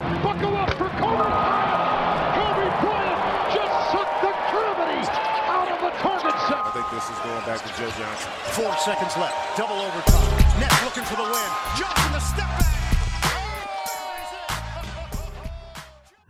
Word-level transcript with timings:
Buckle 0.00 0.56
up 0.56 0.70
for 0.80 0.88
Kobe 0.96 1.28
Bryant. 1.28 2.32
Kobe 2.32 2.66
Bryant 2.80 3.20
just 3.52 3.92
sucked 3.92 4.22
the 4.24 4.32
gravity 4.48 5.04
out 5.44 5.68
of 5.68 5.78
the 5.84 5.92
target 6.00 6.32
set. 6.48 6.64
I 6.64 6.70
think 6.72 6.88
this 6.88 7.04
is 7.04 7.18
going 7.20 7.44
back 7.44 7.60
to 7.60 7.68
Joe 7.76 7.90
Johnson. 8.00 8.30
Four 8.56 8.72
seconds 8.78 9.14
left. 9.18 9.36
Double 9.58 9.76
overtime. 9.76 10.58
Nets 10.58 10.84
looking 10.84 11.04
for 11.04 11.16
the 11.16 11.28
win. 11.28 11.50
Johnson 11.76 12.12
the 12.12 12.20
step 12.20 12.48
back. 12.48 12.79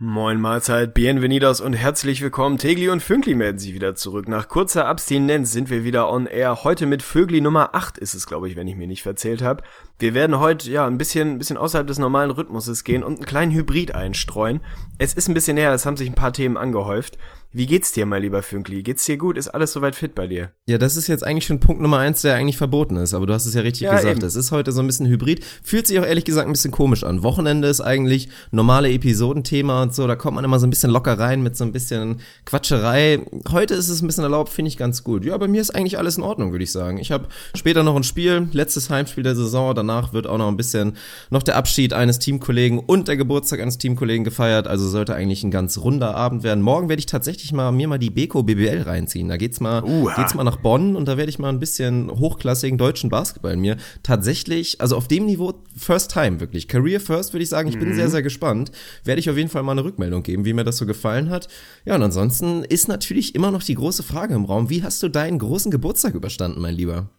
Moin 0.03 0.41
Mahlzeit, 0.41 0.95
bienvenidos 0.95 1.61
und 1.61 1.73
herzlich 1.73 2.23
willkommen. 2.23 2.57
Tegli 2.57 2.89
und 2.89 3.03
Fünkli 3.03 3.35
melden 3.35 3.59
sich 3.59 3.75
wieder 3.75 3.93
zurück. 3.93 4.27
Nach 4.27 4.47
kurzer 4.47 4.87
Abstinenz 4.87 5.51
sind 5.51 5.69
wir 5.69 5.83
wieder 5.83 6.09
on 6.09 6.25
air. 6.25 6.63
Heute 6.63 6.87
mit 6.87 7.03
Vögli 7.03 7.39
Nummer 7.39 7.75
8 7.75 7.99
ist 7.99 8.15
es, 8.15 8.25
glaube 8.25 8.49
ich, 8.49 8.55
wenn 8.55 8.67
ich 8.67 8.75
mir 8.75 8.87
nicht 8.87 9.03
verzählt 9.03 9.43
habe. 9.43 9.61
Wir 9.99 10.15
werden 10.15 10.39
heute 10.39 10.71
ja 10.71 10.87
ein 10.87 10.97
bisschen, 10.97 11.33
ein 11.33 11.37
bisschen 11.37 11.57
außerhalb 11.57 11.85
des 11.85 11.99
normalen 11.99 12.31
Rhythmuses 12.31 12.83
gehen 12.83 13.03
und 13.03 13.17
einen 13.17 13.25
kleinen 13.27 13.51
Hybrid 13.51 13.93
einstreuen. 13.93 14.61
Es 14.97 15.13
ist 15.13 15.27
ein 15.27 15.35
bisschen 15.35 15.53
näher, 15.53 15.71
es 15.71 15.85
haben 15.85 15.97
sich 15.97 16.09
ein 16.09 16.15
paar 16.15 16.33
Themen 16.33 16.57
angehäuft. 16.57 17.19
Wie 17.53 17.65
geht's 17.65 17.91
dir, 17.91 18.05
mein 18.05 18.21
lieber 18.21 18.43
Fünkli? 18.43 18.81
Geht's 18.81 19.03
dir 19.03 19.17
gut? 19.17 19.37
Ist 19.37 19.49
alles 19.49 19.73
soweit 19.73 19.93
fit 19.93 20.15
bei 20.15 20.25
dir? 20.25 20.51
Ja, 20.69 20.77
das 20.77 20.95
ist 20.95 21.07
jetzt 21.07 21.25
eigentlich 21.25 21.45
schon 21.45 21.59
Punkt 21.59 21.81
Nummer 21.81 21.97
eins, 21.97 22.21
der 22.21 22.35
eigentlich 22.35 22.55
verboten 22.55 22.95
ist. 22.95 23.13
Aber 23.13 23.25
du 23.25 23.33
hast 23.33 23.45
es 23.45 23.53
ja 23.53 23.59
richtig 23.59 23.81
Ja, 23.81 23.95
gesagt. 23.97 24.15
eben. 24.19 24.25
Es 24.25 24.35
ist 24.37 24.51
heute 24.53 24.71
so 24.71 24.79
ein 24.79 24.87
bisschen 24.87 25.07
Hybrid. 25.07 25.43
Fühlt 25.61 25.85
sich 25.85 25.99
auch 25.99 26.05
ehrlich 26.05 26.23
gesagt 26.23 26.47
ein 26.47 26.53
bisschen 26.53 26.71
komisch 26.71 27.03
an. 27.03 27.23
Wochenende 27.23 27.67
ist 27.67 27.81
eigentlich 27.81 28.29
normale 28.51 28.89
Episodenthema 28.89 29.81
und 29.81 29.93
so. 29.93 30.07
Da 30.07 30.15
kommt 30.15 30.35
man 30.35 30.45
immer 30.45 30.59
so 30.59 30.67
ein 30.67 30.69
bisschen 30.69 30.91
locker 30.91 31.19
rein 31.19 31.43
mit 31.43 31.57
so 31.57 31.65
ein 31.65 31.73
bisschen 31.73 32.21
Quatscherei. 32.45 33.19
Heute 33.51 33.73
ist 33.73 33.89
es 33.89 34.01
ein 34.01 34.07
bisschen 34.07 34.23
erlaubt, 34.23 34.47
finde 34.47 34.69
ich 34.69 34.77
ganz 34.77 35.03
gut. 35.03 35.25
Ja, 35.25 35.35
bei 35.37 35.49
mir 35.49 35.59
ist 35.59 35.71
eigentlich 35.75 35.97
alles 35.97 36.15
in 36.15 36.23
Ordnung, 36.23 36.53
würde 36.53 36.63
ich 36.63 36.71
sagen. 36.71 36.99
Ich 36.99 37.11
habe 37.11 37.27
später 37.53 37.83
noch 37.83 37.97
ein 37.97 38.03
Spiel, 38.03 38.47
letztes 38.53 38.89
Heimspiel 38.89 39.23
der 39.23 39.35
Saison. 39.35 39.75
Danach 39.75 40.13
wird 40.13 40.25
auch 40.25 40.37
noch 40.37 40.47
ein 40.47 40.55
bisschen 40.55 40.95
noch 41.29 41.43
der 41.43 41.57
Abschied 41.57 41.91
eines 41.91 42.17
Teamkollegen 42.17 42.79
und 42.79 43.09
der 43.09 43.17
Geburtstag 43.17 43.59
eines 43.59 43.77
Teamkollegen 43.77 44.23
gefeiert. 44.23 44.69
Also 44.69 44.87
sollte 44.87 45.15
eigentlich 45.15 45.43
ein 45.43 45.51
ganz 45.51 45.77
runder 45.79 46.15
Abend 46.15 46.43
werden. 46.43 46.61
Morgen 46.63 46.87
werde 46.87 47.01
ich 47.01 47.07
tatsächlich 47.07 47.40
mal 47.51 47.71
mir 47.71 47.87
mal 47.87 47.97
die 47.97 48.09
Beko 48.09 48.43
BBL 48.43 48.83
reinziehen. 48.83 49.27
Da 49.27 49.37
geht's 49.37 49.59
mal, 49.59 49.83
Uha. 49.83 50.15
geht's 50.15 50.35
mal 50.35 50.43
nach 50.43 50.57
Bonn 50.57 50.95
und 50.95 51.07
da 51.07 51.17
werde 51.17 51.29
ich 51.29 51.39
mal 51.39 51.49
ein 51.49 51.59
bisschen 51.59 52.11
hochklassigen 52.11 52.77
deutschen 52.77 53.09
Basketball 53.09 53.57
mir 53.57 53.77
tatsächlich, 54.03 54.79
also 54.79 54.95
auf 54.95 55.07
dem 55.07 55.25
Niveau 55.25 55.53
First 55.75 56.11
Time 56.11 56.39
wirklich. 56.39 56.67
Career 56.67 56.99
First 56.99 57.33
würde 57.33 57.43
ich 57.43 57.49
sagen, 57.49 57.69
ich 57.69 57.79
bin 57.79 57.93
sehr, 57.93 58.09
sehr 58.09 58.21
gespannt. 58.21 58.71
Werde 59.03 59.19
ich 59.19 59.29
auf 59.29 59.37
jeden 59.37 59.49
Fall 59.49 59.63
mal 59.63 59.71
eine 59.71 59.83
Rückmeldung 59.83 60.23
geben, 60.23 60.45
wie 60.45 60.53
mir 60.53 60.63
das 60.63 60.77
so 60.77 60.85
gefallen 60.85 61.29
hat. 61.29 61.47
Ja, 61.85 61.95
und 61.95 62.03
ansonsten 62.03 62.63
ist 62.63 62.87
natürlich 62.87 63.33
immer 63.33 63.51
noch 63.51 63.63
die 63.63 63.75
große 63.75 64.03
Frage 64.03 64.35
im 64.35 64.45
Raum, 64.45 64.69
wie 64.69 64.83
hast 64.83 65.01
du 65.01 65.09
deinen 65.09 65.39
großen 65.39 65.71
Geburtstag 65.71 66.13
überstanden, 66.13 66.61
mein 66.61 66.75
Lieber? 66.75 67.09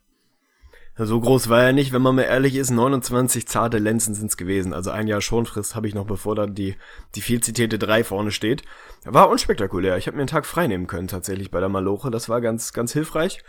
So 0.99 1.19
groß 1.19 1.49
war 1.49 1.63
er 1.63 1.73
nicht, 1.73 1.93
wenn 1.93 2.03
man 2.03 2.15
mal 2.15 2.23
ehrlich 2.23 2.55
ist. 2.55 2.71
29 2.71 3.49
zarte 3.49 3.79
Lenzen 3.79 4.15
sind's 4.15 4.37
gewesen. 4.37 4.75
Also 4.75 4.91
ein 4.91 5.09
Jahr 5.09 5.23
Schonfrist 5.23 5.75
habe 5.75 5.89
ich 5.89 5.95
noch, 5.95 6.07
bevor 6.07 6.35
dann 6.35 6.55
die, 6.55 6.77
die 7.15 7.23
viel 7.23 7.41
zitierte 7.41 7.79
3 7.79 8.05
vorne 8.05 8.31
steht. 8.31 8.63
War 9.05 9.29
unspektakulär. 9.31 9.97
Ich 9.97 10.07
habe 10.07 10.17
mir 10.17 10.23
einen 10.23 10.29
Tag 10.29 10.47
frei 10.47 10.69
nehmen 10.69 10.87
können 10.87 11.09
tatsächlich 11.09 11.51
bei 11.51 11.61
der 11.61 11.69
Maloche. 11.69 12.11
Das 12.11 12.29
war 12.29 12.41
ganz, 12.41 12.73
ganz 12.73 12.93
hilfreich. 12.93 13.43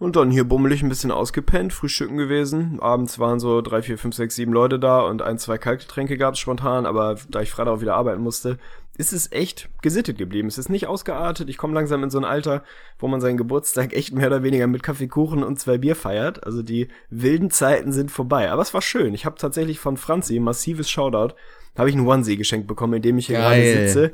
Und 0.00 0.14
dann 0.14 0.30
hier 0.30 0.44
bummelig 0.44 0.82
ein 0.82 0.88
bisschen 0.88 1.10
ausgepennt, 1.10 1.72
frühstücken 1.72 2.16
gewesen. 2.16 2.78
Abends 2.80 3.18
waren 3.18 3.40
so 3.40 3.60
drei, 3.62 3.82
vier, 3.82 3.98
fünf, 3.98 4.14
sechs, 4.14 4.36
sieben 4.36 4.52
Leute 4.52 4.78
da 4.78 5.00
und 5.00 5.22
ein, 5.22 5.38
zwei 5.38 5.58
Kaltgetränke 5.58 6.16
gab's 6.16 6.38
spontan, 6.38 6.86
aber 6.86 7.16
da 7.28 7.40
ich 7.40 7.50
Freitag 7.50 7.74
auch 7.74 7.80
wieder 7.80 7.96
arbeiten 7.96 8.22
musste, 8.22 8.58
ist 8.96 9.12
es 9.12 9.32
echt 9.32 9.68
gesittet 9.82 10.16
geblieben. 10.16 10.46
Es 10.46 10.56
ist 10.56 10.68
nicht 10.68 10.86
ausgeartet. 10.86 11.48
Ich 11.48 11.58
komme 11.58 11.74
langsam 11.74 12.04
in 12.04 12.10
so 12.10 12.18
ein 12.18 12.24
Alter, 12.24 12.62
wo 13.00 13.08
man 13.08 13.20
seinen 13.20 13.36
Geburtstag 13.36 13.92
echt 13.92 14.14
mehr 14.14 14.28
oder 14.28 14.44
weniger 14.44 14.68
mit 14.68 14.84
Kaffeekuchen 14.84 15.42
und 15.42 15.58
zwei 15.58 15.78
Bier 15.78 15.96
feiert. 15.96 16.44
Also 16.44 16.62
die 16.62 16.86
wilden 17.10 17.50
Zeiten 17.50 17.90
sind 17.90 18.12
vorbei. 18.12 18.52
Aber 18.52 18.62
es 18.62 18.74
war 18.74 18.82
schön. 18.82 19.14
Ich 19.14 19.26
habe 19.26 19.36
tatsächlich 19.36 19.80
von 19.80 19.96
Franzi, 19.96 20.38
massives 20.38 20.88
Shoutout, 20.88 21.34
habe 21.76 21.90
ich 21.90 21.96
einen 21.96 22.06
Onesie 22.06 22.36
geschenkt 22.36 22.68
bekommen, 22.68 22.94
in 22.94 23.02
dem 23.02 23.18
ich 23.18 23.26
hier 23.26 23.38
Geil. 23.38 23.62
gerade 23.62 23.88
sitze 23.88 24.12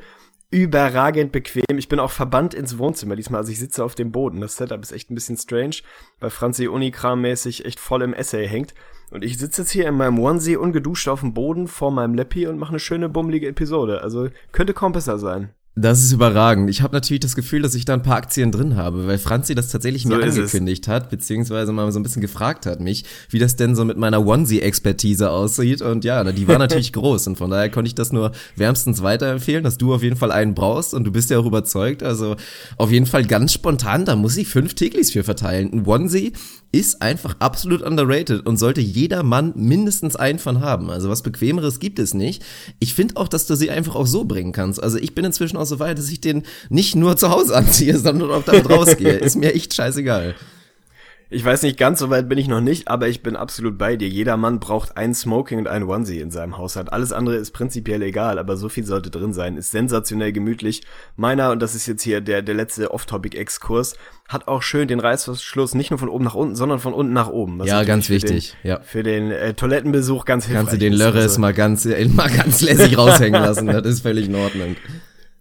überragend 0.54 1.32
bequem. 1.32 1.78
Ich 1.78 1.88
bin 1.88 1.98
auch 1.98 2.12
verbannt 2.12 2.54
ins 2.54 2.78
Wohnzimmer 2.78 3.16
diesmal. 3.16 3.40
Also 3.40 3.50
ich 3.50 3.58
sitze 3.58 3.84
auf 3.84 3.96
dem 3.96 4.12
Boden. 4.12 4.40
Das 4.40 4.56
Setup 4.56 4.80
ist 4.80 4.92
echt 4.92 5.10
ein 5.10 5.16
bisschen 5.16 5.36
strange, 5.36 5.76
weil 6.20 6.30
Franzi 6.30 6.68
Unikram-mäßig 6.68 7.64
echt 7.64 7.80
voll 7.80 8.02
im 8.02 8.14
Essay 8.14 8.46
hängt. 8.46 8.72
Und 9.10 9.24
ich 9.24 9.36
sitze 9.36 9.62
jetzt 9.62 9.72
hier 9.72 9.88
in 9.88 9.96
meinem 9.96 10.18
Onesie 10.20 10.56
ungeduscht 10.56 11.08
auf 11.08 11.20
dem 11.20 11.34
Boden 11.34 11.66
vor 11.66 11.90
meinem 11.90 12.14
Leppi 12.14 12.46
und 12.46 12.58
mache 12.58 12.70
eine 12.70 12.78
schöne 12.78 13.08
bummelige 13.08 13.48
Episode. 13.48 14.00
Also 14.02 14.28
könnte 14.52 14.74
kaum 14.74 14.92
besser 14.92 15.18
sein. 15.18 15.50
Das 15.76 16.04
ist 16.04 16.12
überragend. 16.12 16.70
Ich 16.70 16.82
habe 16.82 16.94
natürlich 16.94 17.18
das 17.20 17.34
Gefühl, 17.34 17.60
dass 17.62 17.74
ich 17.74 17.84
da 17.84 17.94
ein 17.94 18.02
paar 18.04 18.16
Aktien 18.16 18.52
drin 18.52 18.76
habe, 18.76 19.08
weil 19.08 19.18
Franzi 19.18 19.56
das 19.56 19.70
tatsächlich 19.70 20.04
mir 20.04 20.14
So 20.14 20.20
es. 20.20 20.36
angekündigt 20.36 20.86
hat, 20.86 21.10
beziehungsweise 21.10 21.72
mal 21.72 21.90
so 21.90 21.98
ein 21.98 22.04
bisschen 22.04 22.22
gefragt 22.22 22.64
hat 22.64 22.78
mich, 22.78 23.04
wie 23.30 23.40
das 23.40 23.56
denn 23.56 23.74
so 23.74 23.84
mit 23.84 23.96
meiner 23.96 24.24
Onesie-Expertise 24.24 25.30
aussieht. 25.32 25.82
Und 25.82 26.04
ja, 26.04 26.22
die 26.30 26.46
war 26.46 26.58
natürlich 26.58 26.92
groß 26.92 27.26
und 27.26 27.36
von 27.38 27.50
daher 27.50 27.70
konnte 27.70 27.88
ich 27.88 27.96
das 27.96 28.12
nur 28.12 28.30
wärmstens 28.54 29.02
weiterempfehlen, 29.02 29.64
dass 29.64 29.76
du 29.76 29.92
auf 29.92 30.04
jeden 30.04 30.16
Fall 30.16 30.30
einen 30.30 30.54
brauchst 30.54 30.94
und 30.94 31.02
du 31.02 31.10
bist 31.10 31.30
ja 31.30 31.40
auch 31.40 31.46
überzeugt. 31.46 32.04
Also 32.04 32.36
auf 32.76 32.92
jeden 32.92 33.06
Fall 33.06 33.24
ganz 33.24 33.52
spontan, 33.52 34.04
da 34.04 34.14
muss 34.14 34.36
ich 34.36 34.46
fünf 34.46 34.74
Teglis 34.74 35.10
für 35.10 35.24
verteilen. 35.24 35.72
Ein 35.72 35.86
Onesie 35.86 36.34
ist 36.74 37.02
einfach 37.02 37.36
absolut 37.38 37.82
underrated 37.82 38.44
und 38.46 38.56
sollte 38.56 38.80
jeder 38.80 39.22
Mann 39.22 39.52
mindestens 39.54 40.16
einen 40.16 40.40
von 40.40 40.60
haben. 40.60 40.90
Also 40.90 41.08
was 41.08 41.22
bequemeres 41.22 41.78
gibt 41.78 42.00
es 42.00 42.14
nicht. 42.14 42.42
Ich 42.80 42.94
finde 42.94 43.16
auch, 43.16 43.28
dass 43.28 43.46
du 43.46 43.54
sie 43.54 43.70
einfach 43.70 43.94
auch 43.94 44.08
so 44.08 44.24
bringen 44.24 44.50
kannst. 44.50 44.82
Also 44.82 44.98
ich 44.98 45.14
bin 45.14 45.24
inzwischen 45.24 45.56
auch 45.56 45.66
so 45.66 45.78
weit, 45.78 45.98
dass 45.98 46.10
ich 46.10 46.20
den 46.20 46.42
nicht 46.70 46.96
nur 46.96 47.16
zu 47.16 47.30
Hause 47.30 47.56
anziehe, 47.56 47.96
sondern 47.96 48.32
auch 48.32 48.44
damit 48.44 48.68
rausgehe. 48.68 49.12
Ist 49.12 49.36
mir 49.36 49.54
echt 49.54 49.72
scheißegal. 49.72 50.34
Ich 51.30 51.44
weiß 51.44 51.62
nicht, 51.62 51.78
ganz 51.78 51.98
so 51.98 52.10
weit 52.10 52.28
bin 52.28 52.38
ich 52.38 52.48
noch 52.48 52.60
nicht, 52.60 52.88
aber 52.88 53.08
ich 53.08 53.22
bin 53.22 53.34
absolut 53.34 53.78
bei 53.78 53.96
dir. 53.96 54.08
Jeder 54.08 54.36
Mann 54.36 54.60
braucht 54.60 54.96
ein 54.96 55.14
Smoking 55.14 55.58
und 55.58 55.68
ein 55.68 55.82
Onesie 55.82 56.20
in 56.20 56.30
seinem 56.30 56.58
Haushalt. 56.58 56.92
Alles 56.92 57.12
andere 57.12 57.36
ist 57.36 57.52
prinzipiell 57.52 58.02
egal, 58.02 58.38
aber 58.38 58.56
so 58.56 58.68
viel 58.68 58.84
sollte 58.84 59.10
drin 59.10 59.32
sein. 59.32 59.56
Ist 59.56 59.70
sensationell 59.70 60.32
gemütlich. 60.32 60.82
Meiner, 61.16 61.50
und 61.50 61.60
das 61.60 61.74
ist 61.74 61.86
jetzt 61.86 62.02
hier 62.02 62.20
der, 62.20 62.42
der 62.42 62.54
letzte 62.54 62.90
Off-Topic-Exkurs, 62.90 63.96
hat 64.28 64.48
auch 64.48 64.62
schön 64.62 64.86
den 64.86 65.00
Reißverschluss 65.00 65.74
nicht 65.74 65.90
nur 65.90 65.98
von 65.98 66.08
oben 66.08 66.24
nach 66.24 66.34
unten, 66.34 66.56
sondern 66.56 66.78
von 66.78 66.92
unten 66.92 67.12
nach 67.12 67.28
oben. 67.28 67.58
Was 67.58 67.68
Ja, 67.68 67.84
ganz 67.84 68.10
wichtig, 68.10 68.56
Den, 68.62 68.70
ja. 68.70 68.80
Für 68.80 69.02
den 69.02 69.30
äh, 69.30 69.54
Toilettenbesuch 69.54 70.24
ganz 70.24 70.44
hilfreich 70.44 70.66
Kannst 70.66 70.74
du 70.74 70.78
den. 70.78 70.92
Lörres 70.92 71.22
Also, 71.22 71.40
mal 71.40 71.54
ganz, 71.54 71.84
mal 72.14 72.30
ganz 72.30 72.60
lässig 72.60 72.96
raushängen 72.98 73.42
lassen. 73.42 73.66
Das 73.66 73.86
ist 73.86 74.00
völlig 74.00 74.28
in 74.28 74.34
Ordnung. 74.34 74.76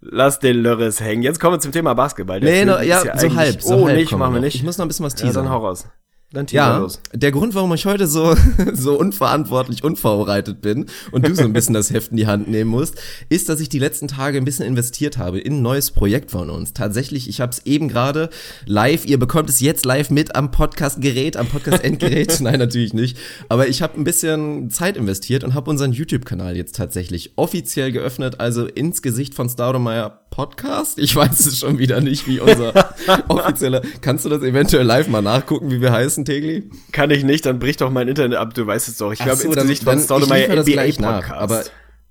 Lass 0.06 0.40
den 0.40 0.58
Lörres 0.58 1.00
hängen. 1.00 1.24
Jetzt 1.24 1.40
kommen 1.40 1.56
wir 1.56 1.60
zum 1.60 1.72
Thema 1.72 1.94
Basketball. 1.94 2.40
Der 2.40 2.52
Nee, 2.52 2.66
no, 2.66 2.80
ja, 2.80 3.18
so 3.18 3.36
halb. 3.36 3.62
So 3.62 3.76
oh, 3.76 3.88
halb 3.88 3.98
nicht, 3.98 4.12
machen 4.12 4.34
wir 4.34 4.42
nicht. 4.42 4.56
Ich 4.56 4.64
muss 4.64 4.78
noch 4.78 4.86
ein 4.86 4.90
bisschen 4.90 5.06
was 5.06 5.14
ja, 5.14 5.20
dann 5.20 5.28
teasern. 5.28 5.50
hau 5.50 5.60
raus. 5.60 5.88
Dann 6.34 6.48
Ja, 6.50 6.80
los. 6.80 7.00
der 7.14 7.32
Grund, 7.32 7.54
warum 7.54 7.72
ich 7.76 7.86
heute 7.86 8.08
so, 8.08 8.36
so 8.74 9.00
unverantwortlich 9.00 9.84
unvorbereitet 9.84 10.62
bin 10.62 10.88
und 11.12 11.28
du 11.28 11.36
so 11.36 11.44
ein 11.44 11.54
bisschen 11.54 11.76
das 11.76 11.92
Heft 11.92 12.10
in 12.10 12.18
die 12.18 12.26
Hand 12.26 12.48
nehmen 12.48 12.72
musst, 12.72 12.96
ist, 13.30 13.50
dass 13.50 13.60
ich 13.60 13.70
die 13.70 13.78
letzten 13.78 14.08
Tage 14.08 14.40
ein 14.40 14.46
bisschen 14.46 14.66
investiert 14.66 15.20
habe 15.20 15.40
in 15.40 15.58
ein 15.58 15.62
neues 15.62 15.92
Projekt 15.92 16.32
von 16.32 16.50
uns. 16.50 16.74
Tatsächlich, 16.74 17.30
ich 17.30 17.40
habe 17.40 17.52
es 17.52 17.66
eben 17.68 17.88
gerade 17.88 18.32
live, 18.66 19.06
ihr 19.06 19.20
bekommt 19.20 19.50
es 19.50 19.60
jetzt 19.60 19.86
live 19.86 20.10
mit 20.10 20.36
am 20.36 20.50
Podcast-Gerät, 20.50 21.38
am 21.38 21.48
Podcast-Endgerät. 21.48 22.40
Nein, 22.42 22.58
natürlich 22.58 22.94
nicht. 22.94 23.18
Aber 23.48 23.68
ich 23.68 23.84
habe 23.84 24.00
ein 24.00 24.04
bisschen 24.04 24.72
Zeit 24.72 24.98
investiert 24.98 25.44
und 25.44 25.54
habe 25.54 25.70
unseren 25.70 25.92
YouTube-Kanal 25.92 26.58
jetzt 26.58 26.76
tatsächlich 26.76 27.34
offiziell 27.36 27.92
geöffnet, 27.92 28.40
also 28.40 28.66
ins 28.66 29.04
Gesicht 29.04 29.36
von 29.36 29.50
Staudemeyer 29.50 30.23
Podcast. 30.34 30.98
Ich 30.98 31.16
weiß 31.16 31.46
es 31.46 31.60
schon 31.60 31.78
wieder 31.78 32.02
nicht, 32.02 32.28
wie 32.28 32.40
unser 32.40 32.74
offizieller. 33.28 33.84
Kannst 34.02 34.26
du 34.26 34.30
das 34.30 34.42
eventuell 34.42 34.84
live 34.84 35.08
mal 35.08 35.22
nachgucken, 35.22 35.70
wie 35.70 35.80
wir 35.80 35.92
heißen, 35.92 36.26
Tegli? 36.26 36.72
Kann 36.92 37.12
ich 37.12 37.24
nicht, 37.24 37.46
dann 37.46 37.60
bricht 37.60 37.82
doch 37.82 37.92
mein 37.92 38.08
Internet 38.08 38.40
ab, 38.40 38.56
du 38.56 38.66
weißt 38.66 38.88
es 38.88 38.98
doch. 38.98 39.12
Ich 39.14 39.20
glaube, 39.20 39.36
so, 39.36 39.50
ins 39.50 39.56
Gesicht 39.56 39.84
von 39.84 40.00
Staudemeyer 40.00 40.48
NBA 40.64 40.86
Podcast. 40.86 41.32
Aber 41.34 41.64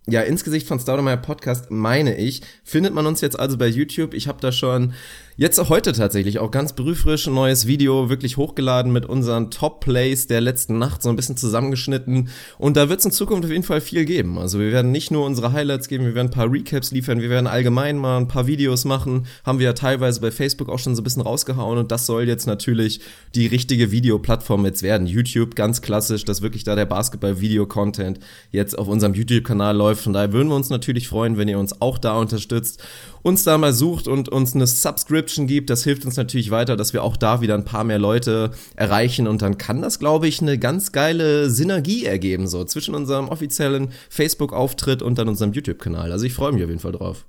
ja, 0.06 0.20
ins 0.20 0.44
Gesicht 0.44 0.68
von 0.68 0.78
Staudemeyer 0.78 1.16
Podcast 1.16 1.72
meine 1.72 2.16
ich, 2.16 2.42
findet 2.62 2.94
man 2.94 3.06
uns 3.06 3.20
jetzt 3.22 3.40
also 3.40 3.58
bei 3.58 3.66
YouTube. 3.66 4.14
Ich 4.14 4.28
habe 4.28 4.40
da 4.40 4.52
schon 4.52 4.92
jetzt 5.36 5.68
heute 5.68 5.92
tatsächlich 5.92 6.38
auch 6.38 6.50
ganz 6.50 6.74
brühfrisch 6.74 7.26
ein 7.26 7.34
neues 7.34 7.66
Video 7.66 8.10
wirklich 8.10 8.36
hochgeladen 8.36 8.92
mit 8.92 9.06
unseren 9.06 9.50
Top-Plays 9.50 10.26
der 10.26 10.40
letzten 10.40 10.78
Nacht, 10.78 11.02
so 11.02 11.08
ein 11.08 11.16
bisschen 11.16 11.36
zusammengeschnitten. 11.36 12.28
Und 12.58 12.76
da 12.76 12.88
wird 12.88 13.00
es 13.00 13.06
in 13.06 13.12
Zukunft 13.12 13.44
auf 13.44 13.50
jeden 13.50 13.62
Fall 13.62 13.80
viel 13.80 14.04
geben. 14.04 14.38
Also 14.38 14.58
wir 14.58 14.72
werden 14.72 14.92
nicht 14.92 15.10
nur 15.10 15.24
unsere 15.24 15.52
Highlights 15.52 15.88
geben, 15.88 16.04
wir 16.04 16.14
werden 16.14 16.28
ein 16.28 16.32
paar 16.32 16.50
Recaps 16.50 16.90
liefern, 16.90 17.20
wir 17.20 17.30
werden 17.30 17.46
allgemein 17.46 17.96
mal 17.96 18.18
ein 18.18 18.28
paar 18.28 18.46
Videos 18.46 18.84
machen. 18.84 19.26
Haben 19.44 19.58
wir 19.58 19.66
ja 19.66 19.72
teilweise 19.72 20.20
bei 20.20 20.30
Facebook 20.30 20.68
auch 20.68 20.78
schon 20.78 20.94
so 20.94 21.00
ein 21.00 21.04
bisschen 21.04 21.22
rausgehauen. 21.22 21.78
Und 21.78 21.90
das 21.92 22.06
soll 22.06 22.28
jetzt 22.28 22.46
natürlich 22.46 23.00
die 23.34 23.46
richtige 23.46 23.90
Videoplattform 23.90 24.64
jetzt 24.66 24.82
werden. 24.82 25.06
YouTube, 25.06 25.54
ganz 25.54 25.82
klassisch, 25.82 26.24
dass 26.24 26.42
wirklich 26.42 26.64
da 26.64 26.76
der 26.76 26.86
Basketball-Video-Content 26.86 28.20
jetzt 28.50 28.78
auf 28.78 28.88
unserem 28.88 29.14
YouTube-Kanal 29.14 29.76
läuft. 29.76 30.04
Von 30.04 30.12
daher 30.12 30.32
würden 30.32 30.48
wir 30.48 30.56
uns 30.56 30.70
natürlich 30.70 31.08
freuen, 31.08 31.36
wenn 31.38 31.48
ihr 31.48 31.58
uns 31.58 31.80
auch 31.80 31.98
da 31.98 32.18
unterstützt, 32.18 32.82
uns 33.22 33.44
da 33.44 33.56
mal 33.58 33.72
sucht 33.72 34.08
und 34.08 34.28
uns 34.28 34.54
eine 34.54 34.66
Subscription 34.66 35.46
gibt. 35.46 35.70
Das 35.70 35.84
hilft 35.84 36.04
uns 36.04 36.16
natürlich 36.16 36.50
weiter, 36.50 36.76
dass 36.76 36.92
wir 36.92 37.02
auch 37.02 37.16
da 37.16 37.40
wieder 37.40 37.54
ein 37.54 37.64
paar 37.64 37.84
mehr 37.84 37.98
Leute 37.98 38.50
erreichen. 38.76 39.26
Und 39.26 39.42
dann 39.42 39.58
kann 39.58 39.82
das, 39.82 39.98
glaube 39.98 40.28
ich, 40.28 40.40
eine 40.40 40.58
ganz 40.58 40.92
geile 40.92 41.50
Synergie 41.50 42.04
ergeben, 42.04 42.46
so 42.46 42.64
zwischen 42.64 42.94
unserem 42.94 43.28
offiziellen 43.28 43.92
Facebook-Auftritt 44.10 45.02
und 45.02 45.18
dann 45.18 45.28
unserem 45.28 45.52
YouTube-Kanal. 45.52 46.12
Also 46.12 46.26
ich 46.26 46.34
freue 46.34 46.52
mich 46.52 46.62
auf 46.62 46.68
jeden 46.68 46.80
Fall 46.80 46.92
drauf. 46.92 47.24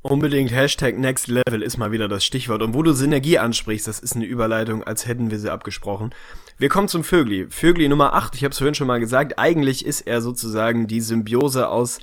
Unbedingt 0.00 0.52
Hashtag 0.52 0.96
Next 0.96 1.26
Level 1.26 1.60
ist 1.60 1.76
mal 1.76 1.90
wieder 1.90 2.06
das 2.06 2.24
Stichwort. 2.24 2.62
Und 2.62 2.72
wo 2.72 2.84
du 2.84 2.92
Synergie 2.92 3.38
ansprichst, 3.38 3.88
das 3.88 3.98
ist 3.98 4.14
eine 4.14 4.26
Überleitung, 4.26 4.84
als 4.84 5.08
hätten 5.08 5.32
wir 5.32 5.40
sie 5.40 5.50
abgesprochen. 5.50 6.14
Wir 6.56 6.68
kommen 6.68 6.86
zum 6.86 7.02
Vögli. 7.02 7.46
Vögli 7.50 7.88
Nummer 7.88 8.14
8, 8.14 8.36
ich 8.36 8.44
habe 8.44 8.52
es 8.52 8.58
vorhin 8.58 8.76
schon 8.76 8.86
mal 8.86 9.00
gesagt, 9.00 9.40
eigentlich 9.40 9.84
ist 9.84 10.02
er 10.02 10.22
sozusagen 10.22 10.86
die 10.86 11.00
Symbiose 11.00 11.68
aus 11.68 11.98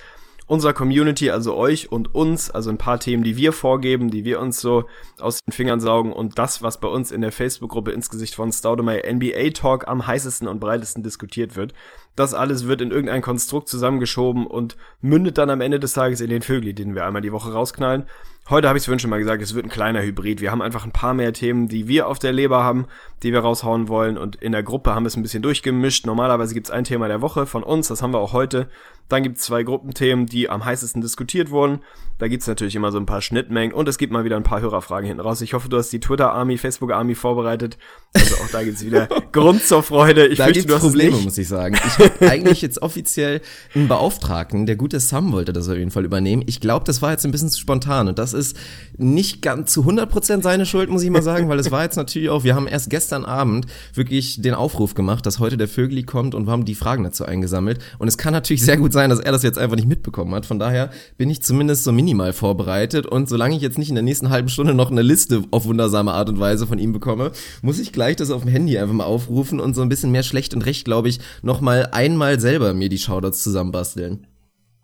unserer 0.47 0.73
Community, 0.73 1.31
also 1.31 1.55
euch 1.55 1.91
und 1.91 2.13
uns, 2.13 2.51
also 2.51 2.69
ein 2.69 2.77
paar 2.77 2.99
Themen, 2.99 3.23
die 3.23 3.37
wir 3.37 3.51
vorgeben, 3.51 4.11
die 4.11 4.25
wir 4.25 4.39
uns 4.39 4.59
so 4.59 4.85
aus 5.19 5.39
den 5.43 5.51
Fingern 5.51 5.79
saugen 5.79 6.13
und 6.13 6.37
das, 6.37 6.61
was 6.61 6.79
bei 6.79 6.87
uns 6.87 7.11
in 7.11 7.21
der 7.21 7.31
Facebook-Gruppe 7.31 7.91
ins 7.91 8.09
Gesicht 8.09 8.35
von 8.35 8.51
Staudemeyer 8.51 9.11
NBA 9.11 9.49
Talk 9.51 9.87
am 9.87 10.05
heißesten 10.05 10.47
und 10.47 10.59
breitesten 10.59 11.03
diskutiert 11.03 11.55
wird. 11.55 11.73
Das 12.15 12.33
alles 12.33 12.67
wird 12.67 12.81
in 12.81 12.91
irgendein 12.91 13.21
Konstrukt 13.21 13.67
zusammengeschoben 13.67 14.47
und 14.47 14.77
mündet 15.01 15.37
dann 15.37 15.49
am 15.49 15.61
Ende 15.61 15.79
des 15.79 15.93
Tages 15.93 16.21
in 16.21 16.29
den 16.29 16.41
Vögel, 16.41 16.73
den 16.73 16.95
wir 16.95 17.05
einmal 17.05 17.21
die 17.21 17.31
Woche 17.31 17.51
rausknallen. 17.51 18.05
Heute 18.47 18.67
habe 18.67 18.77
ich 18.77 18.83
es 18.83 18.85
vorhin 18.85 18.99
schon 18.99 19.09
mal 19.09 19.17
gesagt, 19.17 19.41
es 19.41 19.55
wird 19.55 19.65
ein 19.65 19.71
kleiner 19.71 20.03
Hybrid. 20.03 20.39
Wir 20.39 20.51
haben 20.51 20.61
einfach 20.61 20.85
ein 20.85 20.91
paar 20.91 21.15
mehr 21.15 21.33
Themen, 21.33 21.67
die 21.67 21.87
wir 21.87 22.07
auf 22.07 22.19
der 22.19 22.31
Leber 22.31 22.63
haben, 22.63 22.85
die 23.23 23.33
wir 23.33 23.39
raushauen 23.39 23.87
wollen. 23.87 24.19
Und 24.19 24.35
in 24.35 24.51
der 24.51 24.61
Gruppe 24.61 24.93
haben 24.93 25.03
wir 25.03 25.07
es 25.07 25.17
ein 25.17 25.23
bisschen 25.23 25.41
durchgemischt. 25.41 26.05
Normalerweise 26.05 26.53
gibt 26.53 26.67
es 26.67 26.71
ein 26.71 26.83
Thema 26.83 27.07
der 27.07 27.21
Woche 27.21 27.47
von 27.47 27.63
uns, 27.63 27.87
das 27.87 28.03
haben 28.03 28.13
wir 28.13 28.19
auch 28.19 28.33
heute. 28.33 28.69
Dann 29.09 29.23
gibt 29.23 29.37
es 29.37 29.43
zwei 29.43 29.63
Gruppenthemen, 29.63 30.27
die 30.27 30.47
am 30.49 30.63
heißesten 30.63 31.01
diskutiert 31.01 31.49
wurden. 31.49 31.79
Da 32.19 32.27
gibt 32.27 32.41
es 32.41 32.47
natürlich 32.47 32.75
immer 32.75 32.91
so 32.91 32.99
ein 32.99 33.07
paar 33.07 33.21
Schnittmengen 33.21 33.73
und 33.73 33.87
es 33.87 33.97
gibt 33.97 34.13
mal 34.13 34.25
wieder 34.25 34.35
ein 34.35 34.43
paar 34.43 34.61
Hörerfragen 34.61 35.07
hinten 35.07 35.21
raus. 35.21 35.41
Ich 35.41 35.53
hoffe, 35.53 35.67
du 35.67 35.77
hast 35.77 35.89
die 35.91 35.99
Twitter-Army, 35.99 36.57
Facebook-Army 36.57 37.15
vorbereitet. 37.15 37.79
Also 38.13 38.35
auch 38.35 38.49
da 38.51 38.63
gibt 38.63 38.77
es 38.77 38.85
wieder 38.85 39.07
Grund 39.31 39.63
zur 39.63 39.81
Freude. 39.81 40.27
Ich 40.27 40.37
da 40.37 40.51
gibt 40.51 40.69
es 40.69 40.79
Probleme, 40.79 41.17
muss 41.17 41.37
ich 41.37 41.47
sagen. 41.47 41.75
Ich 41.75 41.97
eigentlich 42.19 42.61
jetzt 42.61 42.81
offiziell 42.81 43.41
einen 43.73 43.87
Beauftragten. 43.87 44.65
Der 44.65 44.75
gute 44.75 44.99
Sam 44.99 45.31
wollte 45.31 45.53
das 45.53 45.69
auf 45.69 45.77
jeden 45.77 45.91
Fall 45.91 46.05
übernehmen. 46.05 46.43
Ich 46.45 46.59
glaube, 46.59 46.85
das 46.85 47.01
war 47.01 47.11
jetzt 47.11 47.25
ein 47.25 47.31
bisschen 47.31 47.49
zu 47.49 47.59
spontan 47.59 48.07
und 48.07 48.19
das 48.19 48.33
ist 48.33 48.55
nicht 48.97 49.41
ganz 49.41 49.71
zu 49.71 49.83
100% 49.83 50.41
seine 50.41 50.65
Schuld, 50.65 50.89
muss 50.89 51.03
ich 51.03 51.09
mal 51.09 51.21
sagen, 51.21 51.49
weil 51.49 51.59
es 51.59 51.71
war 51.71 51.83
jetzt 51.83 51.97
natürlich 51.97 52.29
auch, 52.29 52.43
wir 52.43 52.55
haben 52.55 52.67
erst 52.67 52.89
gestern 52.89 53.25
Abend 53.25 53.65
wirklich 53.93 54.41
den 54.41 54.53
Aufruf 54.53 54.93
gemacht, 54.93 55.25
dass 55.25 55.39
heute 55.39 55.57
der 55.57 55.67
Vögeli 55.67 56.03
kommt 56.03 56.35
und 56.35 56.47
wir 56.47 56.51
haben 56.51 56.65
die 56.65 56.75
Fragen 56.75 57.03
dazu 57.03 57.25
eingesammelt 57.25 57.79
und 57.99 58.07
es 58.07 58.17
kann 58.17 58.33
natürlich 58.33 58.63
sehr 58.63 58.77
gut 58.77 58.93
sein, 58.93 59.09
dass 59.09 59.19
er 59.19 59.31
das 59.31 59.43
jetzt 59.43 59.57
einfach 59.57 59.75
nicht 59.75 59.87
mitbekommen 59.87 60.33
hat. 60.33 60.45
Von 60.45 60.59
daher 60.59 60.91
bin 61.17 61.29
ich 61.29 61.41
zumindest 61.41 61.83
so 61.83 61.91
minimal 61.91 62.33
vorbereitet 62.33 63.05
und 63.05 63.29
solange 63.29 63.55
ich 63.55 63.61
jetzt 63.61 63.77
nicht 63.77 63.89
in 63.89 63.95
der 63.95 64.03
nächsten 64.03 64.29
halben 64.29 64.49
Stunde 64.49 64.73
noch 64.73 64.91
eine 64.91 65.01
Liste 65.01 65.43
auf 65.51 65.65
wundersame 65.65 66.13
Art 66.13 66.29
und 66.29 66.39
Weise 66.39 66.67
von 66.67 66.79
ihm 66.79 66.93
bekomme, 66.93 67.31
muss 67.61 67.79
ich 67.79 67.91
gleich 67.91 68.15
das 68.15 68.31
auf 68.31 68.43
dem 68.43 68.51
Handy 68.51 68.77
einfach 68.77 68.93
mal 68.93 69.05
aufrufen 69.05 69.59
und 69.59 69.73
so 69.73 69.81
ein 69.81 69.89
bisschen 69.89 70.11
mehr 70.11 70.23
schlecht 70.23 70.53
und 70.53 70.61
recht, 70.61 70.85
glaube 70.85 71.09
ich, 71.09 71.19
noch 71.41 71.61
mal 71.61 71.89
einmal 71.95 72.39
selber 72.39 72.73
mir 72.73 72.89
die 72.89 72.97
Shoutouts 72.97 73.41
zusammenbasteln. 73.41 74.27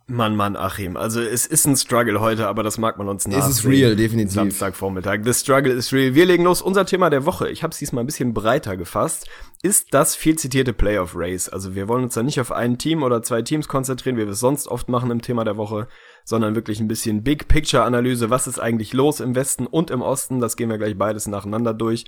Mann, 0.08 0.36
Mann, 0.36 0.58
Achim. 0.58 0.98
Also 0.98 1.22
es 1.22 1.46
ist 1.46 1.66
ein 1.66 1.78
Struggle 1.78 2.19
heute, 2.19 2.48
aber 2.48 2.63
das 2.63 2.78
mag 2.78 2.98
man 2.98 3.08
uns 3.08 3.28
nach. 3.28 3.38
Es 3.38 3.48
ist 3.48 3.66
real, 3.66 3.96
definitiv. 3.96 4.34
Samstagvormittag. 4.34 5.19
The 5.24 5.34
Struggle 5.34 5.72
is 5.72 5.94
real. 5.94 6.16
Wir 6.16 6.25
legen 6.25 6.44
los. 6.44 6.62
Unser 6.62 6.86
Thema 6.86 7.10
der 7.10 7.25
Woche, 7.25 7.50
ich 7.50 7.63
habe 7.63 7.72
es 7.72 7.78
diesmal 7.78 8.04
ein 8.04 8.08
bisschen 8.08 8.34
breiter 8.34 8.75
gefasst, 8.75 9.30
ist 9.62 9.94
das 9.94 10.16
viel 10.16 10.38
zitierte 10.38 10.74
Playoff 10.74 11.13
Race. 11.16 11.48
Also 11.48 11.75
wir 11.75 11.88
wollen 11.88 12.04
uns 12.04 12.16
da 12.16 12.24
nicht 12.24 12.42
auf 12.42 12.52
ein 12.52 12.78
Team 12.78 13.04
oder 13.04 13.24
zwei 13.24 13.42
Teams 13.42 13.69
konzentrieren, 13.69 14.18
wie 14.18 14.25
wir 14.25 14.30
es 14.30 14.40
sonst 14.40 14.68
oft 14.68 14.90
machen 14.90 15.12
im 15.12 15.22
Thema 15.22 15.46
der 15.46 15.56
Woche, 15.56 15.88
sondern 16.25 16.56
wirklich 16.56 16.81
ein 16.81 16.90
bisschen 16.90 17.24
Big 17.24 17.48
Picture 17.48 17.84
Analyse. 17.84 18.30
Was 18.30 18.48
ist 18.48 18.60
eigentlich 18.60 18.92
los 18.92 19.22
im 19.22 19.36
Westen 19.36 19.66
und 19.66 19.92
im 19.92 20.02
Osten? 20.02 20.40
Das 20.40 20.58
gehen 20.58 20.69
wir 20.69 20.78
gleich 20.78 20.98
beides 20.98 21.28
nacheinander 21.28 21.74
durch 21.74 22.06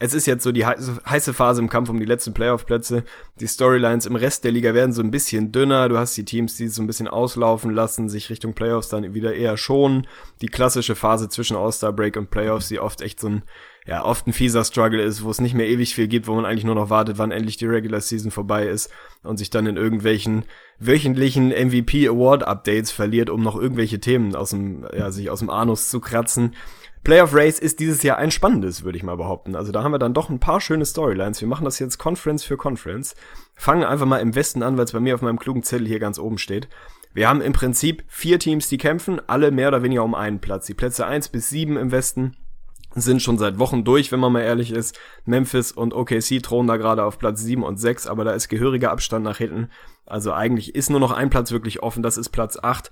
es 0.00 0.12
ist 0.12 0.26
jetzt 0.26 0.42
so 0.42 0.50
die 0.50 0.66
heiße 0.66 1.32
Phase 1.32 1.62
im 1.62 1.68
Kampf 1.68 1.88
um 1.88 2.00
die 2.00 2.04
letzten 2.04 2.34
Playoff-Plätze. 2.34 3.04
Die 3.38 3.46
Storylines 3.46 4.06
im 4.06 4.16
Rest 4.16 4.42
der 4.42 4.50
Liga 4.50 4.74
werden 4.74 4.92
so 4.92 5.00
ein 5.00 5.12
bisschen 5.12 5.52
dünner. 5.52 5.88
Du 5.88 5.96
hast 5.96 6.16
die 6.16 6.24
Teams, 6.24 6.56
die 6.56 6.66
so 6.66 6.82
ein 6.82 6.88
bisschen 6.88 7.06
auslaufen 7.06 7.70
lassen, 7.70 8.08
sich 8.08 8.28
Richtung 8.28 8.54
Playoffs 8.54 8.88
dann 8.88 9.14
wieder 9.14 9.34
eher 9.34 9.56
schonen. 9.56 10.08
Die 10.40 10.48
klassische 10.48 10.96
Phase 10.96 11.28
zwischen 11.28 11.56
All-Star-Break 11.56 12.16
und 12.16 12.30
Playoffs, 12.30 12.68
die 12.68 12.80
oft 12.80 13.02
echt 13.02 13.20
so 13.20 13.28
ein, 13.28 13.42
ja, 13.86 14.04
oft 14.04 14.26
ein 14.26 14.32
fieser 14.32 14.64
Struggle 14.64 15.00
ist, 15.00 15.22
wo 15.22 15.30
es 15.30 15.40
nicht 15.40 15.54
mehr 15.54 15.68
ewig 15.68 15.94
viel 15.94 16.08
gibt, 16.08 16.26
wo 16.26 16.34
man 16.34 16.44
eigentlich 16.44 16.64
nur 16.64 16.74
noch 16.74 16.90
wartet, 16.90 17.18
wann 17.18 17.30
endlich 17.30 17.56
die 17.56 17.66
Regular 17.66 18.00
Season 18.00 18.32
vorbei 18.32 18.66
ist 18.66 18.90
und 19.22 19.36
sich 19.36 19.50
dann 19.50 19.66
in 19.66 19.76
irgendwelchen 19.76 20.44
wöchentlichen 20.80 21.50
MVP 21.50 22.08
Award 22.08 22.42
Updates 22.42 22.90
verliert, 22.90 23.30
um 23.30 23.42
noch 23.42 23.54
irgendwelche 23.54 24.00
Themen 24.00 24.34
aus 24.34 24.50
dem, 24.50 24.84
ja, 24.92 25.12
sich 25.12 25.30
aus 25.30 25.38
dem 25.38 25.50
Anus 25.50 25.88
zu 25.88 26.00
kratzen. 26.00 26.54
Playoff 27.04 27.34
Race 27.34 27.58
ist 27.58 27.80
dieses 27.80 28.02
Jahr 28.02 28.16
ein 28.16 28.30
spannendes, 28.30 28.82
würde 28.82 28.96
ich 28.96 29.04
mal 29.04 29.18
behaupten. 29.18 29.56
Also 29.56 29.72
da 29.72 29.82
haben 29.82 29.92
wir 29.92 29.98
dann 29.98 30.14
doch 30.14 30.30
ein 30.30 30.40
paar 30.40 30.62
schöne 30.62 30.86
Storylines. 30.86 31.38
Wir 31.42 31.48
machen 31.48 31.66
das 31.66 31.78
jetzt 31.78 31.98
Conference 31.98 32.44
für 32.44 32.56
Conference. 32.56 33.14
Fangen 33.54 33.84
einfach 33.84 34.06
mal 34.06 34.22
im 34.22 34.34
Westen 34.34 34.62
an, 34.62 34.78
weil 34.78 34.86
es 34.86 34.92
bei 34.92 35.00
mir 35.00 35.14
auf 35.14 35.20
meinem 35.20 35.38
klugen 35.38 35.62
Zettel 35.62 35.86
hier 35.86 35.98
ganz 35.98 36.18
oben 36.18 36.38
steht. 36.38 36.66
Wir 37.12 37.28
haben 37.28 37.42
im 37.42 37.52
Prinzip 37.52 38.04
vier 38.08 38.38
Teams, 38.38 38.70
die 38.70 38.78
kämpfen, 38.78 39.20
alle 39.26 39.50
mehr 39.50 39.68
oder 39.68 39.82
weniger 39.82 40.02
um 40.02 40.14
einen 40.14 40.40
Platz. 40.40 40.64
Die 40.64 40.72
Plätze 40.72 41.06
eins 41.06 41.28
bis 41.28 41.50
sieben 41.50 41.76
im 41.76 41.92
Westen 41.92 42.36
sind 42.94 43.20
schon 43.20 43.36
seit 43.36 43.58
Wochen 43.58 43.84
durch, 43.84 44.10
wenn 44.10 44.20
man 44.20 44.32
mal 44.32 44.40
ehrlich 44.40 44.70
ist. 44.70 44.98
Memphis 45.26 45.72
und 45.72 45.92
OKC 45.92 46.42
thronen 46.42 46.68
da 46.68 46.78
gerade 46.78 47.04
auf 47.04 47.18
Platz 47.18 47.40
sieben 47.42 47.64
und 47.64 47.76
sechs, 47.76 48.06
aber 48.06 48.24
da 48.24 48.32
ist 48.32 48.48
gehöriger 48.48 48.90
Abstand 48.90 49.24
nach 49.24 49.38
hinten. 49.38 49.68
Also 50.06 50.32
eigentlich 50.32 50.74
ist 50.74 50.88
nur 50.88 51.00
noch 51.00 51.12
ein 51.12 51.28
Platz 51.28 51.52
wirklich 51.52 51.82
offen, 51.82 52.02
das 52.02 52.16
ist 52.16 52.30
Platz 52.30 52.58
acht 52.62 52.90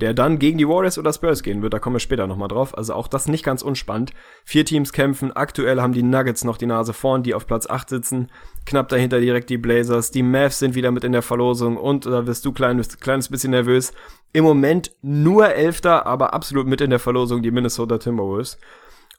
der 0.00 0.14
dann 0.14 0.38
gegen 0.38 0.58
die 0.58 0.68
Warriors 0.68 0.98
oder 0.98 1.12
Spurs 1.12 1.42
gehen 1.42 1.62
wird. 1.62 1.74
Da 1.74 1.78
kommen 1.78 1.96
wir 1.96 2.00
später 2.00 2.26
nochmal 2.26 2.48
drauf. 2.48 2.76
Also 2.76 2.94
auch 2.94 3.08
das 3.08 3.28
nicht 3.28 3.44
ganz 3.44 3.62
unspannend. 3.62 4.12
Vier 4.44 4.64
Teams 4.64 4.92
kämpfen. 4.92 5.32
Aktuell 5.32 5.80
haben 5.80 5.92
die 5.92 6.02
Nuggets 6.02 6.44
noch 6.44 6.56
die 6.56 6.66
Nase 6.66 6.92
vorn, 6.92 7.22
die 7.22 7.34
auf 7.34 7.46
Platz 7.46 7.68
8 7.68 7.88
sitzen. 7.88 8.30
Knapp 8.66 8.88
dahinter 8.88 9.20
direkt 9.20 9.50
die 9.50 9.58
Blazers. 9.58 10.10
Die 10.10 10.22
Mavs 10.22 10.58
sind 10.58 10.74
wieder 10.74 10.90
mit 10.90 11.04
in 11.04 11.12
der 11.12 11.22
Verlosung 11.22 11.76
und 11.76 12.06
da 12.06 12.26
wirst 12.26 12.44
du 12.44 12.52
klein, 12.52 12.82
kleines 13.00 13.28
bisschen 13.28 13.50
nervös. 13.50 13.92
Im 14.32 14.44
Moment 14.44 14.92
nur 15.02 15.48
Elfter, 15.54 16.06
aber 16.06 16.34
absolut 16.34 16.66
mit 16.66 16.80
in 16.80 16.90
der 16.90 16.98
Verlosung 16.98 17.42
die 17.42 17.50
Minnesota 17.52 17.98
Timberwolves. 17.98 18.58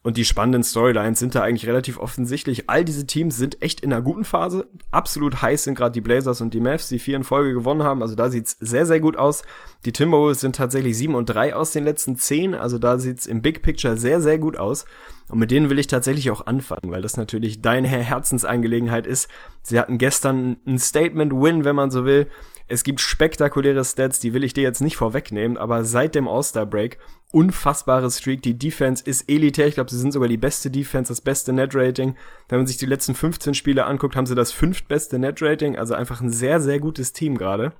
Und 0.06 0.18
die 0.18 0.26
spannenden 0.26 0.62
Storylines 0.62 1.18
sind 1.18 1.34
da 1.34 1.42
eigentlich 1.42 1.66
relativ 1.66 1.98
offensichtlich. 1.98 2.70
All 2.70 2.86
diese 2.86 3.08
Teams 3.08 3.38
sind 3.38 3.64
echt 3.64 3.82
in 3.82 3.92
einer 3.92 4.04
guten 4.04 4.24
Phase. 4.24 4.70
Absolut 4.92 5.42
heiß 5.42 5.64
sind 5.64 5.74
gerade 5.74 5.94
die 5.94 6.02
Blazers 6.02 6.42
und 6.42 6.54
die 6.54 6.60
Mavs, 6.60 6.90
die 6.90 7.00
vier 7.00 7.16
in 7.16 7.24
Folge 7.24 7.54
gewonnen 7.54 7.82
haben. 7.82 8.04
Also 8.04 8.14
da 8.14 8.30
sieht's 8.30 8.56
sehr, 8.60 8.86
sehr 8.86 9.00
gut 9.00 9.18
aus. 9.18 9.42
Die 9.84 9.94
Timberwolves 9.94 10.42
sind 10.42 10.58
tatsächlich 10.58 10.96
sieben 10.96 11.16
und 11.16 11.26
drei 11.26 11.56
aus 11.56 11.72
den 11.72 11.86
letzten 11.86 12.18
zehn. 12.18 12.54
Also 12.54 12.78
da 12.78 13.00
sieht's 13.00 13.26
im 13.26 13.42
Big 13.42 13.64
Picture 13.64 13.98
sehr, 13.98 14.22
sehr 14.22 14.38
gut 14.38 14.58
aus. 14.58 14.86
Und 15.28 15.40
mit 15.40 15.50
denen 15.50 15.72
will 15.72 15.80
ich 15.80 15.88
tatsächlich 15.88 16.30
auch 16.30 16.46
anfangen, 16.46 16.92
weil 16.92 17.02
das 17.02 17.18
natürlich 17.18 17.64
deine 17.64 17.88
Herzensangelegenheit 17.88 19.08
ist. 19.08 19.28
Sie 19.64 19.80
hatten 19.80 19.98
gestern 19.98 20.58
ein 20.68 20.78
Statement-Win, 20.78 21.66
wenn 21.66 21.76
man 21.76 21.90
so 21.90 22.06
will. 22.06 22.28
Es 22.68 22.84
gibt 22.84 23.02
spektakuläre 23.02 23.84
Stats, 23.84 24.20
die 24.20 24.34
will 24.34 24.44
ich 24.44 24.54
dir 24.54 24.64
jetzt 24.64 24.82
nicht 24.82 24.98
vorwegnehmen, 24.98 25.58
aber 25.58 25.84
seit 25.84 26.14
dem 26.14 26.28
All-Star-Break 26.28 27.00
unfassbare 27.36 28.10
Streak. 28.10 28.42
Die 28.44 28.58
Defense 28.58 29.04
ist 29.04 29.30
elitär. 29.30 29.68
Ich 29.68 29.76
glaube, 29.76 29.92
sie 29.92 30.00
sind 30.00 30.14
sogar 30.14 30.30
die 30.30 30.38
beste 30.38 30.72
Defense, 30.72 31.12
das 31.12 31.20
beste 31.20 31.52
Net-Rating. 31.52 32.16
Wenn 32.48 32.60
man 32.60 32.66
sich 32.66 32.78
die 32.78 32.86
letzten 32.86 33.14
15 33.14 33.54
Spiele 33.54 33.86
anguckt, 33.86 34.16
haben 34.16 34.26
sie 34.26 34.36
das 34.36 34.54
fünftbeste 34.54 35.20
Net-Rating. 35.20 35.78
Also 35.78 35.96
einfach 35.96 36.22
ein 36.22 36.32
sehr, 36.32 36.62
sehr 36.62 36.80
gutes 36.80 37.12
Team 37.12 37.38
gerade. 37.38 37.74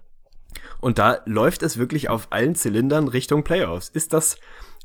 Und 0.82 1.00
da 1.00 1.20
läuft 1.26 1.64
es 1.64 1.78
wirklich 1.78 2.10
auf 2.10 2.28
allen 2.32 2.56
Zylindern 2.56 3.08
Richtung 3.08 3.44
Playoffs. 3.44 3.88
Ist 3.90 4.12
das 4.12 4.38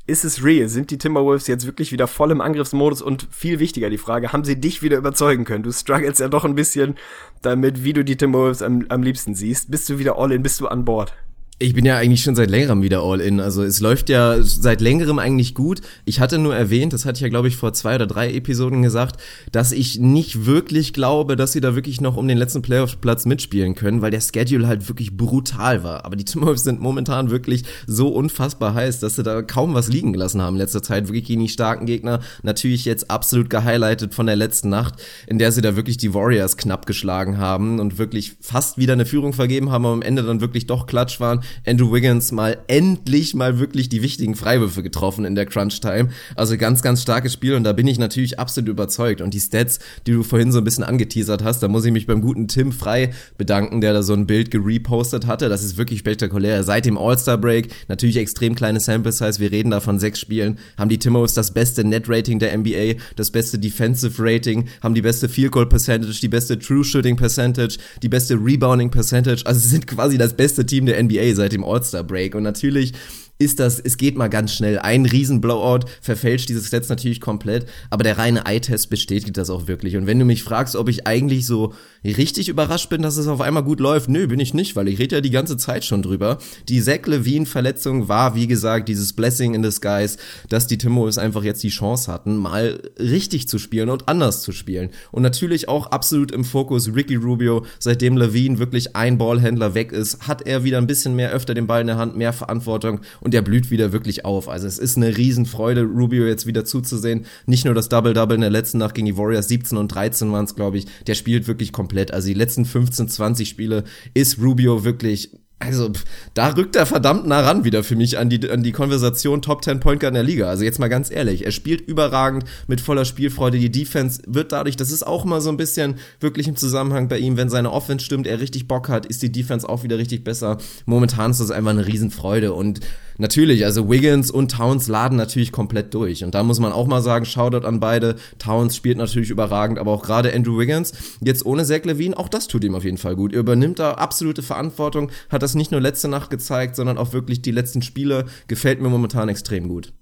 ist 0.07 0.23
es 0.23 0.43
real? 0.43 0.67
Sind 0.67 0.89
die 0.89 0.97
Timberwolves 0.97 1.47
jetzt 1.47 1.67
wirklich 1.67 1.91
wieder 1.91 2.07
voll 2.07 2.31
im 2.31 2.41
Angriffsmodus? 2.41 3.01
Und 3.01 3.27
viel 3.29 3.59
wichtiger 3.59 3.89
die 3.89 3.99
Frage, 3.99 4.33
haben 4.33 4.43
sie 4.43 4.59
dich 4.59 4.81
wieder 4.81 4.97
überzeugen 4.97 5.45
können? 5.45 5.63
Du 5.63 5.71
struggles 5.71 6.17
ja 6.19 6.27
doch 6.27 6.43
ein 6.43 6.55
bisschen 6.55 6.95
damit, 7.41 7.83
wie 7.83 7.93
du 7.93 8.03
die 8.03 8.17
Timberwolves 8.17 8.61
am, 8.61 8.85
am 8.89 9.03
liebsten 9.03 9.35
siehst. 9.35 9.69
Bist 9.69 9.89
du 9.89 9.99
wieder 9.99 10.17
all 10.17 10.31
in? 10.31 10.43
Bist 10.43 10.59
du 10.59 10.67
an 10.67 10.85
Bord? 10.85 11.13
Ich 11.61 11.75
bin 11.75 11.85
ja 11.85 11.95
eigentlich 11.97 12.23
schon 12.23 12.35
seit 12.35 12.49
längerem 12.49 12.81
wieder 12.81 13.03
all 13.03 13.21
in. 13.21 13.39
Also 13.39 13.61
es 13.61 13.79
läuft 13.81 14.09
ja 14.09 14.41
seit 14.41 14.81
längerem 14.81 15.19
eigentlich 15.19 15.53
gut. 15.53 15.81
Ich 16.05 16.19
hatte 16.19 16.39
nur 16.39 16.55
erwähnt, 16.55 16.91
das 16.91 17.05
hatte 17.05 17.17
ich 17.17 17.21
ja 17.21 17.29
glaube 17.29 17.49
ich 17.49 17.55
vor 17.55 17.71
zwei 17.73 17.93
oder 17.93 18.07
drei 18.07 18.33
Episoden 18.33 18.81
gesagt, 18.81 19.21
dass 19.51 19.71
ich 19.71 19.99
nicht 19.99 20.47
wirklich 20.47 20.91
glaube, 20.91 21.35
dass 21.35 21.51
sie 21.51 21.61
da 21.61 21.75
wirklich 21.75 22.01
noch 22.01 22.17
um 22.17 22.27
den 22.27 22.39
letzten 22.39 22.63
Playoff-Platz 22.63 23.27
mitspielen 23.27 23.75
können, 23.75 24.01
weil 24.01 24.09
der 24.09 24.21
Schedule 24.21 24.67
halt 24.67 24.89
wirklich 24.89 25.15
brutal 25.15 25.83
war. 25.83 26.03
Aber 26.03 26.15
die 26.15 26.25
Timberwolves 26.31 26.63
sind 26.63 26.81
momentan 26.81 27.29
wirklich 27.29 27.63
so 27.85 28.07
unfassbar 28.07 28.73
heiß, 28.73 28.99
dass 28.99 29.17
sie 29.17 29.23
da 29.23 29.43
kaum 29.43 29.75
was 29.75 29.87
liegen 29.87 30.13
gelassen 30.13 30.41
haben 30.41 30.55
in 30.55 30.61
letzter 30.61 30.81
Zeit. 30.81 31.09
Wirklich 31.09 31.25
gegen 31.25 31.41
die 31.41 31.49
starken 31.49 31.85
Gegner. 31.85 32.21
Natürlich 32.41 32.85
jetzt 32.85 33.11
absolut 33.11 33.51
gehighlightet 33.51 34.15
von 34.15 34.25
der 34.25 34.35
letzten 34.35 34.69
Nacht, 34.69 34.95
in 35.27 35.37
der 35.37 35.51
sie 35.51 35.61
da 35.61 35.75
wirklich 35.75 35.97
die 35.97 36.15
Warriors 36.15 36.57
knapp 36.57 36.87
geschlagen 36.87 37.37
haben 37.37 37.79
und 37.79 37.99
wirklich 37.99 38.33
fast 38.41 38.79
wieder 38.79 38.93
eine 38.93 39.05
Führung 39.05 39.33
vergeben 39.33 39.69
haben, 39.69 39.85
aber 39.85 39.93
am 39.93 40.01
Ende 40.01 40.23
dann 40.23 40.41
wirklich 40.41 40.65
doch 40.65 40.87
klatsch 40.87 41.19
waren 41.19 41.43
Andrew 41.65 41.91
Wiggins 41.91 42.31
mal 42.31 42.57
endlich 42.67 43.33
mal 43.33 43.59
wirklich 43.59 43.89
die 43.89 44.01
wichtigen 44.01 44.35
Freiwürfe 44.35 44.83
getroffen 44.83 45.25
in 45.25 45.35
der 45.35 45.45
Crunch-Time. 45.45 46.09
Also 46.35 46.57
ganz, 46.57 46.81
ganz 46.81 47.01
starkes 47.01 47.33
Spiel 47.33 47.55
und 47.55 47.63
da 47.63 47.73
bin 47.73 47.87
ich 47.87 47.99
natürlich 47.99 48.39
absolut 48.39 48.69
überzeugt. 48.69 49.21
Und 49.21 49.33
die 49.33 49.39
Stats, 49.39 49.79
die 50.07 50.11
du 50.11 50.23
vorhin 50.23 50.51
so 50.51 50.59
ein 50.59 50.63
bisschen 50.63 50.83
angeteasert 50.83 51.43
hast, 51.43 51.61
da 51.61 51.67
muss 51.67 51.85
ich 51.85 51.91
mich 51.91 52.07
beim 52.07 52.21
guten 52.21 52.47
Tim 52.47 52.71
Frei 52.71 53.11
bedanken, 53.37 53.81
der 53.81 53.93
da 53.93 54.03
so 54.03 54.13
ein 54.13 54.27
Bild 54.27 54.51
gerepostet 54.51 55.27
hatte. 55.27 55.49
Das 55.49 55.63
ist 55.63 55.77
wirklich 55.77 55.99
spektakulär. 55.99 56.63
Seit 56.63 56.85
dem 56.85 56.97
All-Star-Break, 56.97 57.69
natürlich 57.87 58.17
extrem 58.17 58.55
kleine 58.55 58.79
Sample 58.79 59.11
Size, 59.11 59.39
wir 59.39 59.51
reden 59.51 59.71
da 59.71 59.79
von 59.79 59.99
sechs 59.99 60.19
Spielen, 60.19 60.57
haben 60.77 60.89
die 60.89 60.99
Timos 60.99 61.33
das 61.33 61.51
beste 61.51 61.83
Net-Rating 61.83 62.39
der 62.39 62.57
NBA, 62.57 62.95
das 63.15 63.31
beste 63.31 63.59
Defensive 63.59 64.15
Rating, 64.19 64.67
haben 64.81 64.95
die 64.95 65.01
beste 65.01 65.29
Field 65.29 65.51
Goal 65.51 65.67
Percentage, 65.67 66.19
die 66.21 66.27
beste 66.27 66.57
True 66.59 66.83
Shooting 66.83 67.15
Percentage, 67.15 67.77
die 68.01 68.09
beste 68.09 68.35
Rebounding 68.35 68.91
Percentage. 68.91 69.43
Also 69.45 69.59
sind 69.67 69.87
quasi 69.87 70.17
das 70.17 70.33
beste 70.33 70.65
Team 70.65 70.85
der 70.85 71.01
NBA 71.01 71.33
seit 71.41 71.53
dem 71.53 71.63
All-Star-Break. 71.63 72.35
Und 72.35 72.43
natürlich 72.43 72.93
ist 73.41 73.59
das, 73.59 73.79
es 73.79 73.97
geht 73.97 74.15
mal 74.17 74.29
ganz 74.29 74.53
schnell. 74.53 74.77
Ein 74.77 75.05
Riesen-Blowout 75.05 75.87
verfälscht 75.99 76.47
dieses 76.47 76.67
Stats 76.67 76.89
natürlich 76.89 77.19
komplett, 77.19 77.65
aber 77.89 78.03
der 78.03 78.19
reine 78.19 78.45
Eye-Test 78.45 78.91
bestätigt 78.91 79.35
das 79.35 79.49
auch 79.49 79.67
wirklich. 79.67 79.97
Und 79.97 80.05
wenn 80.05 80.19
du 80.19 80.25
mich 80.25 80.43
fragst, 80.43 80.75
ob 80.75 80.87
ich 80.87 81.07
eigentlich 81.07 81.47
so 81.47 81.73
richtig 82.03 82.49
überrascht 82.49 82.89
bin, 82.89 83.01
dass 83.01 83.17
es 83.17 83.27
auf 83.27 83.41
einmal 83.41 83.63
gut 83.63 83.79
läuft, 83.79 84.09
nö, 84.09 84.27
bin 84.27 84.39
ich 84.39 84.53
nicht, 84.53 84.75
weil 84.75 84.87
ich 84.87 84.99
rede 84.99 85.15
ja 85.15 85.21
die 85.21 85.31
ganze 85.31 85.57
Zeit 85.57 85.83
schon 85.83 86.03
drüber. 86.03 86.37
Die 86.69 86.81
Zach 86.81 87.05
Levine-Verletzung 87.05 88.07
war, 88.07 88.35
wie 88.35 88.45
gesagt, 88.45 88.87
dieses 88.89 89.13
Blessing 89.13 89.55
in 89.55 89.63
disguise, 89.63 90.17
dass 90.49 90.67
die 90.67 90.77
Timberwolves 90.77 91.17
einfach 91.17 91.43
jetzt 91.43 91.63
die 91.63 91.69
Chance 91.69 92.11
hatten, 92.11 92.37
mal 92.37 92.79
richtig 92.99 93.47
zu 93.47 93.57
spielen 93.57 93.89
und 93.89 94.07
anders 94.07 94.43
zu 94.43 94.51
spielen. 94.51 94.91
Und 95.11 95.23
natürlich 95.23 95.67
auch 95.67 95.87
absolut 95.87 96.31
im 96.31 96.43
Fokus 96.43 96.93
Ricky 96.93 97.15
Rubio, 97.15 97.65
seitdem 97.79 98.17
Levine 98.17 98.59
wirklich 98.59 98.95
ein 98.95 99.17
Ballhändler 99.17 99.73
weg 99.73 99.91
ist, 99.91 100.27
hat 100.27 100.43
er 100.43 100.63
wieder 100.63 100.77
ein 100.77 100.87
bisschen 100.87 101.15
mehr 101.15 101.31
öfter 101.31 101.55
den 101.55 101.65
Ball 101.65 101.81
in 101.81 101.87
der 101.87 101.97
Hand, 101.97 102.15
mehr 102.15 102.33
Verantwortung 102.33 103.01
und 103.19 103.30
er 103.33 103.41
blüht 103.41 103.71
wieder 103.71 103.91
wirklich 103.91 104.25
auf. 104.25 104.47
Also 104.49 104.67
es 104.67 104.77
ist 104.77 104.97
eine 104.97 105.17
Riesenfreude, 105.17 105.83
Rubio 105.83 106.25
jetzt 106.25 106.45
wieder 106.45 106.65
zuzusehen. 106.65 107.25
Nicht 107.45 107.65
nur 107.65 107.73
das 107.73 107.89
Double-Double 107.89 108.35
in 108.35 108.41
der 108.41 108.49
letzten 108.49 108.77
Nacht 108.77 108.95
gegen 108.95 109.07
die 109.07 109.17
Warriors, 109.17 109.47
17 109.47 109.77
und 109.77 109.89
13 109.89 110.31
waren 110.31 110.45
es, 110.45 110.55
glaube 110.55 110.77
ich. 110.77 110.85
Der 111.07 111.15
spielt 111.15 111.47
wirklich 111.47 111.71
komplett. 111.71 112.11
Also 112.11 112.27
die 112.27 112.33
letzten 112.33 112.65
15, 112.65 113.09
20 113.09 113.49
Spiele 113.49 113.83
ist 114.13 114.39
Rubio 114.39 114.83
wirklich 114.83 115.31
also, 115.61 115.91
da 116.33 116.49
rückt 116.49 116.75
er 116.75 116.87
verdammt 116.87 117.27
nah 117.27 117.41
ran 117.41 117.63
wieder 117.63 117.83
für 117.83 117.95
mich 117.95 118.17
an 118.17 118.29
die, 118.29 118.49
an 118.49 118.63
die 118.63 118.71
Konversation 118.71 119.41
Top 119.43 119.63
10 119.63 119.79
Point 119.79 119.99
Guard 119.99 120.11
in 120.11 120.15
der 120.15 120.23
Liga. 120.23 120.47
Also 120.47 120.63
jetzt 120.63 120.79
mal 120.79 120.87
ganz 120.87 121.11
ehrlich, 121.11 121.45
er 121.45 121.51
spielt 121.51 121.81
überragend 121.81 122.45
mit 122.67 122.81
voller 122.81 123.05
Spielfreude. 123.05 123.59
Die 123.59 123.71
Defense 123.71 124.21
wird 124.25 124.51
dadurch, 124.51 124.75
das 124.75 124.91
ist 124.91 125.05
auch 125.05 125.23
mal 125.23 125.39
so 125.39 125.49
ein 125.49 125.57
bisschen 125.57 125.95
wirklich 126.19 126.47
im 126.47 126.55
Zusammenhang 126.55 127.07
bei 127.07 127.19
ihm, 127.19 127.37
wenn 127.37 127.49
seine 127.49 127.71
Offense 127.71 128.03
stimmt, 128.03 128.25
er 128.25 128.39
richtig 128.39 128.67
Bock 128.67 128.89
hat, 128.89 129.05
ist 129.05 129.21
die 129.21 129.31
Defense 129.31 129.69
auch 129.69 129.83
wieder 129.83 129.99
richtig 129.99 130.23
besser. 130.23 130.57
Momentan 130.85 131.31
ist 131.31 131.39
das 131.39 131.51
einfach 131.51 131.71
eine 131.71 131.85
Riesenfreude 131.85 132.53
und 132.53 132.79
natürlich, 133.21 133.63
also 133.63 133.89
Wiggins 133.89 134.31
und 134.31 134.51
Towns 134.51 134.87
laden 134.87 135.15
natürlich 135.15 135.51
komplett 135.51 135.93
durch. 135.93 136.23
Und 136.23 136.35
da 136.35 136.43
muss 136.43 136.59
man 136.59 136.71
auch 136.71 136.87
mal 136.87 137.01
sagen, 137.01 137.25
Shoutout 137.25 137.65
an 137.65 137.79
beide. 137.79 138.15
Towns 138.39 138.75
spielt 138.75 138.97
natürlich 138.97 139.29
überragend, 139.29 139.79
aber 139.79 139.91
auch 139.91 140.03
gerade 140.03 140.33
Andrew 140.33 140.57
Wiggins, 140.57 140.93
jetzt 141.21 141.45
ohne 141.45 141.63
Zach 141.63 141.83
Levine, 141.85 142.17
auch 142.17 142.27
das 142.27 142.47
tut 142.47 142.63
ihm 142.63 142.75
auf 142.75 142.83
jeden 142.83 142.97
Fall 142.97 143.15
gut. 143.15 143.33
Er 143.33 143.39
übernimmt 143.39 143.79
da 143.79 143.93
absolute 143.93 144.41
Verantwortung, 144.41 145.11
hat 145.29 145.43
das 145.43 145.50
nicht 145.55 145.71
nur 145.71 145.81
letzte 145.81 146.07
Nacht 146.07 146.29
gezeigt, 146.29 146.75
sondern 146.75 146.97
auch 146.97 147.13
wirklich 147.13 147.41
die 147.41 147.51
letzten 147.51 147.81
Spiele. 147.81 148.25
Gefällt 148.47 148.81
mir 148.81 148.89
momentan 148.89 149.29
extrem 149.29 149.67
gut. 149.67 149.93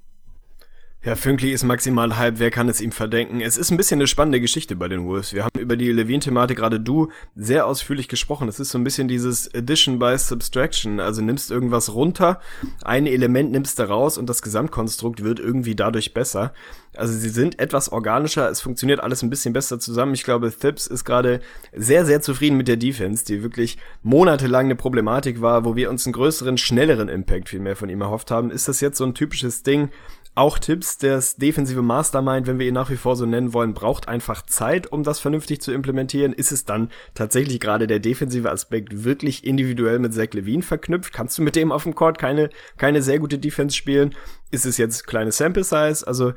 Ja, 1.02 1.16
Fünkli 1.16 1.54
ist 1.54 1.64
maximal 1.64 2.18
halb, 2.18 2.40
wer 2.40 2.52
kann 2.52 2.68
es 2.68 2.82
ihm 2.82 2.92
verdenken? 2.92 3.40
Es 3.40 3.56
ist 3.58 3.72
ein 3.72 3.78
bisschen 3.78 4.00
eine 4.00 4.08
spannende 4.08 4.42
Geschichte 4.42 4.76
bei 4.76 4.90
den 4.90 5.06
Wolves. 5.06 5.32
Wir 5.32 5.46
haben 5.46 5.58
über 5.58 5.78
die 5.78 5.90
Levine-Thematik 5.94 6.58
gerade 6.58 6.82
du 6.82 7.08
sehr 7.38 7.68
ausführlich 7.68 8.10
gesprochen. 8.10 8.50
Es 8.50 8.60
ist 8.60 8.72
so 8.72 8.78
ein 8.78 8.84
bisschen 8.84 9.08
dieses 9.08 9.50
Addition 9.56 9.98
by 9.98 10.18
Subtraction. 10.18 11.00
Also 11.00 11.22
nimmst 11.22 11.52
irgendwas 11.52 11.94
runter, 11.94 12.42
ein 12.84 13.08
Element 13.08 13.52
nimmst 13.52 13.80
du 13.80 13.84
raus 13.84 14.18
und 14.18 14.30
das 14.30 14.42
Gesamtkonstrukt 14.42 15.24
wird 15.24 15.40
irgendwie 15.40 15.74
dadurch 15.74 16.14
besser. 16.14 16.54
Also 16.98 17.14
sie 17.14 17.30
sind 17.30 17.60
etwas 17.60 17.94
organischer, 17.94 18.50
es 18.50 18.60
funktioniert 18.60 19.00
alles 19.00 19.24
ein 19.24 19.30
bisschen 19.30 19.54
besser 19.54 19.80
zusammen. 19.80 20.16
Ich 20.16 20.26
glaube, 20.26 20.52
Thibs 20.52 20.86
ist 20.86 21.06
gerade 21.06 21.40
sehr, 21.72 22.06
sehr 22.06 22.20
zufrieden 22.20 22.58
mit 22.58 22.68
der 22.68 22.76
Defense, 22.76 23.24
die 23.24 23.42
wirklich 23.42 23.78
monatelang 24.04 24.66
eine 24.66 24.76
Problematik 24.76 25.40
war, 25.40 25.64
wo 25.64 25.78
wir 25.78 25.92
uns 25.92 26.06
einen 26.06 26.14
größeren, 26.14 26.58
schnelleren 26.58 27.08
Impact 27.08 27.48
viel 27.48 27.62
mehr 27.62 27.78
von 27.78 27.88
ihm 27.88 28.02
erhofft 28.02 28.32
haben. 28.32 28.52
Ist 28.52 28.68
das 28.68 28.82
jetzt 28.82 28.98
so 28.98 29.06
ein 29.06 29.14
typisches 29.14 29.64
Ding? 29.64 29.92
Auch 30.36 30.58
Tipps, 30.58 30.98
das 30.98 31.36
defensive 31.36 31.82
Mastermind, 31.82 32.48
wenn 32.48 32.60
wir 32.60 32.68
ihn 32.68 32.74
nach 32.74 32.90
wie 32.90 32.96
vor 32.96 33.16
so 33.16 33.26
nennen 33.26 33.54
wollen, 33.54 33.74
braucht 33.74 34.08
einfach 34.08 34.46
Zeit, 34.46 34.92
um 34.92 35.04
das 35.04 35.20
vernünftig 35.20 35.62
zu 35.62 35.74
implementieren. 35.74 36.32
Ist 36.32 36.52
es 36.52 36.64
dann 36.64 36.92
tatsächlich 37.14 37.60
gerade 37.60 37.88
der 37.88 38.00
defensive 38.00 38.50
Aspekt 38.50 39.04
wirklich 39.04 39.44
individuell 39.44 40.00
mit 40.00 40.14
Zach 40.14 40.32
Levine 40.32 40.62
verknüpft? 40.62 41.12
Kannst 41.12 41.38
du 41.38 41.42
mit 41.42 41.56
dem 41.56 41.72
auf 41.72 41.84
dem 41.84 41.94
Court 41.94 42.18
keine, 42.18 42.50
keine 42.78 43.02
sehr 43.02 43.20
gute 43.20 43.38
Defense 43.38 43.76
spielen? 43.76 44.16
Ist 44.50 44.66
es 44.66 44.78
jetzt 44.78 45.08
kleine 45.08 45.32
Sample 45.32 45.64
Size? 45.64 46.08
Also, 46.08 46.34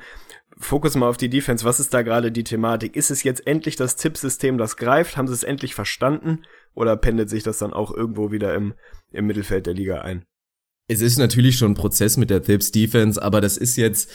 Fokus 0.58 0.94
mal 0.96 1.08
auf 1.08 1.16
die 1.16 1.30
Defense. 1.30 1.64
Was 1.64 1.80
ist 1.80 1.94
da 1.94 2.02
gerade 2.02 2.32
die 2.32 2.44
Thematik? 2.44 2.96
Ist 2.96 3.10
es 3.10 3.22
jetzt 3.22 3.46
endlich 3.46 3.76
das 3.76 3.96
Tippsystem, 3.96 4.58
das 4.58 4.76
greift? 4.76 5.16
Haben 5.16 5.28
sie 5.28 5.34
es 5.34 5.44
endlich 5.44 5.74
verstanden? 5.74 6.42
Oder 6.74 6.96
pendelt 6.96 7.30
sich 7.30 7.42
das 7.42 7.58
dann 7.58 7.72
auch 7.72 7.92
irgendwo 7.92 8.32
wieder 8.32 8.54
im, 8.54 8.74
im 9.12 9.26
Mittelfeld 9.26 9.66
der 9.66 9.74
Liga 9.74 10.00
ein? 10.02 10.24
Es 10.92 11.00
ist 11.00 11.18
natürlich 11.18 11.56
schon 11.56 11.72
ein 11.72 11.74
Prozess 11.74 12.18
mit 12.18 12.28
der 12.28 12.42
Thibs 12.42 12.70
Defense, 12.70 13.22
aber 13.22 13.40
das 13.40 13.56
ist 13.56 13.76
jetzt 13.76 14.10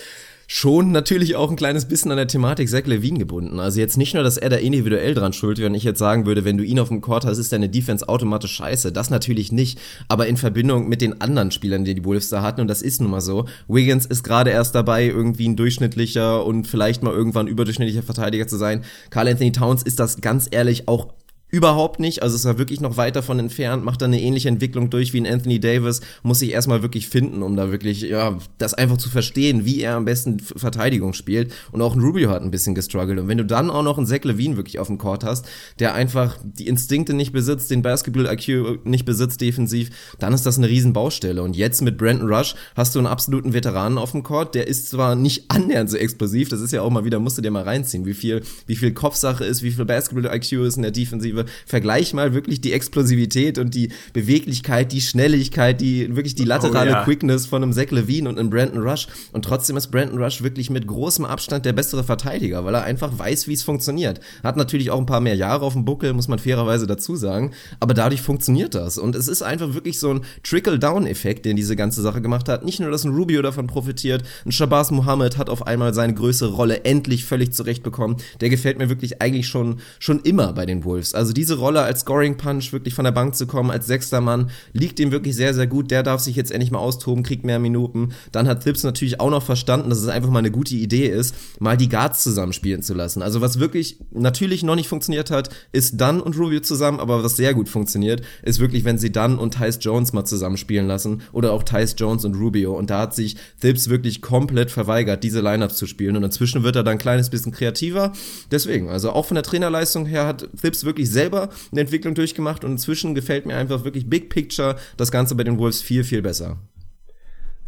schon 0.50 0.92
natürlich 0.92 1.36
auch 1.36 1.50
ein 1.50 1.58
kleines 1.58 1.86
bisschen 1.86 2.12
an 2.12 2.18
der 2.18 2.28
Thematik 2.28 2.70
Zach 2.70 2.86
Levine 2.86 3.20
gebunden. 3.20 3.60
Also 3.60 3.80
jetzt 3.80 3.98
nicht 3.98 4.14
nur, 4.14 4.24
dass 4.24 4.38
er 4.38 4.50
da 4.50 4.56
individuell 4.58 5.14
dran 5.14 5.34
schuld, 5.34 5.60
wenn 5.60 5.74
ich 5.74 5.84
jetzt 5.84 6.00
sagen 6.00 6.26
würde, 6.26 6.46
wenn 6.46 6.58
du 6.58 6.64
ihn 6.64 6.80
auf 6.80 6.88
dem 6.88 7.02
Court 7.02 7.26
hast, 7.26 7.40
ist 7.40 7.52
deine 7.52 7.68
Defense 7.68 8.08
automatisch 8.08 8.54
scheiße. 8.54 8.92
Das 8.92 9.10
natürlich 9.10 9.52
nicht, 9.52 9.80
aber 10.08 10.28
in 10.28 10.38
Verbindung 10.38 10.88
mit 10.88 11.02
den 11.02 11.20
anderen 11.20 11.52
Spielern, 11.52 11.84
die 11.84 11.96
die 11.96 12.06
Wolves 12.06 12.30
da 12.30 12.44
hatten, 12.44 12.62
und 12.62 12.68
das 12.68 12.84
ist 12.84 13.02
nun 13.02 13.12
mal 13.12 13.22
so. 13.22 13.46
Wiggins 13.68 14.06
ist 14.06 14.24
gerade 14.24 14.52
erst 14.52 14.76
dabei, 14.76 15.08
irgendwie 15.08 15.50
ein 15.50 15.56
durchschnittlicher 15.56 16.46
und 16.46 16.68
vielleicht 16.68 17.02
mal 17.02 17.14
irgendwann 17.14 17.48
überdurchschnittlicher 17.48 18.04
Verteidiger 18.04 18.48
zu 18.48 18.58
sein. 18.58 18.84
Carl 19.10 19.28
Anthony 19.28 19.52
Towns 19.52 19.82
ist 19.82 20.00
das 20.00 20.22
ganz 20.22 20.48
ehrlich 20.50 20.88
auch 20.88 21.08
Überhaupt 21.50 22.02
nicht, 22.02 22.24
also 22.24 22.36
ist 22.36 22.44
er 22.44 22.58
wirklich 22.58 22.82
noch 22.82 22.98
weit 22.98 23.16
davon 23.16 23.40
entfernt, 23.40 23.86
macht 23.86 24.02
da 24.02 24.06
eine 24.06 24.22
ähnliche 24.22 24.50
Entwicklung 24.50 24.90
durch 24.90 25.14
wie 25.14 25.22
ein 25.22 25.26
Anthony 25.28 25.62
Davis, 25.62 26.02
muss 26.22 26.40
sich 26.40 26.52
erstmal 26.52 26.82
wirklich 26.82 27.08
finden, 27.08 27.42
um 27.42 27.56
da 27.56 27.72
wirklich, 27.72 28.02
ja, 28.02 28.38
das 28.58 28.74
einfach 28.74 28.98
zu 28.98 29.10
verstehen, 29.10 29.64
wie 29.64 29.80
er 29.80 29.96
am 29.96 30.04
besten 30.04 30.42
Verteidigung 30.42 31.14
spielt. 31.14 31.54
Und 31.72 31.82
auch 31.82 31.96
ein 31.96 32.02
Rubio 32.02 32.32
hat 32.32 32.42
ein 32.42 32.52
bisschen 32.52 32.76
gestruggelt. 32.76 33.18
Und 33.18 33.30
wenn 33.30 33.38
du 33.38 33.46
dann 33.46 33.70
auch 33.70 33.82
noch 33.82 33.98
einen 33.98 34.06
Zach 34.06 34.26
Levine 34.26 34.58
wirklich 34.58 34.80
auf 34.80 34.88
dem 34.88 34.98
Court 34.98 35.24
hast, 35.24 35.46
der 35.80 35.94
einfach 35.94 36.38
die 36.44 36.68
Instinkte 36.68 37.14
nicht 37.14 37.32
besitzt, 37.32 37.72
den 37.72 37.82
Basketball-IQ 37.82 38.86
nicht 38.86 39.06
besitzt 39.06 39.40
defensiv, 39.40 39.90
dann 40.20 40.34
ist 40.34 40.46
das 40.46 40.58
eine 40.58 40.68
riesen 40.68 40.92
Baustelle. 40.92 41.44
Und 41.44 41.56
jetzt 41.56 41.82
mit 41.82 41.98
Brandon 41.98 42.28
Rush 42.28 42.56
hast 42.76 42.94
du 42.94 43.00
einen 43.00 43.08
absoluten 43.08 43.54
Veteranen 43.54 43.98
auf 43.98 44.12
dem 44.12 44.24
Court, 44.24 44.54
der 44.54 44.68
ist 44.68 44.90
zwar 44.90 45.16
nicht 45.16 45.46
annähernd 45.48 45.90
so 45.90 45.96
explosiv, 45.96 46.50
das 46.50 46.60
ist 46.60 46.74
ja 46.74 46.82
auch 46.82 46.90
mal 46.90 47.06
wieder, 47.06 47.20
musst 47.20 47.38
du 47.38 47.42
dir 47.42 47.52
mal 47.52 47.64
reinziehen, 47.64 48.06
wie 48.06 48.14
viel, 48.14 48.42
wie 48.66 48.76
viel 48.76 48.92
Kopfsache 48.92 49.46
ist, 49.46 49.64
wie 49.64 49.72
viel 49.72 49.86
Basketball-IQ 49.86 50.52
ist 50.66 50.76
in 50.76 50.82
der 50.82 50.92
Defensive 50.92 51.37
Defensive. 51.38 51.58
Vergleich 51.66 52.14
mal 52.14 52.34
wirklich 52.34 52.62
die 52.62 52.74
Explosivität 52.74 53.58
und 53.58 53.76
die 53.76 53.90
Beweglichkeit, 54.14 54.92
die 54.92 55.02
Schnelligkeit, 55.02 55.82
die 55.82 56.16
wirklich 56.16 56.36
die 56.36 56.46
laterale 56.46 56.92
oh, 56.92 56.94
ja. 56.94 57.04
Quickness 57.04 57.46
von 57.46 57.64
einem 57.64 57.74
Zach 57.74 57.92
Levine 57.92 58.30
und 58.30 58.40
einem 58.40 58.50
Brandon 58.50 58.82
Rush. 58.82 59.08
Und 59.32 59.46
trotzdem 59.46 59.78
ist 59.78 59.88
Brandon 59.88 60.22
Rush 60.22 60.42
wirklich 60.42 60.70
mit 60.70 60.88
großem 60.88 61.26
Abstand 61.26 61.66
der 61.66 61.74
bessere 61.74 62.04
Verteidiger, 62.04 62.66
weil 62.66 62.76
er 62.76 62.84
einfach 62.84 63.18
weiß, 63.18 63.48
wie 63.48 63.54
es 63.54 63.64
funktioniert. 63.64 64.20
Hat 64.44 64.58
natürlich 64.58 64.92
auch 64.92 65.00
ein 65.00 65.06
paar 65.06 65.22
mehr 65.22 65.36
Jahre 65.36 65.66
auf 65.66 65.74
dem 65.74 65.86
Buckel, 65.86 66.14
muss 66.14 66.28
man 66.28 66.40
fairerweise 66.40 66.88
dazu 66.88 67.16
sagen. 67.16 67.52
Aber 67.80 67.94
dadurch 67.94 68.22
funktioniert 68.22 68.76
das. 68.76 68.98
Und 68.98 69.16
es 69.16 69.28
ist 69.28 69.42
einfach 69.42 69.74
wirklich 69.74 70.00
so 70.00 70.12
ein 70.12 70.22
Trickle-Down-Effekt, 70.44 71.46
den 71.46 71.56
diese 71.56 71.76
ganze 71.76 72.02
Sache 72.02 72.22
gemacht 72.22 72.50
hat. 72.50 72.66
Nicht 72.66 72.80
nur, 72.80 72.92
dass 72.92 73.04
ein 73.04 73.14
Rubio 73.14 73.42
davon 73.42 73.68
profitiert, 73.68 74.24
ein 74.46 74.52
Shabazz 74.52 74.92
Muhammad 74.92 75.38
hat 75.38 75.50
auf 75.50 75.68
einmal 75.68 75.94
seine 75.94 76.14
größere 76.14 76.54
Rolle 76.54 76.84
endlich 76.86 77.26
völlig 77.26 77.54
zurechtbekommen. 77.54 78.18
Der 78.42 78.50
gefällt 78.50 78.78
mir 78.78 78.90
wirklich 78.90 79.22
eigentlich 79.22 79.48
schon, 79.48 79.80
schon 80.00 80.22
immer 80.22 80.54
bei 80.54 80.66
den 80.66 80.84
Wolves. 80.84 81.14
Also 81.14 81.27
also 81.28 81.34
diese 81.34 81.58
Rolle 81.58 81.82
als 81.82 82.02
Scoring 82.02 82.38
Punch 82.38 82.72
wirklich 82.72 82.94
von 82.94 83.04
der 83.04 83.12
Bank 83.12 83.36
zu 83.36 83.48
kommen, 83.48 83.70
als 83.70 83.86
sechster 83.86 84.22
Mann, 84.22 84.50
liegt 84.72 84.98
ihm 84.98 85.12
wirklich 85.12 85.36
sehr, 85.36 85.54
sehr 85.54 85.68
gut. 85.68 85.92
Der 85.92 86.02
darf 86.02 86.22
sich 86.22 86.38
jetzt 86.38 86.52
endlich 86.52 86.72
mal 86.72 86.80
austoben, 86.80 87.22
kriegt 87.22 87.44
mehr 87.44 87.60
Minuten. 87.60 88.14
Dann 88.32 88.48
hat 88.48 88.64
Thibs 88.64 88.84
natürlich 88.84 89.20
auch 89.20 89.30
noch 89.30 89.44
verstanden, 89.44 89.90
dass 89.90 90.00
es 90.00 90.08
einfach 90.08 90.30
mal 90.30 90.40
eine 90.40 90.52
gute 90.52 90.76
Idee 90.76 91.08
ist, 91.08 91.36
mal 91.60 91.76
die 91.76 91.90
Guards 91.90 92.24
zusammenspielen 92.24 92.82
zu 92.82 92.94
lassen. 92.94 93.22
Also 93.22 93.42
was 93.42 93.60
wirklich 93.60 94.00
natürlich 94.12 94.64
noch 94.64 94.76
nicht 94.76 94.88
funktioniert 94.88 95.30
hat, 95.30 95.50
ist 95.74 96.00
Dunn 96.00 96.22
und 96.22 96.38
Rubio 96.40 96.62
zusammen, 96.62 97.02
aber 97.02 97.26
was 97.26 97.36
sehr 97.36 97.54
gut 97.54 97.68
funktioniert, 97.68 98.22
ist 98.44 98.62
wirklich, 98.62 98.86
wenn 98.86 98.98
sie 98.98 99.12
Dunn 99.12 99.38
und 99.38 99.56
Tyce 99.56 99.80
Jones 99.82 100.14
mal 100.14 100.24
zusammenspielen 100.24 100.88
lassen 100.88 101.24
oder 101.34 101.52
auch 101.52 101.64
Tyce 101.64 101.96
Jones 101.98 102.24
und 102.24 102.36
Rubio. 102.36 102.74
Und 102.74 102.90
da 102.90 103.02
hat 103.02 103.16
sich 103.16 103.36
Thibs 103.60 103.90
wirklich 103.90 104.22
komplett 104.22 104.72
verweigert, 104.72 105.26
diese 105.26 105.42
Lineups 105.42 105.76
zu 105.76 105.88
spielen. 105.88 106.16
Und 106.16 106.24
inzwischen 106.24 106.64
wird 106.64 106.78
er 106.78 106.84
dann 106.86 106.94
ein 106.94 107.00
kleines 107.00 107.30
bisschen 107.30 107.52
kreativer. 107.52 108.14
Deswegen, 108.50 108.88
also 108.88 109.12
auch 109.12 109.26
von 109.26 109.36
der 109.36 109.44
Trainerleistung 109.44 110.06
her 110.06 110.26
hat 110.26 110.48
Thibs 110.62 110.86
wirklich 110.86 111.10
selber 111.18 111.50
eine 111.72 111.82
Entwicklung 111.82 112.14
durchgemacht 112.14 112.64
und 112.64 112.72
inzwischen 112.72 113.16
gefällt 113.16 113.46
mir 113.46 113.56
einfach 113.56 113.84
wirklich 113.84 114.08
Big 114.10 114.30
Picture 114.30 114.76
das 114.98 115.12
Ganze 115.12 115.36
bei 115.36 115.44
den 115.44 115.58
Wolves 115.58 115.82
viel, 115.82 116.04
viel 116.04 116.22
besser. 116.22 116.58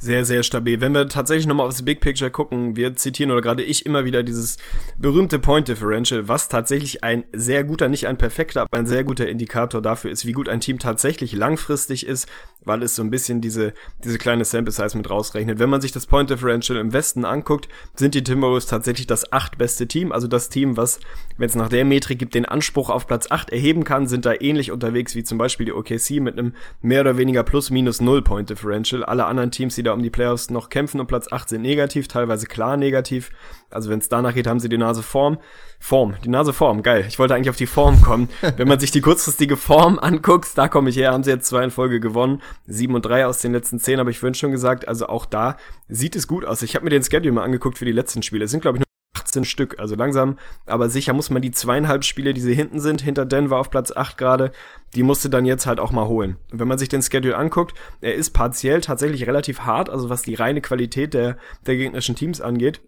Sehr, 0.01 0.24
sehr 0.24 0.44
stabil. 0.44 0.79
Wenn 0.79 0.94
wir 0.94 1.10
tatsächlich 1.10 1.46
nochmal 1.46 1.68
aufs 1.68 1.84
Big 1.84 2.00
Picture 2.00 2.32
gucken, 2.32 2.77
wir 2.77 2.96
zitieren 2.96 3.32
oder 3.32 3.41
gerade 3.41 3.63
ich 3.63 3.86
immer 3.86 4.06
wieder 4.06 4.24
dieses 4.24 4.56
berühmte 4.98 5.39
Point 5.39 5.68
Differential, 5.68 6.29
was 6.29 6.48
tatsächlich 6.48 7.03
ein 7.03 7.25
sehr 7.34 7.65
guter, 7.65 7.89
nicht 7.89 8.08
ein 8.08 8.18
perfekter, 8.18 8.62
aber 8.62 8.77
ein 8.77 8.88
sehr 8.88 9.03
guter 9.03 9.27
Indikator 9.27 9.82
dafür 9.82 10.10
ist, 10.10 10.25
wie 10.25 10.32
gut 10.32 10.48
ein 10.48 10.62
Team 10.62 10.79
tatsächlich 10.79 11.34
langfristig 11.34 12.06
ist, 12.06 12.29
weil 12.63 12.82
es 12.84 12.96
so 12.96 13.03
ein 13.03 13.10
bisschen 13.10 13.41
diese, 13.41 13.74
diese 14.03 14.18
kleine 14.18 14.46
Sample 14.46 14.72
Size 14.72 14.96
mit 14.96 15.10
rausrechnet. 15.10 15.60
Wenn 15.60 15.70
man 15.70 15.82
sich 15.82 15.91
das 15.91 16.06
Point 16.06 16.29
Differential 16.29 16.79
im 16.79 16.94
Westen 16.94 17.25
anguckt, 17.25 17.68
sind 17.94 18.15
die 18.15 18.24
Timberwolves 18.24 18.68
tatsächlich 18.68 19.08
das 19.08 19.34
acht 19.34 19.58
Team, 19.89 20.13
also 20.13 20.27
das 20.27 20.48
Team, 20.48 20.77
was, 20.77 21.01
wenn 21.38 21.50
es 21.50 21.56
nach 21.56 21.70
der 21.70 21.84
Metrik 21.84 22.20
gibt, 22.20 22.36
den 22.36 22.46
Anspruch 22.46 22.89
auf 22.89 23.06
Platz 23.06 23.29
acht 23.32 23.50
erheben 23.50 23.84
kann, 23.84 24.08
sind 24.08 24.25
da 24.25 24.34
ähnlich 24.34 24.72
unterwegs 24.72 25.15
wie 25.15 25.24
zum 25.24 25.38
Beispiel 25.38 25.65
die 25.65 25.74
OKC 25.74 26.22
mit 26.22 26.38
einem 26.38 26.53
mehr 26.82 27.01
oder 27.01 27.18
weniger 27.18 27.44
plus 27.44 27.70
minus 27.70 28.00
null 28.00 28.22
Point 28.22 28.50
Differential. 28.50 29.03
Alle 29.03 29.25
anderen 29.25 29.51
Teams, 29.51 29.75
die 29.75 29.84
da 29.84 29.88
um 29.93 30.03
die 30.03 30.10
Playoffs 30.10 30.50
noch 30.50 30.69
kämpfen 30.69 31.00
und 31.00 31.08
Platz 31.08 31.31
8 31.31 31.50
sind 31.50 31.62
negativ, 31.62 32.08
teilweise 32.08 32.46
klar 32.46 32.77
negativ. 32.77 33.31
Also 33.69 33.89
wenn 33.89 34.00
es 34.00 34.10
danach 34.10 34.34
geht, 34.34 34.48
haben 34.48 34.60
sie 34.60 34.69
die 34.69 34.77
Nase 34.77 35.03
Form. 35.03 35.38
Form, 35.79 36.15
die 36.24 36.29
Nase 36.29 36.53
Form, 36.53 36.84
geil. 36.84 37.05
Ich 37.08 37.19
wollte 37.19 37.36
eigentlich 37.36 37.50
auf 37.50 37.55
die 37.55 37.67
Form 37.67 38.01
kommen. 38.01 38.29
wenn 38.58 38.67
man 38.67 38.79
sich 38.79 38.91
die 38.91 39.01
kurzfristige 39.01 39.58
Form 39.58 40.00
anguckt, 40.00 40.50
da 40.55 40.67
komme 40.67 40.89
ich 40.89 40.98
her, 40.98 41.12
haben 41.12 41.24
sie 41.24 41.31
jetzt 41.31 41.48
zwei 41.48 41.63
in 41.63 41.72
Folge 41.72 42.00
gewonnen. 42.00 42.41
Sieben 42.67 42.96
und 42.96 43.03
drei 43.03 43.25
aus 43.25 43.39
den 43.39 43.53
letzten 43.53 43.79
zehn, 43.79 44.00
habe 44.00 44.12
ich 44.12 44.19
vorhin 44.19 44.36
schon 44.36 44.51
gesagt. 44.51 44.88
Also 44.88 45.08
auch 45.08 45.25
da 45.25 45.58
sieht 45.88 46.15
es 46.15 46.27
gut 46.27 46.46
aus. 46.46 46.62
Ich 46.62 46.75
habe 46.75 46.84
mir 46.86 46.91
den 46.91 47.03
Schedule 47.03 47.31
mal 47.31 47.43
angeguckt 47.43 47.77
für 47.77 47.86
die 47.86 47.91
letzten 47.91 48.24
Spiele. 48.24 48.46
Es 48.46 48.51
sind, 48.51 48.62
glaube 48.62 48.77
ich, 48.77 48.88
18 49.30 49.46
Stück. 49.46 49.80
Also 49.80 49.96
langsam, 49.96 50.38
aber 50.66 50.89
sicher 50.89 51.13
muss 51.13 51.30
man 51.30 51.42
die 51.42 51.51
zweieinhalb 51.51 52.04
Spiele, 52.04 52.34
die 52.34 52.42
sie 52.42 52.54
hinten 52.54 52.80
sind, 52.80 53.01
hinter 53.01 53.25
Denver 53.25 53.58
auf 53.58 53.70
Platz 53.70 53.92
8 53.92 54.18
gerade, 54.18 54.51
die 54.96 55.04
musste 55.04 55.30
dann 55.30 55.46
jetzt 55.46 55.66
halt 55.66 55.80
auch 55.80 55.92
mal 55.92 56.08
holen. 56.08 56.38
Und 56.51 56.60
wenn 56.60 56.68
man 56.68 56.78
sich 56.78 56.89
den 56.89 57.01
Schedule 57.01 57.38
anguckt, 57.38 57.78
er 58.01 58.16
ist 58.16 58.32
partiell 58.32 58.82
tatsächlich 58.82 59.28
relativ 59.28 59.62
hart, 59.62 59.89
also 59.89 60.10
was 60.10 60.22
die 60.24 60.36
reine 60.36 60.62
Qualität 60.62 61.13
der, 61.13 61.38
der 61.66 61.75
gegnerischen 61.75 62.16
Teams 62.16 62.42
angeht. 62.42 62.82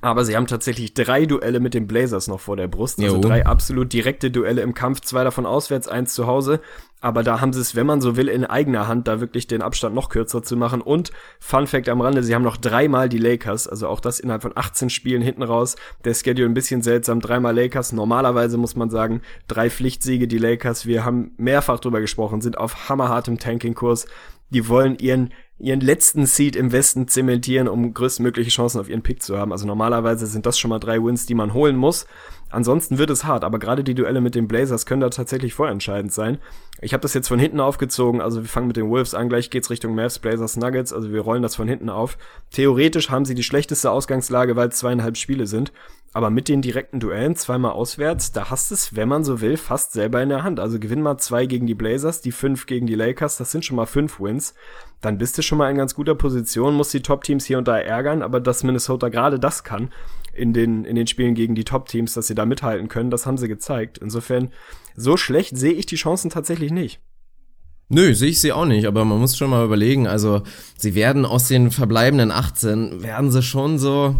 Aber 0.00 0.24
sie 0.24 0.36
haben 0.36 0.46
tatsächlich 0.46 0.94
drei 0.94 1.26
Duelle 1.26 1.60
mit 1.60 1.74
den 1.74 1.86
Blazers 1.86 2.28
noch 2.28 2.40
vor 2.40 2.56
der 2.56 2.68
Brust. 2.68 3.00
Also 3.00 3.16
jo. 3.16 3.20
drei 3.20 3.44
absolut 3.44 3.92
direkte 3.92 4.30
Duelle 4.30 4.62
im 4.62 4.72
Kampf, 4.72 5.00
zwei 5.00 5.24
davon 5.24 5.46
auswärts, 5.46 5.88
eins 5.88 6.14
zu 6.14 6.26
Hause. 6.26 6.60
Aber 7.00 7.22
da 7.22 7.40
haben 7.40 7.52
sie 7.52 7.60
es, 7.60 7.74
wenn 7.74 7.86
man 7.86 8.00
so 8.00 8.16
will, 8.16 8.28
in 8.28 8.44
eigener 8.44 8.86
Hand, 8.86 9.08
da 9.08 9.20
wirklich 9.20 9.46
den 9.46 9.62
Abstand 9.62 9.94
noch 9.94 10.10
kürzer 10.10 10.42
zu 10.42 10.56
machen. 10.56 10.80
Und 10.80 11.10
Fun 11.38 11.66
Fact 11.66 11.88
am 11.88 12.00
Rande, 12.00 12.22
sie 12.22 12.34
haben 12.34 12.42
noch 12.42 12.58
dreimal 12.58 13.08
die 13.08 13.18
Lakers, 13.18 13.66
also 13.66 13.88
auch 13.88 14.00
das 14.00 14.20
innerhalb 14.20 14.42
von 14.42 14.52
18 14.54 14.90
Spielen 14.90 15.22
hinten 15.22 15.42
raus. 15.42 15.76
Der 16.04 16.14
Schedule 16.14 16.48
ein 16.48 16.54
bisschen 16.54 16.82
seltsam, 16.82 17.20
dreimal 17.20 17.54
Lakers. 17.54 17.92
Normalerweise 17.92 18.58
muss 18.58 18.76
man 18.76 18.90
sagen, 18.90 19.22
drei 19.48 19.70
Pflichtsiege 19.70 20.28
die 20.28 20.38
Lakers. 20.38 20.86
Wir 20.86 21.04
haben 21.04 21.32
mehrfach 21.38 21.80
drüber 21.80 22.00
gesprochen, 22.00 22.42
sind 22.42 22.58
auf 22.58 22.88
hammerhartem 22.88 23.38
Tanking-Kurs. 23.38 24.06
Die 24.50 24.68
wollen 24.68 24.98
ihren 24.98 25.32
ihren 25.60 25.80
letzten 25.80 26.26
Seed 26.26 26.56
im 26.56 26.72
Westen 26.72 27.06
zementieren, 27.06 27.68
um 27.68 27.92
größtmögliche 27.92 28.50
Chancen 28.50 28.80
auf 28.80 28.88
ihren 28.88 29.02
Pick 29.02 29.22
zu 29.22 29.38
haben. 29.38 29.52
Also 29.52 29.66
normalerweise 29.66 30.26
sind 30.26 30.46
das 30.46 30.58
schon 30.58 30.70
mal 30.70 30.78
drei 30.78 31.02
Wins, 31.02 31.26
die 31.26 31.34
man 31.34 31.52
holen 31.52 31.76
muss. 31.76 32.06
Ansonsten 32.48 32.98
wird 32.98 33.10
es 33.10 33.24
hart, 33.24 33.44
aber 33.44 33.60
gerade 33.60 33.84
die 33.84 33.94
Duelle 33.94 34.20
mit 34.20 34.34
den 34.34 34.48
Blazers 34.48 34.84
können 34.84 35.02
da 35.02 35.10
tatsächlich 35.10 35.54
vorentscheidend 35.54 36.12
sein. 36.12 36.38
Ich 36.80 36.92
habe 36.92 37.02
das 37.02 37.14
jetzt 37.14 37.28
von 37.28 37.38
hinten 37.38 37.60
aufgezogen, 37.60 38.20
also 38.20 38.42
wir 38.42 38.48
fangen 38.48 38.66
mit 38.66 38.76
den 38.76 38.88
Wolves 38.88 39.14
an, 39.14 39.28
gleich 39.28 39.50
geht's 39.50 39.70
Richtung 39.70 39.94
Mavs, 39.94 40.18
Blazers, 40.18 40.56
Nuggets, 40.56 40.92
also 40.92 41.12
wir 41.12 41.20
rollen 41.20 41.42
das 41.42 41.54
von 41.54 41.68
hinten 41.68 41.90
auf. 41.90 42.18
Theoretisch 42.50 43.10
haben 43.10 43.24
sie 43.24 43.36
die 43.36 43.44
schlechteste 43.44 43.90
Ausgangslage, 43.90 44.56
weil 44.56 44.70
es 44.70 44.78
zweieinhalb 44.78 45.16
Spiele 45.16 45.46
sind, 45.46 45.72
aber 46.12 46.30
mit 46.30 46.48
den 46.48 46.60
direkten 46.60 46.98
Duellen, 46.98 47.36
zweimal 47.36 47.72
auswärts, 47.72 48.32
da 48.32 48.50
hast 48.50 48.72
es, 48.72 48.96
wenn 48.96 49.08
man 49.08 49.22
so 49.22 49.40
will, 49.40 49.56
fast 49.56 49.92
selber 49.92 50.20
in 50.20 50.28
der 50.28 50.42
Hand. 50.42 50.58
Also 50.58 50.80
gewinn 50.80 51.02
mal 51.02 51.18
zwei 51.18 51.46
gegen 51.46 51.68
die 51.68 51.76
Blazers, 51.76 52.20
die 52.20 52.32
fünf 52.32 52.66
gegen 52.66 52.88
die 52.88 52.96
Lakers, 52.96 53.36
das 53.36 53.52
sind 53.52 53.64
schon 53.64 53.76
mal 53.76 53.86
fünf 53.86 54.18
Wins. 54.18 54.54
Dann 55.00 55.18
bist 55.18 55.38
du 55.38 55.42
schon 55.42 55.58
mal 55.58 55.70
in 55.70 55.76
ganz 55.76 55.94
guter 55.94 56.16
Position, 56.16 56.74
musst 56.74 56.92
die 56.94 57.02
Top-Teams 57.02 57.44
hier 57.44 57.58
und 57.58 57.68
da 57.68 57.78
ärgern, 57.78 58.22
aber 58.22 58.40
dass 58.40 58.64
Minnesota 58.64 59.08
gerade 59.08 59.38
das 59.38 59.62
kann, 59.62 59.92
in 60.32 60.52
den, 60.52 60.84
in 60.84 60.96
den 60.96 61.06
Spielen 61.06 61.34
gegen 61.34 61.54
die 61.54 61.64
Top-Teams, 61.64 62.14
dass 62.14 62.26
sie 62.26 62.34
da 62.34 62.44
mithalten 62.44 62.88
können. 62.88 63.10
Das 63.10 63.26
haben 63.26 63.38
sie 63.38 63.48
gezeigt. 63.48 63.98
Insofern, 63.98 64.50
so 64.96 65.16
schlecht 65.16 65.56
sehe 65.56 65.72
ich 65.72 65.86
die 65.86 65.96
Chancen 65.96 66.28
tatsächlich 66.28 66.72
nicht. 66.72 67.00
Nö, 67.88 68.14
sehe 68.14 68.30
ich 68.30 68.40
sie 68.40 68.52
auch 68.52 68.66
nicht, 68.66 68.86
aber 68.86 69.04
man 69.04 69.18
muss 69.18 69.36
schon 69.36 69.50
mal 69.50 69.64
überlegen, 69.64 70.06
also 70.06 70.42
sie 70.76 70.94
werden 70.94 71.24
aus 71.24 71.48
den 71.48 71.72
verbleibenden 71.72 72.30
18, 72.30 73.02
werden 73.02 73.32
sie 73.32 73.42
schon 73.42 73.80
so, 73.80 74.14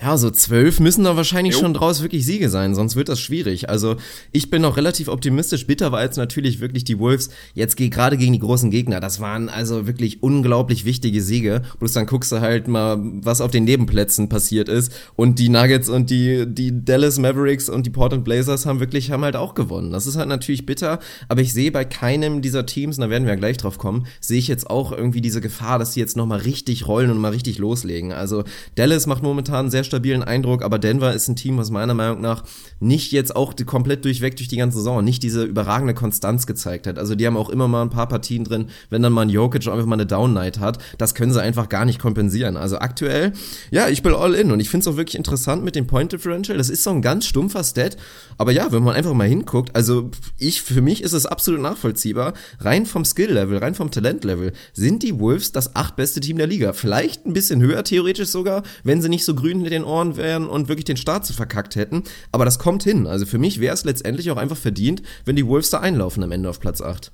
ja, 0.00 0.16
so 0.16 0.30
zwölf 0.30 0.78
müssen 0.78 1.02
da 1.02 1.16
wahrscheinlich 1.16 1.54
jo. 1.54 1.60
schon 1.60 1.74
draus 1.74 2.02
wirklich 2.02 2.24
Siege 2.24 2.50
sein, 2.50 2.76
sonst 2.76 2.94
wird 2.94 3.08
das 3.08 3.20
schwierig. 3.20 3.68
Also 3.68 3.96
ich 4.30 4.48
bin 4.48 4.62
noch 4.62 4.76
relativ 4.76 5.08
optimistisch. 5.08 5.66
Bitter 5.66 5.90
war 5.90 6.04
jetzt 6.04 6.16
natürlich 6.16 6.60
wirklich 6.60 6.84
die 6.84 7.00
Wolves. 7.00 7.30
Jetzt 7.54 7.76
geht 7.76 7.92
gerade 7.92 8.16
gegen 8.16 8.32
die 8.32 8.38
großen 8.38 8.70
Gegner. 8.70 9.00
Das 9.00 9.18
waren 9.18 9.48
also 9.48 9.88
wirklich 9.88 10.22
unglaublich 10.22 10.84
wichtige 10.84 11.20
Siege. 11.20 11.62
Bloß 11.80 11.94
dann 11.94 12.06
guckst 12.06 12.30
du 12.30 12.40
halt 12.40 12.68
mal, 12.68 12.98
was 13.22 13.40
auf 13.40 13.50
den 13.50 13.64
Nebenplätzen 13.64 14.28
passiert 14.28 14.68
ist. 14.68 14.92
Und 15.16 15.40
die 15.40 15.48
Nuggets 15.48 15.88
und 15.88 16.10
die, 16.10 16.44
die 16.46 16.84
Dallas 16.84 17.18
Mavericks 17.18 17.68
und 17.68 17.84
die 17.84 17.90
Portland 17.90 18.24
Blazers 18.24 18.66
haben 18.66 18.78
wirklich, 18.78 19.10
haben 19.10 19.24
halt 19.24 19.34
auch 19.34 19.54
gewonnen. 19.54 19.90
Das 19.90 20.06
ist 20.06 20.16
halt 20.16 20.28
natürlich 20.28 20.64
bitter. 20.64 21.00
Aber 21.26 21.40
ich 21.40 21.52
sehe 21.52 21.72
bei 21.72 21.84
keinem 21.84 22.40
dieser 22.40 22.66
Teams, 22.66 22.98
und 22.98 23.02
da 23.02 23.10
werden 23.10 23.24
wir 23.24 23.32
ja 23.32 23.38
gleich 23.38 23.56
drauf 23.56 23.78
kommen, 23.78 24.06
sehe 24.20 24.38
ich 24.38 24.46
jetzt 24.46 24.70
auch 24.70 24.92
irgendwie 24.92 25.20
diese 25.20 25.40
Gefahr, 25.40 25.80
dass 25.80 25.94
sie 25.94 26.00
jetzt 26.00 26.16
nochmal 26.16 26.40
richtig 26.40 26.86
rollen 26.86 27.10
und 27.10 27.18
mal 27.18 27.32
richtig 27.32 27.58
loslegen. 27.58 28.12
Also 28.12 28.44
Dallas 28.76 29.08
macht 29.08 29.24
momentan 29.24 29.70
sehr 29.70 29.87
stabilen 29.88 30.22
Eindruck, 30.22 30.62
aber 30.62 30.78
Denver 30.78 31.12
ist 31.12 31.28
ein 31.28 31.36
Team, 31.36 31.58
was 31.58 31.70
meiner 31.70 31.94
Meinung 31.94 32.20
nach 32.20 32.44
nicht 32.80 33.10
jetzt 33.10 33.34
auch 33.34 33.54
komplett 33.66 34.04
durchweg 34.04 34.36
durch 34.36 34.48
die 34.48 34.56
ganze 34.56 34.78
Saison 34.78 35.02
nicht 35.02 35.22
diese 35.22 35.42
überragende 35.42 35.94
Konstanz 35.94 36.46
gezeigt 36.46 36.86
hat. 36.86 36.98
Also 36.98 37.14
die 37.14 37.26
haben 37.26 37.36
auch 37.36 37.50
immer 37.50 37.66
mal 37.66 37.82
ein 37.82 37.90
paar 37.90 38.08
Partien 38.08 38.44
drin, 38.44 38.68
wenn 38.90 39.02
dann 39.02 39.12
mal 39.12 39.22
ein 39.22 39.30
Jokic 39.30 39.66
einfach 39.66 39.86
mal 39.86 39.96
eine 39.96 40.06
Down 40.06 40.32
Night 40.32 40.60
hat, 40.60 40.78
das 40.98 41.14
können 41.14 41.32
sie 41.32 41.42
einfach 41.42 41.68
gar 41.68 41.84
nicht 41.84 41.98
kompensieren. 41.98 42.56
Also 42.56 42.78
aktuell, 42.78 43.32
ja, 43.70 43.88
ich 43.88 44.02
bin 44.02 44.14
all 44.14 44.34
in 44.34 44.52
und 44.52 44.60
ich 44.60 44.70
finde 44.70 44.82
es 44.82 44.94
auch 44.94 44.96
wirklich 44.96 45.16
interessant 45.16 45.64
mit 45.64 45.74
dem 45.74 45.86
Point 45.86 46.12
Differential. 46.12 46.56
Das 46.56 46.70
ist 46.70 46.84
so 46.84 46.90
ein 46.90 47.02
ganz 47.02 47.26
stumpfer 47.26 47.64
Stat, 47.64 47.96
aber 48.36 48.52
ja, 48.52 48.70
wenn 48.70 48.84
man 48.84 48.94
einfach 48.94 49.14
mal 49.14 49.28
hinguckt, 49.28 49.74
also 49.74 50.10
ich 50.38 50.62
für 50.62 50.82
mich 50.82 51.02
ist 51.02 51.12
es 51.12 51.26
absolut 51.26 51.60
nachvollziehbar, 51.60 52.34
rein 52.60 52.86
vom 52.86 53.04
Skill 53.04 53.32
Level, 53.32 53.58
rein 53.58 53.74
vom 53.74 53.90
Talent 53.90 54.24
Level 54.24 54.52
sind 54.72 55.02
die 55.02 55.18
Wolves 55.18 55.52
das 55.52 55.74
acht 55.74 55.96
beste 55.96 56.20
Team 56.20 56.38
der 56.38 56.46
Liga. 56.46 56.72
Vielleicht 56.72 57.26
ein 57.26 57.32
bisschen 57.32 57.60
höher 57.62 57.82
theoretisch 57.84 58.28
sogar, 58.28 58.62
wenn 58.84 59.02
sie 59.02 59.08
nicht 59.08 59.24
so 59.24 59.34
grün 59.34 59.64
in 59.64 59.70
den 59.70 59.77
Ohren 59.84 60.16
wären 60.16 60.48
und 60.48 60.68
wirklich 60.68 60.84
den 60.84 60.96
Start 60.96 61.26
zu 61.26 61.32
verkackt 61.32 61.76
hätten. 61.76 62.04
Aber 62.32 62.44
das 62.44 62.58
kommt 62.58 62.82
hin. 62.82 63.06
Also 63.06 63.26
für 63.26 63.38
mich 63.38 63.60
wäre 63.60 63.74
es 63.74 63.84
letztendlich 63.84 64.30
auch 64.30 64.36
einfach 64.36 64.56
verdient, 64.56 65.02
wenn 65.24 65.36
die 65.36 65.46
Wolves 65.46 65.70
da 65.70 65.80
einlaufen 65.80 66.22
am 66.22 66.32
Ende 66.32 66.48
auf 66.48 66.60
Platz 66.60 66.80
8. 66.80 67.12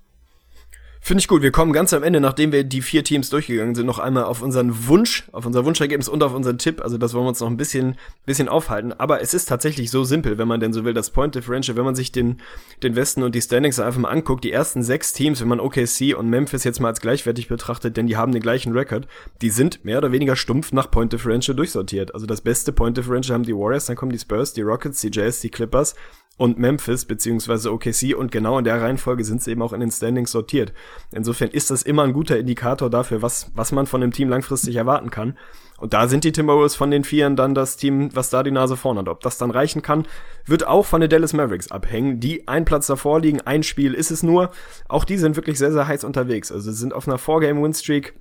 Finde 1.07 1.21
ich 1.21 1.29
gut. 1.29 1.43
Wir 1.43 1.51
kommen 1.51 1.75
ganz 1.75 1.93
am 1.93 2.03
Ende, 2.03 2.19
nachdem 2.19 2.51
wir 2.51 2.64
die 2.64 2.81
vier 2.81 3.05
Teams 3.05 3.29
durchgegangen 3.29 3.75
sind, 3.75 3.85
noch 3.85 3.99
einmal 3.99 4.25
auf 4.25 4.40
unseren 4.40 4.87
Wunsch, 4.88 5.29
auf 5.33 5.45
unser 5.45 5.67
Wunschergebnis 5.67 6.09
und 6.09 6.23
auf 6.23 6.33
unseren 6.33 6.57
Tipp. 6.57 6.81
Also 6.81 6.97
das 6.97 7.12
wollen 7.12 7.27
wir 7.27 7.29
uns 7.29 7.40
noch 7.40 7.51
ein 7.51 7.59
bisschen, 7.59 7.97
bisschen 8.25 8.49
aufhalten. 8.49 8.95
Aber 8.95 9.21
es 9.21 9.35
ist 9.35 9.45
tatsächlich 9.45 9.90
so 9.90 10.05
simpel, 10.05 10.38
wenn 10.38 10.49
man 10.49 10.61
denn 10.61 10.73
so 10.73 10.87
will, 10.87 10.95
das 10.95 11.11
Point 11.11 11.35
Differential, 11.35 11.77
wenn 11.77 11.85
man 11.85 11.95
sich 11.95 12.11
den, 12.11 12.40
den 12.83 12.97
Westen 12.97 13.23
und 13.23 13.35
die 13.35 13.43
Standings 13.43 13.79
einfach 13.79 14.01
mal 14.01 14.09
anguckt, 14.09 14.45
die 14.45 14.53
ersten 14.53 14.83
sechs 14.83 15.12
Teams, 15.12 15.43
wenn 15.43 15.49
man 15.49 15.61
OKC 15.61 16.17
und 16.17 16.31
Memphis 16.31 16.64
jetzt 16.64 16.81
mal 16.81 16.88
als 16.88 17.03
gleichwertig 17.03 17.49
betrachtet, 17.49 17.99
denn 17.99 18.07
die 18.07 18.17
haben 18.17 18.33
den 18.33 18.40
gleichen 18.40 18.73
Rekord, 18.73 19.07
die 19.43 19.51
sind 19.51 19.85
mehr 19.85 19.99
oder 19.99 20.11
weniger 20.11 20.37
stumpf 20.37 20.73
nach 20.73 20.90
Point 20.90 21.12
Differential 21.12 21.55
durchsortiert. 21.55 22.14
Also 22.14 22.25
das 22.25 22.40
beste 22.40 22.73
Point 22.73 22.97
Differential 22.97 23.35
haben 23.35 23.45
die 23.45 23.55
Warriors, 23.55 23.85
dann 23.85 23.97
kommen 23.97 24.12
die 24.12 24.19
Spurs, 24.19 24.55
die 24.55 24.62
Rockets, 24.62 25.03
die 25.03 25.11
Jazz, 25.12 25.40
die 25.40 25.51
Clippers 25.51 25.97
und 26.37 26.59
Memphis 26.59 27.05
beziehungsweise 27.05 27.73
OKC 27.73 28.14
und 28.16 28.33
genau 28.33 28.59
in 28.59 28.64
der 28.64 28.81
Reihenfolge 28.81 29.25
sind 29.25 29.42
sie 29.42 29.53
eben 29.53 29.62
auch 29.62 29.73
in 29.73 29.81
den 29.81 29.90
Standings 29.90 30.33
sortiert. 30.33 30.73
Insofern 31.12 31.51
ist 31.51 31.70
das 31.70 31.83
immer 31.83 32.03
ein 32.03 32.12
guter 32.12 32.38
Indikator 32.38 32.90
dafür, 32.90 33.23
was, 33.23 33.53
was 33.55 33.73
man 33.73 33.87
von 33.87 34.01
dem 34.01 34.11
Team 34.11 34.29
langfristig 34.29 34.77
erwarten 34.77 35.11
kann. 35.11 35.37
Und 35.79 35.92
da 35.92 36.09
sind 36.09 36.25
die 36.25 36.33
Timberwolves 36.33 36.77
von 36.77 36.90
den 36.90 37.05
Vieren 37.05 37.37
dann 37.37 37.55
das 37.55 37.77
Team, 37.77 38.14
was 38.14 38.31
da 38.31 38.42
die 38.42 38.51
Nase 38.51 38.77
vorne 38.77 39.01
hat. 39.01 39.09
Ob 39.09 39.20
das 39.20 39.38
dann 39.38 39.51
reichen 39.51 39.83
kann, 39.83 40.07
wird 40.47 40.66
auch 40.66 40.87
von 40.87 41.01
den 41.01 41.11
Dallas 41.11 41.33
Mavericks 41.33 41.70
abhängen, 41.70 42.20
die 42.20 42.47
einen 42.49 42.64
Platz 42.64 42.87
davor 42.87 43.20
liegen. 43.20 43.40
Ein 43.40 43.62
Spiel 43.62 43.92
ist 43.94 44.11
es 44.11 44.23
nur. 44.23 44.51
Auch 44.88 45.05
die 45.05 45.18
sind 45.18 45.37
wirklich 45.37 45.59
sehr, 45.59 45.73
sehr 45.73 45.87
heiß 45.87 46.05
unterwegs. 46.05 46.53
Also 46.53 46.73
sind 46.73 46.94
auf 46.94 47.09
einer 47.09 47.18
Four-Game-Win-Streak 47.18 48.14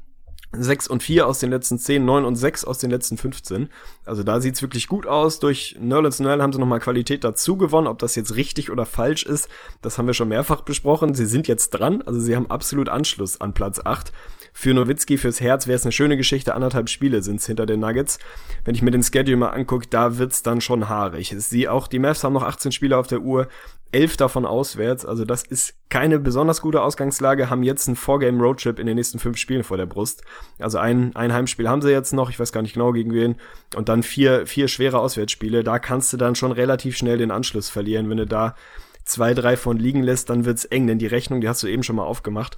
6 0.56 0.88
und 0.88 1.02
4 1.02 1.28
aus 1.28 1.40
den 1.40 1.50
letzten 1.50 1.80
10, 1.80 2.06
9 2.06 2.26
und 2.26 2.36
6 2.36 2.66
aus 2.66 2.78
den 2.78 2.92
letzten 2.92 3.18
15. 3.18 3.70
Also 4.06 4.24
da 4.24 4.40
sieht's 4.40 4.62
wirklich 4.62 4.88
gut 4.88 5.08
aus. 5.08 5.40
Durch 5.40 5.76
Nerlens 5.80 6.20
Noel 6.20 6.42
haben 6.42 6.54
sie 6.54 6.60
nochmal 6.60 6.80
Qualität 6.80 7.24
dazu 7.24 7.58
gewonnen. 7.58 7.88
Ob 7.88 8.00
das 8.00 8.16
jetzt 8.16 8.36
richtig 8.36 8.70
oder 8.70 8.86
falsch 8.86 9.24
ist, 9.26 9.50
das 9.82 9.98
haben 9.98 10.08
wir 10.08 10.14
schon 10.14 10.30
mehrfach 10.30 10.62
besprochen. 10.62 11.16
Sie 11.16 11.26
sind 11.26 11.48
jetzt 11.48 11.72
dran, 11.72 12.02
also 12.04 12.20
sie 12.20 12.36
haben 12.36 12.50
absolut 12.50 12.90
Anschluss 12.90 13.42
an 13.42 13.54
Platz 13.54 13.82
8. 13.84 14.12
Für 14.54 14.74
Nowitzki, 14.74 15.18
fürs 15.18 15.42
Herz 15.42 15.68
wäre 15.68 15.76
es 15.76 15.84
eine 15.84 15.92
schöne 15.92 16.16
Geschichte. 16.16 16.54
Anderthalb 16.54 16.90
Spiele 16.90 17.24
sind's 17.24 17.48
hinter 17.48 17.66
den 17.66 17.80
Nuggets. 17.80 18.20
Wenn 18.64 18.76
ich 18.76 18.82
mir 18.82 18.92
den 18.92 19.04
Schedule 19.04 19.36
mal 19.36 19.50
angucke, 19.50 19.88
da 19.90 20.18
wird's 20.18 20.44
dann 20.44 20.62
schon 20.62 20.88
haarig. 20.90 21.34
Sehe 21.38 21.72
auch, 21.72 21.88
die 21.88 22.00
Mavs 22.00 22.24
haben 22.24 22.34
noch 22.34 22.44
18 22.44 22.72
Spiele 22.72 22.98
auf 22.98 23.08
der 23.08 23.22
Uhr 23.22 23.48
elf 23.94 24.18
davon 24.18 24.46
auswärts. 24.46 25.06
Also 25.06 25.24
das 25.24 25.44
ist 25.44 25.76
keine 25.90 26.20
besonders 26.20 26.62
gute 26.62 26.82
Ausgangslage, 26.82 27.50
haben 27.50 27.64
jetzt 27.64 27.88
einen 27.88 27.96
Four-Game 27.96 28.42
Roadtrip 28.42 28.80
in 28.80 28.88
den 28.88 28.96
nächsten 28.96 29.20
fünf 29.20 29.38
Spielen 29.38 29.64
vor 29.64 29.78
der 29.78 29.86
Brust. 29.86 30.24
Also 30.60 30.80
ein, 30.80 31.16
ein 31.16 31.32
Heimspiel 31.32 31.70
haben 31.70 31.82
sie 31.82 31.92
jetzt 31.92 32.14
noch, 32.14 32.30
ich 32.30 32.40
weiß 32.40 32.52
gar 32.52 32.62
nicht 32.62 32.74
genau 32.74 32.92
gegen 32.92 33.14
wen. 33.14 33.36
Und 33.76 33.90
dann 33.90 34.04
vier, 34.04 34.48
vier 34.48 34.68
schwere 34.68 35.00
Auswärtsspiele. 35.00 35.64
Da 35.64 35.80
kannst 35.80 36.12
du 36.12 36.18
dann 36.18 36.36
schon 36.36 36.52
relativ 36.52 36.98
schnell 36.98 37.18
den 37.18 37.32
Anschluss 37.32 37.70
verlieren. 37.70 38.10
Wenn 38.10 38.18
du 38.18 38.26
da 38.26 38.56
zwei, 39.06 39.34
drei 39.34 39.58
von 39.58 39.78
liegen 39.78 40.04
lässt, 40.04 40.30
dann 40.30 40.46
wird's 40.46 40.66
eng, 40.66 40.88
denn 40.88 41.00
die 41.00 41.08
Rechnung, 41.08 41.42
die 41.42 41.50
hast 41.50 41.62
du 41.64 41.68
eben 41.68 41.84
schon 41.84 41.96
mal 41.96 42.04
aufgemacht. 42.04 42.58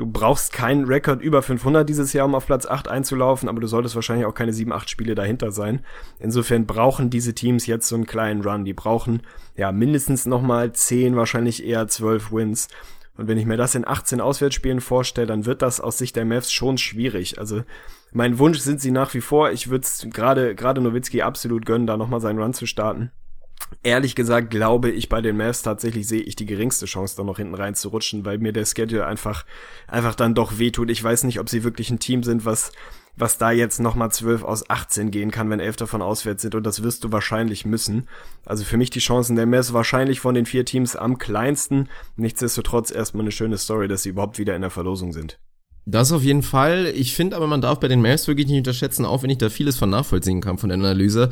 Du 0.00 0.06
brauchst 0.06 0.54
keinen 0.54 0.86
Rekord 0.86 1.20
über 1.20 1.42
500 1.42 1.86
dieses 1.86 2.14
Jahr, 2.14 2.24
um 2.24 2.34
auf 2.34 2.46
Platz 2.46 2.64
8 2.64 2.88
einzulaufen, 2.88 3.50
aber 3.50 3.60
du 3.60 3.66
solltest 3.66 3.96
wahrscheinlich 3.96 4.24
auch 4.24 4.32
keine 4.32 4.54
7, 4.54 4.72
8 4.72 4.88
Spiele 4.88 5.14
dahinter 5.14 5.52
sein. 5.52 5.84
Insofern 6.18 6.64
brauchen 6.64 7.10
diese 7.10 7.34
Teams 7.34 7.66
jetzt 7.66 7.86
so 7.86 7.96
einen 7.96 8.06
kleinen 8.06 8.40
Run. 8.40 8.64
Die 8.64 8.72
brauchen 8.72 9.20
ja 9.56 9.72
mindestens 9.72 10.24
nochmal 10.24 10.72
10, 10.72 11.16
wahrscheinlich 11.16 11.66
eher 11.66 11.86
12 11.86 12.32
Wins. 12.32 12.68
Und 13.18 13.28
wenn 13.28 13.36
ich 13.36 13.44
mir 13.44 13.58
das 13.58 13.74
in 13.74 13.86
18 13.86 14.22
Auswärtsspielen 14.22 14.80
vorstelle, 14.80 15.26
dann 15.26 15.44
wird 15.44 15.60
das 15.60 15.82
aus 15.82 15.98
Sicht 15.98 16.16
der 16.16 16.24
Mavs 16.24 16.50
schon 16.50 16.78
schwierig. 16.78 17.38
Also 17.38 17.64
mein 18.10 18.38
Wunsch 18.38 18.60
sind 18.60 18.80
sie 18.80 18.92
nach 18.92 19.12
wie 19.12 19.20
vor. 19.20 19.50
Ich 19.50 19.68
würde 19.68 19.84
es 19.84 20.06
gerade 20.08 20.54
gerade 20.54 20.80
Nowitzki 20.80 21.20
absolut 21.20 21.66
gönnen, 21.66 21.86
da 21.86 21.98
nochmal 21.98 22.22
seinen 22.22 22.38
Run 22.38 22.54
zu 22.54 22.64
starten. 22.64 23.10
Ehrlich 23.82 24.14
gesagt 24.14 24.50
glaube 24.50 24.90
ich 24.90 25.08
bei 25.08 25.20
den 25.20 25.36
Mavs 25.36 25.62
tatsächlich 25.62 26.06
sehe 26.06 26.20
ich 26.20 26.36
die 26.36 26.46
geringste 26.46 26.86
Chance 26.86 27.16
da 27.16 27.24
noch 27.24 27.38
hinten 27.38 27.54
rein 27.54 27.74
zu 27.74 27.88
rutschen, 27.88 28.24
weil 28.24 28.38
mir 28.38 28.52
der 28.52 28.66
Schedule 28.66 29.06
einfach 29.06 29.44
einfach 29.86 30.14
dann 30.14 30.34
doch 30.34 30.58
wehtut. 30.58 30.90
Ich 30.90 31.02
weiß 31.02 31.24
nicht, 31.24 31.40
ob 31.40 31.48
sie 31.48 31.64
wirklich 31.64 31.90
ein 31.90 31.98
Team 31.98 32.22
sind, 32.22 32.44
was 32.44 32.72
was 33.16 33.38
da 33.38 33.50
jetzt 33.50 33.80
nochmal 33.80 34.10
12 34.10 34.42
aus 34.44 34.68
18 34.68 35.10
gehen 35.10 35.30
kann, 35.30 35.50
wenn 35.50 35.60
11 35.60 35.76
davon 35.76 36.02
auswärts 36.02 36.42
sind 36.42 36.54
und 36.54 36.64
das 36.64 36.82
wirst 36.82 37.04
du 37.04 37.12
wahrscheinlich 37.12 37.64
müssen. 37.64 38.08
Also 38.46 38.64
für 38.64 38.76
mich 38.76 38.90
die 38.90 39.00
Chancen 39.00 39.36
der 39.36 39.46
Mess 39.46 39.72
wahrscheinlich 39.72 40.20
von 40.20 40.34
den 40.34 40.46
vier 40.46 40.64
Teams 40.64 40.96
am 40.96 41.18
kleinsten. 41.18 41.88
Nichtsdestotrotz 42.16 42.90
erstmal 42.90 43.22
eine 43.22 43.32
schöne 43.32 43.58
Story, 43.58 43.88
dass 43.88 44.02
sie 44.02 44.10
überhaupt 44.10 44.38
wieder 44.38 44.54
in 44.56 44.62
der 44.62 44.70
Verlosung 44.70 45.12
sind. 45.12 45.38
Das 45.86 46.12
auf 46.12 46.22
jeden 46.22 46.42
Fall. 46.42 46.86
Ich 46.94 47.14
finde 47.14 47.36
aber, 47.36 47.46
man 47.46 47.62
darf 47.62 47.80
bei 47.80 47.88
den 47.88 48.02
Mavs 48.02 48.28
wirklich 48.28 48.46
nicht 48.46 48.58
unterschätzen, 48.58 49.04
auch 49.04 49.22
wenn 49.22 49.30
ich 49.30 49.38
da 49.38 49.48
vieles 49.48 49.76
von 49.76 49.90
nachvollziehen 49.90 50.40
kann 50.40 50.58
von 50.58 50.68
der 50.68 50.78
Analyse. 50.78 51.30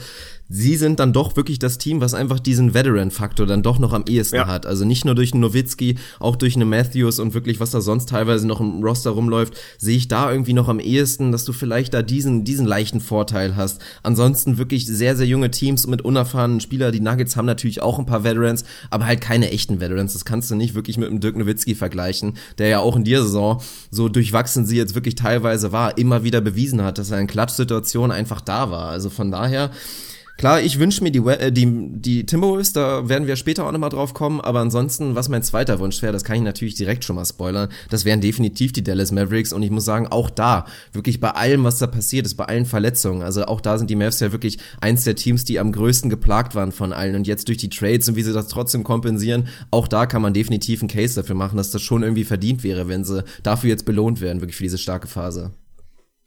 Sie 0.48 0.76
sind 0.76 1.00
dann 1.00 1.12
doch 1.12 1.36
wirklich 1.36 1.58
das 1.58 1.78
Team, 1.78 2.00
was 2.00 2.14
einfach 2.14 2.40
diesen 2.40 2.74
Veteran-Faktor 2.74 3.46
dann 3.46 3.62
doch 3.62 3.78
noch 3.78 3.92
am 3.92 4.04
ehesten 4.08 4.36
ja. 4.36 4.46
hat. 4.46 4.66
Also 4.66 4.84
nicht 4.84 5.04
nur 5.04 5.14
durch 5.14 5.32
einen 5.32 5.42
Nowitzki, 5.42 5.96
auch 6.18 6.36
durch 6.36 6.56
eine 6.56 6.64
Matthews 6.64 7.18
und 7.18 7.34
wirklich, 7.34 7.60
was 7.60 7.70
da 7.70 7.80
sonst 7.80 8.08
teilweise 8.08 8.46
noch 8.46 8.60
im 8.60 8.82
Roster 8.82 9.10
rumläuft, 9.10 9.54
sehe 9.78 9.96
ich 9.96 10.08
da 10.08 10.30
irgendwie 10.30 10.54
noch 10.54 10.68
am 10.68 10.80
ehesten, 10.80 11.32
dass 11.32 11.44
du 11.44 11.52
vielleicht 11.52 11.94
da 11.94 12.02
diesen, 12.02 12.44
diesen 12.44 12.66
leichten 12.66 13.00
Vorteil 13.00 13.56
hast. 13.56 13.80
Ansonsten 14.02 14.58
wirklich 14.58 14.86
sehr, 14.86 15.16
sehr 15.16 15.26
junge 15.26 15.50
Teams 15.50 15.86
mit 15.86 16.02
unerfahrenen 16.02 16.60
Spielern. 16.60 16.92
Die 16.92 17.00
Nuggets 17.00 17.36
haben 17.36 17.46
natürlich 17.46 17.82
auch 17.82 17.98
ein 17.98 18.06
paar 18.06 18.24
Veterans, 18.24 18.64
aber 18.90 19.06
halt 19.06 19.20
keine 19.20 19.50
echten 19.50 19.80
Veterans. 19.80 20.14
Das 20.14 20.24
kannst 20.24 20.50
du 20.50 20.54
nicht 20.54 20.74
wirklich 20.74 20.96
mit 20.96 21.10
dem 21.10 21.20
Dirk 21.20 21.36
Nowitzki 21.36 21.74
vergleichen, 21.74 22.34
der 22.58 22.68
ja 22.68 22.78
auch 22.80 22.96
in 22.96 23.04
dieser 23.04 23.22
Saison 23.22 23.60
so 23.90 24.08
durchwachsen 24.08 24.48
durchwachsen 24.48 24.66
sie 24.66 24.76
jetzt 24.76 24.94
wirklich 24.94 25.14
teilweise 25.14 25.72
war, 25.72 25.98
immer 25.98 26.22
wieder 26.22 26.40
bewiesen 26.40 26.82
hat, 26.82 26.98
dass 26.98 27.10
er 27.10 27.18
in 27.18 27.26
Klatschsituationen 27.26 28.16
einfach 28.16 28.40
da 28.40 28.70
war. 28.70 28.88
Also 28.88 29.10
von 29.10 29.30
daher, 29.30 29.70
Klar, 30.38 30.60
ich 30.60 30.78
wünsche 30.78 31.02
mir 31.02 31.10
die, 31.10 31.18
äh, 31.18 31.50
die, 31.50 31.66
die 31.66 32.24
Timberwolves, 32.24 32.72
da 32.72 33.08
werden 33.08 33.26
wir 33.26 33.34
später 33.34 33.66
auch 33.66 33.72
nochmal 33.72 33.90
drauf 33.90 34.14
kommen, 34.14 34.40
aber 34.40 34.60
ansonsten, 34.60 35.16
was 35.16 35.28
mein 35.28 35.42
zweiter 35.42 35.80
Wunsch 35.80 36.00
wäre, 36.00 36.12
das 36.12 36.22
kann 36.22 36.36
ich 36.36 36.42
natürlich 36.42 36.76
direkt 36.76 37.02
schon 37.02 37.16
mal 37.16 37.24
spoilern, 37.24 37.68
das 37.90 38.04
wären 38.04 38.20
definitiv 38.20 38.72
die 38.72 38.84
Dallas 38.84 39.10
Mavericks 39.10 39.52
und 39.52 39.64
ich 39.64 39.72
muss 39.72 39.84
sagen, 39.84 40.06
auch 40.06 40.30
da, 40.30 40.66
wirklich 40.92 41.18
bei 41.18 41.32
allem, 41.32 41.64
was 41.64 41.78
da 41.78 41.88
passiert 41.88 42.24
ist, 42.24 42.36
bei 42.36 42.44
allen 42.44 42.66
Verletzungen, 42.66 43.22
also 43.22 43.46
auch 43.46 43.60
da 43.60 43.78
sind 43.78 43.90
die 43.90 43.96
Mavs 43.96 44.20
ja 44.20 44.30
wirklich 44.30 44.58
eins 44.80 45.02
der 45.02 45.16
Teams, 45.16 45.44
die 45.44 45.58
am 45.58 45.72
größten 45.72 46.08
geplagt 46.08 46.54
waren 46.54 46.70
von 46.70 46.92
allen 46.92 47.16
und 47.16 47.26
jetzt 47.26 47.48
durch 47.48 47.58
die 47.58 47.68
Trades 47.68 48.08
und 48.08 48.14
wie 48.14 48.22
sie 48.22 48.32
das 48.32 48.46
trotzdem 48.46 48.84
kompensieren, 48.84 49.48
auch 49.72 49.88
da 49.88 50.06
kann 50.06 50.22
man 50.22 50.34
definitiv 50.34 50.82
einen 50.82 50.88
Case 50.88 51.16
dafür 51.16 51.34
machen, 51.34 51.56
dass 51.56 51.72
das 51.72 51.82
schon 51.82 52.04
irgendwie 52.04 52.22
verdient 52.22 52.62
wäre, 52.62 52.86
wenn 52.86 53.02
sie 53.02 53.24
dafür 53.42 53.70
jetzt 53.70 53.84
belohnt 53.84 54.20
werden, 54.20 54.40
wirklich 54.40 54.56
für 54.56 54.62
diese 54.62 54.78
starke 54.78 55.08
Phase. 55.08 55.50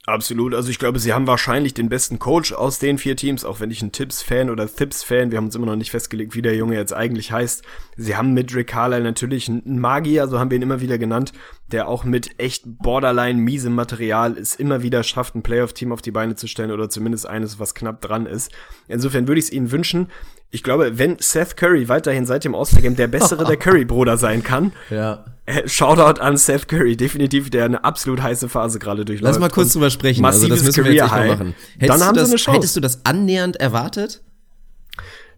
Absolut. 0.07 0.55
Also 0.55 0.69
ich 0.71 0.79
glaube, 0.79 0.97
sie 0.97 1.13
haben 1.13 1.27
wahrscheinlich 1.27 1.75
den 1.75 1.87
besten 1.87 2.17
Coach 2.17 2.53
aus 2.53 2.79
den 2.79 2.97
vier 2.97 3.15
Teams, 3.15 3.45
auch 3.45 3.59
wenn 3.59 3.69
ich 3.69 3.83
ein 3.83 3.91
Tipps-Fan 3.91 4.49
oder 4.49 4.67
Thips-Fan, 4.67 5.29
wir 5.29 5.37
haben 5.37 5.45
uns 5.45 5.55
immer 5.55 5.67
noch 5.67 5.75
nicht 5.75 5.91
festgelegt, 5.91 6.33
wie 6.33 6.41
der 6.41 6.55
Junge 6.55 6.75
jetzt 6.75 6.91
eigentlich 6.91 7.31
heißt. 7.31 7.63
Sie 7.97 8.15
haben 8.15 8.33
mit 8.33 8.53
Rick 8.55 8.69
Carlisle 8.69 9.03
natürlich 9.03 9.47
einen 9.47 9.79
Magier, 9.79 10.27
so 10.27 10.39
haben 10.39 10.49
wir 10.49 10.55
ihn 10.55 10.63
immer 10.63 10.81
wieder 10.81 10.97
genannt, 10.97 11.33
der 11.71 11.87
auch 11.87 12.03
mit 12.03 12.39
echt 12.39 12.63
borderline 12.65 13.39
miesem 13.39 13.73
Material 13.73 14.37
es 14.37 14.55
immer 14.55 14.81
wieder 14.81 15.03
schafft, 15.03 15.35
ein 15.35 15.43
Playoff-Team 15.43 15.91
auf 15.91 16.01
die 16.01 16.11
Beine 16.11 16.35
zu 16.35 16.47
stellen 16.47 16.71
oder 16.71 16.89
zumindest 16.89 17.27
eines, 17.27 17.59
was 17.59 17.75
knapp 17.75 18.01
dran 18.01 18.25
ist. 18.25 18.51
Insofern 18.87 19.27
würde 19.27 19.39
ich 19.39 19.45
es 19.45 19.51
ihnen 19.51 19.71
wünschen. 19.71 20.07
Ich 20.51 20.63
glaube, 20.63 20.97
wenn 20.97 21.17
Seth 21.19 21.55
Curry 21.55 21.87
weiterhin 21.87 22.25
seit 22.25 22.43
dem 22.43 22.55
All-Star-Game 22.55 22.95
der 22.95 23.07
bessere 23.07 23.45
der 23.45 23.57
Curry-Bruder 23.57 24.17
sein 24.17 24.43
kann, 24.43 24.73
ja. 24.89 25.25
Äh, 25.45 25.67
Shoutout 25.67 26.21
an 26.21 26.37
Seth 26.37 26.67
Curry, 26.67 26.95
definitiv, 26.95 27.49
der 27.49 27.65
eine 27.65 27.83
absolut 27.83 28.21
heiße 28.21 28.47
Phase 28.47 28.77
gerade 28.77 29.05
durchläuft. 29.05 29.33
Lass 29.33 29.39
mal 29.39 29.49
kurz 29.49 29.73
drüber 29.73 29.89
sprechen, 29.89 30.23
also 30.23 30.47
das 30.47 30.63
müssen 30.63 30.83
wir 30.83 30.93
jetzt 30.93 31.03
echt 31.05 31.11
mal 31.11 31.27
machen. 31.29 31.55
Hättest 31.79 31.89
Dann 31.89 32.07
haben 32.07 32.15
das, 32.15 32.27
sie 32.27 32.33
eine 32.33 32.39
Chance. 32.39 32.57
Hättest 32.57 32.75
du 32.75 32.79
das 32.79 33.05
annähernd 33.05 33.55
erwartet? 33.55 34.21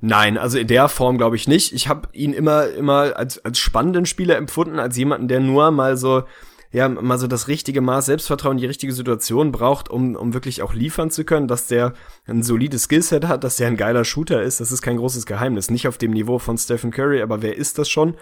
Nein, 0.05 0.37
also 0.37 0.57
in 0.57 0.67
der 0.67 0.89
Form 0.89 1.17
glaube 1.17 1.37
ich 1.37 1.47
nicht. 1.47 1.71
Ich 1.71 1.87
habe 1.87 2.09
ihn 2.11 2.33
immer 2.33 2.67
immer 2.67 3.15
als 3.15 3.43
als 3.45 3.57
spannenden 3.57 4.05
Spieler 4.05 4.35
empfunden, 4.35 4.77
als 4.77 4.97
jemanden, 4.97 5.29
der 5.29 5.39
nur 5.39 5.71
mal 5.71 5.95
so 5.95 6.23
ja, 6.73 6.89
mal 6.89 7.17
so 7.17 7.27
das 7.27 7.47
richtige 7.47 7.79
Maß 7.79 8.07
Selbstvertrauen, 8.07 8.57
die 8.57 8.65
richtige 8.65 8.91
Situation 8.91 9.53
braucht, 9.53 9.89
um, 9.89 10.15
um 10.15 10.33
wirklich 10.33 10.61
auch 10.61 10.73
liefern 10.73 11.09
zu 11.09 11.23
können, 11.23 11.47
dass 11.47 11.67
der 11.67 11.93
ein 12.25 12.43
solides 12.43 12.83
Skillset 12.83 13.27
hat, 13.29 13.45
dass 13.45 13.55
der 13.55 13.67
ein 13.67 13.77
geiler 13.77 14.03
Shooter 14.03 14.41
ist, 14.41 14.59
das 14.59 14.73
ist 14.73 14.81
kein 14.81 14.97
großes 14.97 15.25
Geheimnis. 15.25 15.71
Nicht 15.71 15.87
auf 15.87 15.97
dem 15.97 16.11
Niveau 16.11 16.37
von 16.37 16.57
Stephen 16.57 16.91
Curry, 16.91 17.21
aber 17.21 17.41
wer 17.41 17.55
ist 17.55 17.77
das 17.77 17.89
schon? 17.89 18.15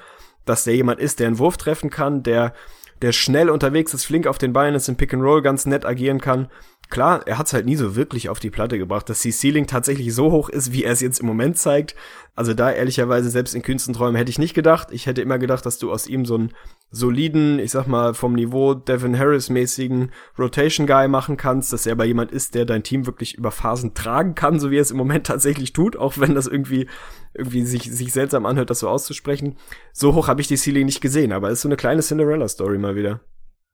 Dass 0.45 0.65
der 0.65 0.75
jemand 0.75 0.99
ist, 0.99 1.19
der 1.19 1.27
einen 1.27 1.39
Wurf 1.39 1.57
treffen 1.57 1.89
kann, 1.89 2.21
der, 2.21 2.53
der 3.01 3.11
schnell 3.11 3.49
unterwegs 3.49 3.95
ist, 3.95 4.05
flink 4.05 4.27
auf 4.27 4.37
den 4.37 4.53
Beinen 4.53 4.75
ist, 4.75 4.87
im 4.87 4.97
Pick 4.97 5.15
and 5.15 5.23
Roll 5.23 5.41
ganz 5.41 5.65
nett 5.65 5.83
agieren 5.83 6.21
kann 6.21 6.47
Klar, 6.91 7.25
er 7.25 7.37
hat 7.37 7.47
es 7.47 7.53
halt 7.53 7.65
nie 7.65 7.77
so 7.77 7.95
wirklich 7.95 8.27
auf 8.27 8.39
die 8.39 8.49
Platte 8.49 8.77
gebracht, 8.77 9.09
dass 9.09 9.21
die 9.21 9.31
Ceiling 9.31 9.65
tatsächlich 9.65 10.13
so 10.13 10.29
hoch 10.29 10.49
ist, 10.49 10.73
wie 10.73 10.83
er 10.83 10.91
es 10.91 10.99
jetzt 10.99 11.21
im 11.21 11.25
Moment 11.25 11.57
zeigt. 11.57 11.95
Also 12.35 12.53
da 12.53 12.69
ehrlicherweise 12.69 13.29
selbst 13.29 13.55
in 13.55 13.61
kühnsten 13.61 13.93
Träumen 13.93 14.17
hätte 14.17 14.29
ich 14.29 14.37
nicht 14.37 14.53
gedacht. 14.53 14.89
Ich 14.91 15.05
hätte 15.05 15.21
immer 15.21 15.39
gedacht, 15.39 15.65
dass 15.65 15.79
du 15.79 15.89
aus 15.89 16.05
ihm 16.05 16.25
so 16.25 16.35
einen 16.35 16.53
soliden, 16.89 17.59
ich 17.59 17.71
sag 17.71 17.87
mal 17.87 18.13
vom 18.13 18.33
Niveau 18.33 18.73
Devin 18.73 19.17
Harris 19.17 19.49
mäßigen 19.49 20.11
Rotation 20.37 20.85
Guy 20.85 21.07
machen 21.07 21.37
kannst, 21.37 21.71
dass 21.71 21.85
er 21.85 21.93
aber 21.93 22.03
jemand 22.03 22.33
ist, 22.33 22.55
der 22.55 22.65
dein 22.65 22.83
Team 22.83 23.05
wirklich 23.05 23.35
über 23.35 23.51
Phasen 23.51 23.93
tragen 23.93 24.35
kann, 24.35 24.59
so 24.59 24.69
wie 24.69 24.77
er 24.77 24.81
es 24.81 24.91
im 24.91 24.97
Moment 24.97 25.25
tatsächlich 25.27 25.71
tut, 25.71 25.95
auch 25.95 26.17
wenn 26.17 26.35
das 26.35 26.45
irgendwie 26.45 26.87
irgendwie 27.33 27.65
sich 27.65 27.89
sich 27.89 28.11
seltsam 28.11 28.45
anhört, 28.45 28.69
das 28.69 28.79
so 28.79 28.89
auszusprechen. 28.89 29.55
So 29.93 30.13
hoch 30.13 30.27
habe 30.27 30.41
ich 30.41 30.49
die 30.49 30.57
Ceiling 30.57 30.85
nicht 30.85 30.99
gesehen, 30.99 31.31
aber 31.31 31.49
ist 31.51 31.61
so 31.61 31.69
eine 31.69 31.77
kleine 31.77 32.01
Cinderella 32.01 32.49
Story 32.49 32.77
mal 32.77 32.97
wieder. 32.97 33.21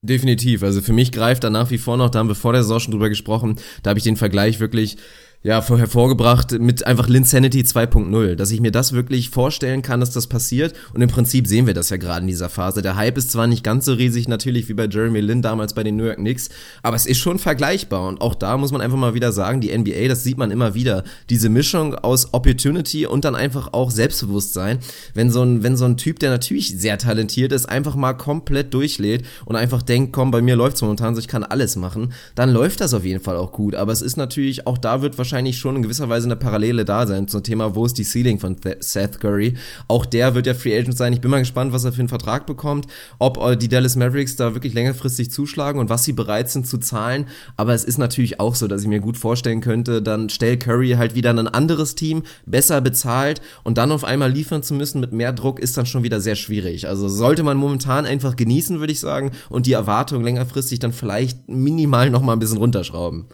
Definitiv. 0.01 0.63
Also 0.63 0.81
für 0.81 0.93
mich 0.93 1.11
greift 1.11 1.43
da 1.43 1.49
nach 1.49 1.71
wie 1.71 1.79
vor 1.79 1.97
noch, 1.97 2.09
da 2.09 2.19
haben 2.19 2.27
wir 2.27 2.35
vor 2.35 2.53
der 2.53 2.61
Saison 2.61 2.79
schon 2.79 2.91
drüber 2.91 3.09
gesprochen, 3.09 3.55
da 3.81 3.89
habe 3.89 3.97
ich 3.97 4.03
den 4.03 4.15
Vergleich 4.15 4.59
wirklich 4.59 4.97
ja, 5.43 5.63
hervorgebracht 5.65 6.59
mit 6.59 6.85
einfach 6.87 7.07
Linsanity 7.07 7.61
2.0, 7.61 8.35
dass 8.35 8.51
ich 8.51 8.59
mir 8.59 8.71
das 8.71 8.93
wirklich 8.93 9.29
vorstellen 9.29 9.83
kann, 9.83 9.99
dass 9.99 10.09
das 10.09 10.25
passiert. 10.27 10.73
Und 10.93 11.01
im 11.01 11.09
Prinzip 11.09 11.45
sehen 11.47 11.67
wir 11.67 11.75
das 11.75 11.89
ja 11.89 11.97
gerade 11.97 12.21
in 12.21 12.27
dieser 12.27 12.49
Phase. 12.49 12.81
Der 12.81 12.95
Hype 12.95 13.17
ist 13.17 13.31
zwar 13.31 13.45
nicht 13.45 13.63
ganz 13.63 13.85
so 13.85 13.93
riesig 13.93 14.27
natürlich 14.27 14.67
wie 14.67 14.73
bei 14.73 14.87
Jeremy 14.87 15.21
Lin 15.21 15.43
damals 15.43 15.75
bei 15.75 15.83
den 15.83 15.95
New 15.95 16.05
York 16.05 16.17
Knicks, 16.17 16.49
aber 16.81 16.95
es 16.95 17.05
ist 17.05 17.19
schon 17.19 17.37
vergleichbar. 17.37 18.07
Und 18.07 18.19
auch 18.19 18.33
da 18.33 18.57
muss 18.57 18.71
man 18.71 18.81
einfach 18.81 18.97
mal 18.97 19.13
wieder 19.13 19.31
sagen, 19.31 19.61
die 19.61 19.77
NBA, 19.77 20.07
das 20.07 20.23
sieht 20.23 20.39
man 20.39 20.49
immer 20.49 20.73
wieder, 20.73 21.03
diese 21.29 21.49
Mischung 21.49 21.93
aus 21.93 22.33
Opportunity 22.33 23.05
und 23.05 23.23
dann 23.23 23.35
einfach 23.35 23.73
auch 23.73 23.91
Selbstbewusstsein, 23.91 24.79
wenn 25.13 25.29
so 25.29 25.43
ein 25.43 25.61
wenn 25.61 25.77
so 25.77 25.85
ein 25.85 25.97
Typ, 25.97 26.19
der 26.19 26.31
natürlich 26.31 26.77
sehr 26.79 26.97
talentiert 26.97 27.51
ist, 27.51 27.69
einfach 27.69 27.95
mal 27.95 28.13
komplett 28.13 28.73
durchlädt 28.73 29.23
und 29.45 29.55
einfach 29.55 29.83
denkt, 29.83 30.13
komm, 30.13 30.31
bei 30.31 30.41
mir 30.41 30.55
läuft's 30.55 30.81
momentan 30.81 31.13
so, 31.13 31.21
ich 31.21 31.27
kann 31.27 31.43
alles 31.43 31.75
machen, 31.75 32.11
dann 32.33 32.49
läuft 32.49 32.81
das 32.81 32.95
auf 32.95 33.05
jeden 33.05 33.23
Fall 33.23 33.37
auch 33.37 33.51
gut, 33.51 33.75
aber 33.75 33.93
es 33.93 34.01
ist 34.01 34.17
natürlich 34.17 34.65
auch 34.65 34.77
da 34.77 35.01
wird 35.01 35.17
wahrscheinlich 35.17 35.26
wahrscheinlich 35.27 35.57
schon 35.57 35.75
in 35.75 35.81
gewisser 35.81 36.07
Weise 36.07 36.25
eine 36.27 36.37
Parallele 36.37 36.85
da 36.85 37.05
sein 37.05 37.27
zum 37.27 37.43
Thema, 37.43 37.75
wo 37.75 37.85
ist 37.85 37.97
die 37.97 38.05
Ceiling 38.05 38.39
von 38.39 38.55
Seth 38.79 39.19
Curry. 39.19 39.55
Auch 39.89 40.05
der 40.05 40.35
wird 40.35 40.47
ja 40.47 40.53
Free 40.53 40.77
Agent 40.77 40.95
sein. 40.95 41.11
Ich 41.11 41.19
bin 41.19 41.29
mal 41.29 41.39
gespannt, 41.39 41.73
was 41.73 41.83
er 41.83 41.91
für 41.91 41.99
einen 41.99 42.07
Vertrag 42.07 42.45
bekommt, 42.45 42.87
ob 43.19 43.37
äh, 43.37 43.57
die 43.57 43.67
Dallas 43.67 43.97
Mavericks 43.97 44.37
da 44.37 44.53
wirklich 44.53 44.73
längerfristig 44.73 45.29
zuschlagen 45.29 45.81
und 45.81 45.89
was 45.89 46.05
sie 46.05 46.13
bereit 46.13 46.49
sind 46.49 46.65
zu 46.65 46.77
zahlen. 46.77 47.25
Aber 47.57 47.73
es 47.73 47.83
ist 47.83 47.97
natürlich 47.97 48.39
auch 48.39 48.55
so, 48.55 48.69
dass 48.69 48.83
ich 48.83 48.87
mir 48.87 49.01
gut 49.01 49.17
vorstellen 49.17 49.59
könnte, 49.59 50.01
dann 50.01 50.29
stellt 50.29 50.61
Curry 50.61 50.91
halt 50.91 51.13
wieder 51.13 51.31
ein 51.31 51.49
anderes 51.49 51.95
Team, 51.95 52.23
besser 52.45 52.79
bezahlt 52.79 53.41
und 53.65 53.77
dann 53.77 53.91
auf 53.91 54.05
einmal 54.05 54.31
liefern 54.31 54.63
zu 54.63 54.75
müssen 54.75 55.01
mit 55.01 55.11
mehr 55.11 55.33
Druck 55.33 55.59
ist 55.59 55.77
dann 55.77 55.85
schon 55.85 56.03
wieder 56.03 56.21
sehr 56.21 56.35
schwierig. 56.35 56.87
Also 56.87 57.09
sollte 57.09 57.43
man 57.43 57.57
momentan 57.57 58.05
einfach 58.05 58.37
genießen, 58.37 58.79
würde 58.79 58.93
ich 58.93 59.01
sagen, 59.01 59.31
und 59.49 59.65
die 59.65 59.73
Erwartung 59.73 60.23
längerfristig 60.23 60.79
dann 60.79 60.93
vielleicht 60.93 61.49
minimal 61.49 62.09
noch 62.09 62.21
mal 62.21 62.31
ein 62.31 62.39
bisschen 62.39 62.59
runterschrauben. 62.59 63.25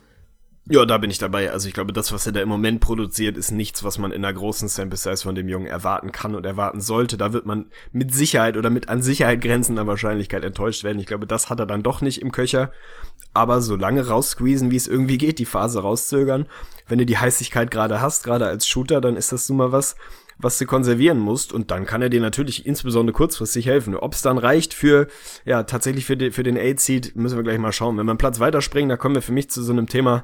Ja, 0.65 0.85
da 0.85 0.97
bin 0.97 1.11
ich 1.11 1.17
dabei. 1.17 1.51
Also 1.51 1.67
ich 1.67 1.73
glaube, 1.73 1.91
das, 1.91 2.13
was 2.13 2.25
er 2.25 2.31
da 2.31 2.41
im 2.41 2.47
Moment 2.47 2.79
produziert, 2.79 3.35
ist 3.35 3.51
nichts, 3.51 3.83
was 3.83 3.97
man 3.97 4.13
in 4.13 4.23
einer 4.23 4.33
großen 4.33 4.69
Sample 4.69 4.97
Size 4.97 5.17
von 5.17 5.35
dem 5.35 5.49
Jungen 5.49 5.67
erwarten 5.67 6.13
kann 6.13 6.35
und 6.35 6.45
erwarten 6.45 6.79
sollte. 6.79 7.17
Da 7.17 7.33
wird 7.33 7.45
man 7.45 7.65
mit 7.91 8.13
Sicherheit 8.13 8.55
oder 8.55 8.69
mit 8.69 8.87
an 8.87 9.01
Sicherheit 9.01 9.41
grenzender 9.41 9.87
Wahrscheinlichkeit 9.87 10.45
enttäuscht 10.45 10.85
werden. 10.85 10.99
Ich 10.99 11.05
glaube, 11.05 11.27
das 11.27 11.49
hat 11.49 11.59
er 11.59 11.65
dann 11.65 11.83
doch 11.83 11.99
nicht 11.99 12.21
im 12.21 12.31
Köcher. 12.31 12.71
Aber 13.33 13.61
so 13.61 13.75
lange 13.75 14.07
raussqueezen, 14.07 14.71
wie 14.71 14.77
es 14.77 14.87
irgendwie 14.87 15.17
geht, 15.17 15.39
die 15.39 15.45
Phase 15.45 15.81
rauszögern. 15.81 16.45
Wenn 16.87 16.99
du 16.99 17.05
die 17.05 17.17
Heißigkeit 17.17 17.69
gerade 17.69 17.99
hast, 17.99 18.23
gerade 18.23 18.47
als 18.47 18.65
Shooter, 18.65 19.01
dann 19.01 19.17
ist 19.17 19.33
das 19.33 19.49
nun 19.49 19.57
mal 19.57 19.73
was, 19.73 19.97
was 20.37 20.57
du 20.57 20.65
konservieren 20.65 21.19
musst 21.19 21.53
und 21.53 21.71
dann 21.71 21.85
kann 21.85 22.01
er 22.01 22.09
dir 22.09 22.21
natürlich 22.21 22.65
insbesondere 22.65 23.13
kurzfristig 23.13 23.65
helfen. 23.65 23.95
Ob 23.95 24.13
es 24.13 24.21
dann 24.21 24.37
reicht 24.37 24.73
für, 24.73 25.07
ja, 25.45 25.63
tatsächlich 25.63 26.05
für, 26.05 26.17
die, 26.17 26.31
für 26.31 26.43
den 26.43 26.57
Eight-Seed, 26.57 27.15
müssen 27.15 27.37
wir 27.37 27.43
gleich 27.43 27.59
mal 27.59 27.71
schauen. 27.71 27.97
Wenn 27.97 28.05
wir 28.05 28.11
einen 28.11 28.17
Platz 28.17 28.39
weiterspringen, 28.39 28.89
da 28.89 28.97
kommen 28.97 29.15
wir 29.15 29.21
für 29.21 29.31
mich 29.31 29.49
zu 29.49 29.63
so 29.63 29.71
einem 29.71 29.87
Thema, 29.87 30.23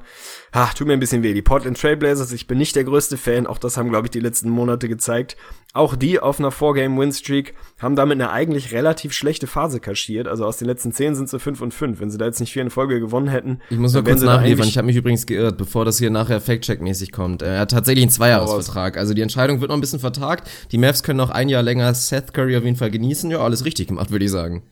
ha, 0.54 0.70
tut 0.74 0.86
mir 0.86 0.94
ein 0.94 1.00
bisschen 1.00 1.22
weh. 1.22 1.34
Die 1.34 1.42
Portland 1.42 1.80
Trailblazers, 1.80 2.32
ich 2.32 2.46
bin 2.46 2.58
nicht 2.58 2.76
der 2.76 2.84
größte 2.84 3.16
Fan, 3.16 3.46
auch 3.46 3.58
das 3.58 3.76
haben, 3.76 3.90
glaube 3.90 4.06
ich, 4.06 4.10
die 4.10 4.20
letzten 4.20 4.50
Monate 4.50 4.88
gezeigt. 4.88 5.36
Auch 5.72 5.94
die 5.94 6.18
auf 6.18 6.40
einer 6.40 6.50
Four-Game-Win-Streak 6.50 7.54
haben 7.78 7.94
damit 7.94 8.16
eine 8.16 8.30
eigentlich 8.30 8.72
relativ 8.72 9.12
schlechte 9.12 9.46
Phase 9.46 9.78
kaschiert. 9.78 10.26
Also 10.26 10.44
aus 10.44 10.56
den 10.56 10.66
letzten 10.66 10.90
zehn 10.90 11.14
sind 11.14 11.28
sie 11.28 11.38
fünf 11.38 11.60
und 11.60 11.72
fünf. 11.72 12.00
Wenn 12.00 12.10
sie 12.10 12.18
da 12.18 12.24
jetzt 12.24 12.40
nicht 12.40 12.52
vier 12.52 12.62
in 12.62 12.70
Folge 12.70 12.98
gewonnen 12.98 13.28
hätten. 13.28 13.60
Ich 13.70 13.78
muss 13.78 13.94
nur 13.94 14.02
kurz 14.02 14.20
nachliefern. 14.20 14.66
Ich 14.66 14.76
habe 14.76 14.86
mich 14.86 14.96
übrigens 14.96 15.26
geirrt, 15.26 15.58
bevor 15.58 15.84
das 15.84 15.98
hier 15.98 16.10
nachher 16.10 16.40
Fact-Check-mäßig 16.40 17.12
kommt. 17.12 17.42
Er 17.42 17.60
hat 17.60 17.70
tatsächlich 17.70 18.02
einen 18.02 18.10
Zweijahresvertrag. 18.10 18.96
Also 18.96 19.14
die 19.14 19.22
Entscheidung 19.22 19.60
wird 19.60 19.68
noch 19.68 19.76
ein 19.76 19.80
bisschen 19.80 20.00
vertagt. 20.00 20.50
Die 20.72 20.78
Mavs 20.78 21.04
können 21.04 21.18
noch 21.18 21.30
ein 21.30 21.48
Jahr 21.48 21.62
länger 21.62 21.94
Seth 21.94 22.34
Curry 22.34 22.56
auf 22.56 22.64
jeden 22.64 22.76
Fall 22.76 22.90
genießen. 22.90 23.30
Ja, 23.30 23.38
alles 23.38 23.64
richtig 23.64 23.86
gemacht, 23.88 24.10
würde 24.10 24.24
ich 24.24 24.30
sagen. 24.32 24.64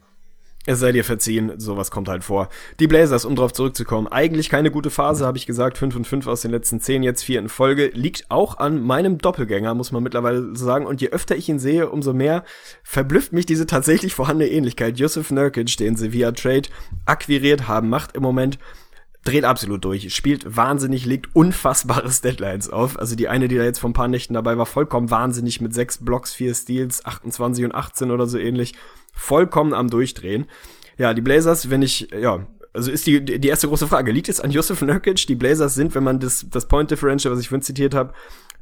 Es 0.69 0.81
sei 0.81 0.93
dir 0.93 1.03
verziehen, 1.03 1.53
sowas 1.57 1.91
kommt 1.91 2.11
halt 2.11 2.25
vor. 2.25 2.51
Die 2.79 2.89
Blazers, 2.89 3.25
um 3.25 3.35
drauf 3.35 3.55
zurückzukommen, 3.55 4.07
eigentlich 4.07 4.51
keine 4.51 4.71
gute 4.71 4.91
Phase, 4.91 5.25
habe 5.25 5.39
ich 5.39 5.47
gesagt, 5.47 5.79
5 5.79 5.97
und 5.97 6.07
5 6.07 6.27
aus 6.27 6.43
den 6.43 6.51
letzten 6.51 6.79
10, 6.79 7.03
jetzt 7.03 7.23
4 7.23 7.39
in 7.39 7.49
Folge, 7.49 7.91
liegt 7.95 8.31
auch 8.31 8.59
an 8.59 8.83
meinem 8.83 9.17
Doppelgänger, 9.17 9.73
muss 9.73 9.93
man 9.93 10.03
mittlerweile 10.03 10.55
sagen. 10.55 10.85
Und 10.85 11.01
je 11.01 11.09
öfter 11.09 11.37
ich 11.37 11.49
ihn 11.49 11.59
sehe, 11.59 11.89
umso 11.89 12.13
mehr 12.13 12.45
verblüfft 12.83 13.33
mich 13.33 13.47
diese 13.47 13.65
tatsächlich 13.65 14.13
vorhandene 14.13 14.51
Ähnlichkeit. 14.51 14.99
Joseph 14.99 15.31
Nurkic, 15.31 15.75
den 15.79 15.97
sie 15.97 16.13
via 16.13 16.33
Trade 16.33 16.69
akquiriert 17.07 17.67
haben, 17.67 17.89
macht 17.89 18.15
im 18.15 18.23
Moment 18.23 18.59
dreht 19.25 19.45
absolut 19.45 19.85
durch, 19.85 20.15
spielt 20.15 20.57
wahnsinnig, 20.57 21.07
legt 21.07 21.35
unfassbares 21.35 22.21
Deadlines 22.23 22.71
auf. 22.71 22.99
Also 22.99 23.17
die 23.17 23.29
eine, 23.29 23.49
die 23.49 23.57
da 23.57 23.65
jetzt 23.65 23.79
vor 23.79 23.91
ein 23.91 23.95
paar 23.95 24.09
Nächten 24.09 24.35
dabei 24.35 24.59
war, 24.59 24.67
vollkommen 24.67 25.11
wahnsinnig 25.11 25.61
mit 25.61 25.75
sechs 25.75 26.05
Blocks, 26.05 26.35
vier 26.35 26.55
Steals, 26.55 27.05
28 27.05 27.65
und 27.65 27.75
18 27.75 28.11
oder 28.11 28.27
so 28.27 28.39
ähnlich. 28.39 28.75
Vollkommen 29.19 29.75
am 29.75 29.91
Durchdrehen. 29.91 30.47
Ja, 30.97 31.13
die 31.13 31.21
Blazers, 31.21 31.71
wenn 31.71 31.83
ich, 31.83 32.09
ja, 32.19 32.47
also 32.73 32.91
ist 32.91 33.07
die, 33.07 33.25
die 33.25 33.49
erste 33.49 33.67
große 33.67 33.89
Frage, 33.89 34.13
liegt 34.13 34.29
es 34.29 34.41
an 34.41 34.53
Josef 34.53 34.81
Nurkic? 34.81 35.27
Die 35.27 35.35
Blazers 35.35 35.75
sind, 35.75 35.95
wenn 35.95 36.05
man 36.05 36.21
das, 36.21 36.47
das 36.49 36.69
Point 36.69 36.91
Differential, 36.91 37.33
was 37.33 37.41
ich 37.41 37.49
vorhin 37.49 37.63
zitiert 37.63 37.95
habe, 37.95 38.15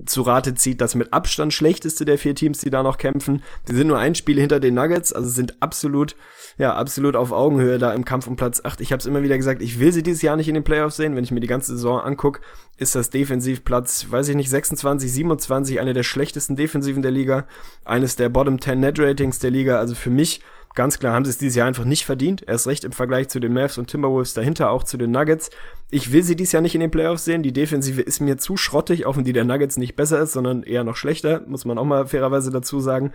zu 0.04 0.22
Rate 0.22 0.54
zieht, 0.54 0.80
das 0.80 0.94
mit 0.94 1.12
Abstand 1.12 1.54
schlechteste 1.54 2.04
der 2.04 2.18
vier 2.18 2.34
Teams, 2.34 2.58
die 2.58 2.70
da 2.70 2.82
noch 2.82 2.98
kämpfen. 2.98 3.42
Die 3.68 3.74
sind 3.74 3.86
nur 3.86 3.98
ein 3.98 4.14
Spiel 4.14 4.38
hinter 4.38 4.60
den 4.60 4.74
Nuggets, 4.74 5.12
also 5.12 5.28
sind 5.28 5.62
absolut, 5.62 6.16
ja, 6.58 6.74
absolut 6.74 7.16
auf 7.16 7.32
Augenhöhe 7.32 7.78
da 7.78 7.92
im 7.92 8.04
Kampf 8.04 8.26
um 8.26 8.36
Platz 8.36 8.60
8. 8.62 8.80
Ich 8.82 8.92
habe 8.92 9.00
es 9.00 9.06
immer 9.06 9.22
wieder 9.22 9.36
gesagt, 9.36 9.62
ich 9.62 9.80
will 9.80 9.92
sie 9.92 10.02
dieses 10.02 10.22
Jahr 10.22 10.36
nicht 10.36 10.48
in 10.48 10.54
den 10.54 10.64
Playoffs 10.64 10.96
sehen. 10.96 11.16
Wenn 11.16 11.24
ich 11.24 11.30
mir 11.30 11.40
die 11.40 11.46
ganze 11.46 11.72
Saison 11.72 12.00
angucke, 12.00 12.40
ist 12.76 12.94
das 12.94 13.08
Defensivplatz, 13.10 14.06
weiß 14.10 14.28
ich 14.28 14.36
nicht, 14.36 14.50
26, 14.50 15.10
27, 15.10 15.80
eine 15.80 15.94
der 15.94 16.02
schlechtesten 16.02 16.56
Defensiven 16.56 17.02
der 17.02 17.12
Liga, 17.12 17.46
eines 17.84 18.16
der 18.16 18.28
Bottom 18.28 18.60
10 18.60 18.78
Net 18.78 18.98
Ratings 18.98 19.38
der 19.38 19.50
Liga. 19.50 19.78
Also 19.78 19.94
für 19.94 20.10
mich 20.10 20.42
Ganz 20.76 20.98
klar 20.98 21.14
haben 21.14 21.24
sie 21.24 21.30
es 21.30 21.38
dieses 21.38 21.56
Jahr 21.56 21.66
einfach 21.66 21.86
nicht 21.86 22.04
verdient. 22.04 22.44
Erst 22.46 22.66
recht 22.66 22.84
im 22.84 22.92
Vergleich 22.92 23.28
zu 23.28 23.40
den 23.40 23.54
Mavs 23.54 23.78
und 23.78 23.88
Timberwolves, 23.88 24.34
dahinter 24.34 24.70
auch 24.70 24.84
zu 24.84 24.98
den 24.98 25.10
Nuggets. 25.10 25.48
Ich 25.90 26.12
will 26.12 26.22
sie 26.22 26.36
dieses 26.36 26.52
Jahr 26.52 26.60
nicht 26.60 26.74
in 26.74 26.82
den 26.82 26.90
Playoffs 26.90 27.24
sehen. 27.24 27.42
Die 27.42 27.54
Defensive 27.54 28.02
ist 28.02 28.20
mir 28.20 28.36
zu 28.36 28.58
schrottig, 28.58 29.06
auch 29.06 29.16
wenn 29.16 29.24
die 29.24 29.32
der 29.32 29.46
Nuggets 29.46 29.78
nicht 29.78 29.96
besser 29.96 30.20
ist, 30.20 30.32
sondern 30.32 30.62
eher 30.62 30.84
noch 30.84 30.96
schlechter, 30.96 31.42
muss 31.46 31.64
man 31.64 31.78
auch 31.78 31.86
mal 31.86 32.06
fairerweise 32.06 32.50
dazu 32.50 32.78
sagen. 32.80 33.12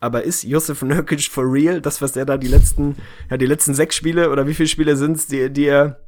Aber 0.00 0.24
ist 0.24 0.42
Josef 0.42 0.82
Nurkic 0.82 1.22
for 1.22 1.44
real? 1.44 1.80
Das, 1.80 2.02
was 2.02 2.12
der 2.12 2.24
da 2.24 2.36
die 2.36 2.48
letzten, 2.48 2.96
ja, 3.30 3.36
die 3.36 3.46
letzten 3.46 3.74
sechs 3.74 3.94
Spiele 3.94 4.30
oder 4.30 4.48
wie 4.48 4.54
viele 4.54 4.68
Spiele 4.68 4.96
sind's, 4.96 5.28
die, 5.28 5.50
die 5.50 5.66
er 5.66 6.00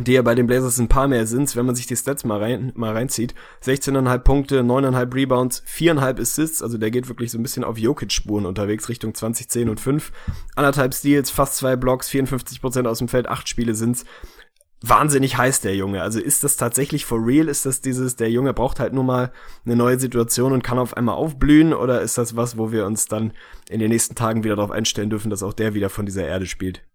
die 0.00 0.12
ja 0.12 0.22
bei 0.22 0.34
den 0.34 0.46
Blazers 0.46 0.78
ein 0.78 0.88
paar 0.88 1.08
mehr 1.08 1.26
sind, 1.26 1.54
wenn 1.56 1.66
man 1.66 1.74
sich 1.74 1.86
die 1.86 1.96
Stats 1.96 2.24
mal, 2.24 2.38
rein, 2.38 2.72
mal 2.76 2.92
reinzieht. 2.92 3.34
16,5 3.64 4.18
Punkte, 4.18 4.60
9,5 4.60 5.14
Rebounds, 5.14 5.62
4,5 5.66 6.20
Assists, 6.20 6.62
also 6.62 6.78
der 6.78 6.90
geht 6.90 7.08
wirklich 7.08 7.30
so 7.30 7.38
ein 7.38 7.42
bisschen 7.42 7.64
auf 7.64 7.78
Jokic-Spuren 7.78 8.46
unterwegs, 8.46 8.88
Richtung 8.88 9.14
20, 9.14 9.48
10 9.48 9.68
und 9.68 9.80
5. 9.80 10.12
Anderthalb 10.54 10.94
Steals, 10.94 11.30
fast 11.30 11.56
zwei 11.56 11.76
Blocks, 11.76 12.10
54% 12.10 12.86
aus 12.86 12.98
dem 12.98 13.08
Feld, 13.08 13.28
acht 13.28 13.48
Spiele 13.48 13.74
sind's. 13.74 14.04
Wahnsinnig 14.80 15.36
heiß, 15.36 15.60
der 15.62 15.74
Junge. 15.74 16.02
Also 16.02 16.20
ist 16.20 16.44
das 16.44 16.56
tatsächlich 16.56 17.04
for 17.04 17.26
real? 17.26 17.48
Ist 17.48 17.66
das 17.66 17.80
dieses, 17.80 18.14
der 18.14 18.30
Junge 18.30 18.54
braucht 18.54 18.78
halt 18.78 18.92
nur 18.92 19.02
mal 19.02 19.32
eine 19.64 19.74
neue 19.74 19.98
Situation 19.98 20.52
und 20.52 20.62
kann 20.62 20.78
auf 20.78 20.96
einmal 20.96 21.16
aufblühen? 21.16 21.74
Oder 21.74 22.00
ist 22.00 22.16
das 22.16 22.36
was, 22.36 22.56
wo 22.56 22.70
wir 22.70 22.86
uns 22.86 23.06
dann 23.06 23.32
in 23.68 23.80
den 23.80 23.90
nächsten 23.90 24.14
Tagen 24.14 24.44
wieder 24.44 24.54
darauf 24.54 24.70
einstellen 24.70 25.10
dürfen, 25.10 25.30
dass 25.30 25.42
auch 25.42 25.52
der 25.52 25.74
wieder 25.74 25.90
von 25.90 26.06
dieser 26.06 26.28
Erde 26.28 26.46
spielt? 26.46 26.87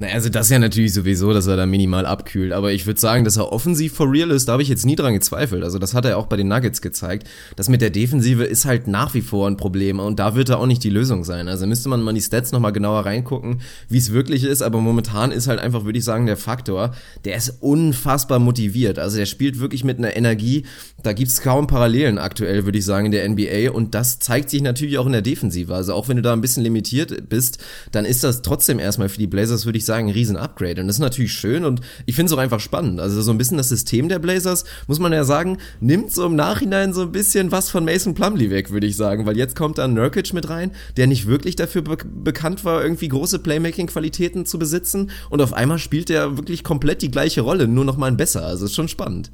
Na, 0.00 0.08
also 0.08 0.28
das 0.28 0.50
ja 0.50 0.58
natürlich 0.58 0.92
sowieso, 0.92 1.32
dass 1.32 1.46
er 1.46 1.56
da 1.56 1.66
minimal 1.66 2.04
abkühlt. 2.04 2.52
Aber 2.52 2.72
ich 2.72 2.84
würde 2.84 2.98
sagen, 2.98 3.24
dass 3.24 3.36
er 3.36 3.52
offensiv 3.52 3.94
for 3.94 4.10
real 4.10 4.32
ist, 4.32 4.48
da 4.48 4.54
habe 4.54 4.62
ich 4.62 4.68
jetzt 4.68 4.84
nie 4.84 4.96
dran 4.96 5.14
gezweifelt. 5.14 5.62
Also 5.62 5.78
das 5.78 5.94
hat 5.94 6.04
er 6.04 6.18
auch 6.18 6.26
bei 6.26 6.36
den 6.36 6.48
Nuggets 6.48 6.82
gezeigt. 6.82 7.28
Das 7.54 7.68
mit 7.68 7.80
der 7.80 7.90
Defensive 7.90 8.42
ist 8.42 8.64
halt 8.64 8.88
nach 8.88 9.14
wie 9.14 9.20
vor 9.20 9.46
ein 9.46 9.56
Problem 9.56 10.00
und 10.00 10.18
da 10.18 10.34
wird 10.34 10.48
er 10.48 10.58
auch 10.58 10.66
nicht 10.66 10.82
die 10.82 10.90
Lösung 10.90 11.22
sein. 11.22 11.46
Also 11.46 11.64
müsste 11.68 11.88
man 11.88 12.02
mal 12.02 12.12
die 12.12 12.20
Stats 12.20 12.50
nochmal 12.50 12.72
genauer 12.72 13.06
reingucken, 13.06 13.60
wie 13.88 13.98
es 13.98 14.12
wirklich 14.12 14.42
ist. 14.42 14.62
Aber 14.62 14.80
momentan 14.80 15.30
ist 15.30 15.46
halt 15.46 15.60
einfach, 15.60 15.84
würde 15.84 15.98
ich 16.00 16.04
sagen, 16.04 16.26
der 16.26 16.36
Faktor, 16.36 16.90
der 17.24 17.36
ist 17.36 17.58
unfassbar 17.60 18.40
motiviert. 18.40 18.98
Also 18.98 19.18
der 19.18 19.26
spielt 19.26 19.60
wirklich 19.60 19.84
mit 19.84 19.98
einer 19.98 20.16
Energie. 20.16 20.66
Da 21.04 21.12
gibt's 21.12 21.40
kaum 21.40 21.68
Parallelen 21.68 22.18
aktuell, 22.18 22.64
würde 22.64 22.78
ich 22.78 22.84
sagen, 22.84 23.06
in 23.06 23.12
der 23.12 23.28
NBA. 23.28 23.70
Und 23.70 23.94
das 23.94 24.18
zeigt 24.18 24.50
sich 24.50 24.60
natürlich 24.60 24.98
auch 24.98 25.06
in 25.06 25.12
der 25.12 25.22
Defensive. 25.22 25.72
Also 25.72 25.94
auch 25.94 26.08
wenn 26.08 26.16
du 26.16 26.22
da 26.22 26.32
ein 26.32 26.40
bisschen 26.40 26.64
limitiert 26.64 27.28
bist, 27.28 27.58
dann 27.92 28.04
ist 28.04 28.24
das 28.24 28.42
trotzdem 28.42 28.80
erstmal 28.80 29.08
für 29.08 29.18
die 29.18 29.28
Blazers, 29.28 29.66
würde 29.66 29.78
ich 29.78 29.83
ich 29.84 29.86
sagen, 29.86 30.08
ein 30.08 30.14
riesen 30.14 30.36
Upgrade. 30.36 30.80
Und 30.80 30.88
das 30.88 30.96
ist 30.96 31.00
natürlich 31.00 31.32
schön 31.32 31.64
und 31.64 31.80
ich 32.06 32.14
finde 32.14 32.30
es 32.30 32.32
auch 32.32 32.40
einfach 32.40 32.60
spannend. 32.60 33.00
Also 33.00 33.20
so 33.22 33.30
ein 33.30 33.38
bisschen 33.38 33.58
das 33.58 33.68
System 33.68 34.08
der 34.08 34.18
Blazers, 34.18 34.64
muss 34.86 34.98
man 34.98 35.12
ja 35.12 35.24
sagen, 35.24 35.58
nimmt 35.80 36.10
so 36.10 36.26
im 36.26 36.36
Nachhinein 36.36 36.92
so 36.92 37.02
ein 37.02 37.12
bisschen 37.12 37.52
was 37.52 37.70
von 37.70 37.84
Mason 37.84 38.14
Plumley 38.14 38.50
weg, 38.50 38.70
würde 38.70 38.86
ich 38.86 38.96
sagen. 38.96 39.26
Weil 39.26 39.36
jetzt 39.36 39.56
kommt 39.56 39.78
da 39.78 39.86
Nurkic 39.86 40.32
mit 40.32 40.48
rein, 40.48 40.72
der 40.96 41.06
nicht 41.06 41.26
wirklich 41.26 41.56
dafür 41.56 41.82
be 41.82 41.96
bekannt 42.04 42.64
war, 42.64 42.82
irgendwie 42.82 43.08
große 43.08 43.38
Playmaking-Qualitäten 43.38 44.46
zu 44.46 44.58
besitzen. 44.58 45.10
Und 45.30 45.42
auf 45.42 45.52
einmal 45.52 45.78
spielt 45.78 46.10
er 46.10 46.36
wirklich 46.36 46.64
komplett 46.64 47.02
die 47.02 47.10
gleiche 47.10 47.42
Rolle, 47.42 47.68
nur 47.68 47.84
noch 47.84 47.96
mal 47.96 48.06
ein 48.06 48.16
besser. 48.16 48.44
Also 48.44 48.64
ist 48.64 48.74
schon 48.74 48.88
spannend. 48.88 49.30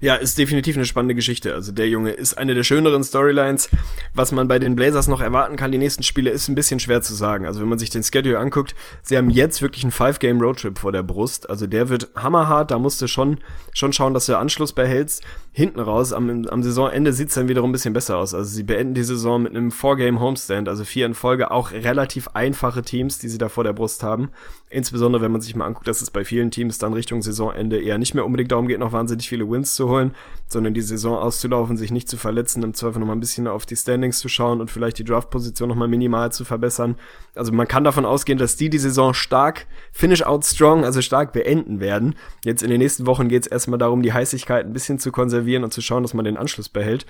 Ja, 0.00 0.14
ist 0.14 0.38
definitiv 0.38 0.76
eine 0.76 0.84
spannende 0.84 1.14
Geschichte. 1.14 1.54
Also 1.54 1.72
der 1.72 1.88
Junge 1.88 2.10
ist 2.10 2.34
eine 2.34 2.54
der 2.54 2.62
schöneren 2.62 3.02
Storylines. 3.02 3.68
Was 4.14 4.32
man 4.32 4.46
bei 4.46 4.58
den 4.58 4.76
Blazers 4.76 5.08
noch 5.08 5.20
erwarten 5.20 5.56
kann, 5.56 5.72
die 5.72 5.78
nächsten 5.78 6.02
Spiele, 6.02 6.30
ist 6.30 6.48
ein 6.48 6.54
bisschen 6.54 6.78
schwer 6.78 7.02
zu 7.02 7.14
sagen. 7.14 7.46
Also 7.46 7.60
wenn 7.60 7.68
man 7.68 7.78
sich 7.78 7.90
den 7.90 8.02
Schedule 8.02 8.38
anguckt, 8.38 8.74
sie 9.02 9.16
haben 9.16 9.30
jetzt 9.30 9.62
wirklich 9.62 9.84
einen 9.84 9.90
Five-Game-Roadtrip 9.90 10.78
vor 10.78 10.92
der 10.92 11.02
Brust. 11.02 11.50
Also 11.50 11.66
der 11.66 11.88
wird 11.88 12.08
hammerhart. 12.14 12.70
Da 12.70 12.78
musst 12.78 13.00
du 13.02 13.08
schon, 13.08 13.38
schon 13.72 13.92
schauen, 13.92 14.14
dass 14.14 14.26
du 14.26 14.36
Anschluss 14.36 14.72
behältst. 14.72 15.22
Hinten 15.52 15.80
raus, 15.80 16.12
am, 16.12 16.46
am 16.46 16.62
Saisonende 16.62 17.12
sieht's 17.12 17.34
dann 17.34 17.48
wiederum 17.48 17.70
ein 17.70 17.72
bisschen 17.72 17.94
besser 17.94 18.18
aus. 18.18 18.34
Also 18.34 18.48
sie 18.50 18.62
beenden 18.62 18.94
die 18.94 19.02
Saison 19.02 19.42
mit 19.42 19.56
einem 19.56 19.72
Four-Game-Homestand, 19.72 20.68
also 20.68 20.84
vier 20.84 21.06
in 21.06 21.14
Folge, 21.14 21.50
auch 21.50 21.72
relativ 21.72 22.28
einfache 22.34 22.82
Teams, 22.82 23.18
die 23.18 23.28
sie 23.28 23.38
da 23.38 23.48
vor 23.48 23.64
der 23.64 23.72
Brust 23.72 24.02
haben. 24.02 24.30
Insbesondere, 24.70 25.22
wenn 25.22 25.32
man 25.32 25.40
sich 25.40 25.56
mal 25.56 25.66
anguckt, 25.66 25.88
dass 25.88 26.02
es 26.02 26.10
bei 26.10 26.24
vielen 26.24 26.50
Teams 26.50 26.78
dann 26.78 26.92
Richtung 26.92 27.22
Saisonende 27.22 27.80
eher 27.80 27.98
nicht 27.98 28.14
mehr 28.14 28.24
unbedingt 28.24 28.52
darum 28.52 28.68
geht, 28.68 28.78
noch 28.78 28.92
wahnsinnig 28.92 29.28
viele 29.28 29.48
Wins 29.50 29.67
zu 29.74 29.88
holen, 29.88 30.14
sondern 30.46 30.74
die 30.74 30.80
Saison 30.80 31.16
auszulaufen, 31.16 31.76
sich 31.76 31.90
nicht 31.90 32.08
zu 32.08 32.16
verletzen, 32.16 32.62
im 32.62 32.74
Zweifel 32.74 33.00
nochmal 33.00 33.16
ein 33.16 33.20
bisschen 33.20 33.46
auf 33.46 33.66
die 33.66 33.76
Standings 33.76 34.18
zu 34.18 34.28
schauen 34.28 34.60
und 34.60 34.70
vielleicht 34.70 34.98
die 34.98 35.04
Draft-Position 35.04 35.68
nochmal 35.68 35.88
minimal 35.88 36.32
zu 36.32 36.44
verbessern. 36.44 36.96
Also 37.34 37.52
man 37.52 37.68
kann 37.68 37.84
davon 37.84 38.06
ausgehen, 38.06 38.38
dass 38.38 38.56
die 38.56 38.70
die 38.70 38.78
Saison 38.78 39.12
stark, 39.12 39.66
finish 39.92 40.22
out 40.22 40.44
strong, 40.44 40.84
also 40.84 41.02
stark 41.02 41.32
beenden 41.32 41.80
werden. 41.80 42.14
Jetzt 42.44 42.62
in 42.62 42.70
den 42.70 42.78
nächsten 42.78 43.06
Wochen 43.06 43.28
geht 43.28 43.42
es 43.42 43.48
erstmal 43.48 43.78
darum, 43.78 44.02
die 44.02 44.12
Heißigkeit 44.12 44.64
ein 44.64 44.72
bisschen 44.72 44.98
zu 44.98 45.12
konservieren 45.12 45.64
und 45.64 45.72
zu 45.72 45.82
schauen, 45.82 46.02
dass 46.02 46.14
man 46.14 46.24
den 46.24 46.36
Anschluss 46.36 46.68
behält 46.68 47.06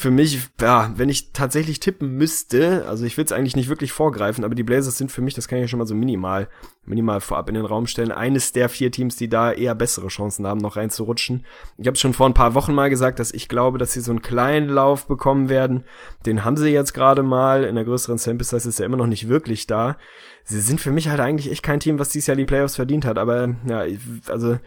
für 0.00 0.10
mich, 0.10 0.48
ja, 0.60 0.92
wenn 0.96 1.08
ich 1.08 1.32
tatsächlich 1.32 1.78
tippen 1.78 2.16
müsste, 2.16 2.86
also 2.86 3.04
ich 3.04 3.16
will 3.16 3.24
es 3.24 3.32
eigentlich 3.32 3.54
nicht 3.54 3.68
wirklich 3.68 3.92
vorgreifen, 3.92 4.44
aber 4.44 4.54
die 4.54 4.62
Blazers 4.62 4.96
sind 4.96 5.12
für 5.12 5.20
mich, 5.20 5.34
das 5.34 5.46
kann 5.46 5.58
ich 5.58 5.62
ja 5.62 5.68
schon 5.68 5.78
mal 5.78 5.86
so 5.86 5.94
minimal, 5.94 6.48
minimal 6.84 7.20
vorab 7.20 7.48
in 7.48 7.54
den 7.54 7.66
Raum 7.66 7.86
stellen, 7.86 8.10
eines 8.10 8.52
der 8.52 8.68
vier 8.68 8.90
Teams, 8.90 9.16
die 9.16 9.28
da 9.28 9.52
eher 9.52 9.74
bessere 9.74 10.08
Chancen 10.08 10.46
haben, 10.46 10.60
noch 10.60 10.76
reinzurutschen. 10.76 11.44
Ich 11.76 11.86
habe 11.86 11.98
schon 11.98 12.14
vor 12.14 12.26
ein 12.26 12.34
paar 12.34 12.54
Wochen 12.54 12.74
mal 12.74 12.88
gesagt, 12.88 13.18
dass 13.18 13.32
ich 13.32 13.48
glaube, 13.48 13.78
dass 13.78 13.92
sie 13.92 14.00
so 14.00 14.10
einen 14.10 14.22
kleinen 14.22 14.70
Lauf 14.70 15.06
bekommen 15.06 15.48
werden. 15.48 15.84
Den 16.24 16.44
haben 16.44 16.56
sie 16.56 16.70
jetzt 16.70 16.94
gerade 16.94 17.22
mal. 17.22 17.64
In 17.64 17.74
der 17.74 17.84
größeren 17.84 18.18
Sample 18.18 18.46
Size 18.46 18.68
ist 18.68 18.80
er 18.80 18.86
immer 18.86 18.96
noch 18.96 19.06
nicht 19.06 19.28
wirklich 19.28 19.66
da. 19.66 19.98
Sie 20.44 20.60
sind 20.60 20.80
für 20.80 20.90
mich 20.90 21.08
halt 21.08 21.20
eigentlich 21.20 21.50
echt 21.50 21.62
kein 21.62 21.80
Team, 21.80 21.98
was 21.98 22.08
dieses 22.08 22.26
Jahr 22.26 22.36
die 22.36 22.46
Playoffs 22.46 22.76
verdient 22.76 23.04
hat. 23.04 23.18
Aber 23.18 23.54
ja, 23.68 23.84
also 24.28 24.58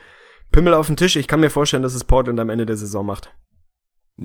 Pimmel 0.52 0.76
auf 0.76 0.88
den 0.88 0.96
Tisch. 0.96 1.15
Ich 1.15 1.28
kann 1.28 1.39
mir 1.39 1.50
vorstellen, 1.50 1.84
dass 1.84 1.96
es 1.96 2.04
Portland 2.04 2.39
am 2.39 2.50
Ende 2.50 2.65
der 2.65 2.78
Saison 2.78 3.06
macht. 3.06 3.34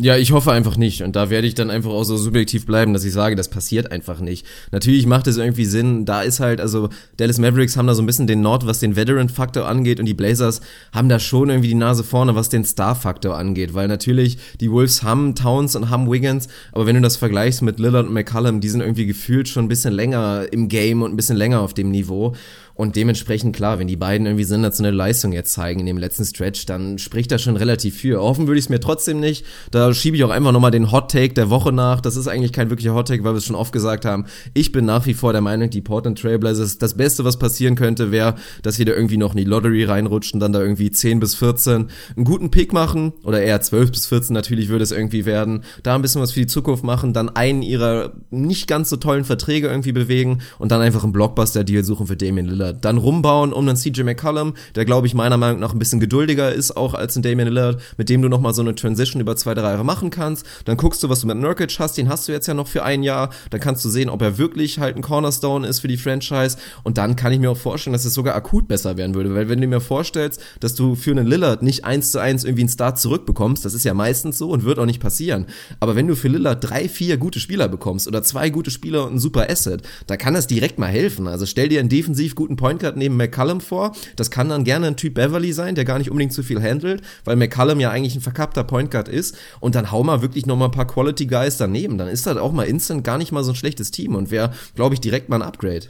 Ja, 0.01 0.17
ich 0.17 0.31
hoffe 0.31 0.53
einfach 0.53 0.77
nicht. 0.77 1.03
Und 1.03 1.17
da 1.17 1.29
werde 1.29 1.49
ich 1.49 1.57
dann 1.57 1.71
einfach 1.71 1.91
auch 1.91 2.05
so 2.05 2.17
subjektiv 2.17 2.67
bleiben, 2.67 2.93
dass 2.93 3.05
ich 3.05 3.13
sage, 3.13 3.35
das 3.35 3.49
passiert 3.49 3.91
einfach 3.91 4.21
nicht. 4.21 4.47
Natürlich 4.71 5.07
macht 5.07 5.27
es 5.27 5.39
irgendwie 5.39 5.65
Sinn. 5.65 6.05
Da 6.05 6.23
ist 6.23 6.39
halt, 6.39 6.61
also 6.61 6.89
Dallas 7.17 7.39
Mavericks 7.39 7.77
haben 7.77 7.89
da 7.89 7.97
so 7.97 8.03
ein 8.03 8.07
bisschen 8.07 8.29
den 8.29 8.41
Nord, 8.41 8.65
was 8.65 8.79
den 8.79 8.95
Veteran-Faktor 8.95 9.67
angeht. 9.67 9.99
Und 9.99 10.07
die 10.07 10.15
Blazers 10.15 10.61
haben 10.93 11.09
da 11.09 11.19
schon 11.19 11.51
irgendwie 11.51 11.71
die 11.71 11.75
Nase 11.75 12.05
vorne, 12.05 12.37
was 12.37 12.49
den 12.49 12.65
Star-Faktor 12.65 13.37
angeht. 13.37 13.75
Weil 13.75 13.89
natürlich 13.89 14.39
die 14.61 14.71
Wolves 14.71 15.03
haben 15.03 15.35
Towns 15.35 15.75
und 15.75 15.91
haben 15.91 16.09
Wiggins. 16.09 16.47
Aber 16.71 16.87
wenn 16.87 16.95
du 16.95 17.03
das 17.03 17.17
vergleichst 17.17 17.63
mit 17.63 17.81
Lillard 17.81 18.07
und 18.07 18.15
McCallum, 18.15 18.61
die 18.61 18.69
sind 18.69 18.83
irgendwie 18.83 19.07
gefühlt 19.07 19.49
schon 19.49 19.65
ein 19.65 19.69
bisschen 19.69 19.95
länger 19.95 20.47
im 20.53 20.69
Game 20.69 21.03
und 21.03 21.13
ein 21.13 21.17
bisschen 21.17 21.37
länger 21.37 21.61
auf 21.61 21.75
dem 21.75 21.91
Niveau. 21.91 22.37
Und 22.79 22.95
dementsprechend, 22.95 23.57
klar, 23.57 23.81
wenn 23.81 23.88
die 23.88 23.97
beiden 23.97 24.25
irgendwie 24.25 24.45
sensationelle 24.45 24.97
Leistung 24.97 25.33
jetzt 25.33 25.53
zeigen 25.53 25.81
in 25.81 25.87
dem 25.87 25.99
letzten 25.99 26.25
Stretch, 26.25 26.64
dann 26.64 26.99
spricht 26.99 27.33
das 27.33 27.43
schon 27.43 27.57
relativ 27.57 27.99
für. 27.99 28.23
Hoffen 28.23 28.47
würde 28.47 28.61
ich 28.61 28.67
es 28.67 28.69
mir 28.69 28.79
trotzdem 28.79 29.19
nicht. 29.19 29.45
Da 29.73 29.93
schiebe 29.93 30.17
ich 30.17 30.23
auch 30.23 30.31
einfach 30.31 30.53
nochmal 30.53 30.71
den 30.71 30.93
Hot 30.93 31.11
Take 31.11 31.35
der 31.35 31.51
Woche 31.51 31.73
nach. 31.73 32.01
Das 32.01 32.14
ist 32.14 32.29
eigentlich 32.29 32.53
kein 32.53 32.71
wirklicher 32.71 32.95
Hot 32.95 33.09
Take, 33.09 33.25
weil 33.25 33.33
wir 33.33 33.38
es 33.38 33.47
schon 33.47 33.57
oft 33.57 33.73
gesagt 33.73 34.05
haben. 34.05 34.27
Ich 34.55 34.71
bin 34.71 34.85
nach 34.85 35.07
wie 35.07 35.14
vor 35.14 35.33
der 35.33 35.43
Meinung, 35.43 35.71
die 35.71 35.81
Portland 35.81 36.21
Trailblazers, 36.21 36.79
das 36.79 36.97
Beste, 36.97 37.25
was 37.25 37.37
passieren 37.37 37.75
könnte, 37.75 38.12
wäre, 38.12 38.37
dass 38.62 38.79
wir 38.79 38.87
da 38.87 38.93
irgendwie 38.93 39.17
noch 39.17 39.33
in 39.33 39.38
die 39.38 39.45
Lottery 39.45 39.83
reinrutschen, 39.83 40.38
dann 40.38 40.53
da 40.53 40.61
irgendwie 40.61 40.93
10 40.93 41.19
bis 41.19 41.35
14 41.35 41.88
einen 42.14 42.25
guten 42.25 42.53
Pick 42.53 42.73
machen. 42.73 43.12
Oder 43.25 43.43
eher 43.43 43.61
12 43.61 43.91
bis 43.91 44.07
14 44.07 44.33
natürlich 44.33 44.69
würde 44.69 44.85
es 44.85 44.93
irgendwie 44.93 45.27
werden. 45.27 45.64
Da 45.83 45.97
ein 45.97 46.03
bisschen 46.03 46.23
was 46.23 46.31
für 46.31 46.41
die 46.41 46.47
Zukunft 46.47 46.85
machen, 46.85 47.12
dann 47.12 47.29
einen 47.29 47.62
ihrer 47.62 48.12
nicht 48.31 48.69
ganz 48.69 48.88
so 48.88 48.97
tollen 48.99 49.25
Verträge 49.25 49.67
irgendwie 49.67 49.91
bewegen 49.91 50.43
und 50.61 50.71
dann 50.71 50.81
einfach 50.81 51.03
einen 51.03 51.12
Blockbuster-Deal 51.12 51.83
suchen 51.83 52.07
für 52.07 52.17
Damien 52.17 52.47
Lillard 52.47 52.68
Lillard. 52.69 52.85
Dann 52.85 52.99
rumbauen 52.99 53.53
um 53.53 53.69
einen 53.69 53.77
CJ 53.77 54.03
McCollum, 54.03 54.55
der 54.75 54.85
glaube 54.85 55.07
ich 55.07 55.15
meiner 55.15 55.37
Meinung 55.37 55.61
nach 55.61 55.73
ein 55.73 55.79
bisschen 55.79 56.01
geduldiger 56.01 56.53
ist 56.53 56.77
auch 56.77 56.95
als 56.95 57.17
ein 57.17 57.23
Damian 57.23 57.49
Lillard, 57.49 57.81
mit 57.97 58.09
dem 58.09 58.23
du 58.23 58.29
nochmal 58.29 58.55
so 58.55 58.63
eine 58.63 58.75
Transition 58.75 59.21
über 59.21 59.37
zwei, 59.37 59.55
drei 59.55 59.71
Jahre 59.71 59.85
machen 59.85 60.11
kannst. 60.11 60.47
Dann 60.65 60.77
guckst 60.77 61.03
du, 61.03 61.09
was 61.09 61.21
du 61.21 61.27
mit 61.27 61.39
Nurkic 61.39 61.79
hast, 61.79 61.97
den 61.99 62.09
hast 62.09 62.29
du 62.29 62.33
jetzt 62.33 62.47
ja 62.47 62.55
noch 62.55 62.69
für 62.69 62.83
ein 62.83 63.03
Jahr. 63.03 63.31
Dann 63.51 63.61
kannst 63.61 63.85
du 63.85 63.89
sehen, 63.89 64.09
ob 64.09 64.23
er 64.23 64.39
wirklich 64.39 64.79
halt 64.79 64.97
ein 64.97 65.03
Cornerstone 65.03 65.67
ist 65.67 65.81
für 65.81 65.89
die 65.89 65.97
Franchise. 65.97 66.57
Und 66.83 66.99
dann 66.99 67.17
kann 67.17 67.33
ich 67.33 67.39
mir 67.39 67.51
auch 67.51 67.57
vorstellen, 67.57 67.93
dass 67.93 68.05
es 68.05 68.15
sogar 68.15 68.35
akut 68.35 68.69
besser 68.69 68.97
werden 68.97 69.15
würde. 69.15 69.35
Weil 69.35 69.49
wenn 69.49 69.61
du 69.61 69.67
mir 69.67 69.81
vorstellst, 69.81 70.41
dass 70.61 70.75
du 70.75 70.95
für 70.95 71.11
einen 71.11 71.27
Lillard 71.27 71.63
nicht 71.63 71.85
eins 71.85 72.13
zu 72.13 72.21
eins 72.21 72.45
irgendwie 72.45 72.63
einen 72.63 72.69
Start 72.69 72.99
zurückbekommst, 72.99 73.65
das 73.65 73.75
ist 73.75 73.85
ja 73.85 73.95
meistens 73.95 74.39
so 74.39 74.51
und 74.51 74.65
wird 74.65 74.79
auch 74.79 74.87
nicht 74.87 75.01
passieren. 75.01 75.47
Aber 75.81 75.97
wenn 75.97 76.07
du 76.07 76.17
für 76.17 76.29
Lillard 76.29 76.69
drei, 76.69 76.89
vier 76.89 77.17
gute 77.17 77.41
Spieler 77.41 77.69
bekommst 77.69 78.09
oder 78.09 78.23
zwei 78.23 78.51
gute 78.51 78.71
Spieler 78.71 79.07
und 79.07 79.15
ein 79.15 79.19
super 79.19 79.49
Asset, 79.51 79.83
da 80.07 80.17
kann 80.17 80.35
das 80.35 80.47
direkt 80.47 80.79
mal 80.79 80.89
helfen. 80.89 81.27
Also 81.27 81.47
stell 81.47 81.69
dir 81.69 81.81
einen 81.81 81.89
defensiv 81.89 82.35
guten 82.35 82.57
Point 82.59 82.81
Guard 82.81 82.99
neben 82.99 83.16
McCallum 83.16 83.62
vor. 83.62 83.92
Das 84.16 84.31
kann 84.31 84.51
dann 84.51 84.64
gerne 84.64 84.88
ein 84.88 84.97
Typ 84.97 85.14
Beverly 85.14 85.55
sein, 85.55 85.75
der 85.75 85.87
gar 85.87 85.97
nicht 85.97 86.11
unbedingt 86.11 86.35
zu 86.35 86.42
viel 86.42 86.62
handelt, 86.62 87.01
weil 87.25 87.37
McCallum 87.37 87.81
ja 87.81 87.90
eigentlich 87.90 88.14
ein 88.14 88.21
verkappter 88.21 88.64
Point 88.64 88.90
Guard 88.90 89.09
ist. 89.09 89.38
Und 89.61 89.75
dann 89.75 89.90
hau 89.90 90.05
mal 90.05 90.21
wirklich 90.21 90.44
noch 90.44 90.57
mal 90.57 90.66
ein 90.66 90.71
paar 90.71 90.87
Quality 90.87 91.27
Guys 91.27 91.57
daneben. 91.57 91.97
Dann 91.97 92.09
ist 92.09 92.27
das 92.27 92.37
auch 92.37 92.53
mal 92.53 92.64
instant 92.64 93.03
gar 93.03 93.16
nicht 93.16 93.33
mal 93.33 93.44
so 93.44 93.53
ein 93.53 93.57
schlechtes 93.57 93.90
Team 93.90 94.14
und 94.14 94.31
wäre, 94.31 94.53
glaube 94.75 94.94
ich, 94.94 95.01
direkt 95.01 95.31
mal 95.31 95.37
ein 95.37 95.42
Upgrade 95.42 95.88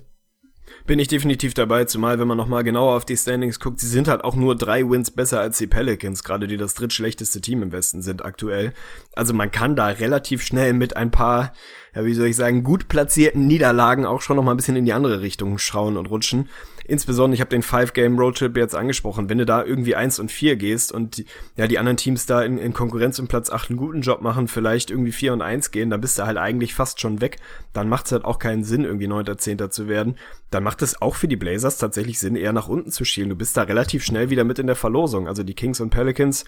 bin 0.88 0.98
ich 0.98 1.08
definitiv 1.08 1.54
dabei, 1.54 1.84
zumal 1.84 2.18
wenn 2.18 2.26
man 2.26 2.38
nochmal 2.38 2.64
genauer 2.64 2.96
auf 2.96 3.04
die 3.04 3.16
Standings 3.16 3.60
guckt, 3.60 3.78
sie 3.78 3.86
sind 3.86 4.08
halt 4.08 4.24
auch 4.24 4.34
nur 4.34 4.56
drei 4.56 4.88
Wins 4.88 5.10
besser 5.10 5.38
als 5.38 5.58
die 5.58 5.66
Pelicans, 5.66 6.24
gerade 6.24 6.46
die 6.46 6.56
das 6.56 6.74
drittschlechteste 6.74 7.40
Team 7.40 7.62
im 7.62 7.72
Westen 7.72 8.00
sind 8.02 8.24
aktuell. 8.24 8.72
Also 9.14 9.34
man 9.34 9.50
kann 9.50 9.76
da 9.76 9.88
relativ 9.88 10.42
schnell 10.42 10.72
mit 10.72 10.96
ein 10.96 11.10
paar, 11.10 11.52
ja 11.98 12.04
wie 12.04 12.14
soll 12.14 12.28
ich 12.28 12.36
sagen, 12.36 12.62
gut 12.62 12.88
platzierten 12.88 13.46
Niederlagen 13.46 14.06
auch 14.06 14.22
schon 14.22 14.36
nochmal 14.36 14.54
ein 14.54 14.56
bisschen 14.56 14.76
in 14.76 14.84
die 14.84 14.92
andere 14.92 15.20
Richtung 15.20 15.58
schauen 15.58 15.96
und 15.96 16.06
rutschen. 16.06 16.48
Insbesondere, 16.86 17.34
ich 17.34 17.40
habe 17.40 17.50
den 17.50 17.62
Five-Game-Roadtrip 17.62 18.56
jetzt 18.56 18.74
angesprochen, 18.74 19.28
wenn 19.28 19.36
du 19.36 19.44
da 19.44 19.62
irgendwie 19.62 19.94
eins 19.94 20.18
und 20.18 20.30
vier 20.30 20.56
gehst 20.56 20.90
und 20.90 21.18
die, 21.18 21.26
ja 21.56 21.66
die 21.66 21.78
anderen 21.78 21.98
Teams 21.98 22.24
da 22.24 22.40
in, 22.42 22.56
in 22.56 22.72
Konkurrenz 22.72 23.18
um 23.18 23.26
Platz 23.26 23.50
acht 23.50 23.68
einen 23.68 23.78
guten 23.78 24.00
Job 24.00 24.22
machen, 24.22 24.48
vielleicht 24.48 24.90
irgendwie 24.90 25.12
vier 25.12 25.32
und 25.32 25.42
eins 25.42 25.70
gehen, 25.70 25.90
dann 25.90 26.00
bist 26.00 26.18
du 26.18 26.24
halt 26.24 26.38
eigentlich 26.38 26.74
fast 26.74 27.00
schon 27.00 27.20
weg. 27.20 27.38
Dann 27.74 27.88
macht 27.88 28.06
es 28.06 28.12
halt 28.12 28.24
auch 28.24 28.38
keinen 28.38 28.64
Sinn, 28.64 28.84
irgendwie 28.84 29.08
neunter, 29.08 29.36
zehnter 29.36 29.70
zu 29.70 29.88
werden. 29.88 30.14
Dann 30.50 30.62
macht 30.62 30.80
es 30.80 31.02
auch 31.02 31.16
für 31.16 31.28
die 31.28 31.36
Blazers 31.36 31.76
tatsächlich 31.76 32.20
Sinn, 32.20 32.36
eher 32.36 32.54
nach 32.54 32.68
unten 32.68 32.90
zu 32.90 33.04
schielen. 33.04 33.28
Du 33.28 33.36
bist 33.36 33.56
da 33.56 33.64
relativ 33.64 34.02
schnell 34.04 34.30
wieder 34.30 34.44
mit 34.44 34.58
in 34.58 34.66
der 34.66 34.76
Verlosung. 34.76 35.28
Also 35.28 35.42
die 35.42 35.54
Kings 35.54 35.80
und 35.80 35.90
Pelicans 35.90 36.46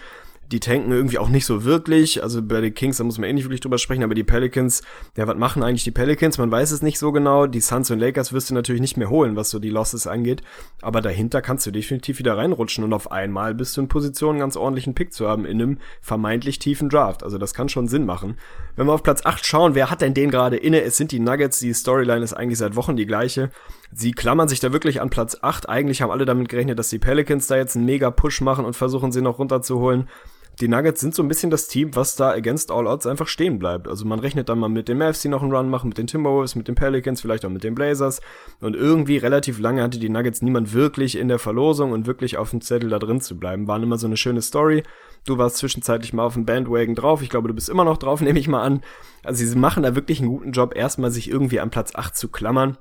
die 0.53 0.61
tanken 0.61 0.91
irgendwie 0.91 1.19
auch 1.19 1.29
nicht 1.29 1.47
so 1.47 1.65
wirklich. 1.65 2.23
Also 2.23 2.43
bei 2.43 2.61
den 2.61 2.75
Kings, 2.75 2.97
da 2.97 3.05
muss 3.05 3.19
man 3.19 3.29
eh 3.29 3.33
nicht 3.33 3.45
wirklich 3.45 3.61
drüber 3.61 3.79
sprechen, 3.79 4.03
aber 4.03 4.15
die 4.15 4.25
Pelicans, 4.25 4.83
ja, 5.17 5.27
was 5.27 5.37
machen 5.37 5.63
eigentlich 5.63 5.85
die 5.85 5.93
Pelicans? 5.93 6.39
Man 6.39 6.51
weiß 6.51 6.73
es 6.73 6.83
nicht 6.83 6.99
so 6.99 7.13
genau. 7.13 7.47
Die 7.47 7.61
Suns 7.61 7.91
und 7.91 8.01
Lakers 8.01 8.33
wirst 8.33 8.51
du 8.51 8.55
natürlich 8.55 8.81
nicht 8.81 8.97
mehr 8.97 9.11
holen, 9.11 9.37
was 9.37 9.51
so 9.51 9.61
die 9.61 9.71
Losses 9.71 10.09
angeht. 10.09 10.43
Aber 10.83 11.01
dahinter 11.01 11.41
kannst 11.41 11.67
du 11.67 11.71
definitiv 11.71 12.19
wieder 12.19 12.37
reinrutschen 12.37 12.83
und 12.83 12.93
auf 12.93 13.13
einmal 13.13 13.55
bist 13.55 13.77
du 13.77 13.83
in 13.83 13.89
Position, 13.89 14.31
einen 14.31 14.41
ganz 14.41 14.57
ordentlichen 14.57 14.95
Pick 14.95 15.13
zu 15.13 15.29
haben 15.29 15.45
in 15.45 15.63
einem 15.63 15.79
vermeintlich 16.01 16.59
tiefen 16.59 16.89
Draft. 16.89 17.23
Also 17.23 17.39
das 17.39 17.55
kann 17.55 17.69
schon 17.69 17.87
Sinn 17.87 18.05
machen. 18.05 18.37
Wenn 18.75 18.87
wir 18.87 18.93
auf 18.93 19.05
Platz 19.05 19.25
8 19.25 19.47
schauen, 19.47 19.77
wer 19.77 19.89
hat 19.91 20.01
denn 20.01 20.15
den 20.15 20.31
gerade 20.31 20.57
inne? 20.57 20.83
Es 20.83 20.97
sind 20.97 21.13
die 21.13 21.21
Nuggets. 21.21 21.61
Die 21.61 21.73
Storyline 21.73 22.25
ist 22.25 22.33
eigentlich 22.33 22.59
seit 22.59 22.75
Wochen 22.75 22.97
die 22.97 23.07
gleiche. 23.07 23.51
Sie 23.93 24.13
klammern 24.13 24.49
sich 24.49 24.59
da 24.59 24.73
wirklich 24.73 25.01
an 25.01 25.11
Platz 25.11 25.39
8. 25.41 25.69
Eigentlich 25.69 26.03
haben 26.03 26.11
alle 26.11 26.25
damit 26.25 26.49
gerechnet, 26.49 26.79
dass 26.79 26.89
die 26.89 26.99
Pelicans 26.99 27.47
da 27.47 27.57
jetzt 27.57 27.77
einen 27.77 27.87
mega 27.87 28.11
Push 28.11 28.41
machen 28.41 28.65
und 28.65 28.75
versuchen, 28.75 29.13
sie 29.13 29.23
noch 29.23 29.39
runterzuholen 29.39 30.09
die 30.61 30.69
Nuggets 30.69 31.01
sind 31.01 31.15
so 31.15 31.23
ein 31.23 31.29
bisschen 31.29 31.51
das 31.51 31.69
Team, 31.69 31.95
was 31.95 32.17
da 32.17 32.31
against 32.31 32.71
all 32.71 32.87
odds 32.87 33.07
einfach 33.07 33.27
stehen 33.27 33.59
bleibt. 33.59 33.89
Also 33.89 34.05
man 34.05 34.19
rechnet 34.19 34.49
dann 34.49 34.59
mal 34.59 34.69
mit 34.69 34.89
den 34.89 34.99
Mavs, 34.99 35.23
die 35.23 35.29
noch 35.29 35.43
einen 35.43 35.53
Run 35.53 35.71
machen, 35.71 35.89
mit 35.89 35.99
den 35.99 36.07
Timberwolves, 36.07 36.55
mit 36.55 36.69
den 36.69 36.75
Pelicans, 36.75 37.23
vielleicht 37.23 37.45
auch 37.45 37.51
mit 37.51 37.65
den 37.65 37.75
Blazers. 37.75 38.21
Und 38.61 38.77
irgendwie 38.77 39.17
relativ 39.17 39.59
lange 39.59 39.83
hatte 39.83 39.99
die 39.99 40.11
Nuggets 40.11 40.43
niemand 40.43 40.75
wirklich 40.75 41.17
in 41.17 41.29
der 41.29 41.39
Verlosung 41.39 41.93
und 41.93 42.07
wirklich 42.07 42.37
auf 42.37 42.51
dem 42.51 42.61
Zettel 42.61 42.91
da 42.91 42.99
drin 42.99 43.21
zu 43.21 43.39
bleiben. 43.39 43.69
Waren 43.69 43.83
immer 43.83 43.97
so 43.97 44.07
eine 44.07 44.17
schöne 44.17 44.43
Story. 44.43 44.83
Du 45.25 45.39
warst 45.39 45.57
zwischenzeitlich 45.57 46.13
mal 46.13 46.25
auf 46.25 46.35
dem 46.35 46.45
Bandwagon 46.45 46.95
drauf. 46.95 47.23
Ich 47.23 47.31
glaube, 47.31 47.49
du 47.49 47.55
bist 47.55 47.69
immer 47.69 47.85
noch 47.85 47.97
drauf, 47.97 48.21
nehme 48.21 48.39
ich 48.39 48.49
mal 48.49 48.63
an. 48.63 48.83
Also 49.25 49.45
sie 49.45 49.59
machen 49.59 49.83
da 49.83 49.95
wirklich 49.95 50.21
einen 50.21 50.29
guten 50.29 50.53
Job, 50.53 50.77
erstmal 50.77 51.11
sich 51.11 51.31
irgendwie 51.31 51.61
an 51.61 51.71
Platz 51.71 51.95
8 51.95 52.17
zu 52.17 52.29
klammern. 52.29 52.77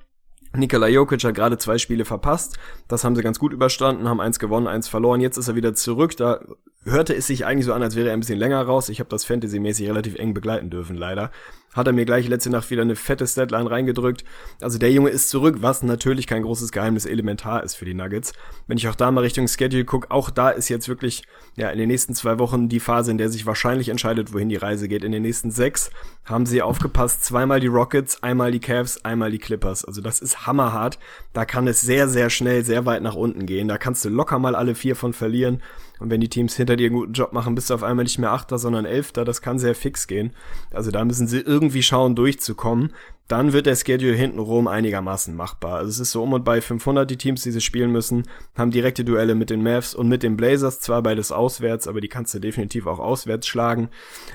Nikola 0.55 0.87
Jokic 0.87 1.23
hat 1.23 1.35
gerade 1.35 1.59
zwei 1.59 1.77
Spiele 1.77 2.05
verpasst. 2.05 2.57
Das 2.87 3.03
haben 3.03 3.15
sie 3.15 3.21
ganz 3.21 3.37
gut 3.37 3.53
überstanden, 3.53 4.09
haben 4.09 4.19
eins 4.19 4.39
gewonnen, 4.39 4.67
eins 4.67 4.87
verloren. 4.87 5.21
Jetzt 5.21 5.37
ist 5.37 5.47
er 5.47 5.55
wieder 5.55 5.75
zurück. 5.75 6.17
Da 6.17 6.39
hörte 6.85 7.13
es 7.13 7.27
sich 7.27 7.45
eigentlich 7.45 7.65
so 7.65 7.73
an, 7.73 7.83
als 7.83 7.95
wäre 7.95 8.07
er 8.07 8.13
ein 8.13 8.21
bisschen 8.21 8.39
länger 8.39 8.61
raus. 8.61 8.89
Ich 8.89 8.99
habe 8.99 9.09
das 9.09 9.25
Fantasy-mäßig 9.25 9.87
relativ 9.87 10.15
eng 10.15 10.33
begleiten 10.33 10.69
dürfen, 10.69 10.95
leider. 10.95 11.31
Hat 11.73 11.85
er 11.85 11.93
mir 11.93 12.05
gleich 12.05 12.27
letzte 12.27 12.49
Nacht 12.49 12.71
wieder 12.71 12.81
eine 12.81 12.95
fette 12.95 13.27
Statline 13.27 13.69
reingedrückt. 13.69 14.23
Also 14.59 14.79
der 14.79 14.91
Junge 14.91 15.09
ist 15.09 15.29
zurück, 15.29 15.57
was 15.59 15.83
natürlich 15.83 16.25
kein 16.25 16.41
großes 16.41 16.71
Geheimnis 16.71 17.05
elementar 17.05 17.63
ist 17.63 17.75
für 17.75 17.85
die 17.85 17.93
Nuggets. 17.93 18.33
Wenn 18.65 18.77
ich 18.77 18.87
auch 18.87 18.95
da 18.95 19.11
mal 19.11 19.21
Richtung 19.21 19.47
Schedule 19.47 19.85
gucke, 19.85 20.09
auch 20.09 20.31
da 20.31 20.49
ist 20.49 20.69
jetzt 20.69 20.87
wirklich 20.87 21.23
ja 21.55 21.69
in 21.69 21.77
den 21.77 21.89
nächsten 21.89 22.15
zwei 22.15 22.39
Wochen 22.39 22.69
die 22.69 22.79
Phase, 22.79 23.11
in 23.11 23.19
der 23.19 23.29
sich 23.29 23.45
wahrscheinlich 23.45 23.89
entscheidet, 23.89 24.33
wohin 24.33 24.49
die 24.49 24.55
Reise 24.55 24.87
geht. 24.87 25.03
In 25.03 25.11
den 25.11 25.21
nächsten 25.21 25.51
sechs 25.51 25.91
haben 26.25 26.47
sie 26.47 26.61
aufgepasst, 26.63 27.23
zweimal 27.23 27.59
die 27.59 27.67
Rockets, 27.67 28.23
einmal 28.23 28.51
die 28.51 28.59
Cavs, 28.59 29.05
einmal 29.05 29.29
die 29.29 29.39
Clippers. 29.39 29.85
Also 29.85 30.01
das 30.01 30.21
ist 30.21 30.47
hammerhart. 30.47 30.97
Da 31.33 31.45
kann 31.45 31.67
es 31.67 31.81
sehr, 31.81 32.07
sehr 32.07 32.31
schnell, 32.31 32.65
sehr 32.65 32.87
weit 32.87 33.03
nach 33.03 33.15
unten 33.15 33.45
gehen. 33.45 33.67
Da 33.67 33.77
kannst 33.77 34.03
du 34.05 34.09
locker 34.09 34.39
mal 34.39 34.55
alle 34.55 34.73
vier 34.73 34.95
von 34.95 35.13
verlieren. 35.13 35.61
Und 35.99 36.09
wenn 36.09 36.21
die 36.21 36.29
Teams 36.29 36.55
hinter 36.55 36.75
dir 36.75 36.87
einen 36.87 36.95
guten 36.95 37.13
Job 37.13 37.33
machen, 37.33 37.55
bist 37.55 37.69
du 37.69 37.73
auf 37.73 37.83
einmal 37.83 38.03
nicht 38.03 38.19
mehr 38.19 38.31
Achter, 38.31 38.57
sondern 38.57 38.85
Elfter. 38.85 39.25
Das 39.25 39.41
kann 39.41 39.59
sehr 39.59 39.75
fix 39.75 40.07
gehen. 40.07 40.33
Also 40.71 40.91
da 40.91 41.03
müssen 41.03 41.27
sie 41.27 41.39
irgendwie 41.39 41.83
schauen, 41.83 42.15
durchzukommen. 42.15 42.93
Dann 43.27 43.53
wird 43.53 43.67
der 43.67 43.75
Schedule 43.75 44.15
hintenrum 44.15 44.67
einigermaßen 44.67 45.35
machbar. 45.35 45.75
Also 45.75 45.89
es 45.89 45.99
ist 45.99 46.11
so 46.11 46.23
um 46.23 46.33
und 46.33 46.43
bei 46.43 46.61
500 46.61 47.07
die 47.07 47.17
Teams, 47.17 47.43
die 47.43 47.51
sie 47.51 47.61
spielen 47.61 47.91
müssen, 47.91 48.23
haben 48.57 48.71
direkte 48.71 49.05
Duelle 49.05 49.35
mit 49.35 49.51
den 49.51 49.61
Mavs 49.61 49.93
und 49.93 50.07
mit 50.07 50.23
den 50.23 50.35
Blazers. 50.35 50.79
Zwar 50.79 51.03
beides 51.03 51.31
auswärts, 51.31 51.87
aber 51.87 52.01
die 52.01 52.07
kannst 52.07 52.33
du 52.33 52.39
definitiv 52.39 52.87
auch 52.87 52.97
auswärts 52.97 53.45
schlagen. 53.45 53.89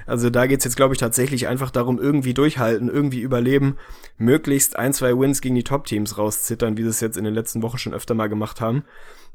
Also 0.06 0.30
da 0.30 0.46
geht's 0.46 0.64
jetzt, 0.64 0.76
glaube 0.76 0.94
ich, 0.94 1.00
tatsächlich 1.00 1.48
einfach 1.48 1.72
darum, 1.72 1.98
irgendwie 1.98 2.34
durchhalten, 2.34 2.88
irgendwie 2.88 3.20
überleben, 3.20 3.78
möglichst 4.16 4.76
ein, 4.76 4.92
zwei 4.92 5.18
Wins 5.18 5.40
gegen 5.40 5.56
die 5.56 5.64
Top-Teams 5.64 6.16
rauszittern, 6.16 6.76
wie 6.76 6.82
sie 6.82 6.90
es 6.90 7.00
jetzt 7.00 7.16
in 7.16 7.24
den 7.24 7.34
letzten 7.34 7.62
Wochen 7.62 7.78
schon 7.78 7.94
öfter 7.94 8.14
mal 8.14 8.28
gemacht 8.28 8.60
haben 8.60 8.84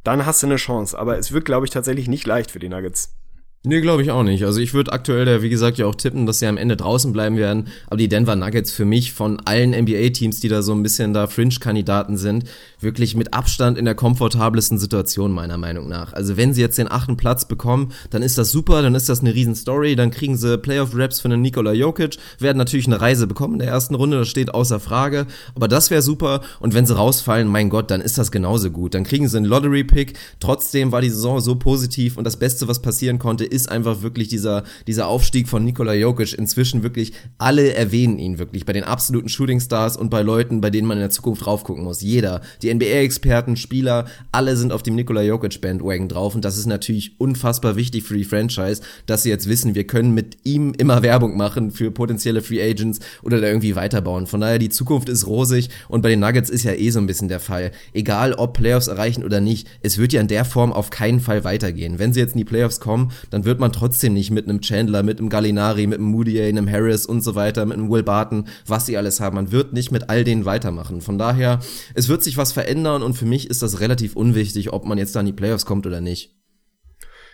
dann 0.04 0.26
hast 0.26 0.44
du 0.44 0.48
eine 0.48 0.56
Chance. 0.56 0.98
Aber 0.98 1.18
es 1.18 1.32
wird, 1.32 1.46
glaube 1.46 1.66
ich, 1.66 1.72
tatsächlich 1.72 2.08
nicht 2.08 2.26
leicht 2.26 2.52
für 2.52 2.60
die 2.60 2.70
Nuggets. 2.70 3.19
Nee, 3.66 3.82
glaube 3.82 4.02
ich 4.02 4.10
auch 4.10 4.24
nicht. 4.24 4.46
Also 4.46 4.62
ich 4.62 4.74
würde 4.74 4.94
aktuell 4.94 5.26
da, 5.26 5.42
wie 5.42 5.50
gesagt, 5.50 5.78
ja 5.78 5.86
auch 5.86 5.96
tippen, 5.96 6.26
dass 6.26 6.40
sie 6.40 6.48
am 6.48 6.56
Ende 6.56 6.78
draußen 6.78 7.12
bleiben 7.12 7.36
werden. 7.36 7.68
Aber 7.88 7.98
die 7.98 8.08
Denver 8.08 8.38
Nuggets 8.38 8.72
für 8.72 8.86
mich 8.86 9.12
von 9.12 9.42
allen 9.44 9.72
NBA-Teams, 9.72 10.40
die 10.40 10.48
da 10.48 10.62
so 10.62 10.72
ein 10.72 10.82
bisschen 10.82 11.14
da 11.14 11.28
Fringe-Kandidaten 11.28 12.16
sind, 12.16 12.46
wirklich 12.80 13.18
mit 13.18 13.34
Abstand 13.34 13.78
in 13.78 13.84
der 13.84 13.96
komfortabelsten 13.96 14.80
Situation, 14.80 15.34
meiner 15.34 15.58
Meinung 15.58 15.90
nach. 15.90 16.14
Also 16.14 16.38
wenn 16.38 16.54
sie 16.54 16.62
jetzt 16.62 16.78
den 16.78 16.90
achten 16.90 17.18
Platz 17.18 17.50
bekommen, 17.50 17.92
dann 18.12 18.22
ist 18.22 18.38
das 18.38 18.50
super, 18.50 18.82
dann 18.82 18.96
ist 18.96 19.10
das 19.10 19.20
eine 19.20 19.36
riesen 19.36 19.56
Story, 19.56 19.98
dann 19.98 20.12
kriegen 20.12 20.38
sie 20.38 20.58
Playoff-Raps 20.58 21.20
für 21.20 21.28
einen 21.28 21.42
Nikola 21.42 21.74
Jokic, 21.74 22.18
werden 22.40 22.58
natürlich 22.58 22.88
eine 22.88 23.02
Reise 23.02 23.28
bekommen 23.28 23.56
in 23.56 23.60
der 23.60 23.68
ersten 23.68 23.96
Runde, 23.96 24.20
das 24.20 24.30
steht 24.30 24.54
außer 24.54 24.80
Frage. 24.80 25.28
Aber 25.54 25.68
das 25.68 25.92
wäre 25.92 26.02
super. 26.02 26.44
Und 26.62 26.74
wenn 26.74 26.86
sie 26.86 26.96
rausfallen, 26.96 27.50
mein 27.50 27.70
Gott, 27.70 27.92
dann 27.92 28.00
ist 28.00 28.18
das 28.18 28.32
genauso 28.32 28.72
gut. 28.72 28.94
Dann 28.94 29.04
kriegen 29.04 29.28
sie 29.28 29.36
einen 29.36 29.48
Lottery-Pick. 29.48 30.14
Trotzdem 30.40 30.94
war 30.94 31.02
die 31.02 31.10
Saison 31.10 31.42
so 31.42 31.56
positiv 31.56 32.16
und 32.16 32.24
das 32.24 32.38
Beste, 32.38 32.70
was 32.70 32.82
passieren 32.82 33.20
konnte, 33.20 33.49
ist 33.50 33.70
einfach 33.70 34.02
wirklich 34.02 34.28
dieser, 34.28 34.64
dieser 34.88 35.08
Aufstieg 35.08 35.48
von 35.48 35.64
Nikola 35.64 35.94
Jokic. 35.94 36.34
Inzwischen 36.38 36.84
wirklich, 36.84 37.14
alle 37.38 37.74
erwähnen 37.74 38.20
ihn 38.20 38.40
wirklich 38.40 38.66
bei 38.66 38.74
den 38.74 38.84
absoluten 38.84 39.30
Shooting 39.30 39.60
Stars 39.60 39.98
und 39.98 40.10
bei 40.10 40.22
Leuten, 40.22 40.62
bei 40.62 40.70
denen 40.70 40.88
man 40.88 40.98
in 40.98 41.02
der 41.02 41.10
Zukunft 41.10 41.46
raufgucken 41.46 41.84
muss. 41.84 42.02
Jeder. 42.02 42.42
Die 42.62 42.74
NBA-Experten, 42.74 43.56
Spieler, 43.56 44.06
alle 44.32 44.56
sind 44.58 44.72
auf 44.72 44.84
dem 44.84 44.96
Nikola 44.96 45.22
Jokic 45.22 45.62
Bandwagon 45.62 46.08
drauf 46.08 46.36
und 46.36 46.46
das 46.46 46.58
ist 46.58 46.66
natürlich 46.66 47.20
unfassbar 47.20 47.76
wichtig 47.76 48.04
für 48.04 48.18
die 48.18 48.24
Franchise, 48.24 48.82
dass 49.06 49.24
sie 49.24 49.30
jetzt 49.30 49.50
wissen, 49.50 49.76
wir 49.76 49.86
können 49.86 50.14
mit 50.14 50.38
ihm 50.44 50.74
immer 50.78 51.02
Werbung 51.02 51.38
machen 51.38 51.72
für 51.72 51.92
potenzielle 51.92 52.42
Free 52.42 52.62
Agents 52.62 53.00
oder 53.24 53.42
da 53.42 53.48
irgendwie 53.48 53.76
weiterbauen. 53.76 54.28
Von 54.28 54.42
daher, 54.42 54.60
die 54.60 54.70
Zukunft 54.70 55.10
ist 55.10 55.28
rosig 55.28 55.70
und 55.88 56.02
bei 56.02 56.10
den 56.10 56.20
Nuggets 56.20 56.50
ist 56.50 56.64
ja 56.64 56.74
eh 56.74 56.90
so 56.90 57.00
ein 57.00 57.08
bisschen 57.08 57.28
der 57.28 57.40
Fall. 57.40 57.72
Egal, 57.94 58.34
ob 58.34 58.54
Playoffs 58.54 58.88
erreichen 58.88 59.24
oder 59.24 59.42
nicht, 59.42 59.68
es 59.82 59.98
wird 59.98 60.14
ja 60.14 60.22
in 60.22 60.28
der 60.28 60.46
Form 60.46 60.74
auf 60.74 60.90
keinen 60.90 61.20
Fall 61.20 61.44
weitergehen. 61.44 62.00
Wenn 62.00 62.14
sie 62.14 62.20
jetzt 62.20 62.34
in 62.34 62.40
die 62.40 62.46
Playoffs 62.46 62.80
kommen, 62.80 63.12
dann 63.30 63.39
wird 63.46 63.60
man 63.60 63.72
trotzdem 63.72 64.14
nicht 64.14 64.32
mit 64.32 64.48
einem 64.48 64.62
Chandler, 64.62 65.04
mit 65.04 65.20
einem 65.20 65.30
Gallinari, 65.30 65.88
mit 65.88 66.00
einem 66.00 66.10
Moody, 66.10 66.42
einem 66.42 66.70
Harris 66.70 67.06
und 67.06 67.22
so 67.22 67.36
weiter, 67.36 67.66
mit 67.66 67.78
einem 67.78 67.90
Will 67.90 68.04
Barton, 68.04 68.46
was 68.66 68.86
sie 68.86 68.98
alles 68.98 69.20
haben. 69.20 69.36
Man 69.36 69.52
wird 69.52 69.74
nicht 69.74 69.92
mit 69.92 70.10
all 70.10 70.24
denen 70.24 70.46
weitermachen. 70.46 71.02
Von 71.02 71.18
daher, 71.18 71.60
es 71.94 72.08
wird 72.08 72.24
sich 72.24 72.38
was 72.38 72.52
verändern 72.52 73.04
und 73.04 73.14
für 73.14 73.26
mich 73.26 73.50
ist 73.50 73.62
das 73.62 73.80
relativ 73.80 74.16
unwichtig, 74.16 74.74
ob 74.74 74.86
man 74.86 74.98
jetzt 74.98 75.16
da 75.16 75.20
in 75.22 75.26
die 75.26 75.34
Playoffs 75.34 75.66
kommt 75.66 75.86
oder 75.88 76.02
nicht. 76.02 76.36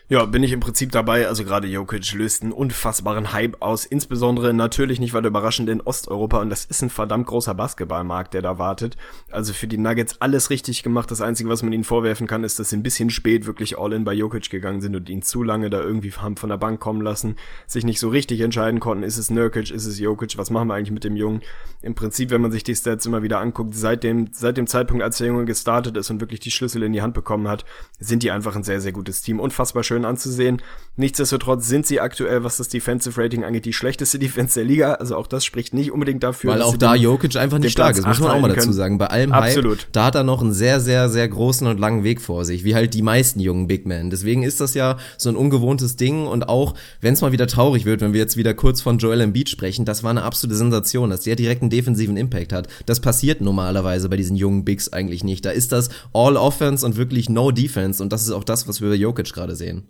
Ja, 0.08 0.24
bin 0.26 0.44
ich 0.44 0.52
im 0.52 0.60
Prinzip 0.60 0.92
dabei. 0.92 1.28
Also 1.28 1.44
gerade 1.44 1.68
Jokic 1.68 2.14
löst 2.14 2.44
einen 2.44 2.52
unfassbaren 2.52 3.34
Hype 3.34 3.60
aus. 3.60 3.86
Insbesondere 3.86 4.54
natürlich 4.54 5.00
nicht 5.00 5.16
weiter 5.16 5.30
überraschend 5.30 5.68
in 5.68 5.82
Osteuropa. 5.82 6.42
Und 6.42 6.52
das 6.52 6.66
ist 6.66 6.84
ein 6.84 6.92
verdammt 6.92 7.26
großer 7.26 7.56
Basketballmarkt, 7.56 8.36
der 8.36 8.44
da 8.44 8.60
wartet. 8.60 8.98
Also 9.32 9.52
für 9.52 9.66
die 9.66 9.80
Nuggets 9.80 10.22
alles 10.22 10.52
richtig 10.52 10.84
gemacht. 10.84 11.10
Das 11.10 11.22
Einzige, 11.22 11.50
was 11.50 11.64
man 11.64 11.74
ihnen 11.74 11.84
vorwerfen 11.84 12.28
kann, 12.28 12.44
ist, 12.44 12.60
dass 12.60 12.70
sie 12.70 12.78
ein 12.78 12.84
bisschen 12.84 13.10
spät 13.10 13.48
wirklich 13.48 13.80
all 13.80 13.94
in 13.94 14.04
bei 14.04 14.14
Jokic 14.14 14.52
gegangen 14.52 14.80
sind 14.80 14.96
und 14.96 15.10
ihn 15.10 15.24
zu 15.24 15.42
lange 15.42 15.72
da 15.72 15.82
irgendwie 15.82 16.12
haben 16.12 16.38
von 16.38 16.50
der 16.50 16.58
Bank 16.58 16.80
kommen 16.80 17.02
lassen. 17.02 17.36
Sich 17.66 17.84
nicht 17.84 18.00
so 18.00 18.10
richtig 18.10 18.42
entscheiden 18.42 18.80
konnten. 18.80 19.04
Ist 19.04 19.18
es 19.18 19.32
Nurkic? 19.32 19.72
Ist 19.72 19.88
es 19.88 19.98
Jokic? 19.98 20.38
Was 20.38 20.52
machen 20.52 20.68
wir 20.68 20.76
eigentlich 20.76 20.92
mit 20.92 21.04
dem 21.04 21.16
Jungen? 21.16 21.42
Im 21.82 21.96
Prinzip, 21.96 22.30
wenn 22.30 22.42
man 22.42 22.52
sich 22.52 22.64
die 22.64 22.76
Stats 22.76 23.08
immer 23.08 23.24
wieder 23.24 23.40
anguckt, 23.40 23.74
seit 23.74 24.04
dem, 24.04 24.28
seit 24.32 24.58
dem 24.58 24.68
Zeitpunkt, 24.68 25.02
als 25.02 25.18
der 25.18 25.28
Junge 25.28 25.46
gestartet 25.46 25.98
ist 25.98 26.12
und 26.12 26.22
wirklich 26.22 26.42
die 26.42 26.52
Schlüssel 26.52 26.84
in 26.84 26.94
die 26.94 27.02
Hand 27.02 27.16
bekommen 27.16 27.48
hat, 27.48 27.66
sind 27.98 28.22
die 28.22 28.30
einfach 28.30 28.56
ein 28.56 28.64
sehr, 28.64 28.82
sehr 28.82 28.92
gutes 28.92 29.24
Team. 29.24 29.40
Unfassbar 29.40 29.82
schön 29.84 29.95
schön 29.96 30.06
anzusehen. 30.06 30.62
Nichtsdestotrotz 30.98 31.68
sind 31.68 31.86
sie 31.86 32.00
aktuell, 32.00 32.46
was 32.46 32.56
das 32.56 32.70
Defensive 32.70 33.22
Rating 33.22 33.44
angeht, 33.44 33.66
die 33.66 33.74
schlechteste 33.74 34.18
Defense 34.26 34.58
der 34.58 34.64
Liga. 34.64 34.94
Also 34.94 35.18
auch 35.18 35.28
das 35.28 35.44
spricht 35.44 35.74
nicht 35.74 35.92
unbedingt 35.92 36.24
dafür. 36.24 36.52
Weil 36.52 36.62
auch 36.62 36.78
da 36.78 36.96
Jokic 36.96 37.36
einfach 37.36 37.58
nicht 37.58 37.74
stark 37.74 37.98
ist, 37.98 38.08
muss 38.08 38.20
man 38.20 38.32
auch 38.32 38.40
mal 38.40 38.54
dazu 38.54 38.72
sagen. 38.72 38.98
Bei 38.98 39.08
allem 39.08 39.34
Absolut. 39.34 39.80
Hype, 39.80 39.92
da 39.92 40.06
hat 40.06 40.16
er 40.16 40.24
noch 40.24 40.42
einen 40.42 40.54
sehr, 40.54 40.80
sehr, 40.80 41.10
sehr 41.10 41.28
großen 41.28 41.68
und 41.68 41.80
langen 41.80 42.04
Weg 42.04 42.22
vor 42.22 42.46
sich, 42.46 42.64
wie 42.64 42.76
halt 42.76 42.94
die 42.94 43.02
meisten 43.02 43.42
jungen 43.42 43.68
Big 43.68 43.86
Men. 43.86 44.10
Deswegen 44.10 44.44
ist 44.44 44.62
das 44.62 44.74
ja 44.74 44.98
so 45.18 45.30
ein 45.30 45.36
ungewohntes 45.36 45.98
Ding 45.98 46.28
und 46.28 46.48
auch, 46.48 46.76
wenn 47.02 47.14
es 47.14 47.22
mal 47.22 47.34
wieder 47.34 47.48
traurig 47.48 47.84
wird, 47.84 48.00
wenn 48.00 48.14
wir 48.14 48.22
jetzt 48.22 48.38
wieder 48.38 48.54
kurz 48.54 48.82
von 48.82 48.98
Joel 48.98 49.20
Embiid 49.20 49.50
sprechen, 49.50 49.84
das 49.84 50.04
war 50.04 50.12
eine 50.12 50.24
absolute 50.24 50.56
Sensation, 50.56 51.10
dass 51.10 51.22
der 51.22 51.36
direkt 51.36 51.62
einen 51.62 51.70
defensiven 51.70 52.16
Impact 52.16 52.54
hat. 52.54 52.68
Das 52.86 53.02
passiert 53.02 53.42
normalerweise 53.42 54.08
bei 54.08 54.16
diesen 54.16 54.38
jungen 54.38 54.64
Bigs 54.64 54.94
eigentlich 54.94 55.26
nicht. 55.26 55.44
Da 55.44 55.52
ist 55.52 55.74
das 55.74 55.90
All 56.14 56.38
Offense 56.38 56.86
und 56.86 56.96
wirklich 56.96 57.30
No 57.30 57.52
Defense 57.52 58.02
und 58.02 58.14
das 58.14 58.24
ist 58.24 58.32
auch 58.32 58.46
das, 58.46 58.68
was 58.68 58.80
wir 58.80 58.90
bei 58.90 58.96
Jokic 58.96 59.34
gerade 59.34 59.56
sehen 59.58 59.85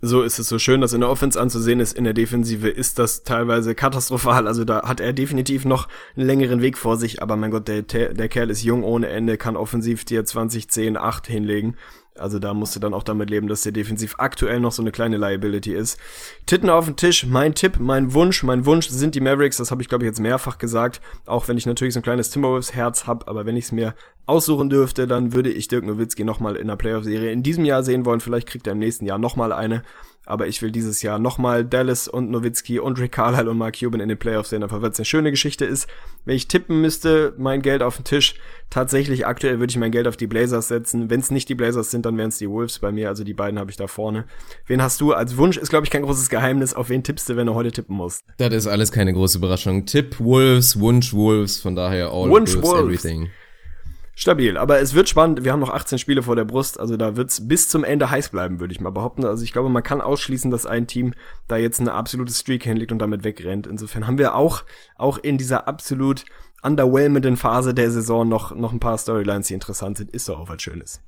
so 0.00 0.22
ist 0.22 0.38
es 0.38 0.48
so 0.48 0.58
schön, 0.58 0.80
dass 0.80 0.92
in 0.92 1.00
der 1.00 1.10
Offense 1.10 1.40
anzusehen 1.40 1.80
ist. 1.80 1.96
In 1.96 2.04
der 2.04 2.12
Defensive 2.12 2.68
ist 2.68 2.98
das 2.98 3.24
teilweise 3.24 3.74
katastrophal. 3.74 4.46
Also 4.46 4.64
da 4.64 4.82
hat 4.82 5.00
er 5.00 5.12
definitiv 5.12 5.64
noch 5.64 5.88
einen 6.16 6.26
längeren 6.26 6.62
Weg 6.62 6.78
vor 6.78 6.96
sich. 6.96 7.20
Aber 7.20 7.36
mein 7.36 7.50
Gott, 7.50 7.66
der, 7.66 7.82
der 7.82 8.28
Kerl 8.28 8.50
ist 8.50 8.62
jung 8.62 8.84
ohne 8.84 9.08
Ende, 9.08 9.36
kann 9.36 9.56
offensiv 9.56 10.04
dir 10.04 10.24
20, 10.24 10.70
10, 10.70 10.96
8 10.96 11.26
hinlegen. 11.26 11.76
Also 12.18 12.38
da 12.38 12.54
musst 12.54 12.74
du 12.76 12.80
dann 12.80 12.94
auch 12.94 13.02
damit 13.02 13.30
leben, 13.30 13.48
dass 13.48 13.62
der 13.62 13.72
defensiv 13.72 14.16
aktuell 14.18 14.60
noch 14.60 14.72
so 14.72 14.82
eine 14.82 14.92
kleine 14.92 15.16
Liability 15.16 15.72
ist. 15.72 15.98
Titten 16.46 16.70
auf 16.70 16.86
den 16.86 16.96
Tisch, 16.96 17.26
mein 17.26 17.54
Tipp, 17.54 17.78
mein 17.78 18.12
Wunsch, 18.12 18.42
mein 18.42 18.66
Wunsch 18.66 18.88
sind 18.88 19.14
die 19.14 19.20
Mavericks, 19.20 19.58
das 19.58 19.70
habe 19.70 19.82
ich 19.82 19.88
glaube 19.88 20.04
ich 20.04 20.08
jetzt 20.08 20.20
mehrfach 20.20 20.58
gesagt, 20.58 21.00
auch 21.26 21.48
wenn 21.48 21.56
ich 21.56 21.66
natürlich 21.66 21.94
so 21.94 22.00
ein 22.00 22.02
kleines 22.02 22.30
Timberwolves-Herz 22.30 23.06
habe, 23.06 23.28
aber 23.28 23.46
wenn 23.46 23.56
ich 23.56 23.66
es 23.66 23.72
mir 23.72 23.94
aussuchen 24.28 24.68
dürfte, 24.70 25.06
dann 25.06 25.32
würde 25.32 25.50
ich 25.50 25.68
Dirk 25.68 25.84
Nowitzki 25.84 26.24
nochmal 26.24 26.56
in 26.56 26.68
der 26.68 26.76
Playoff-Serie 26.76 27.32
in 27.32 27.42
diesem 27.42 27.64
Jahr 27.64 27.82
sehen 27.82 28.04
wollen, 28.04 28.20
vielleicht 28.20 28.48
kriegt 28.48 28.66
er 28.66 28.74
im 28.74 28.78
nächsten 28.78 29.06
Jahr 29.06 29.18
nochmal 29.18 29.52
eine, 29.52 29.82
aber 30.28 30.46
ich 30.46 30.60
will 30.60 30.70
dieses 30.70 31.00
Jahr 31.00 31.18
nochmal 31.18 31.64
Dallas 31.64 32.06
und 32.06 32.30
Nowitzki 32.30 32.78
und 32.78 33.00
Rick 33.00 33.12
Carlisle 33.12 33.50
und 33.50 33.56
Mark 33.56 33.78
Cuban 33.78 34.00
in 34.00 34.10
den 34.10 34.18
Playoffs 34.18 34.50
sehen, 34.50 34.62
einfach 34.62 34.82
weil 34.82 34.90
es 34.90 34.98
eine 34.98 35.06
schöne 35.06 35.30
Geschichte 35.30 35.64
ist. 35.64 35.88
Wenn 36.26 36.36
ich 36.36 36.48
tippen 36.48 36.82
müsste, 36.82 37.32
mein 37.38 37.62
Geld 37.62 37.82
auf 37.82 37.96
den 37.96 38.04
Tisch, 38.04 38.34
tatsächlich 38.68 39.26
aktuell 39.26 39.58
würde 39.58 39.70
ich 39.70 39.78
mein 39.78 39.90
Geld 39.90 40.06
auf 40.06 40.18
die 40.18 40.26
Blazers 40.26 40.68
setzen. 40.68 41.08
Wenn 41.08 41.20
es 41.20 41.30
nicht 41.30 41.48
die 41.48 41.54
Blazers 41.54 41.90
sind, 41.90 42.04
dann 42.04 42.18
wären 42.18 42.28
es 42.28 42.36
die 42.36 42.50
Wolves 42.50 42.78
bei 42.78 42.92
mir, 42.92 43.08
also 43.08 43.24
die 43.24 43.32
beiden 43.32 43.58
habe 43.58 43.70
ich 43.70 43.78
da 43.78 43.86
vorne. 43.86 44.26
Wen 44.66 44.82
hast 44.82 45.00
du 45.00 45.14
als 45.14 45.38
Wunsch? 45.38 45.56
Ist 45.56 45.70
glaube 45.70 45.86
ich 45.86 45.90
kein 45.90 46.02
großes 46.02 46.28
Geheimnis. 46.28 46.74
Auf 46.74 46.90
wen 46.90 47.02
tippst 47.02 47.30
du, 47.30 47.36
wenn 47.36 47.46
du 47.46 47.54
heute 47.54 47.72
tippen 47.72 47.96
musst? 47.96 48.22
Das 48.36 48.52
ist 48.52 48.66
alles 48.66 48.92
keine 48.92 49.14
große 49.14 49.38
Überraschung. 49.38 49.86
Tipp 49.86 50.20
Wolves, 50.20 50.78
Wunsch 50.78 51.14
Wolves, 51.14 51.58
von 51.58 51.74
daher 51.74 52.10
all 52.12 52.28
Wunsch 52.28 52.54
Wolves, 52.54 52.70
Wolves. 52.70 53.04
everything. 53.04 53.30
Stabil, 54.20 54.56
aber 54.56 54.80
es 54.80 54.94
wird 54.94 55.08
spannend. 55.08 55.44
Wir 55.44 55.52
haben 55.52 55.60
noch 55.60 55.72
18 55.72 55.96
Spiele 55.96 56.24
vor 56.24 56.34
der 56.34 56.44
Brust, 56.44 56.80
also 56.80 56.96
da 56.96 57.14
wird's 57.14 57.46
bis 57.46 57.68
zum 57.68 57.84
Ende 57.84 58.10
heiß 58.10 58.30
bleiben, 58.30 58.58
würde 58.58 58.72
ich 58.72 58.80
mal 58.80 58.90
behaupten. 58.90 59.24
Also 59.24 59.44
ich 59.44 59.52
glaube, 59.52 59.68
man 59.68 59.84
kann 59.84 60.00
ausschließen, 60.00 60.50
dass 60.50 60.66
ein 60.66 60.88
Team 60.88 61.14
da 61.46 61.56
jetzt 61.56 61.78
eine 61.78 61.92
absolute 61.92 62.32
Streak 62.32 62.64
hinlegt 62.64 62.90
und 62.90 62.98
damit 62.98 63.22
wegrennt. 63.22 63.68
Insofern 63.68 64.08
haben 64.08 64.18
wir 64.18 64.34
auch, 64.34 64.64
auch 64.96 65.18
in 65.18 65.38
dieser 65.38 65.68
absolut 65.68 66.24
underwhelmenden 66.64 67.36
Phase 67.36 67.74
der 67.74 67.92
Saison 67.92 68.28
noch, 68.28 68.52
noch 68.56 68.72
ein 68.72 68.80
paar 68.80 68.98
Storylines, 68.98 69.46
die 69.46 69.54
interessant 69.54 69.98
sind. 69.98 70.10
Ist 70.10 70.28
doch 70.28 70.40
auch 70.40 70.48
was 70.48 70.60
Schönes. 70.60 71.00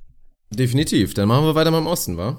Definitiv. 0.49 1.13
Dann 1.13 1.27
machen 1.27 1.43
wir 1.43 1.53
weiter 1.53 1.71
mit 1.71 1.81
dem 1.81 1.87
Osten, 1.87 2.15
wa? 2.15 2.37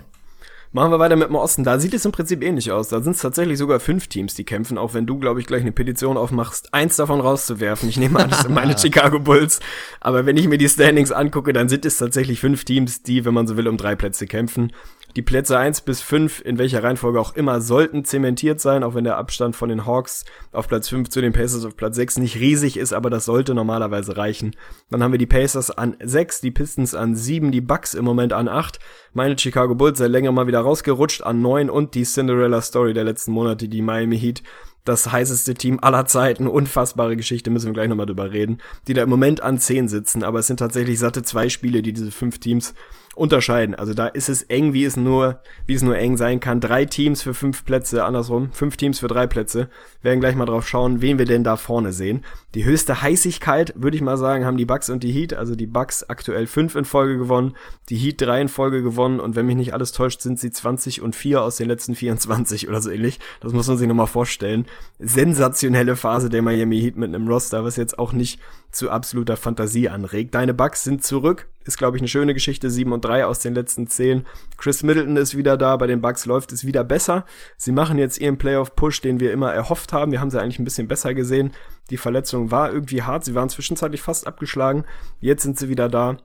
Machen 0.74 0.90
wir 0.90 0.98
weiter 0.98 1.16
mit 1.16 1.28
dem 1.28 1.34
Osten. 1.34 1.64
Da 1.64 1.78
sieht 1.78 1.92
es 1.92 2.06
im 2.06 2.12
Prinzip 2.12 2.42
ähnlich 2.42 2.72
aus. 2.72 2.88
Da 2.88 3.02
sind 3.02 3.14
es 3.14 3.20
tatsächlich 3.20 3.58
sogar 3.58 3.78
fünf 3.78 4.06
Teams, 4.06 4.34
die 4.34 4.44
kämpfen, 4.44 4.78
auch 4.78 4.94
wenn 4.94 5.04
du, 5.04 5.18
glaube 5.18 5.38
ich, 5.38 5.46
gleich 5.46 5.60
eine 5.60 5.72
Petition 5.72 6.16
aufmachst, 6.16 6.72
eins 6.72 6.96
davon 6.96 7.20
rauszuwerfen. 7.20 7.90
Ich 7.90 7.98
nehme 7.98 8.18
an, 8.18 8.30
das 8.30 8.40
sind 8.40 8.54
meine 8.54 8.78
Chicago 8.78 9.18
Bulls. 9.18 9.60
Aber 10.00 10.24
wenn 10.24 10.38
ich 10.38 10.48
mir 10.48 10.56
die 10.56 10.70
Standings 10.70 11.12
angucke, 11.12 11.52
dann 11.52 11.68
sind 11.68 11.84
es 11.84 11.98
tatsächlich 11.98 12.40
fünf 12.40 12.64
Teams, 12.64 13.02
die, 13.02 13.26
wenn 13.26 13.34
man 13.34 13.46
so 13.46 13.58
will, 13.58 13.68
um 13.68 13.76
drei 13.76 13.96
Plätze 13.96 14.26
kämpfen. 14.26 14.72
Die 15.14 15.22
Plätze 15.22 15.58
eins 15.58 15.82
bis 15.82 16.00
fünf 16.00 16.40
in 16.42 16.56
welcher 16.56 16.82
Reihenfolge 16.82 17.20
auch 17.20 17.36
immer, 17.36 17.60
sollten 17.60 18.04
zementiert 18.04 18.60
sein, 18.60 18.82
auch 18.82 18.94
wenn 18.94 19.04
der 19.04 19.18
Abstand 19.18 19.54
von 19.54 19.68
den 19.68 19.84
Hawks 19.84 20.24
auf 20.52 20.68
Platz 20.68 20.88
fünf 20.88 21.10
zu 21.10 21.20
den 21.20 21.34
Pacers 21.34 21.66
auf 21.66 21.76
Platz 21.76 21.96
sechs 21.96 22.18
nicht 22.18 22.36
riesig 22.36 22.78
ist, 22.78 22.94
aber 22.94 23.10
das 23.10 23.26
sollte 23.26 23.54
normalerweise 23.54 24.16
reichen. 24.16 24.56
Dann 24.90 25.02
haben 25.02 25.12
wir 25.12 25.18
die 25.18 25.26
Pacers 25.26 25.70
an 25.70 25.96
sechs, 26.02 26.40
die 26.40 26.50
Pistons 26.50 26.94
an 26.94 27.14
sieben, 27.14 27.52
die 27.52 27.60
Bucks 27.60 27.92
im 27.92 28.06
Moment 28.06 28.32
an 28.32 28.48
acht, 28.48 28.78
meine 29.12 29.38
Chicago 29.38 29.74
Bulls 29.74 29.98
seit 29.98 30.10
länger 30.10 30.32
mal 30.32 30.46
wieder 30.46 30.60
rausgerutscht 30.60 31.22
an 31.22 31.42
neun 31.42 31.68
und 31.68 31.94
die 31.94 32.04
Cinderella 32.04 32.62
Story 32.62 32.94
der 32.94 33.04
letzten 33.04 33.32
Monate, 33.32 33.68
die 33.68 33.82
Miami 33.82 34.18
Heat 34.18 34.42
das 34.84 35.12
heißeste 35.12 35.54
Team 35.54 35.78
aller 35.80 36.06
Zeiten, 36.06 36.48
unfassbare 36.48 37.16
Geschichte, 37.16 37.50
müssen 37.50 37.66
wir 37.66 37.72
gleich 37.72 37.88
nochmal 37.88 38.06
drüber 38.06 38.32
reden, 38.32 38.58
die 38.88 38.94
da 38.94 39.02
im 39.02 39.10
Moment 39.10 39.40
an 39.40 39.58
zehn 39.58 39.88
sitzen, 39.88 40.24
aber 40.24 40.40
es 40.40 40.48
sind 40.48 40.56
tatsächlich 40.56 40.98
satte 40.98 41.22
zwei 41.22 41.48
Spiele, 41.48 41.82
die 41.82 41.92
diese 41.92 42.10
fünf 42.10 42.38
Teams 42.38 42.74
unterscheiden. 43.14 43.74
Also 43.74 43.92
da 43.94 44.06
ist 44.06 44.28
es 44.28 44.42
eng, 44.44 44.72
wie 44.72 44.84
es 44.84 44.96
nur, 44.96 45.40
wie 45.66 45.74
es 45.74 45.82
nur 45.82 45.96
eng 45.98 46.16
sein 46.16 46.40
kann. 46.40 46.60
Drei 46.60 46.86
Teams 46.86 47.22
für 47.22 47.34
fünf 47.34 47.64
Plätze, 47.64 48.04
andersrum, 48.04 48.52
fünf 48.52 48.76
Teams 48.76 49.00
für 49.00 49.08
drei 49.08 49.26
Plätze. 49.26 49.68
Wir 50.00 50.10
werden 50.10 50.20
gleich 50.20 50.34
mal 50.34 50.46
drauf 50.46 50.66
schauen, 50.66 51.02
wen 51.02 51.18
wir 51.18 51.26
denn 51.26 51.44
da 51.44 51.56
vorne 51.56 51.92
sehen. 51.92 52.24
Die 52.54 52.64
höchste 52.64 53.02
Heißigkeit, 53.02 53.74
würde 53.76 53.96
ich 53.96 54.02
mal 54.02 54.16
sagen, 54.16 54.46
haben 54.46 54.56
die 54.56 54.64
Bucks 54.64 54.88
und 54.88 55.02
die 55.02 55.12
Heat. 55.12 55.34
Also 55.34 55.54
die 55.54 55.66
Bucks 55.66 56.04
aktuell 56.04 56.46
fünf 56.46 56.74
in 56.74 56.84
Folge 56.84 57.18
gewonnen, 57.18 57.54
die 57.90 57.96
Heat 57.96 58.20
drei 58.20 58.40
in 58.40 58.48
Folge 58.48 58.82
gewonnen 58.82 59.20
und 59.20 59.36
wenn 59.36 59.46
mich 59.46 59.56
nicht 59.56 59.74
alles 59.74 59.92
täuscht, 59.92 60.22
sind 60.22 60.38
sie 60.38 60.50
20 60.50 61.02
und 61.02 61.14
vier 61.14 61.42
aus 61.42 61.56
den 61.56 61.68
letzten 61.68 61.94
24 61.94 62.68
oder 62.68 62.80
so 62.80 62.90
ähnlich. 62.90 63.20
Das 63.40 63.52
muss 63.52 63.68
man 63.68 63.76
sich 63.76 63.88
nochmal 63.88 64.06
vorstellen. 64.06 64.66
Sensationelle 64.98 65.96
Phase 65.96 66.30
der 66.30 66.42
Miami 66.42 66.80
Heat 66.80 66.96
mit 66.96 67.14
einem 67.14 67.28
Roster, 67.28 67.64
was 67.64 67.76
jetzt 67.76 67.98
auch 67.98 68.12
nicht 68.12 68.40
zu 68.70 68.90
absoluter 68.90 69.36
Fantasie 69.36 69.88
anregt. 69.88 70.34
Deine 70.34 70.54
Bucks 70.54 70.82
sind 70.82 71.04
zurück, 71.04 71.48
ist 71.64 71.78
glaube 71.78 71.96
ich 71.96 72.00
eine 72.00 72.08
schöne 72.08 72.34
Geschichte, 72.34 72.70
7 72.70 72.92
und 72.92 73.04
3 73.04 73.26
aus 73.26 73.40
den 73.40 73.54
letzten 73.54 73.86
10. 73.86 74.26
Chris 74.56 74.82
Middleton 74.82 75.16
ist 75.16 75.36
wieder 75.36 75.56
da, 75.56 75.76
bei 75.76 75.86
den 75.86 76.00
Bucks 76.00 76.26
läuft 76.26 76.52
es 76.52 76.66
wieder 76.66 76.84
besser. 76.84 77.24
Sie 77.56 77.72
machen 77.72 77.98
jetzt 77.98 78.18
ihren 78.18 78.38
Playoff-Push, 78.38 79.00
den 79.00 79.20
wir 79.20 79.32
immer 79.32 79.52
erhofft 79.52 79.92
haben. 79.92 80.12
Wir 80.12 80.20
haben 80.20 80.30
sie 80.30 80.40
eigentlich 80.40 80.58
ein 80.58 80.64
bisschen 80.64 80.88
besser 80.88 81.14
gesehen. 81.14 81.52
Die 81.90 81.96
Verletzung 81.96 82.50
war 82.50 82.72
irgendwie 82.72 83.02
hart, 83.02 83.24
sie 83.24 83.34
waren 83.34 83.48
zwischenzeitlich 83.48 84.02
fast 84.02 84.26
abgeschlagen. 84.26 84.84
Jetzt 85.20 85.42
sind 85.42 85.58
sie 85.58 85.68
wieder 85.68 85.88
da. 85.88 86.18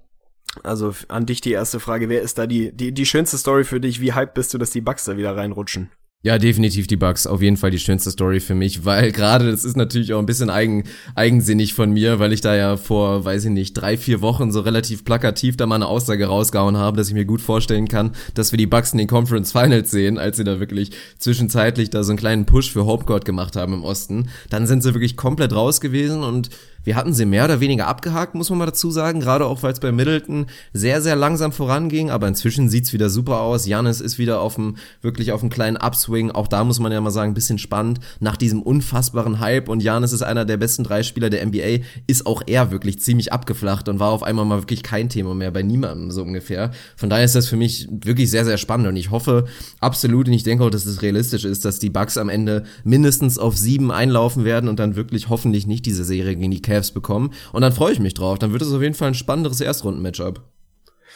Also 0.63 0.93
an 1.07 1.25
dich 1.25 1.41
die 1.41 1.51
erste 1.51 1.79
Frage, 1.79 2.09
wer 2.09 2.21
ist 2.21 2.37
da 2.37 2.47
die, 2.47 2.75
die, 2.75 2.93
die 2.93 3.05
schönste 3.05 3.37
Story 3.37 3.63
für 3.63 3.79
dich? 3.79 4.01
Wie 4.01 4.13
hype 4.13 4.33
bist 4.33 4.53
du, 4.53 4.57
dass 4.57 4.71
die 4.71 4.81
Bucks 4.81 5.05
da 5.05 5.17
wieder 5.17 5.35
reinrutschen? 5.35 5.91
Ja, 6.27 6.37
definitiv 6.37 6.87
die 6.87 6.97
Bugs. 6.97 7.25
Auf 7.25 7.41
jeden 7.41 7.55
Fall 7.55 7.71
die 7.71 7.79
schönste 7.79 8.11
Story 8.11 8.41
für 8.41 8.53
mich, 8.53 8.83
weil 8.83 9.13
gerade 9.13 9.49
das 9.49 9.63
ist 9.63 9.77
natürlich 9.77 10.11
auch 10.11 10.19
ein 10.19 10.25
bisschen 10.25 10.49
eigen, 10.49 10.83
eigensinnig 11.15 11.73
von 11.73 11.89
mir, 11.93 12.19
weil 12.19 12.33
ich 12.33 12.41
da 12.41 12.53
ja 12.53 12.75
vor, 12.75 13.23
weiß 13.23 13.45
ich 13.45 13.51
nicht, 13.51 13.75
drei, 13.75 13.95
vier 13.95 14.19
Wochen 14.19 14.51
so 14.51 14.59
relativ 14.59 15.05
plakativ 15.05 15.55
da 15.55 15.65
mal 15.65 15.75
eine 15.75 15.87
Aussage 15.87 16.25
rausgehauen 16.25 16.75
habe, 16.75 16.97
dass 16.97 17.07
ich 17.07 17.13
mir 17.13 17.23
gut 17.23 17.39
vorstellen 17.39 17.87
kann, 17.87 18.11
dass 18.33 18.51
wir 18.51 18.57
die 18.57 18.67
Bugs 18.67 18.91
in 18.91 18.97
den 18.97 19.07
Conference 19.07 19.53
Finals 19.53 19.89
sehen, 19.89 20.17
als 20.17 20.35
sie 20.35 20.43
da 20.43 20.59
wirklich 20.59 20.91
zwischenzeitlich 21.17 21.91
da 21.91 22.03
so 22.03 22.11
einen 22.11 22.19
kleinen 22.19 22.45
Push 22.45 22.73
für 22.73 22.85
Homecourt 22.85 23.23
gemacht 23.23 23.55
haben 23.55 23.71
im 23.71 23.85
Osten. 23.85 24.27
Dann 24.49 24.67
sind 24.67 24.83
sie 24.83 24.93
wirklich 24.93 25.15
komplett 25.15 25.53
raus 25.53 25.79
gewesen 25.79 26.25
und 26.25 26.49
wir 26.87 26.95
hatten 26.95 27.13
sie 27.13 27.25
mehr 27.25 27.43
oder 27.43 27.59
weniger 27.59 27.85
abgehakt, 27.85 28.33
muss 28.33 28.49
man 28.49 28.59
mal 28.59 28.65
dazu 28.65 28.91
sagen, 28.91 29.19
gerade 29.19 29.45
auch 29.45 29.61
weil 29.61 29.73
es 29.73 29.81
bei 29.81 29.91
Middleton 29.91 30.45
sehr, 30.71 31.01
sehr 31.01 31.17
langsam 31.17 31.51
voranging, 31.51 32.11
aber 32.11 32.29
inzwischen 32.29 32.69
sieht's 32.69 32.93
wieder 32.93 33.09
super 33.09 33.41
aus. 33.41 33.67
Janis 33.67 33.99
ist 33.99 34.17
wieder 34.17 34.39
auf 34.39 34.55
dem, 34.55 34.77
wirklich 35.01 35.33
auf 35.33 35.41
dem 35.41 35.49
kleinen 35.49 35.75
Upswing. 35.75 36.31
Auch 36.31 36.47
da 36.47 36.63
muss 36.63 36.79
man 36.79 36.93
ja 36.93 37.01
mal 37.01 37.11
sagen, 37.11 37.31
ein 37.31 37.33
bisschen 37.33 37.57
spannend. 37.57 37.99
Nach 38.21 38.37
diesem 38.37 38.61
unfassbaren 38.61 39.41
Hype 39.41 39.67
und 39.67 39.83
Janis 39.83 40.13
ist 40.13 40.21
einer 40.21 40.45
der 40.45 40.55
besten 40.55 40.85
drei 40.85 41.03
Spieler 41.03 41.29
der 41.29 41.45
NBA, 41.45 41.83
ist 42.07 42.25
auch 42.25 42.41
er 42.45 42.71
wirklich 42.71 43.01
ziemlich 43.01 43.33
abgeflacht 43.33 43.89
und 43.89 43.99
war 43.99 44.11
auf 44.11 44.23
einmal 44.23 44.45
mal 44.45 44.61
wirklich 44.61 44.81
kein 44.81 45.09
Thema 45.09 45.35
mehr 45.35 45.51
bei 45.51 45.63
niemandem 45.63 46.09
so 46.11 46.21
ungefähr. 46.21 46.71
Von 46.95 47.09
daher 47.09 47.25
ist 47.25 47.35
das 47.35 47.49
für 47.49 47.57
mich 47.57 47.89
wirklich 47.91 48.31
sehr, 48.31 48.45
sehr 48.45 48.57
spannend 48.57 48.87
und 48.87 48.95
ich 48.95 49.11
hoffe 49.11 49.43
absolut 49.81 50.27
und 50.27 50.33
ich 50.33 50.43
denke 50.43 50.63
auch, 50.63 50.69
dass 50.69 50.85
es 50.85 51.01
realistisch 51.01 51.43
ist, 51.43 51.65
dass 51.65 51.79
die 51.79 51.89
Bucks 51.89 52.17
am 52.17 52.29
Ende 52.29 52.63
mindestens 52.85 53.37
auf 53.37 53.57
sieben 53.57 53.91
einlaufen 53.91 54.45
werden 54.45 54.69
und 54.69 54.79
dann 54.79 54.95
wirklich 54.95 55.27
hoffentlich 55.27 55.67
nicht 55.67 55.85
diese 55.85 56.05
Serie 56.05 56.37
gegen 56.37 56.51
die 56.51 56.61
Cavs 56.61 56.76
bekommen. 56.93 57.33
Und 57.51 57.61
dann 57.61 57.73
freue 57.73 57.93
ich 57.93 57.99
mich 57.99 58.13
drauf. 58.13 58.39
Dann 58.39 58.51
wird 58.51 58.61
es 58.61 58.73
auf 58.73 58.81
jeden 58.81 58.95
Fall 58.95 59.09
ein 59.09 59.13
spannenderes 59.13 59.61
Erstrunden-Matchup. 59.61 60.41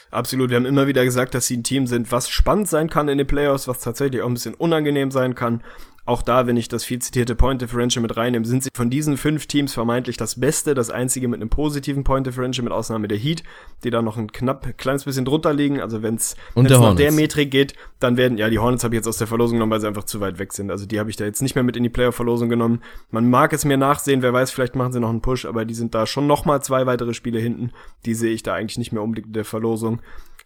Absolut, 0.09 0.49
wir 0.49 0.57
haben 0.57 0.65
immer 0.65 0.87
wieder 0.87 1.05
gesagt, 1.05 1.33
dass 1.33 1.47
sie 1.47 1.57
ein 1.57 1.63
Team 1.63 1.87
sind, 1.87 2.11
was 2.11 2.29
spannend 2.29 2.67
sein 2.67 2.89
kann 2.89 3.07
in 3.07 3.17
den 3.17 3.27
Playoffs, 3.27 3.69
was 3.69 3.79
tatsächlich 3.79 4.21
auch 4.21 4.27
ein 4.27 4.33
bisschen 4.33 4.55
unangenehm 4.55 5.09
sein 5.09 5.35
kann. 5.35 5.63
Auch 6.03 6.23
da, 6.23 6.47
wenn 6.47 6.57
ich 6.57 6.67
das 6.67 6.83
viel 6.83 6.99
zitierte 6.99 7.35
Point 7.35 7.61
Differential 7.61 8.01
mit 8.01 8.17
reinnehme, 8.17 8.45
sind 8.45 8.63
sie 8.63 8.69
von 8.73 8.89
diesen 8.89 9.17
fünf 9.17 9.45
Teams 9.45 9.73
vermeintlich 9.73 10.17
das 10.17 10.39
Beste, 10.39 10.73
das 10.73 10.89
einzige 10.89 11.27
mit 11.27 11.39
einem 11.39 11.49
positiven 11.49 12.03
Point 12.03 12.25
Differential, 12.25 12.63
mit 12.63 12.73
Ausnahme 12.73 13.07
der 13.07 13.19
Heat, 13.19 13.43
die 13.83 13.91
da 13.91 14.01
noch 14.01 14.17
ein 14.17 14.31
knapp 14.31 14.77
kleines 14.77 15.05
bisschen 15.05 15.25
drunter 15.25 15.53
liegen. 15.53 15.79
Also 15.79 16.01
wenn 16.01 16.15
es 16.15 16.35
nach 16.55 16.95
der 16.95 17.11
Metrik 17.11 17.51
geht, 17.51 17.75
dann 17.99 18.17
werden, 18.17 18.39
ja, 18.39 18.49
die 18.49 18.57
Hornets 18.57 18.83
habe 18.83 18.95
ich 18.95 18.99
jetzt 18.99 19.07
aus 19.07 19.17
der 19.17 19.27
Verlosung 19.27 19.57
genommen, 19.57 19.71
weil 19.71 19.81
sie 19.81 19.87
einfach 19.87 20.05
zu 20.05 20.19
weit 20.19 20.39
weg 20.39 20.53
sind. 20.53 20.71
Also 20.71 20.87
die 20.87 20.99
habe 20.99 21.11
ich 21.11 21.17
da 21.17 21.25
jetzt 21.25 21.41
nicht 21.41 21.53
mehr 21.53 21.63
mit 21.63 21.77
in 21.77 21.83
die 21.83 21.89
Player-Verlosung 21.89 22.49
genommen. 22.49 22.81
Man 23.11 23.29
mag 23.29 23.53
es 23.53 23.63
mir 23.63 23.77
nachsehen, 23.77 24.23
wer 24.23 24.33
weiß, 24.33 24.49
vielleicht 24.49 24.75
machen 24.75 24.93
sie 24.93 24.99
noch 24.99 25.09
einen 25.09 25.21
Push, 25.21 25.45
aber 25.45 25.65
die 25.65 25.75
sind 25.75 25.93
da 25.93 26.07
schon 26.07 26.25
noch 26.25 26.45
mal 26.45 26.61
zwei 26.61 26.87
weitere 26.87 27.13
Spiele 27.13 27.39
hinten. 27.39 27.71
Die 28.05 28.15
sehe 28.15 28.33
ich 28.33 28.41
da 28.41 28.55
eigentlich 28.55 28.79
nicht 28.79 28.91
mehr 28.91 29.03
unbedingt 29.03 29.27
in 29.27 29.33
der 29.33 29.45
Verlosung 29.45 30.01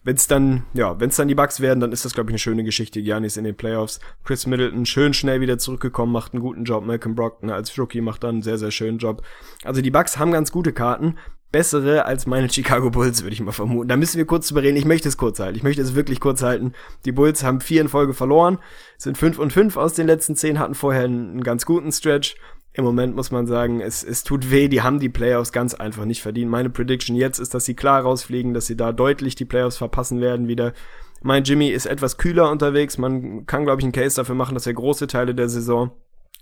wenn 0.06 0.16
es 0.16 0.28
dann, 0.28 0.64
ja, 0.74 1.00
wenn 1.00 1.10
es 1.10 1.16
dann 1.16 1.28
die 1.28 1.36
Bugs 1.36 1.60
werden, 1.60 1.80
dann 1.80 1.92
ist 1.92 2.06
das, 2.06 2.14
glaube 2.14 2.30
ich, 2.30 2.34
eine 2.34 2.40
schöne 2.40 2.64
Geschichte. 2.64 3.02
Giannis 3.02 3.38
in 3.38 3.44
den 3.44 3.58
Playoffs. 3.58 4.00
Chris 4.24 4.46
Middleton 4.46 4.86
schön 4.86 5.16
schnell 5.16 5.42
wieder 5.42 5.58
zurückgekommen, 5.58 6.14
macht 6.14 6.34
einen 6.34 6.44
guten 6.44 6.64
Job. 6.64 6.86
Malcolm 6.86 7.16
Brockton 7.16 7.50
als 7.50 7.78
Rookie 7.78 8.02
macht 8.02 8.24
dann 8.24 8.36
einen 8.36 8.42
sehr, 8.44 8.60
sehr 8.60 8.70
schönen 8.70 9.00
Job. 9.00 9.24
Also 9.64 9.82
die 9.82 9.90
Bugs 9.90 10.20
haben 10.20 10.32
ganz 10.32 10.52
gute 10.52 10.74
Karten. 10.74 11.18
bessere 11.52 12.06
als 12.06 12.28
meine 12.28 12.50
Chicago 12.52 12.90
Bulls, 12.92 13.24
würde 13.24 13.34
ich 13.34 13.42
mal 13.42 13.52
vermuten. 13.52 13.88
Da 13.88 13.96
müssen 13.96 14.18
wir 14.18 14.26
kurz 14.26 14.50
drüber 14.50 14.62
reden. 14.62 14.78
Ich 14.78 14.86
möchte 14.86 15.08
es 15.08 15.18
kurz 15.18 15.40
halten. 15.40 15.56
Ich 15.56 15.64
möchte 15.64 15.82
es 15.82 15.96
wirklich 15.96 16.20
kurz 16.20 16.44
halten. 16.44 16.74
Die 17.06 17.14
Bulls 17.14 17.44
haben 17.44 17.62
vier 17.62 17.82
in 17.82 17.88
Folge 17.88 18.14
verloren, 18.14 18.60
sind 18.98 19.18
fünf 19.18 19.40
und 19.40 19.54
fünf 19.54 19.78
aus 19.78 19.94
den 19.94 20.06
letzten 20.06 20.36
zehn, 20.36 20.60
hatten 20.60 20.76
vorher 20.76 21.06
einen, 21.06 21.32
einen 21.32 21.44
ganz 21.44 21.66
guten 21.66 21.92
Stretch. 21.92 22.36
Im 22.78 22.84
Moment 22.84 23.16
muss 23.16 23.32
man 23.32 23.48
sagen, 23.48 23.80
es, 23.80 24.04
es 24.04 24.26
tut 24.26 24.52
weh, 24.52 24.68
die 24.68 24.82
haben 24.82 25.00
die 25.00 25.08
Playoffs 25.08 25.54
ganz 25.54 25.74
einfach 25.74 26.04
nicht 26.04 26.22
verdient. 26.22 26.52
Meine 26.52 26.70
Prediction 26.70 27.16
jetzt 27.16 27.40
ist, 27.40 27.54
dass 27.54 27.64
sie 27.64 27.74
klar 27.74 28.02
rausfliegen, 28.02 28.54
dass 28.54 28.66
sie 28.66 28.76
da 28.76 28.92
deutlich 28.92 29.36
die 29.36 29.46
Playoffs 29.46 29.78
verpassen 29.78 30.20
werden 30.20 30.50
wieder. 30.50 30.74
Mein 31.22 31.46
Jimmy 31.46 31.70
ist 31.70 31.86
etwas 31.86 32.18
kühler 32.18 32.52
unterwegs. 32.52 32.98
Man 32.98 33.46
kann, 33.46 33.64
glaube 33.64 33.80
ich, 33.80 33.86
einen 33.86 33.94
Case 33.94 34.18
dafür 34.18 34.36
machen, 34.36 34.56
dass 34.56 34.68
er 34.68 34.74
große 34.74 35.08
Teile 35.08 35.34
der 35.34 35.48
Saison 35.48 35.92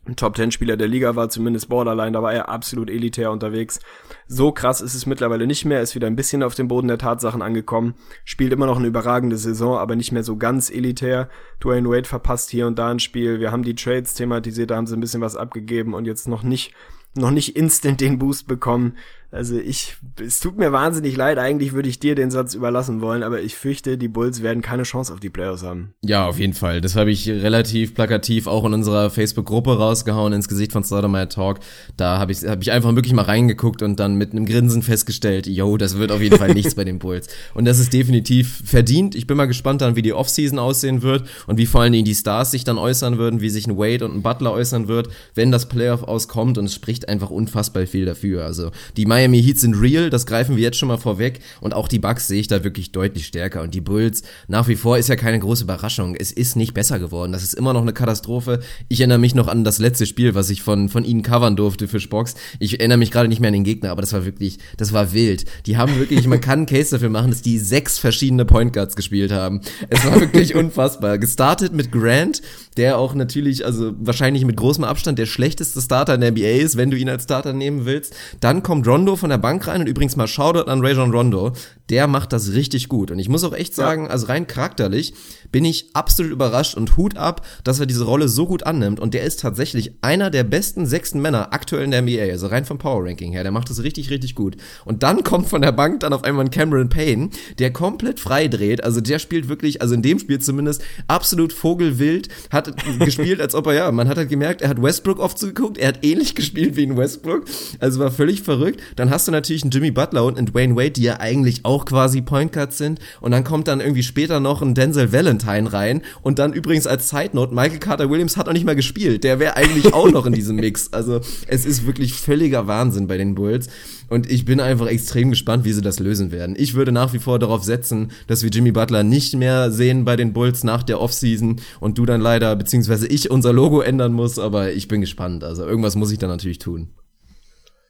Top-10-Spieler 0.05 0.75
der 0.75 0.89
Liga 0.89 1.15
war, 1.15 1.29
zumindest 1.29 1.69
Borderline, 1.69 2.11
da 2.11 2.21
war 2.21 2.33
er 2.33 2.49
absolut 2.49 2.89
elitär 2.89 3.31
unterwegs. 3.31 3.79
So 4.27 4.51
krass 4.51 4.81
ist 4.81 4.95
es 4.95 5.05
mittlerweile 5.05 5.47
nicht 5.47 5.63
mehr, 5.63 5.81
ist 5.81 5.95
wieder 5.95 6.07
ein 6.07 6.17
bisschen 6.17 6.43
auf 6.43 6.55
dem 6.55 6.67
Boden 6.67 6.89
der 6.89 6.97
Tatsachen 6.97 7.41
angekommen, 7.41 7.95
spielt 8.25 8.51
immer 8.51 8.65
noch 8.65 8.77
eine 8.77 8.87
überragende 8.87 9.37
Saison, 9.37 9.77
aber 9.77 9.95
nicht 9.95 10.11
mehr 10.11 10.23
so 10.23 10.35
ganz 10.35 10.69
elitär. 10.69 11.29
Dwayne 11.63 11.89
Wade 11.89 12.07
verpasst 12.07 12.49
hier 12.49 12.67
und 12.67 12.77
da 12.77 12.89
ein 12.89 12.99
Spiel, 12.99 13.39
wir 13.39 13.51
haben 13.51 13.63
die 13.63 13.75
Trades 13.75 14.13
thematisiert, 14.13 14.71
da 14.71 14.75
haben 14.75 14.87
sie 14.87 14.97
ein 14.97 15.01
bisschen 15.01 15.21
was 15.21 15.37
abgegeben 15.37 15.93
und 15.93 16.05
jetzt 16.05 16.27
noch 16.27 16.43
nicht, 16.43 16.73
noch 17.15 17.31
nicht 17.31 17.55
instant 17.55 18.01
den 18.01 18.19
Boost 18.19 18.47
bekommen, 18.47 18.97
also 19.34 19.57
ich, 19.57 19.95
es 20.23 20.39
tut 20.39 20.57
mir 20.57 20.71
wahnsinnig 20.71 21.17
leid, 21.17 21.39
eigentlich 21.39 21.73
würde 21.73 21.89
ich 21.89 21.99
dir 21.99 22.13
den 22.13 22.29
Satz 22.29 22.53
überlassen 22.53 23.01
wollen, 23.01 23.23
aber 23.23 23.41
ich 23.41 23.55
fürchte, 23.55 23.97
die 23.97 24.07
Bulls 24.07 24.43
werden 24.43 24.61
keine 24.61 24.84
Chance 24.84 25.11
auf 25.11 25.19
die 25.19 25.31
Playoffs 25.31 25.63
haben. 25.63 25.93
Ja, 26.03 26.27
auf 26.27 26.39
jeden 26.39 26.53
Fall. 26.53 26.81
Das 26.81 26.95
habe 26.95 27.09
ich 27.09 27.27
relativ 27.27 27.95
plakativ 27.95 28.45
auch 28.45 28.63
in 28.65 28.73
unserer 28.73 29.09
Facebook-Gruppe 29.09 29.75
rausgehauen 29.77 30.34
ins 30.34 30.47
Gesicht 30.47 30.71
von 30.71 30.84
Stoudemire 30.84 31.29
Talk. 31.29 31.59
Da 31.97 32.19
habe 32.19 32.31
ich, 32.31 32.43
hab 32.43 32.61
ich 32.61 32.71
einfach 32.71 32.93
wirklich 32.93 33.13
mal 33.13 33.23
reingeguckt 33.23 33.81
und 33.81 33.99
dann 33.99 34.15
mit 34.15 34.34
einem 34.34 34.45
Grinsen 34.45 34.84
festgestellt, 34.84 35.47
yo, 35.47 35.77
das 35.77 35.97
wird 35.97 36.11
auf 36.11 36.21
jeden 36.21 36.38
Fall 36.38 36.49
nichts 36.53 36.75
bei 36.75 36.84
den 36.84 36.99
Bulls. 36.99 37.27
Und 37.55 37.65
das 37.65 37.79
ist 37.79 37.91
definitiv 37.91 38.61
verdient. 38.63 39.15
Ich 39.15 39.25
bin 39.25 39.36
mal 39.36 39.47
gespannt 39.47 39.81
dann, 39.81 39.95
wie 39.95 40.03
die 40.03 40.13
Offseason 40.13 40.59
aussehen 40.59 41.01
wird 41.01 41.27
und 41.47 41.57
wie 41.57 41.65
vor 41.65 41.81
allen 41.81 41.93
Dingen 41.93 42.05
die 42.05 42.15
Stars 42.15 42.51
sich 42.51 42.65
dann 42.65 42.77
äußern 42.77 43.17
würden, 43.17 43.41
wie 43.41 43.49
sich 43.49 43.65
ein 43.65 43.77
Wade 43.77 44.05
und 44.05 44.15
ein 44.15 44.21
Butler 44.21 44.51
äußern 44.51 44.88
wird, 44.88 45.09
wenn 45.34 45.51
das 45.51 45.67
Playoff 45.67 46.03
auskommt 46.03 46.59
und 46.59 46.65
es 46.65 46.75
spricht 46.75 47.09
einfach 47.09 47.31
unfassbar 47.31 47.88
viel 47.88 48.05
dafür. 48.05 48.45
Also 48.45 48.69
die 48.95 49.07
Miami 49.07 49.22
Heat 49.32 49.59
sind 49.59 49.76
real, 49.76 50.09
das 50.09 50.26
greifen 50.26 50.57
wir 50.57 50.63
jetzt 50.63 50.78
schon 50.78 50.89
mal 50.89 50.97
vorweg. 50.97 51.39
Und 51.61 51.74
auch 51.74 51.88
die 51.88 51.99
Bucks 51.99 52.28
sehe 52.28 52.39
ich 52.39 52.47
da 52.47 52.63
wirklich 52.63 52.91
deutlich 52.91 53.28
stärker. 53.28 53.61
Und 53.61 53.74
die 53.74 53.82
Bulls, 53.82 54.24
nach 54.47 54.67
wie 54.67 54.76
vor 54.76 54.97
ist 54.97 55.07
ja 55.07 55.15
keine 55.15 55.39
große 55.39 55.63
Überraschung. 55.63 56.15
Es 56.15 56.32
ist 56.32 56.55
nicht 56.55 56.74
besser 56.74 56.99
geworden. 56.99 57.32
Das 57.32 57.43
ist 57.43 57.53
immer 57.53 57.74
noch 57.74 57.82
eine 57.82 57.93
Katastrophe. 57.93 58.59
Ich 58.89 58.99
erinnere 58.99 59.19
mich 59.19 59.36
noch 59.36 59.47
an 59.47 59.63
das 59.63 59.80
letzte 59.80 60.05
Spiel, 60.05 60.36
was 60.36 60.49
ich 60.49 60.61
von, 60.61 60.89
von 60.89 61.05
ihnen 61.05 61.21
covern 61.21 61.55
durfte 61.55 61.88
für 61.88 61.99
Spox. 61.99 62.36
Ich 62.59 62.80
erinnere 62.80 62.97
mich 62.97 63.11
gerade 63.11 63.30
nicht 63.30 63.39
mehr 63.39 63.49
an 63.49 63.53
den 63.53 63.63
Gegner, 63.63 63.91
aber 63.91 64.01
das 64.01 64.11
war 64.11 64.26
wirklich, 64.26 64.57
das 64.78 64.91
war 64.91 65.13
wild. 65.13 65.45
Die 65.65 65.78
haben 65.78 65.97
wirklich, 65.97 66.28
man 66.28 66.41
kann 66.41 66.59
einen 66.59 66.65
Case 66.65 66.91
dafür 66.91 67.09
machen, 67.09 67.30
dass 67.32 67.41
die 67.41 67.59
sechs 67.59 67.99
verschiedene 67.99 68.45
Point 68.45 68.74
Guards 68.74 68.95
gespielt 68.95 69.32
haben. 69.32 69.61
Es 69.89 70.03
war 70.05 70.19
wirklich 70.19 70.55
unfassbar. 70.63 71.17
Gestartet 71.17 71.74
mit 71.74 71.91
Grant, 71.91 72.41
der 72.76 72.97
auch 72.97 73.13
natürlich, 73.13 73.65
also 73.65 73.93
wahrscheinlich 73.99 74.45
mit 74.45 74.57
großem 74.57 74.84
Abstand 74.84 75.19
der 75.19 75.26
schlechteste 75.26 75.82
Starter 75.82 76.15
in 76.15 76.21
der 76.21 76.32
NBA 76.32 76.61
ist, 76.61 76.78
wenn 76.78 76.91
du 76.91 76.97
ihn 76.97 77.09
als 77.09 77.24
Starter 77.24 77.53
nehmen 77.53 77.86
willst. 77.86 78.15
Dann 78.39 78.63
kommt 78.63 78.88
Rondo 78.88 79.15
von 79.15 79.30
der 79.30 79.38
Bank 79.38 79.67
rein 79.67 79.82
und 79.82 79.88
übrigens 79.88 80.15
mal 80.15 80.28
Shoutout 80.28 80.69
an 80.69 80.82
Rajon 80.86 81.11
Rondo, 81.11 81.53
der 81.89 82.07
macht 82.07 82.34
das 82.34 82.53
richtig 82.53 82.89
gut. 82.89 83.11
Und 83.11 83.19
ich 83.19 83.29
muss 83.29 83.43
auch 83.43 83.53
echt 83.53 83.75
sagen, 83.75 84.05
ja. 84.05 84.09
also 84.09 84.27
rein 84.27 84.47
charakterlich 84.47 85.13
bin 85.51 85.65
ich 85.65 85.89
absolut 85.93 86.31
überrascht 86.31 86.75
und 86.75 86.97
Hut 86.97 87.17
ab, 87.17 87.45
dass 87.63 87.79
er 87.79 87.86
diese 87.86 88.05
Rolle 88.05 88.27
so 88.27 88.47
gut 88.47 88.63
annimmt. 88.63 88.99
Und 88.99 89.13
der 89.13 89.23
ist 89.23 89.41
tatsächlich 89.41 89.93
einer 90.01 90.29
der 90.29 90.43
besten 90.43 90.86
sechsten 90.86 91.21
Männer 91.21 91.53
aktuell 91.53 91.84
in 91.84 91.91
der 91.91 92.01
NBA, 92.01 92.31
also 92.31 92.47
rein 92.47 92.65
vom 92.65 92.77
Power 92.77 93.05
Ranking 93.05 93.31
her, 93.31 93.43
der 93.43 93.51
macht 93.51 93.69
das 93.69 93.84
richtig 93.84 94.09
richtig 94.09 94.36
gut. 94.36 94.55
Und 94.86 95.03
dann 95.03 95.23
kommt 95.23 95.49
von 95.49 95.61
der 95.61 95.71
Bank 95.71 95.99
dann 95.99 96.13
auf 96.13 96.23
einmal 96.23 96.45
ein 96.45 96.51
Cameron 96.51 96.89
Payne, 96.89 97.29
der 97.59 97.71
komplett 97.71 98.19
frei 98.19 98.47
dreht, 98.47 98.84
also 98.84 99.01
der 99.01 99.19
spielt 99.19 99.49
wirklich, 99.49 99.81
also 99.81 99.93
in 99.93 100.01
dem 100.01 100.19
Spiel 100.19 100.39
zumindest 100.39 100.84
absolut 101.07 101.53
vogelwild, 101.53 102.29
hat 102.49 102.73
gespielt, 102.99 103.41
als 103.41 103.55
ob 103.55 103.67
er 103.67 103.73
ja, 103.73 103.91
man 103.91 104.07
hat 104.07 104.17
halt 104.17 104.29
gemerkt, 104.29 104.61
er 104.61 104.69
hat 104.69 104.81
Westbrook 104.81 105.19
oft 105.19 105.38
zugeguckt, 105.38 105.77
er 105.77 105.89
hat 105.89 106.03
ähnlich 106.03 106.36
gespielt 106.43 106.75
wie 106.75 106.84
in 106.84 106.97
Westbrook, 106.97 107.45
also 107.79 107.99
war 107.99 108.11
völlig 108.11 108.41
verrückt. 108.41 108.81
Dann 108.95 109.09
hast 109.09 109.27
du 109.27 109.31
natürlich 109.31 109.63
einen 109.63 109.71
Jimmy 109.71 109.91
Butler 109.91 110.25
und 110.25 110.38
einen 110.38 110.47
Dwayne 110.47 110.75
Wade, 110.75 110.91
die 110.91 111.03
ja 111.03 111.19
eigentlich 111.19 111.65
auch 111.65 111.72
quasi 111.80 112.21
Point 112.21 112.53
Guards 112.53 112.78
sind. 112.78 112.99
Und 113.21 113.32
dann 113.32 113.43
kommt 113.43 113.67
dann 113.67 113.82
irgendwie 113.82 114.03
später 114.03 114.39
noch 114.39 114.61
ein 114.61 114.76
Denzel 114.76 115.11
Valentine 115.11 115.71
rein. 115.71 116.01
Und 116.21 116.39
dann 116.39 116.53
übrigens 116.53 116.88
als 116.88 117.09
Side 117.09 117.32
Note, 117.34 117.53
Michael 117.53 117.80
Carter 117.80 118.09
Williams 118.09 118.38
hat 118.38 118.45
noch 118.45 118.53
nicht 118.53 118.65
mal 118.65 118.76
gespielt. 118.76 119.24
Der 119.24 119.39
wäre 119.39 119.57
eigentlich 119.57 119.93
auch 119.93 120.09
noch 120.09 120.26
in 120.26 120.34
diesem 120.34 120.55
Mix. 120.57 120.93
Also 120.93 121.19
es 121.47 121.65
ist 121.65 121.86
wirklich 121.86 122.13
völliger 122.13 122.67
Wahnsinn 122.67 123.07
bei 123.07 123.17
den 123.17 123.36
Bulls. 123.36 123.67
Und 124.09 124.30
ich 124.30 124.45
bin 124.45 124.59
einfach 124.59 124.88
extrem 124.88 125.32
gespannt, 125.32 125.65
wie 125.65 125.74
sie 125.74 125.82
das 125.82 125.99
lösen 125.99 126.32
werden. 126.32 126.55
Ich 126.57 126.76
würde 126.76 126.91
nach 126.91 127.13
wie 127.13 127.19
vor 127.19 127.39
darauf 127.39 127.63
setzen, 127.63 128.11
dass 128.28 128.43
wir 128.43 128.51
Jimmy 128.51 128.71
Butler 128.71 129.03
nicht 129.03 129.36
mehr 129.36 129.71
sehen 129.71 130.05
bei 130.05 130.15
den 130.15 130.34
Bulls 130.34 130.63
nach 130.63 130.84
der 130.84 131.01
Offseason 131.01 131.55
und 131.80 131.97
du 131.97 132.05
dann 132.05 132.21
leider, 132.21 132.55
beziehungsweise 132.55 133.07
ich 133.07 133.32
unser 133.32 133.53
Logo 133.53 133.82
ändern 133.82 134.13
muss, 134.13 134.38
aber 134.38 134.71
ich 134.74 134.88
bin 134.88 135.01
gespannt. 135.01 135.43
Also 135.43 135.65
irgendwas 135.65 135.95
muss 135.95 136.11
ich 136.11 136.19
da 136.19 136.28
natürlich 136.28 136.59
tun. 136.59 136.89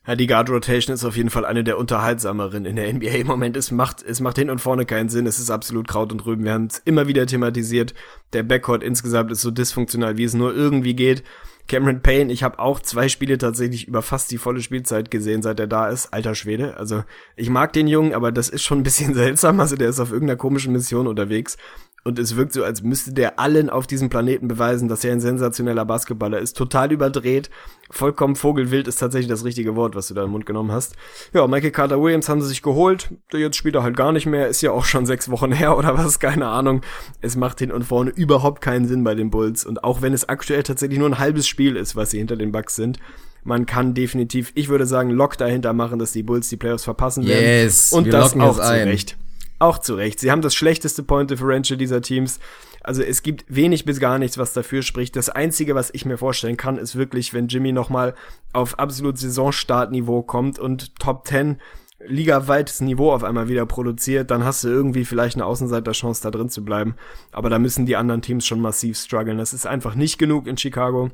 Ja, 0.05 0.17
die 0.17 0.27
Guard 0.27 0.49
Rotation 0.49 0.93
ist 0.93 1.05
auf 1.05 1.15
jeden 1.15 1.29
Fall 1.29 1.45
eine 1.45 1.63
der 1.63 1.77
unterhaltsameren 1.77 2.65
in 2.65 2.75
der 2.75 2.91
NBA 2.93 3.07
im 3.07 3.27
Moment. 3.27 3.55
Es 3.55 3.71
macht, 3.71 4.03
es 4.03 4.19
macht 4.19 4.37
hin 4.37 4.49
und 4.49 4.59
vorne 4.59 4.85
keinen 4.85 5.07
Sinn. 5.07 5.25
Es 5.25 5.39
ist 5.39 5.49
absolut 5.49 5.87
Kraut 5.87 6.11
und 6.11 6.25
Rüben. 6.25 6.43
Wir 6.43 6.51
haben 6.51 6.65
es 6.65 6.79
immer 6.79 7.07
wieder 7.07 7.25
thematisiert. 7.25 7.93
Der 8.33 8.43
Backcourt 8.43 8.83
insgesamt 8.83 9.31
ist 9.31 9.41
so 9.41 9.49
dysfunktional, 9.49 10.17
wie 10.17 10.25
es 10.25 10.33
nur 10.33 10.53
irgendwie 10.53 10.93
geht. 10.93 11.23
Cameron 11.69 12.01
Payne, 12.01 12.33
ich 12.33 12.43
habe 12.43 12.59
auch 12.59 12.81
zwei 12.81 13.07
Spiele 13.07 13.37
tatsächlich 13.37 13.87
über 13.87 14.01
fast 14.01 14.29
die 14.31 14.37
volle 14.37 14.61
Spielzeit 14.61 15.09
gesehen, 15.09 15.41
seit 15.41 15.61
er 15.61 15.67
da 15.67 15.87
ist. 15.87 16.13
Alter 16.13 16.35
Schwede. 16.35 16.75
Also 16.75 17.05
ich 17.37 17.49
mag 17.49 17.71
den 17.71 17.87
Jungen, 17.87 18.13
aber 18.13 18.33
das 18.33 18.49
ist 18.49 18.63
schon 18.63 18.79
ein 18.79 18.83
bisschen 18.83 19.13
seltsam. 19.13 19.61
Also 19.61 19.77
der 19.77 19.87
ist 19.87 20.01
auf 20.01 20.11
irgendeiner 20.11 20.37
komischen 20.37 20.73
Mission 20.73 21.07
unterwegs. 21.07 21.57
Und 22.05 22.19
es 22.19 22.35
wirkt 22.35 22.51
so, 22.51 22.65
als 22.65 22.83
müsste 22.83 23.13
der 23.13 23.39
allen 23.39 23.69
auf 23.69 23.87
diesem 23.87 24.09
Planeten 24.09 24.49
beweisen, 24.49 24.89
dass 24.89 25.05
er 25.05 25.13
ein 25.13 25.21
sensationeller 25.21 25.85
Basketballer 25.85 26.39
ist. 26.39 26.57
Total 26.57 26.91
überdreht. 26.91 27.49
Vollkommen 27.89 28.35
vogelwild 28.35 28.89
ist 28.89 28.97
tatsächlich 28.97 29.29
das 29.29 29.45
richtige 29.45 29.77
Wort, 29.77 29.95
was 29.95 30.09
du 30.09 30.13
da 30.13 30.25
im 30.25 30.31
Mund 30.31 30.45
genommen 30.45 30.73
hast. 30.73 30.97
Ja, 31.33 31.47
Michael 31.47 31.71
Carter 31.71 32.01
Williams 32.01 32.27
haben 32.27 32.41
sie 32.41 32.49
sich 32.49 32.61
geholt. 32.61 33.13
Jetzt 33.31 33.55
spielt 33.55 33.75
er 33.75 33.83
halt 33.83 33.95
gar 33.95 34.11
nicht 34.11 34.25
mehr. 34.25 34.47
Ist 34.49 34.61
ja 34.61 34.71
auch 34.71 34.83
schon 34.83 35.05
sechs 35.05 35.31
Wochen 35.31 35.51
her 35.53 35.77
oder 35.77 35.97
was, 35.97 36.19
keine 36.19 36.47
Ahnung. 36.47 36.81
Es 37.21 37.37
macht 37.37 37.59
hin 37.59 37.71
und 37.71 37.83
vorne 37.83 38.11
überhaupt 38.11 38.59
keinen 38.61 38.85
Sinn 38.85 39.05
bei 39.05 39.15
den 39.15 39.29
Bulls. 39.29 39.65
Und 39.65 39.85
auch 39.85 40.01
wenn 40.01 40.11
es 40.11 40.27
aktuell 40.27 40.63
tatsächlich 40.63 40.99
nur 40.99 41.09
ein 41.09 41.19
halbes 41.19 41.47
Spiel 41.47 41.77
ist, 41.77 41.95
was 41.95 42.11
sie 42.11 42.17
hinter 42.17 42.35
den 42.35 42.51
Bucks 42.51 42.75
sind, 42.75 42.99
man 43.45 43.65
kann 43.65 43.93
definitiv, 43.93 44.51
ich 44.55 44.67
würde 44.67 44.85
sagen, 44.85 45.09
Lock 45.09 45.37
dahinter 45.37 45.71
machen, 45.73 45.99
dass 45.99 46.11
die 46.11 46.23
Bulls 46.23 46.49
die 46.49 46.57
Playoffs 46.57 46.83
verpassen 46.83 47.25
werden. 47.25 47.45
Yes, 47.45 47.93
und 47.93 48.11
das 48.11 48.37
auch 48.37 48.55
zu 48.55 48.61
Recht. 48.61 49.17
Auch 49.63 49.77
zu 49.77 49.95
Recht. 49.95 50.19
Sie 50.19 50.29
haben 50.29 50.41
das 50.41 50.55
schlechteste 50.55 51.03
Point 51.03 51.31
Differential 51.31 51.77
dieser 51.77 52.01
Teams. 52.01 52.41
Also 52.81 53.01
es 53.01 53.23
gibt 53.23 53.45
wenig 53.47 53.85
bis 53.85 54.01
gar 54.01 54.19
nichts, 54.19 54.37
was 54.37 54.51
dafür 54.51 54.81
spricht. 54.81 55.15
Das 55.15 55.29
Einzige, 55.29 55.73
was 55.73 55.89
ich 55.93 56.05
mir 56.05 56.17
vorstellen 56.17 56.57
kann, 56.57 56.77
ist 56.77 56.97
wirklich, 56.97 57.33
wenn 57.33 57.47
Jimmy 57.47 57.71
nochmal 57.71 58.13
auf 58.51 58.77
absolut 58.77 59.17
Saisonstartniveau 59.17 60.21
kommt 60.23 60.59
und 60.59 60.99
Top 60.99 61.25
10 61.25 61.61
ligaweites 62.05 62.81
Niveau 62.81 63.13
auf 63.13 63.23
einmal 63.23 63.47
wieder 63.47 63.65
produziert, 63.65 64.31
dann 64.31 64.43
hast 64.43 64.65
du 64.65 64.67
irgendwie 64.67 65.05
vielleicht 65.05 65.37
eine 65.37 65.45
Außenseiterchance 65.45 66.21
da 66.21 66.29
drin 66.29 66.49
zu 66.49 66.65
bleiben. 66.65 66.95
Aber 67.31 67.49
da 67.49 67.57
müssen 67.57 67.85
die 67.85 67.95
anderen 67.95 68.21
Teams 68.21 68.45
schon 68.45 68.59
massiv 68.59 68.97
strugglen. 68.97 69.37
Das 69.37 69.53
ist 69.53 69.65
einfach 69.65 69.95
nicht 69.95 70.17
genug 70.17 70.45
in 70.45 70.57
Chicago. 70.57 71.09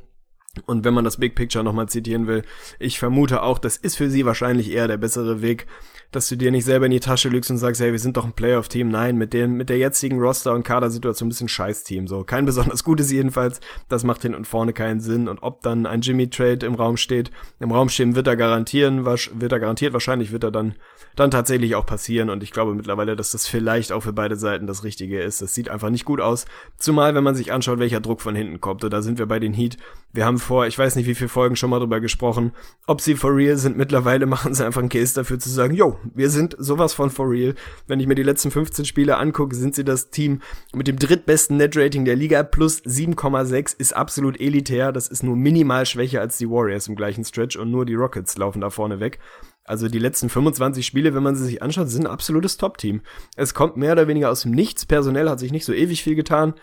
Und 0.65 0.83
wenn 0.83 0.93
man 0.93 1.05
das 1.05 1.17
Big 1.17 1.35
Picture 1.35 1.63
nochmal 1.63 1.89
zitieren 1.89 2.27
will, 2.27 2.43
ich 2.79 2.99
vermute 2.99 3.43
auch, 3.43 3.59
das 3.59 3.77
ist 3.77 3.95
für 3.95 4.09
sie 4.09 4.25
wahrscheinlich 4.25 4.71
eher 4.71 4.87
der 4.87 4.97
bessere 4.97 5.41
Weg, 5.41 5.67
dass 6.11 6.27
du 6.27 6.35
dir 6.35 6.49
nicht 6.49 6.65
selber 6.65 6.87
in 6.87 6.91
die 6.91 6.99
Tasche 6.99 7.29
lügst 7.29 7.51
und 7.51 7.59
sagst, 7.59 7.81
hey, 7.81 7.91
wir 7.91 7.99
sind 7.99 8.17
doch 8.17 8.25
ein 8.25 8.33
Playoff-Team. 8.33 8.89
Nein, 8.89 9.15
mit 9.17 9.31
dem, 9.31 9.57
mit 9.57 9.69
der 9.69 9.77
jetzigen 9.77 10.19
Roster- 10.19 10.53
und 10.53 10.63
Kadersituation 10.63 11.27
ein 11.27 11.29
bisschen 11.29 11.49
Scheiß-Team. 11.49 12.07
So, 12.07 12.23
kein 12.23 12.45
besonders 12.45 12.83
gutes 12.83 13.11
jedenfalls. 13.11 13.61
Das 13.89 14.03
macht 14.03 14.23
hin 14.23 14.33
und 14.33 14.47
vorne 14.47 14.73
keinen 14.73 15.01
Sinn. 15.01 15.27
Und 15.27 15.43
ob 15.43 15.61
dann 15.61 15.85
ein 15.85 16.01
Jimmy-Trade 16.01 16.65
im 16.65 16.73
Raum 16.73 16.97
steht, 16.97 17.29
im 17.59 17.71
Raum 17.71 17.89
stehen 17.89 18.15
wird 18.15 18.25
er 18.25 18.35
garantieren, 18.35 19.05
wird 19.05 19.51
er 19.51 19.59
garantiert, 19.59 19.93
wahrscheinlich 19.93 20.31
wird 20.31 20.43
er 20.43 20.51
dann, 20.51 20.75
dann 21.15 21.29
tatsächlich 21.29 21.75
auch 21.75 21.85
passieren. 21.85 22.31
Und 22.31 22.41
ich 22.41 22.51
glaube 22.51 22.73
mittlerweile, 22.73 23.15
dass 23.15 23.31
das 23.31 23.45
vielleicht 23.45 23.91
auch 23.91 24.01
für 24.01 24.13
beide 24.13 24.35
Seiten 24.35 24.65
das 24.65 24.83
Richtige 24.83 25.21
ist. 25.21 25.43
Das 25.43 25.53
sieht 25.53 25.69
einfach 25.69 25.91
nicht 25.91 26.05
gut 26.05 26.21
aus. 26.21 26.45
Zumal, 26.77 27.13
wenn 27.13 27.23
man 27.23 27.35
sich 27.35 27.53
anschaut, 27.53 27.77
welcher 27.77 28.01
Druck 28.01 28.21
von 28.21 28.35
hinten 28.35 28.59
kommt. 28.59 28.83
Und 28.83 28.91
da 28.91 29.03
sind 29.03 29.19
wir 29.19 29.27
bei 29.27 29.39
den 29.39 29.53
Heat. 29.53 29.77
Wir 30.11 30.25
haben 30.25 30.38
vor, 30.39 30.67
ich 30.67 30.77
weiß 30.77 30.95
nicht, 30.95 31.07
wie 31.07 31.15
viele 31.15 31.29
Folgen 31.29 31.55
schon 31.55 31.69
mal 31.69 31.79
drüber 31.79 31.99
gesprochen, 31.99 32.53
ob 32.87 33.01
sie 33.01 33.15
for 33.15 33.35
real 33.35 33.57
sind. 33.57 33.77
Mittlerweile 33.77 34.25
machen 34.27 34.53
sie 34.53 34.65
einfach 34.65 34.81
einen 34.81 34.89
Case 34.89 35.13
dafür 35.13 35.39
zu 35.39 35.49
sagen, 35.49 35.73
yo, 35.75 35.97
wir 36.13 36.29
sind 36.29 36.55
sowas 36.57 36.93
von 36.93 37.09
for 37.09 37.29
real. 37.29 37.55
Wenn 37.87 37.99
ich 37.99 38.07
mir 38.07 38.15
die 38.15 38.23
letzten 38.23 38.51
15 38.51 38.85
Spiele 38.85 39.17
angucke, 39.17 39.55
sind 39.55 39.75
sie 39.75 39.83
das 39.83 40.09
Team 40.09 40.41
mit 40.73 40.87
dem 40.87 40.97
drittbesten 40.97 41.57
Net-Rating 41.57 42.05
der 42.05 42.15
Liga 42.15 42.43
plus 42.43 42.83
7,6 42.83 43.75
ist 43.77 43.95
absolut 43.95 44.39
elitär. 44.39 44.91
Das 44.91 45.07
ist 45.07 45.23
nur 45.23 45.35
minimal 45.35 45.85
schwächer 45.85 46.21
als 46.21 46.37
die 46.37 46.49
Warriors 46.49 46.87
im 46.87 46.95
gleichen 46.95 47.23
Stretch 47.23 47.55
und 47.55 47.71
nur 47.71 47.85
die 47.85 47.95
Rockets 47.95 48.37
laufen 48.37 48.61
da 48.61 48.69
vorne 48.69 48.99
weg. 48.99 49.19
Also 49.63 49.87
die 49.87 49.99
letzten 49.99 50.29
25 50.29 50.83
Spiele, 50.83 51.13
wenn 51.13 51.21
man 51.21 51.35
sie 51.35 51.45
sich 51.45 51.61
anschaut, 51.61 51.89
sind 51.89 52.07
ein 52.07 52.11
absolutes 52.11 52.57
Top-Team. 52.57 53.01
Es 53.35 53.53
kommt 53.53 53.77
mehr 53.77 53.91
oder 53.91 54.07
weniger 54.07 54.31
aus 54.31 54.41
dem 54.41 54.51
Nichts. 54.51 54.87
Personell 54.87 55.29
hat 55.29 55.39
sich 55.39 55.51
nicht 55.51 55.65
so 55.65 55.73
ewig 55.73 56.01
viel 56.01 56.15
getan 56.15 56.55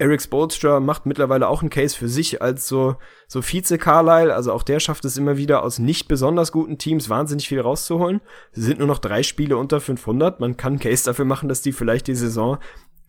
Eric 0.00 0.22
Spolstra 0.22 0.80
macht 0.80 1.04
mittlerweile 1.04 1.46
auch 1.46 1.60
einen 1.60 1.68
Case 1.68 1.94
für 1.94 2.08
sich 2.08 2.40
als 2.40 2.66
so, 2.66 2.96
so 3.28 3.42
Vize 3.42 3.76
Carlisle. 3.76 4.34
Also 4.34 4.50
auch 4.50 4.62
der 4.62 4.80
schafft 4.80 5.04
es 5.04 5.18
immer 5.18 5.36
wieder 5.36 5.62
aus 5.62 5.78
nicht 5.78 6.08
besonders 6.08 6.52
guten 6.52 6.78
Teams 6.78 7.10
wahnsinnig 7.10 7.46
viel 7.46 7.60
rauszuholen. 7.60 8.22
Sie 8.52 8.62
sind 8.62 8.78
nur 8.78 8.88
noch 8.88 8.98
drei 8.98 9.22
Spiele 9.22 9.58
unter 9.58 9.78
500. 9.78 10.40
Man 10.40 10.56
kann 10.56 10.72
einen 10.72 10.80
Case 10.80 11.04
dafür 11.04 11.26
machen, 11.26 11.50
dass 11.50 11.60
die 11.60 11.72
vielleicht 11.72 12.06
die 12.06 12.14
Saison 12.14 12.56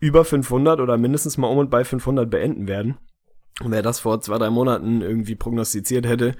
über 0.00 0.26
500 0.26 0.80
oder 0.80 0.98
mindestens 0.98 1.38
mal 1.38 1.46
um 1.46 1.56
und 1.56 1.70
bei 1.70 1.82
500 1.82 2.28
beenden 2.28 2.68
werden. 2.68 2.98
Wer 3.60 3.82
das 3.82 4.00
vor 4.00 4.20
zwei, 4.20 4.38
drei 4.38 4.50
Monaten 4.50 5.02
irgendwie 5.02 5.34
prognostiziert 5.34 6.06
hätte, 6.06 6.34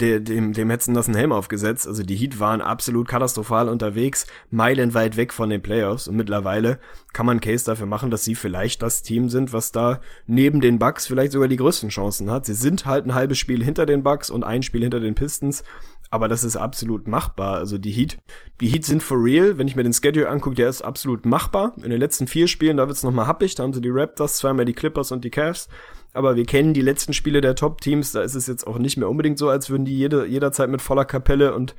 der, 0.00 0.20
dem, 0.20 0.52
dem 0.52 0.70
hätten 0.70 0.94
das 0.94 1.06
einen 1.06 1.16
Helm 1.16 1.32
aufgesetzt. 1.32 1.86
Also 1.86 2.02
die 2.02 2.16
Heat 2.16 2.40
waren 2.40 2.60
absolut 2.60 3.08
katastrophal 3.08 3.68
unterwegs, 3.68 4.26
meilenweit 4.50 5.16
weg 5.16 5.32
von 5.32 5.50
den 5.50 5.62
Playoffs. 5.62 6.08
Und 6.08 6.16
mittlerweile 6.16 6.78
kann 7.12 7.26
man 7.26 7.40
Case 7.40 7.64
dafür 7.64 7.86
machen, 7.86 8.10
dass 8.10 8.24
sie 8.24 8.34
vielleicht 8.34 8.82
das 8.82 9.02
Team 9.02 9.28
sind, 9.28 9.52
was 9.52 9.72
da 9.72 10.00
neben 10.26 10.60
den 10.60 10.78
Bucks 10.78 11.06
vielleicht 11.06 11.32
sogar 11.32 11.48
die 11.48 11.56
größten 11.56 11.90
Chancen 11.90 12.30
hat. 12.30 12.46
Sie 12.46 12.54
sind 12.54 12.86
halt 12.86 13.06
ein 13.06 13.14
halbes 13.14 13.38
Spiel 13.38 13.62
hinter 13.62 13.86
den 13.86 14.02
Bucks 14.02 14.30
und 14.30 14.44
ein 14.44 14.62
Spiel 14.62 14.82
hinter 14.82 15.00
den 15.00 15.14
Pistons. 15.14 15.64
Aber 16.12 16.26
das 16.26 16.42
ist 16.42 16.56
absolut 16.56 17.06
machbar. 17.06 17.58
Also 17.58 17.78
die 17.78 17.92
Heat, 17.92 18.18
die 18.60 18.68
Heat 18.68 18.84
sind 18.84 19.02
for 19.02 19.22
real. 19.22 19.58
Wenn 19.58 19.68
ich 19.68 19.76
mir 19.76 19.84
den 19.84 19.92
Schedule 19.92 20.28
angucke, 20.28 20.56
der 20.56 20.68
ist 20.68 20.82
absolut 20.82 21.24
machbar. 21.24 21.72
In 21.76 21.90
den 21.90 22.00
letzten 22.00 22.26
vier 22.26 22.48
Spielen, 22.48 22.78
da 22.78 22.88
wird's 22.88 23.04
nochmal 23.04 23.26
happig. 23.26 23.54
Da 23.54 23.62
haben 23.62 23.72
sie 23.72 23.80
die 23.80 23.90
Raptors, 23.90 24.38
zweimal 24.38 24.64
die 24.64 24.72
Clippers 24.72 25.12
und 25.12 25.24
die 25.24 25.30
Cavs 25.30 25.68
aber 26.12 26.36
wir 26.36 26.44
kennen 26.44 26.74
die 26.74 26.82
letzten 26.82 27.12
Spiele 27.12 27.40
der 27.40 27.54
Top-Teams, 27.54 28.12
da 28.12 28.22
ist 28.22 28.34
es 28.34 28.46
jetzt 28.46 28.66
auch 28.66 28.78
nicht 28.78 28.96
mehr 28.96 29.08
unbedingt 29.08 29.38
so, 29.38 29.48
als 29.48 29.70
würden 29.70 29.84
die 29.84 29.96
jede, 29.96 30.26
jederzeit 30.26 30.68
mit 30.68 30.82
voller 30.82 31.04
Kapelle 31.04 31.54
und 31.54 31.74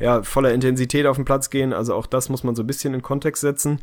ja, 0.00 0.22
voller 0.22 0.54
Intensität 0.54 1.06
auf 1.06 1.16
den 1.16 1.24
Platz 1.24 1.50
gehen. 1.50 1.72
Also 1.72 1.94
auch 1.94 2.06
das 2.06 2.28
muss 2.28 2.44
man 2.44 2.54
so 2.54 2.62
ein 2.62 2.66
bisschen 2.66 2.94
in 2.94 3.02
Kontext 3.02 3.42
setzen 3.42 3.80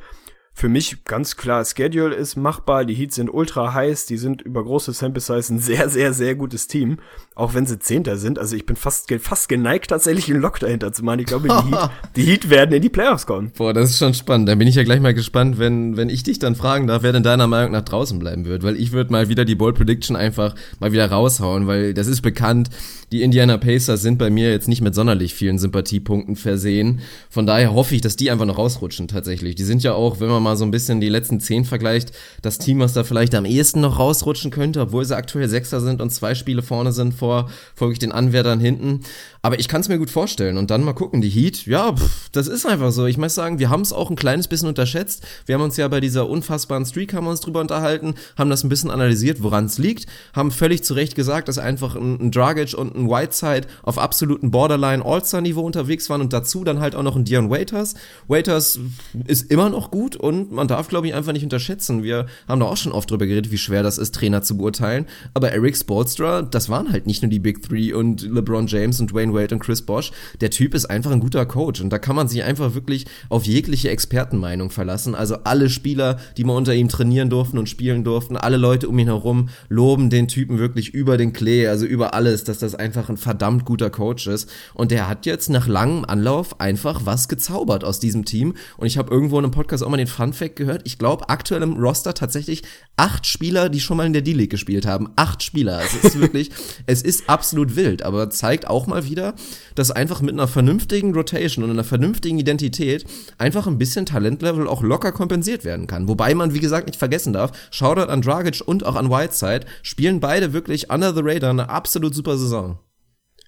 für 0.53 0.69
mich 0.69 1.05
ganz 1.05 1.37
klar, 1.37 1.63
Schedule 1.65 2.13
ist 2.13 2.35
machbar, 2.35 2.85
die 2.85 2.93
Heats 2.93 3.15
sind 3.15 3.33
ultra 3.33 3.73
heiß, 3.73 4.05
die 4.05 4.17
sind 4.17 4.41
über 4.41 4.63
große 4.63 4.91
Sample 4.91 5.21
Size 5.21 5.53
ein 5.53 5.59
sehr, 5.59 5.89
sehr, 5.89 6.13
sehr 6.13 6.35
gutes 6.35 6.67
Team, 6.67 6.97
auch 7.35 7.53
wenn 7.53 7.65
sie 7.65 7.79
Zehnter 7.79 8.17
sind. 8.17 8.37
Also 8.37 8.55
ich 8.55 8.65
bin 8.65 8.75
fast, 8.75 9.11
fast 9.21 9.49
geneigt, 9.49 9.89
tatsächlich 9.89 10.29
einen 10.29 10.41
Lock 10.41 10.59
dahinter 10.59 10.91
zu 10.91 11.03
machen. 11.03 11.19
Ich 11.21 11.25
glaube, 11.25 11.47
die 11.47 11.71
Heat, 11.71 11.89
die 12.15 12.23
Heat 12.23 12.49
werden 12.49 12.73
in 12.73 12.81
die 12.81 12.89
Playoffs 12.89 13.25
kommen. 13.25 13.51
Boah, 13.57 13.73
das 13.73 13.91
ist 13.91 13.97
schon 13.97 14.13
spannend. 14.13 14.49
Dann 14.49 14.59
bin 14.59 14.67
ich 14.67 14.75
ja 14.75 14.83
gleich 14.83 14.99
mal 14.99 15.13
gespannt, 15.13 15.57
wenn, 15.57 15.97
wenn 15.97 16.09
ich 16.09 16.23
dich 16.23 16.37
dann 16.37 16.55
fragen 16.55 16.85
darf, 16.85 17.01
wer 17.01 17.13
denn 17.13 17.23
deiner 17.23 17.47
Meinung 17.47 17.71
nach 17.71 17.83
draußen 17.83 18.19
bleiben 18.19 18.45
wird. 18.45 18.61
Weil 18.61 18.75
ich 18.75 18.91
würde 18.91 19.11
mal 19.11 19.29
wieder 19.29 19.45
die 19.45 19.55
Ball 19.55 19.73
Prediction 19.73 20.15
einfach 20.15 20.53
mal 20.79 20.91
wieder 20.91 21.09
raushauen, 21.09 21.65
weil 21.65 21.93
das 21.93 22.07
ist 22.07 22.21
bekannt. 22.21 22.69
Die 23.11 23.23
Indiana 23.23 23.57
Pacers 23.57 24.01
sind 24.01 24.17
bei 24.17 24.29
mir 24.29 24.51
jetzt 24.51 24.69
nicht 24.69 24.81
mit 24.81 24.95
sonderlich 24.95 25.33
vielen 25.33 25.59
Sympathiepunkten 25.59 26.37
versehen. 26.37 27.01
Von 27.29 27.45
daher 27.45 27.73
hoffe 27.73 27.93
ich, 27.93 28.01
dass 28.01 28.15
die 28.15 28.31
einfach 28.31 28.45
noch 28.45 28.57
rausrutschen 28.57 29.09
tatsächlich. 29.09 29.55
Die 29.55 29.63
sind 29.63 29.83
ja 29.83 29.93
auch, 29.93 30.21
wenn 30.21 30.29
man 30.29 30.40
man 30.41 30.51
mal 30.53 30.57
so 30.57 30.65
ein 30.65 30.71
bisschen 30.71 31.01
die 31.01 31.09
letzten 31.09 31.39
zehn 31.39 31.65
vergleicht, 31.65 32.11
das 32.41 32.57
Team, 32.57 32.79
was 32.79 32.93
da 32.93 33.03
vielleicht 33.03 33.35
am 33.35 33.45
ehesten 33.45 33.81
noch 33.81 33.99
rausrutschen 33.99 34.51
könnte, 34.51 34.81
obwohl 34.81 35.05
sie 35.05 35.15
aktuell 35.15 35.47
Sechster 35.47 35.81
sind 35.81 36.01
und 36.01 36.11
zwei 36.11 36.35
Spiele 36.35 36.61
vorne 36.61 36.91
sind 36.91 37.13
vor, 37.13 37.49
vor 37.75 37.87
wirklich 37.87 37.99
den 37.99 38.11
Anwärtern 38.11 38.59
hinten. 38.59 39.01
Aber 39.43 39.59
ich 39.59 39.67
kann 39.67 39.81
es 39.81 39.89
mir 39.89 39.97
gut 39.97 40.11
vorstellen. 40.11 40.57
Und 40.57 40.69
dann 40.69 40.83
mal 40.83 40.93
gucken, 40.93 41.21
die 41.21 41.29
Heat, 41.29 41.65
ja, 41.65 41.93
pff, 41.93 42.29
das 42.31 42.47
ist 42.47 42.65
einfach 42.65 42.91
so. 42.91 43.05
Ich 43.05 43.17
muss 43.17 43.33
sagen, 43.33 43.59
wir 43.59 43.69
haben 43.69 43.81
es 43.81 43.93
auch 43.93 44.09
ein 44.09 44.15
kleines 44.15 44.47
bisschen 44.47 44.67
unterschätzt. 44.67 45.25
Wir 45.45 45.55
haben 45.55 45.63
uns 45.63 45.77
ja 45.77 45.87
bei 45.87 45.99
dieser 45.99 46.29
unfassbaren 46.29 46.85
Streak 46.85 47.13
haben 47.13 47.25
wir 47.25 47.31
uns 47.31 47.39
drüber 47.39 47.59
unterhalten, 47.59 48.15
haben 48.37 48.49
das 48.49 48.63
ein 48.63 48.69
bisschen 48.69 48.91
analysiert, 48.91 49.41
woran 49.41 49.65
es 49.65 49.77
liegt, 49.77 50.05
haben 50.33 50.51
völlig 50.51 50.83
zu 50.83 50.93
Recht 50.93 51.15
gesagt, 51.15 51.47
dass 51.47 51.57
einfach 51.57 51.95
ein, 51.95 52.19
ein 52.21 52.31
Dragic 52.31 52.73
und 52.77 52.95
ein 52.95 53.09
Whiteside 53.09 53.67
auf 53.83 53.97
absoluten 53.97 54.51
Borderline 54.51 55.03
All-Star-Niveau 55.03 55.61
unterwegs 55.61 56.09
waren 56.09 56.21
und 56.21 56.33
dazu 56.33 56.63
dann 56.63 56.79
halt 56.79 56.95
auch 56.95 57.03
noch 57.03 57.15
ein 57.15 57.25
Dion 57.25 57.49
Waiters. 57.49 57.95
Waiters 58.27 58.79
ist 59.27 59.51
immer 59.51 59.69
noch 59.69 59.91
gut 59.91 60.15
und 60.15 60.30
man 60.31 60.67
darf, 60.67 60.87
glaube 60.87 61.07
ich, 61.07 61.13
einfach 61.13 61.33
nicht 61.33 61.43
unterschätzen. 61.43 62.03
Wir 62.03 62.25
haben 62.47 62.59
da 62.59 62.65
auch 62.65 62.77
schon 62.77 62.91
oft 62.91 63.09
drüber 63.09 63.25
geredet, 63.25 63.51
wie 63.51 63.57
schwer 63.57 63.83
das 63.83 63.97
ist, 63.97 64.15
Trainer 64.15 64.41
zu 64.41 64.57
beurteilen. 64.57 65.05
Aber 65.33 65.51
Eric 65.51 65.77
Spolstra, 65.77 66.41
das 66.41 66.69
waren 66.69 66.91
halt 66.91 67.07
nicht 67.07 67.21
nur 67.21 67.29
die 67.29 67.39
Big 67.39 67.61
Three 67.61 67.93
und 67.93 68.21
LeBron 68.21 68.67
James 68.67 68.99
und 68.99 69.11
Dwayne 69.11 69.33
Wade 69.33 69.55
und 69.55 69.61
Chris 69.61 69.81
Bosch. 69.81 70.11
Der 70.39 70.49
Typ 70.49 70.73
ist 70.73 70.85
einfach 70.85 71.11
ein 71.11 71.19
guter 71.19 71.45
Coach 71.45 71.81
und 71.81 71.89
da 71.89 71.99
kann 71.99 72.15
man 72.15 72.27
sich 72.27 72.43
einfach 72.43 72.73
wirklich 72.73 73.05
auf 73.29 73.45
jegliche 73.45 73.89
Expertenmeinung 73.89 74.69
verlassen. 74.69 75.15
Also 75.15 75.37
alle 75.43 75.69
Spieler, 75.69 76.17
die 76.37 76.43
mal 76.43 76.55
unter 76.55 76.73
ihm 76.73 76.89
trainieren 76.89 77.29
durften 77.29 77.57
und 77.57 77.69
spielen 77.69 78.03
durften, 78.03 78.37
alle 78.37 78.57
Leute 78.57 78.87
um 78.87 78.97
ihn 78.99 79.07
herum 79.07 79.49
loben 79.69 80.09
den 80.09 80.27
Typen 80.27 80.57
wirklich 80.57 80.93
über 80.93 81.17
den 81.17 81.33
Klee, 81.33 81.67
also 81.67 81.85
über 81.85 82.13
alles, 82.13 82.43
dass 82.43 82.59
das 82.59 82.75
einfach 82.75 83.09
ein 83.09 83.17
verdammt 83.17 83.65
guter 83.65 83.89
Coach 83.89 84.27
ist. 84.27 84.49
Und 84.73 84.91
der 84.91 85.07
hat 85.07 85.25
jetzt 85.25 85.49
nach 85.49 85.67
langem 85.67 86.05
Anlauf 86.05 86.59
einfach 86.59 87.01
was 87.05 87.27
gezaubert 87.27 87.83
aus 87.83 87.99
diesem 87.99 88.25
Team. 88.25 88.55
Und 88.77 88.87
ich 88.87 88.97
habe 88.97 89.11
irgendwo 89.11 89.37
in 89.37 89.45
einem 89.45 89.51
Podcast 89.51 89.83
auch 89.83 89.89
mal 89.89 89.97
den 89.97 90.07
Fun 90.21 90.33
Fact 90.33 90.55
gehört. 90.55 90.83
Ich 90.85 90.99
glaube, 90.99 91.29
aktuell 91.29 91.63
im 91.63 91.77
Roster 91.77 92.13
tatsächlich 92.13 92.61
acht 92.95 93.25
Spieler, 93.25 93.69
die 93.69 93.79
schon 93.79 93.97
mal 93.97 94.05
in 94.05 94.13
der 94.13 94.21
D-League 94.21 94.51
gespielt 94.51 94.85
haben. 94.85 95.09
Acht 95.15 95.41
Spieler. 95.41 95.81
Es 95.83 95.95
ist 95.95 96.19
wirklich, 96.19 96.51
es 96.85 97.01
ist 97.01 97.27
absolut 97.27 97.75
wild, 97.75 98.03
aber 98.03 98.29
zeigt 98.29 98.67
auch 98.67 98.85
mal 98.85 99.09
wieder, 99.09 99.33
dass 99.73 99.89
einfach 99.89 100.21
mit 100.21 100.33
einer 100.33 100.47
vernünftigen 100.47 101.15
Rotation 101.15 101.65
und 101.65 101.71
einer 101.71 101.83
vernünftigen 101.83 102.37
Identität 102.37 103.03
einfach 103.39 103.65
ein 103.65 103.79
bisschen 103.79 104.05
Talentlevel 104.05 104.67
auch 104.67 104.83
locker 104.83 105.11
kompensiert 105.11 105.65
werden 105.65 105.87
kann. 105.87 106.07
Wobei 106.07 106.35
man, 106.35 106.53
wie 106.53 106.59
gesagt, 106.59 106.85
nicht 106.85 106.99
vergessen 106.99 107.33
darf, 107.33 107.51
Shoutout 107.71 108.11
an 108.11 108.21
Dragic 108.21 108.61
und 108.63 108.85
auch 108.85 108.95
an 108.95 109.09
Whiteside 109.09 109.65
spielen 109.81 110.19
beide 110.19 110.53
wirklich 110.53 110.91
under 110.91 111.15
the 111.15 111.21
radar 111.23 111.49
eine 111.49 111.69
absolut 111.69 112.13
super 112.13 112.37
Saison. 112.37 112.77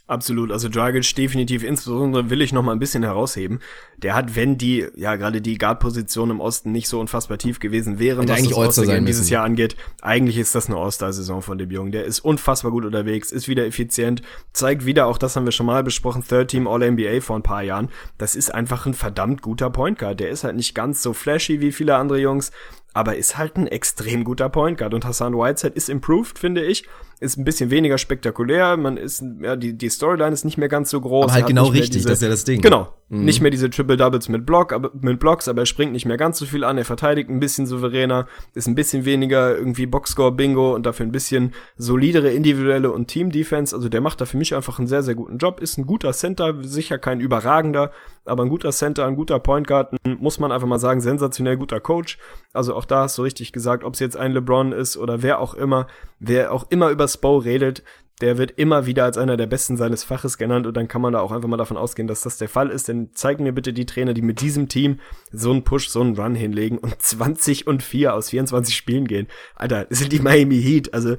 Absolut, 0.05 0.51
also 0.51 0.67
Dragic 0.67 1.15
definitiv, 1.15 1.63
insbesondere 1.63 2.29
will 2.29 2.41
ich 2.41 2.51
noch 2.51 2.61
mal 2.61 2.73
ein 2.73 2.79
bisschen 2.79 3.03
herausheben. 3.03 3.59
Der 3.95 4.15
hat, 4.15 4.35
wenn 4.35 4.57
die, 4.57 4.85
ja 4.97 5.15
gerade 5.15 5.41
die 5.41 5.57
Guard-Position 5.57 6.29
im 6.29 6.41
Osten 6.41 6.73
nicht 6.73 6.89
so 6.89 6.99
unfassbar 6.99 7.37
tief 7.37 7.61
gewesen 7.61 7.99
wären, 7.99 8.27
was 8.27 8.43
das 8.43 8.53
All-Star-Game 8.53 9.05
dieses 9.05 9.29
Jahr 9.29 9.45
angeht, 9.45 9.77
eigentlich 10.01 10.37
ist 10.37 10.55
das 10.55 10.67
eine 10.67 10.75
All-Star-Saison 10.75 11.41
von 11.41 11.57
dem 11.57 11.71
Jungen. 11.71 11.93
Der 11.93 12.03
ist 12.03 12.19
unfassbar 12.19 12.71
gut 12.71 12.83
unterwegs, 12.83 13.31
ist 13.31 13.47
wieder 13.47 13.65
effizient, 13.65 14.21
zeigt 14.51 14.85
wieder, 14.85 15.07
auch 15.07 15.17
das 15.17 15.37
haben 15.37 15.45
wir 15.45 15.53
schon 15.53 15.67
mal 15.67 15.83
besprochen, 15.83 16.21
Third 16.21 16.49
Team 16.49 16.67
All-NBA 16.67 17.21
vor 17.21 17.37
ein 17.37 17.43
paar 17.43 17.63
Jahren. 17.63 17.87
Das 18.17 18.35
ist 18.35 18.53
einfach 18.53 18.85
ein 18.85 18.93
verdammt 18.93 19.41
guter 19.41 19.69
Point 19.69 19.99
Guard. 19.99 20.19
Der 20.19 20.31
ist 20.31 20.43
halt 20.43 20.57
nicht 20.57 20.75
ganz 20.75 21.01
so 21.01 21.13
flashy 21.13 21.61
wie 21.61 21.71
viele 21.71 21.95
andere 21.95 22.19
Jungs, 22.19 22.51
aber 22.93 23.15
ist 23.15 23.37
halt 23.37 23.55
ein 23.55 23.67
extrem 23.67 24.25
guter 24.25 24.49
Point 24.49 24.77
Guard 24.77 24.93
und 24.93 25.05
Hassan 25.05 25.33
Whiteside 25.33 25.75
ist 25.75 25.87
improved, 25.87 26.37
finde 26.37 26.61
ich 26.65 26.85
ist 27.19 27.37
ein 27.37 27.43
bisschen 27.43 27.69
weniger 27.69 27.97
spektakulär, 27.97 28.77
man 28.77 28.97
ist, 28.97 29.23
ja, 29.41 29.55
die, 29.55 29.73
die 29.77 29.89
Storyline 29.89 30.33
ist 30.33 30.45
nicht 30.45 30.57
mehr 30.57 30.69
ganz 30.69 30.89
so 30.89 30.99
groß. 30.99 31.25
Aber 31.25 31.33
halt 31.33 31.47
genau 31.47 31.65
richtig, 31.65 31.91
diese, 31.91 32.09
das 32.09 32.19
ist 32.19 32.23
ja 32.23 32.29
das 32.29 32.43
Ding. 32.43 32.61
Genau. 32.61 32.93
Mhm. 33.09 33.25
Nicht 33.25 33.41
mehr 33.41 33.51
diese 33.51 33.69
Triple 33.69 33.97
Doubles 33.97 34.27
mit 34.29 34.45
Block, 34.45 34.73
aber, 34.73 34.91
mit 34.99 35.19
Blocks, 35.19 35.47
aber 35.47 35.61
er 35.61 35.65
springt 35.65 35.91
nicht 35.91 36.05
mehr 36.05 36.17
ganz 36.17 36.39
so 36.39 36.45
viel 36.45 36.63
an, 36.63 36.77
er 36.77 36.85
verteidigt 36.85 37.29
ein 37.29 37.39
bisschen 37.39 37.67
souveräner, 37.67 38.27
ist 38.53 38.67
ein 38.67 38.75
bisschen 38.75 39.05
weniger 39.05 39.55
irgendwie 39.55 39.85
Boxscore 39.85 40.31
Bingo 40.31 40.73
und 40.73 40.85
dafür 40.85 41.05
ein 41.05 41.11
bisschen 41.11 41.53
solidere 41.77 42.31
individuelle 42.31 42.91
und 42.91 43.07
Team 43.07 43.31
Defense. 43.31 43.75
Also 43.75 43.87
der 43.87 44.01
macht 44.01 44.19
da 44.19 44.25
für 44.25 44.37
mich 44.37 44.55
einfach 44.55 44.79
einen 44.79 44.87
sehr, 44.87 45.03
sehr 45.03 45.15
guten 45.15 45.37
Job, 45.37 45.59
ist 45.59 45.77
ein 45.77 45.85
guter 45.85 46.11
Center, 46.13 46.55
sicher 46.61 46.97
kein 46.97 47.19
überragender, 47.19 47.91
aber 48.25 48.43
ein 48.43 48.49
guter 48.49 48.71
Center, 48.71 49.05
ein 49.05 49.15
guter 49.15 49.39
Point 49.39 49.67
Guard, 49.67 49.95
muss 50.19 50.39
man 50.39 50.51
einfach 50.51 50.67
mal 50.67 50.79
sagen, 50.79 51.01
sensationell 51.01 51.57
guter 51.57 51.79
Coach. 51.79 52.17
Also 52.51 52.73
auch 52.75 52.85
da 52.85 53.03
hast 53.03 53.17
du 53.17 53.21
richtig 53.21 53.51
gesagt, 53.53 53.83
ob 53.83 53.93
es 53.93 53.99
jetzt 53.99 54.17
ein 54.17 54.31
LeBron 54.31 54.71
ist 54.71 54.97
oder 54.97 55.21
wer 55.21 55.39
auch 55.39 55.53
immer, 55.53 55.87
wer 56.23 56.51
auch 56.51 56.65
immer 56.69 56.89
über 56.89 57.07
Spo 57.07 57.37
redet, 57.37 57.83
der 58.21 58.37
wird 58.37 58.51
immer 58.51 58.85
wieder 58.85 59.05
als 59.05 59.17
einer 59.17 59.37
der 59.37 59.47
Besten 59.47 59.75
seines 59.75 60.03
Faches 60.03 60.37
genannt 60.37 60.67
und 60.67 60.77
dann 60.77 60.87
kann 60.87 61.01
man 61.01 61.13
da 61.13 61.19
auch 61.19 61.31
einfach 61.31 61.49
mal 61.49 61.57
davon 61.57 61.77
ausgehen, 61.77 62.07
dass 62.07 62.21
das 62.21 62.37
der 62.37 62.47
Fall 62.47 62.69
ist. 62.69 62.87
Denn 62.87 63.09
zeigen 63.13 63.43
mir 63.43 63.53
bitte 63.53 63.73
die 63.73 63.85
Trainer, 63.85 64.13
die 64.13 64.21
mit 64.21 64.39
diesem 64.39 64.69
Team 64.69 64.99
so 65.31 65.51
einen 65.51 65.63
Push, 65.63 65.89
so 65.89 66.01
einen 66.01 66.15
Run 66.15 66.35
hinlegen 66.35 66.77
und 66.77 66.95
20 67.01 67.67
und 67.67 67.83
4 67.83 68.13
aus 68.13 68.29
24 68.29 68.75
Spielen 68.75 69.07
gehen. 69.07 69.27
Alter, 69.55 69.85
das 69.85 69.99
sind 69.99 70.13
die 70.13 70.19
Miami 70.19 70.61
Heat. 70.61 70.93
Also 70.93 71.17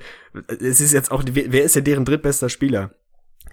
es 0.48 0.80
ist 0.80 0.92
jetzt 0.92 1.10
auch, 1.10 1.22
wer 1.26 1.64
ist 1.64 1.76
denn 1.76 1.84
deren 1.84 2.04
drittbester 2.04 2.48
Spieler? 2.48 2.92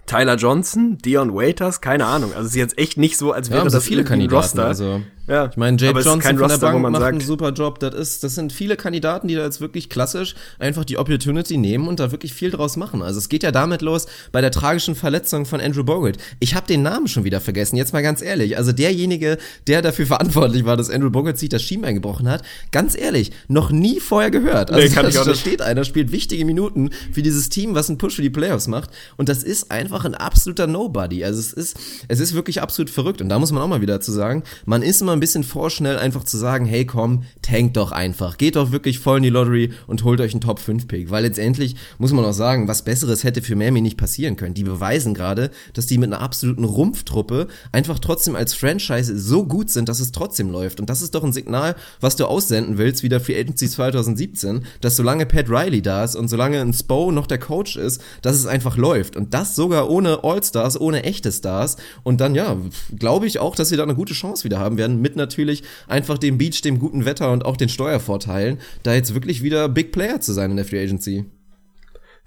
Tyler 0.06 0.36
Johnson, 0.36 0.98
Dion 0.98 1.34
Waiters, 1.34 1.80
keine 1.80 2.06
Ahnung. 2.06 2.32
Also 2.32 2.46
es 2.46 2.50
ist 2.52 2.56
jetzt 2.56 2.78
echt 2.78 2.98
nicht 2.98 3.16
so, 3.16 3.32
als 3.32 3.50
wäre 3.50 3.64
ja, 3.64 3.68
das 3.68 3.84
viele 3.84 4.04
Kandidaten. 4.04 4.36
Roster. 4.36 4.66
Also 4.66 5.02
ja, 5.32 5.46
ich 5.50 5.56
meine, 5.56 5.78
Jake 5.78 5.98
Johnson 6.00 6.20
von 6.20 6.38
Roster, 6.38 6.58
der 6.58 6.66
Bank 6.66 6.82
macht 6.82 7.00
sagt, 7.00 7.12
einen 7.12 7.20
super 7.20 7.52
Job. 7.52 7.78
Das 7.78 7.94
ist, 7.94 8.22
das 8.22 8.34
sind 8.34 8.52
viele 8.52 8.76
Kandidaten, 8.76 9.28
die 9.28 9.34
da 9.34 9.44
jetzt 9.44 9.62
wirklich 9.62 9.88
klassisch 9.88 10.34
einfach 10.58 10.84
die 10.84 10.98
Opportunity 10.98 11.56
nehmen 11.56 11.88
und 11.88 12.00
da 12.00 12.12
wirklich 12.12 12.34
viel 12.34 12.50
draus 12.50 12.76
machen. 12.76 13.00
Also 13.00 13.18
es 13.18 13.30
geht 13.30 13.42
ja 13.42 13.50
damit 13.50 13.80
los 13.80 14.06
bei 14.30 14.42
der 14.42 14.50
tragischen 14.50 14.94
Verletzung 14.94 15.46
von 15.46 15.60
Andrew 15.60 15.84
Bogut. 15.84 16.18
Ich 16.38 16.54
habe 16.54 16.66
den 16.66 16.82
Namen 16.82 17.08
schon 17.08 17.24
wieder 17.24 17.40
vergessen. 17.40 17.76
Jetzt 17.76 17.94
mal 17.94 18.02
ganz 18.02 18.20
ehrlich. 18.20 18.58
Also 18.58 18.72
derjenige, 18.72 19.38
der 19.66 19.80
dafür 19.80 20.06
verantwortlich 20.12 20.66
war, 20.66 20.76
dass 20.76 20.90
Andrew 20.90 21.08
Bogut 21.08 21.38
sich 21.38 21.48
das 21.48 21.62
Schienbein 21.62 21.94
gebrochen 21.94 22.28
hat, 22.28 22.42
ganz 22.70 22.94
ehrlich, 22.94 23.32
noch 23.48 23.70
nie 23.70 24.00
vorher 24.00 24.30
gehört. 24.30 24.70
Also 24.70 24.86
nee, 24.86 24.94
kann 24.94 25.04
da, 25.04 25.08
ich 25.08 25.18
auch 25.18 25.24
da 25.24 25.34
steht 25.34 25.62
einer, 25.62 25.84
spielt 25.84 26.12
wichtige 26.12 26.44
Minuten 26.44 26.90
für 27.10 27.22
dieses 27.22 27.48
Team, 27.48 27.74
was 27.74 27.88
einen 27.88 27.96
Push 27.96 28.16
für 28.16 28.22
die 28.22 28.28
Playoffs 28.28 28.68
macht. 28.68 28.90
Und 29.16 29.30
das 29.30 29.42
ist 29.42 29.70
einfach 29.70 30.04
ein 30.04 30.14
absoluter 30.14 30.66
Nobody. 30.66 31.24
Also 31.24 31.40
es 31.40 31.54
ist, 31.54 31.78
es 32.08 32.20
ist 32.20 32.34
wirklich 32.34 32.60
absolut 32.60 32.90
verrückt. 32.90 33.22
Und 33.22 33.30
da 33.30 33.38
muss 33.38 33.50
man 33.50 33.62
auch 33.62 33.68
mal 33.68 33.80
wieder 33.80 34.00
zu 34.02 34.12
sagen, 34.12 34.42
man 34.66 34.82
ist 34.82 35.00
immer 35.00 35.12
ein 35.12 35.21
bisschen 35.22 35.44
vorschnell 35.44 35.98
einfach 35.98 36.24
zu 36.24 36.36
sagen, 36.36 36.66
hey 36.66 36.84
komm, 36.84 37.22
tankt 37.42 37.76
doch 37.76 37.92
einfach. 37.92 38.38
Geht 38.38 38.56
doch 38.56 38.72
wirklich 38.72 38.98
voll 38.98 39.18
in 39.18 39.22
die 39.22 39.30
Lottery 39.30 39.72
und 39.86 40.02
holt 40.02 40.20
euch 40.20 40.32
einen 40.32 40.40
Top 40.40 40.58
5 40.58 40.88
Pick. 40.88 41.12
Weil 41.12 41.22
letztendlich 41.22 41.76
muss 41.98 42.10
man 42.10 42.24
auch 42.24 42.32
sagen, 42.32 42.66
was 42.66 42.82
Besseres 42.82 43.22
hätte 43.22 43.40
für 43.40 43.54
Miami 43.54 43.82
nicht 43.82 43.96
passieren 43.96 44.34
können. 44.34 44.54
Die 44.54 44.64
beweisen 44.64 45.14
gerade, 45.14 45.52
dass 45.74 45.86
die 45.86 45.96
mit 45.96 46.12
einer 46.12 46.20
absoluten 46.20 46.64
Rumpftruppe 46.64 47.46
einfach 47.70 48.00
trotzdem 48.00 48.34
als 48.34 48.52
Franchise 48.52 49.16
so 49.16 49.46
gut 49.46 49.70
sind, 49.70 49.88
dass 49.88 50.00
es 50.00 50.10
trotzdem 50.10 50.50
läuft. 50.50 50.80
Und 50.80 50.90
das 50.90 51.02
ist 51.02 51.14
doch 51.14 51.22
ein 51.22 51.32
Signal, 51.32 51.76
was 52.00 52.16
du 52.16 52.26
aussenden 52.26 52.76
willst, 52.76 53.04
wieder 53.04 53.20
für 53.20 53.38
Agency 53.38 53.68
2017, 53.68 54.64
dass 54.80 54.96
solange 54.96 55.24
Pat 55.24 55.48
Riley 55.48 55.82
da 55.82 56.02
ist 56.02 56.16
und 56.16 56.26
solange 56.26 56.60
ein 56.60 56.72
Spo 56.72 57.12
noch 57.12 57.28
der 57.28 57.38
Coach 57.38 57.76
ist, 57.76 58.02
dass 58.22 58.34
es 58.34 58.46
einfach 58.46 58.76
läuft. 58.76 59.14
Und 59.14 59.34
das 59.34 59.54
sogar 59.54 59.88
ohne 59.88 60.24
All-Stars, 60.24 60.80
ohne 60.80 61.04
echte 61.04 61.30
Stars. 61.30 61.76
Und 62.02 62.20
dann, 62.20 62.34
ja, 62.34 62.56
glaube 62.98 63.28
ich 63.28 63.38
auch, 63.38 63.54
dass 63.54 63.68
sie 63.68 63.76
da 63.76 63.84
eine 63.84 63.94
gute 63.94 64.14
Chance 64.14 64.42
wieder 64.42 64.58
haben 64.58 64.78
werden, 64.78 65.00
mit 65.02 65.16
natürlich 65.16 65.62
einfach 65.86 66.16
dem 66.16 66.38
Beach, 66.38 66.62
dem 66.62 66.78
guten 66.78 67.04
Wetter 67.04 67.30
und 67.32 67.44
auch 67.44 67.56
den 67.56 67.68
Steuervorteilen, 67.68 68.58
da 68.82 68.94
jetzt 68.94 69.14
wirklich 69.14 69.42
wieder 69.42 69.68
Big 69.68 69.92
Player 69.92 70.20
zu 70.20 70.32
sein 70.32 70.50
in 70.50 70.56
der 70.56 70.64
Free 70.64 70.82
Agency. 70.82 71.26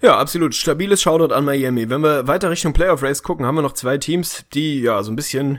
Ja, 0.02 0.18
absolut. 0.18 0.54
Stabiles 0.54 1.00
Shoutout 1.00 1.34
an 1.34 1.44
Miami. 1.44 1.88
Wenn 1.88 2.02
wir 2.02 2.28
weiter 2.28 2.50
Richtung 2.50 2.74
Playoff 2.74 3.02
Race 3.02 3.22
gucken, 3.22 3.46
haben 3.46 3.54
wir 3.54 3.62
noch 3.62 3.72
zwei 3.72 3.96
Teams, 3.96 4.44
die 4.52 4.80
ja 4.82 5.02
so 5.02 5.10
ein 5.10 5.16
bisschen 5.16 5.58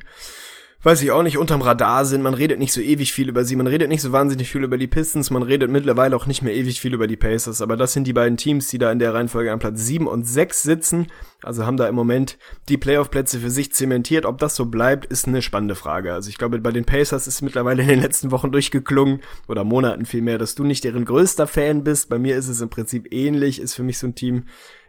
weiß 0.88 1.01
ich 1.01 1.11
auch 1.11 1.21
nicht, 1.21 1.38
unterm 1.38 1.61
Radar 1.61 2.05
sind. 2.05 2.21
Man 2.21 2.33
redet 2.33 2.59
nicht 2.59 2.71
so 2.71 2.79
ewig 2.79 3.11
viel 3.11 3.27
über 3.27 3.43
sie. 3.43 3.57
Man 3.57 3.67
redet 3.67 3.89
nicht 3.89 4.01
so 4.01 4.13
wahnsinnig 4.13 4.49
viel 4.49 4.63
über 4.63 4.77
die 4.77 4.88
Pistons. 4.88 5.31
Man 5.31 5.43
redet 5.43 5.69
mittlerweile 5.69 6.15
auch 6.15 6.27
nicht 6.27 6.43
mehr 6.43 6.55
ewig 6.55 6.79
viel 6.79 6.93
über 6.93 7.07
die 7.07 7.17
Pacers. 7.17 7.61
Aber 7.61 7.75
das 7.75 7.91
sind 7.91 8.07
die 8.07 8.13
beiden 8.13 8.38
Teams, 8.38 8.69
die 8.69 8.77
da 8.77 8.89
in 8.89 8.97
der 8.97 9.13
Reihenfolge 9.13 9.51
an 9.51 9.59
Platz 9.59 9.81
7 9.81 10.07
und 10.07 10.25
6 10.25 10.63
sitzen. 10.63 11.07
Also 11.43 11.65
haben 11.65 11.75
da 11.75 11.89
im 11.89 11.95
Moment 11.95 12.38
die 12.69 12.77
Playoff-Plätze 12.77 13.39
für 13.39 13.49
sich 13.49 13.73
zementiert. 13.73 14.25
Ob 14.25 14.38
das 14.38 14.55
so 14.55 14.67
bleibt, 14.67 15.05
ist 15.05 15.27
eine 15.27 15.41
spannende 15.41 15.75
Frage. 15.75 16.13
Also 16.13 16.29
ich 16.29 16.38
glaube, 16.38 16.57
bei 16.59 16.71
den 16.71 16.85
Pacers 16.85 17.27
ist 17.27 17.41
mittlerweile 17.41 17.81
in 17.81 17.89
den 17.89 18.01
letzten 18.01 18.31
Wochen 18.31 18.53
durchgeklungen, 18.53 19.19
oder 19.49 19.65
Monaten 19.65 20.05
vielmehr, 20.05 20.38
dass 20.38 20.55
du 20.55 20.63
nicht 20.63 20.85
deren 20.85 21.03
größter 21.03 21.47
Fan 21.47 21.83
bist. 21.83 22.07
Bei 22.07 22.17
mir 22.17 22.38
ist 22.38 22.47
es 22.47 22.61
im 22.61 22.69
Prinzip 22.69 23.11
ähnlich. 23.11 23.59
Ist 23.59 23.75
für 23.75 23.83
mich 23.83 23.97
so 23.97 24.07
ein 24.07 24.15
Team, 24.15 24.45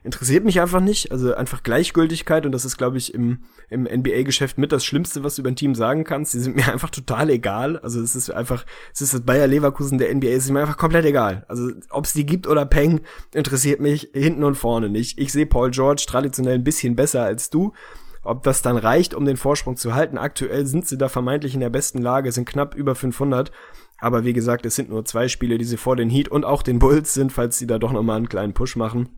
interessiert 0.09 0.43
mich 0.43 0.59
einfach 0.59 0.81
nicht. 0.81 1.13
Also 1.13 1.35
einfach 1.35 1.63
Gleichgültigkeit 1.63 2.47
und 2.47 2.53
das 2.53 2.65
ist, 2.65 2.79
glaube 2.79 2.97
ich, 2.97 3.13
im, 3.13 3.41
im 3.69 3.83
NBA-Geschäft 3.83 4.57
mit 4.57 4.73
das 4.73 4.83
Schlimmste, 4.83 5.23
was 5.23 5.37
du 5.37 5.43
über 5.43 5.51
ein 5.51 5.57
Team 5.57 5.75
sagen 5.75 6.05
kannst. 6.05 6.33
Die 6.33 6.39
sind 6.39 6.57
mir 6.57 6.67
einfach 6.73 6.89
total 6.89 7.29
egal. 7.29 7.79
Also 7.81 8.01
es 8.01 8.17
ist 8.17 8.31
einfach, 8.31 8.65
es 8.95 9.03
ist 9.03 9.13
das 9.13 9.21
Bayer 9.21 9.47
Leverkusen 9.47 9.99
der 9.99 10.15
NBA, 10.15 10.29
es 10.29 10.45
ist 10.45 10.51
mir 10.51 10.61
einfach 10.61 10.79
komplett 10.79 11.05
egal. 11.05 11.45
Also 11.47 11.71
ob 11.91 12.07
es 12.07 12.15
die 12.15 12.25
gibt 12.25 12.47
oder 12.47 12.65
Peng, 12.65 13.03
interessiert 13.35 13.81
mich 13.81 14.09
hinten 14.15 14.45
und 14.45 14.55
vorne 14.55 14.89
nicht. 14.89 15.19
Ich 15.19 15.31
sehe 15.31 15.45
Paul 15.45 15.71
George 15.71 16.07
traditionell 16.09 16.55
ein 16.55 16.65
bisschen 16.65 16.97
besser 16.97 17.23
als 17.25 17.51
du. 17.51 17.75
Ob 18.23 18.43
das 18.45 18.63
dann 18.63 18.79
reicht, 18.79 19.13
um 19.13 19.27
den 19.27 19.37
Vorsprung 19.37 19.77
zu 19.77 19.95
halten. 19.95 20.17
Aktuell 20.17 20.65
sind 20.65 20.89
sie 20.89 20.97
da 20.97 21.09
vermeintlich 21.11 21.53
in 21.53 21.61
der 21.61 21.71
besten 21.71 21.99
Lage, 21.99 22.33
sind 22.33 22.49
knapp 22.49 22.75
über 22.75 22.95
500. 22.95 23.53
Aber 23.99 24.25
wie 24.25 24.33
gesagt, 24.33 24.65
es 24.65 24.75
sind 24.75 24.89
nur 24.89 25.05
zwei 25.05 25.29
Spiele, 25.29 25.59
die 25.59 25.65
sie 25.67 25.77
vor 25.77 25.97
den 25.97 26.09
Heat 26.09 26.29
und 26.29 26.47
auch 26.47 26.63
den 26.63 26.79
Bulls 26.79 27.13
sind, 27.13 27.31
falls 27.31 27.59
sie 27.59 27.67
da 27.67 27.79
doch 27.79 27.93
nochmal 27.93 28.17
einen 28.17 28.29
kleinen 28.31 28.55
Push 28.55 28.77
machen 28.77 29.11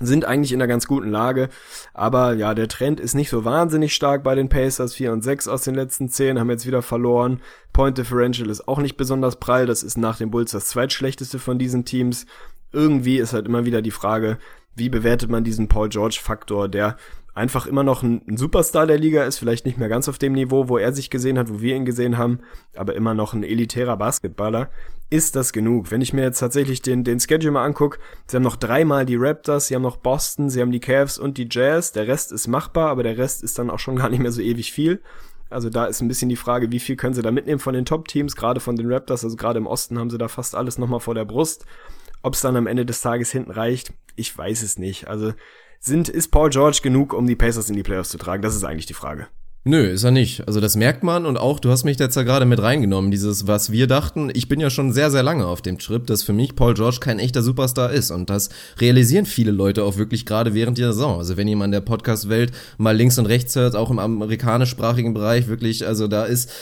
sind 0.00 0.24
eigentlich 0.24 0.52
in 0.52 0.60
einer 0.60 0.68
ganz 0.68 0.86
guten 0.86 1.10
Lage. 1.10 1.48
Aber 1.92 2.34
ja, 2.34 2.54
der 2.54 2.68
Trend 2.68 3.00
ist 3.00 3.14
nicht 3.14 3.30
so 3.30 3.44
wahnsinnig 3.44 3.94
stark 3.94 4.22
bei 4.22 4.34
den 4.34 4.48
Pacers. 4.48 4.94
4 4.94 5.12
und 5.12 5.22
6 5.22 5.48
aus 5.48 5.62
den 5.62 5.74
letzten 5.74 6.08
10 6.08 6.38
haben 6.38 6.50
jetzt 6.50 6.66
wieder 6.66 6.82
verloren. 6.82 7.40
Point 7.72 7.98
Differential 7.98 8.50
ist 8.50 8.66
auch 8.66 8.78
nicht 8.78 8.96
besonders 8.96 9.36
prall. 9.36 9.66
Das 9.66 9.82
ist 9.82 9.96
nach 9.96 10.18
den 10.18 10.30
Bulls 10.30 10.50
das 10.50 10.66
zweitschlechteste 10.66 11.38
von 11.38 11.58
diesen 11.58 11.84
Teams. 11.84 12.26
Irgendwie 12.72 13.18
ist 13.18 13.32
halt 13.32 13.46
immer 13.46 13.64
wieder 13.64 13.82
die 13.82 13.92
Frage, 13.92 14.38
wie 14.74 14.88
bewertet 14.88 15.30
man 15.30 15.44
diesen 15.44 15.68
Paul 15.68 15.88
George 15.88 16.18
Faktor, 16.20 16.68
der 16.68 16.96
einfach 17.34 17.66
immer 17.66 17.82
noch 17.82 18.02
ein, 18.02 18.22
Superstar 18.36 18.86
der 18.86 18.98
Liga 18.98 19.24
ist, 19.24 19.38
vielleicht 19.38 19.66
nicht 19.66 19.76
mehr 19.76 19.88
ganz 19.88 20.08
auf 20.08 20.18
dem 20.18 20.32
Niveau, 20.32 20.68
wo 20.68 20.78
er 20.78 20.92
sich 20.92 21.10
gesehen 21.10 21.38
hat, 21.38 21.50
wo 21.50 21.60
wir 21.60 21.74
ihn 21.74 21.84
gesehen 21.84 22.16
haben, 22.16 22.40
aber 22.76 22.94
immer 22.94 23.14
noch 23.14 23.34
ein 23.34 23.42
elitärer 23.42 23.96
Basketballer, 23.96 24.70
ist 25.10 25.36
das 25.36 25.52
genug. 25.52 25.90
Wenn 25.90 26.00
ich 26.00 26.12
mir 26.12 26.22
jetzt 26.22 26.38
tatsächlich 26.38 26.80
den, 26.80 27.04
den 27.04 27.20
Schedule 27.20 27.52
mal 27.52 27.64
angucke, 27.64 27.98
sie 28.26 28.36
haben 28.36 28.44
noch 28.44 28.56
dreimal 28.56 29.04
die 29.04 29.16
Raptors, 29.16 29.66
sie 29.66 29.74
haben 29.74 29.82
noch 29.82 29.96
Boston, 29.96 30.48
sie 30.48 30.60
haben 30.60 30.72
die 30.72 30.80
Cavs 30.80 31.18
und 31.18 31.36
die 31.36 31.48
Jazz, 31.50 31.92
der 31.92 32.06
Rest 32.06 32.32
ist 32.32 32.46
machbar, 32.46 32.88
aber 32.88 33.02
der 33.02 33.18
Rest 33.18 33.42
ist 33.42 33.58
dann 33.58 33.70
auch 33.70 33.80
schon 33.80 33.96
gar 33.96 34.08
nicht 34.08 34.20
mehr 34.20 34.32
so 34.32 34.40
ewig 34.40 34.72
viel. 34.72 35.02
Also 35.50 35.70
da 35.70 35.86
ist 35.86 36.00
ein 36.00 36.08
bisschen 36.08 36.28
die 36.28 36.36
Frage, 36.36 36.72
wie 36.72 36.80
viel 36.80 36.96
können 36.96 37.14
sie 37.14 37.22
da 37.22 37.30
mitnehmen 37.30 37.60
von 37.60 37.74
den 37.74 37.84
Top-Teams, 37.84 38.34
gerade 38.34 38.60
von 38.60 38.76
den 38.76 38.90
Raptors, 38.90 39.24
also 39.24 39.36
gerade 39.36 39.58
im 39.58 39.66
Osten 39.66 39.98
haben 39.98 40.10
sie 40.10 40.18
da 40.18 40.28
fast 40.28 40.54
alles 40.54 40.78
nochmal 40.78 41.00
vor 41.00 41.14
der 41.14 41.24
Brust. 41.24 41.66
Ob 42.22 42.34
es 42.34 42.40
dann 42.40 42.56
am 42.56 42.66
Ende 42.66 42.86
des 42.86 43.02
Tages 43.02 43.30
hinten 43.30 43.50
reicht, 43.50 43.92
ich 44.16 44.36
weiß 44.36 44.62
es 44.62 44.78
nicht. 44.78 45.08
Also 45.08 45.34
sind, 45.86 46.08
ist 46.08 46.28
Paul 46.28 46.50
George 46.50 46.80
genug, 46.82 47.12
um 47.12 47.26
die 47.26 47.36
Pacers 47.36 47.68
in 47.68 47.76
die 47.76 47.82
Playoffs 47.82 48.10
zu 48.10 48.18
tragen? 48.18 48.42
Das 48.42 48.56
ist 48.56 48.64
eigentlich 48.64 48.86
die 48.86 48.94
Frage. 48.94 49.28
Nö, 49.66 49.86
ist 49.86 50.04
er 50.04 50.10
nicht. 50.10 50.46
Also 50.46 50.60
das 50.60 50.76
merkt 50.76 51.02
man 51.02 51.24
und 51.24 51.38
auch, 51.38 51.58
du 51.58 51.70
hast 51.70 51.84
mich 51.84 51.98
jetzt 51.98 52.16
ja 52.16 52.22
gerade 52.22 52.44
mit 52.44 52.60
reingenommen, 52.60 53.10
dieses, 53.10 53.46
was 53.46 53.72
wir 53.72 53.86
dachten. 53.86 54.30
Ich 54.34 54.46
bin 54.46 54.60
ja 54.60 54.68
schon 54.68 54.92
sehr, 54.92 55.10
sehr 55.10 55.22
lange 55.22 55.46
auf 55.46 55.62
dem 55.62 55.78
Trip, 55.78 56.06
dass 56.06 56.22
für 56.22 56.34
mich 56.34 56.54
Paul 56.54 56.74
George 56.74 56.98
kein 57.00 57.18
echter 57.18 57.42
Superstar 57.42 57.90
ist 57.90 58.10
und 58.10 58.28
das 58.28 58.50
realisieren 58.78 59.24
viele 59.24 59.52
Leute 59.52 59.82
auch 59.84 59.96
wirklich 59.96 60.26
gerade 60.26 60.52
während 60.52 60.76
der 60.76 60.92
Saison. 60.92 61.16
Also 61.16 61.38
wenn 61.38 61.48
jemand 61.48 61.72
der 61.72 61.80
Podcast-Welt 61.80 62.52
mal 62.76 62.94
links 62.94 63.18
und 63.18 63.24
rechts 63.24 63.56
hört, 63.56 63.74
auch 63.74 63.90
im 63.90 63.98
amerikanischsprachigen 63.98 65.14
Bereich 65.14 65.48
wirklich, 65.48 65.86
also 65.86 66.08
da 66.08 66.24
ist 66.24 66.52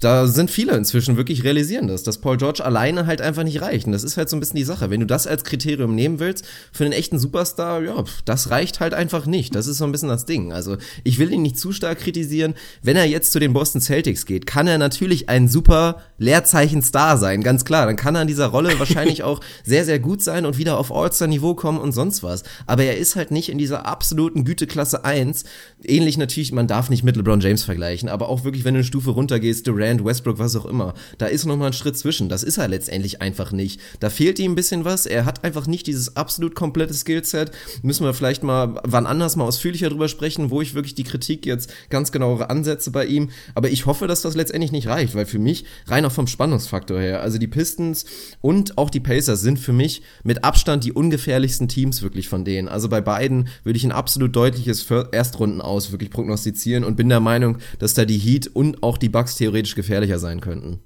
da 0.00 0.26
sind 0.26 0.50
viele 0.50 0.76
inzwischen 0.76 1.16
wirklich 1.16 1.44
realisieren 1.44 1.88
das, 1.88 2.02
dass 2.02 2.18
Paul 2.18 2.36
George 2.36 2.64
alleine 2.64 3.06
halt 3.06 3.20
einfach 3.20 3.44
nicht 3.44 3.62
reicht. 3.62 3.86
Und 3.86 3.92
das 3.92 4.04
ist 4.04 4.16
halt 4.16 4.28
so 4.28 4.36
ein 4.36 4.40
bisschen 4.40 4.56
die 4.56 4.64
Sache. 4.64 4.90
Wenn 4.90 5.00
du 5.00 5.06
das 5.06 5.26
als 5.26 5.44
Kriterium 5.44 5.94
nehmen 5.94 6.18
willst 6.18 6.44
für 6.72 6.84
einen 6.84 6.92
echten 6.92 7.18
Superstar, 7.18 7.82
ja, 7.82 8.04
das 8.24 8.50
reicht 8.50 8.80
halt 8.80 8.94
einfach 8.94 9.26
nicht. 9.26 9.54
Das 9.54 9.66
ist 9.66 9.78
so 9.78 9.84
ein 9.84 9.92
bisschen 9.92 10.08
das 10.08 10.26
Ding. 10.26 10.52
Also 10.52 10.76
ich 11.04 11.18
will 11.18 11.32
ihn 11.32 11.42
nicht 11.42 11.58
zu 11.58 11.72
stark 11.72 12.00
kritisieren. 12.00 12.54
Wenn 12.82 12.96
er 12.96 13.06
jetzt 13.06 13.32
zu 13.32 13.38
den 13.38 13.52
Boston 13.52 13.80
Celtics 13.80 14.26
geht, 14.26 14.46
kann 14.46 14.66
er 14.66 14.78
natürlich 14.78 15.28
ein 15.28 15.48
super 15.48 16.02
Leerzeichen-Star 16.18 17.16
sein, 17.16 17.42
ganz 17.42 17.64
klar. 17.64 17.86
Dann 17.86 17.96
kann 17.96 18.14
er 18.14 18.22
in 18.22 18.28
dieser 18.28 18.46
Rolle 18.46 18.78
wahrscheinlich 18.78 19.22
auch 19.24 19.40
sehr, 19.64 19.84
sehr 19.84 19.98
gut 19.98 20.22
sein 20.22 20.44
und 20.44 20.58
wieder 20.58 20.78
auf 20.78 20.92
All-Star-Niveau 20.92 21.54
kommen 21.54 21.78
und 21.78 21.92
sonst 21.92 22.22
was. 22.22 22.42
Aber 22.66 22.84
er 22.84 22.98
ist 22.98 23.16
halt 23.16 23.30
nicht 23.30 23.48
in 23.48 23.58
dieser 23.58 23.86
absoluten 23.86 24.44
Güteklasse 24.44 25.04
1. 25.04 25.44
Ähnlich 25.84 26.18
natürlich, 26.18 26.52
man 26.52 26.66
darf 26.66 26.90
nicht 26.90 27.02
mit 27.02 27.16
LeBron 27.16 27.40
James 27.40 27.64
vergleichen, 27.64 28.08
aber 28.08 28.28
auch 28.28 28.44
wirklich, 28.44 28.64
wenn 28.64 28.74
du 28.74 28.78
eine 28.78 28.84
Stufe 28.84 29.10
runtergehst, 29.10 29.55
ist 29.56 29.66
Durant, 29.66 30.04
Westbrook, 30.04 30.38
was 30.38 30.54
auch 30.56 30.66
immer. 30.66 30.94
Da 31.18 31.26
ist 31.26 31.46
noch 31.46 31.56
mal 31.56 31.68
ein 31.68 31.72
Schritt 31.72 31.96
zwischen. 31.96 32.28
Das 32.28 32.42
ist 32.42 32.58
er 32.58 32.68
letztendlich 32.68 33.22
einfach 33.22 33.52
nicht. 33.52 33.80
Da 34.00 34.10
fehlt 34.10 34.38
ihm 34.38 34.52
ein 34.52 34.54
bisschen 34.54 34.84
was. 34.84 35.06
Er 35.06 35.24
hat 35.24 35.44
einfach 35.44 35.66
nicht 35.66 35.86
dieses 35.86 36.16
absolut 36.16 36.54
komplette 36.54 36.92
Skillset. 36.92 37.50
Müssen 37.82 38.04
wir 38.04 38.12
vielleicht 38.12 38.42
mal 38.42 38.80
wann 38.84 39.06
anders 39.06 39.36
mal 39.36 39.44
ausführlicher 39.44 39.88
drüber 39.88 40.08
sprechen, 40.08 40.50
wo 40.50 40.60
ich 40.60 40.74
wirklich 40.74 40.94
die 40.94 41.04
Kritik 41.04 41.46
jetzt 41.46 41.72
ganz 41.88 42.12
genauere 42.12 42.50
ansetze 42.50 42.90
bei 42.90 43.06
ihm. 43.06 43.30
Aber 43.54 43.70
ich 43.70 43.86
hoffe, 43.86 44.06
dass 44.06 44.22
das 44.22 44.34
letztendlich 44.34 44.72
nicht 44.72 44.88
reicht, 44.88 45.14
weil 45.14 45.26
für 45.26 45.38
mich 45.38 45.64
rein 45.86 46.04
auch 46.04 46.12
vom 46.12 46.26
Spannungsfaktor 46.26 47.00
her, 47.00 47.22
also 47.22 47.38
die 47.38 47.46
Pistons 47.46 48.04
und 48.42 48.76
auch 48.76 48.90
die 48.90 49.00
Pacers 49.00 49.40
sind 49.40 49.58
für 49.58 49.72
mich 49.72 50.02
mit 50.22 50.44
Abstand 50.44 50.84
die 50.84 50.92
ungefährlichsten 50.92 51.68
Teams 51.68 52.02
wirklich 52.02 52.28
von 52.28 52.44
denen. 52.44 52.68
Also 52.68 52.88
bei 52.88 53.00
beiden 53.00 53.48
würde 53.64 53.78
ich 53.78 53.84
ein 53.84 53.92
absolut 53.92 54.36
deutliches 54.36 54.86
Erstrunden 55.12 55.62
aus 55.62 55.92
wirklich 55.92 56.10
prognostizieren 56.10 56.84
und 56.84 56.96
bin 56.96 57.08
der 57.08 57.20
Meinung, 57.20 57.58
dass 57.78 57.94
da 57.94 58.04
die 58.04 58.18
Heat 58.18 58.48
und 58.48 58.82
auch 58.82 58.98
die 58.98 59.08
Bucks 59.08 59.36
theoretisch 59.36 59.45
gefährlicher 59.52 60.18
sein 60.18 60.40
könnten. 60.40 60.80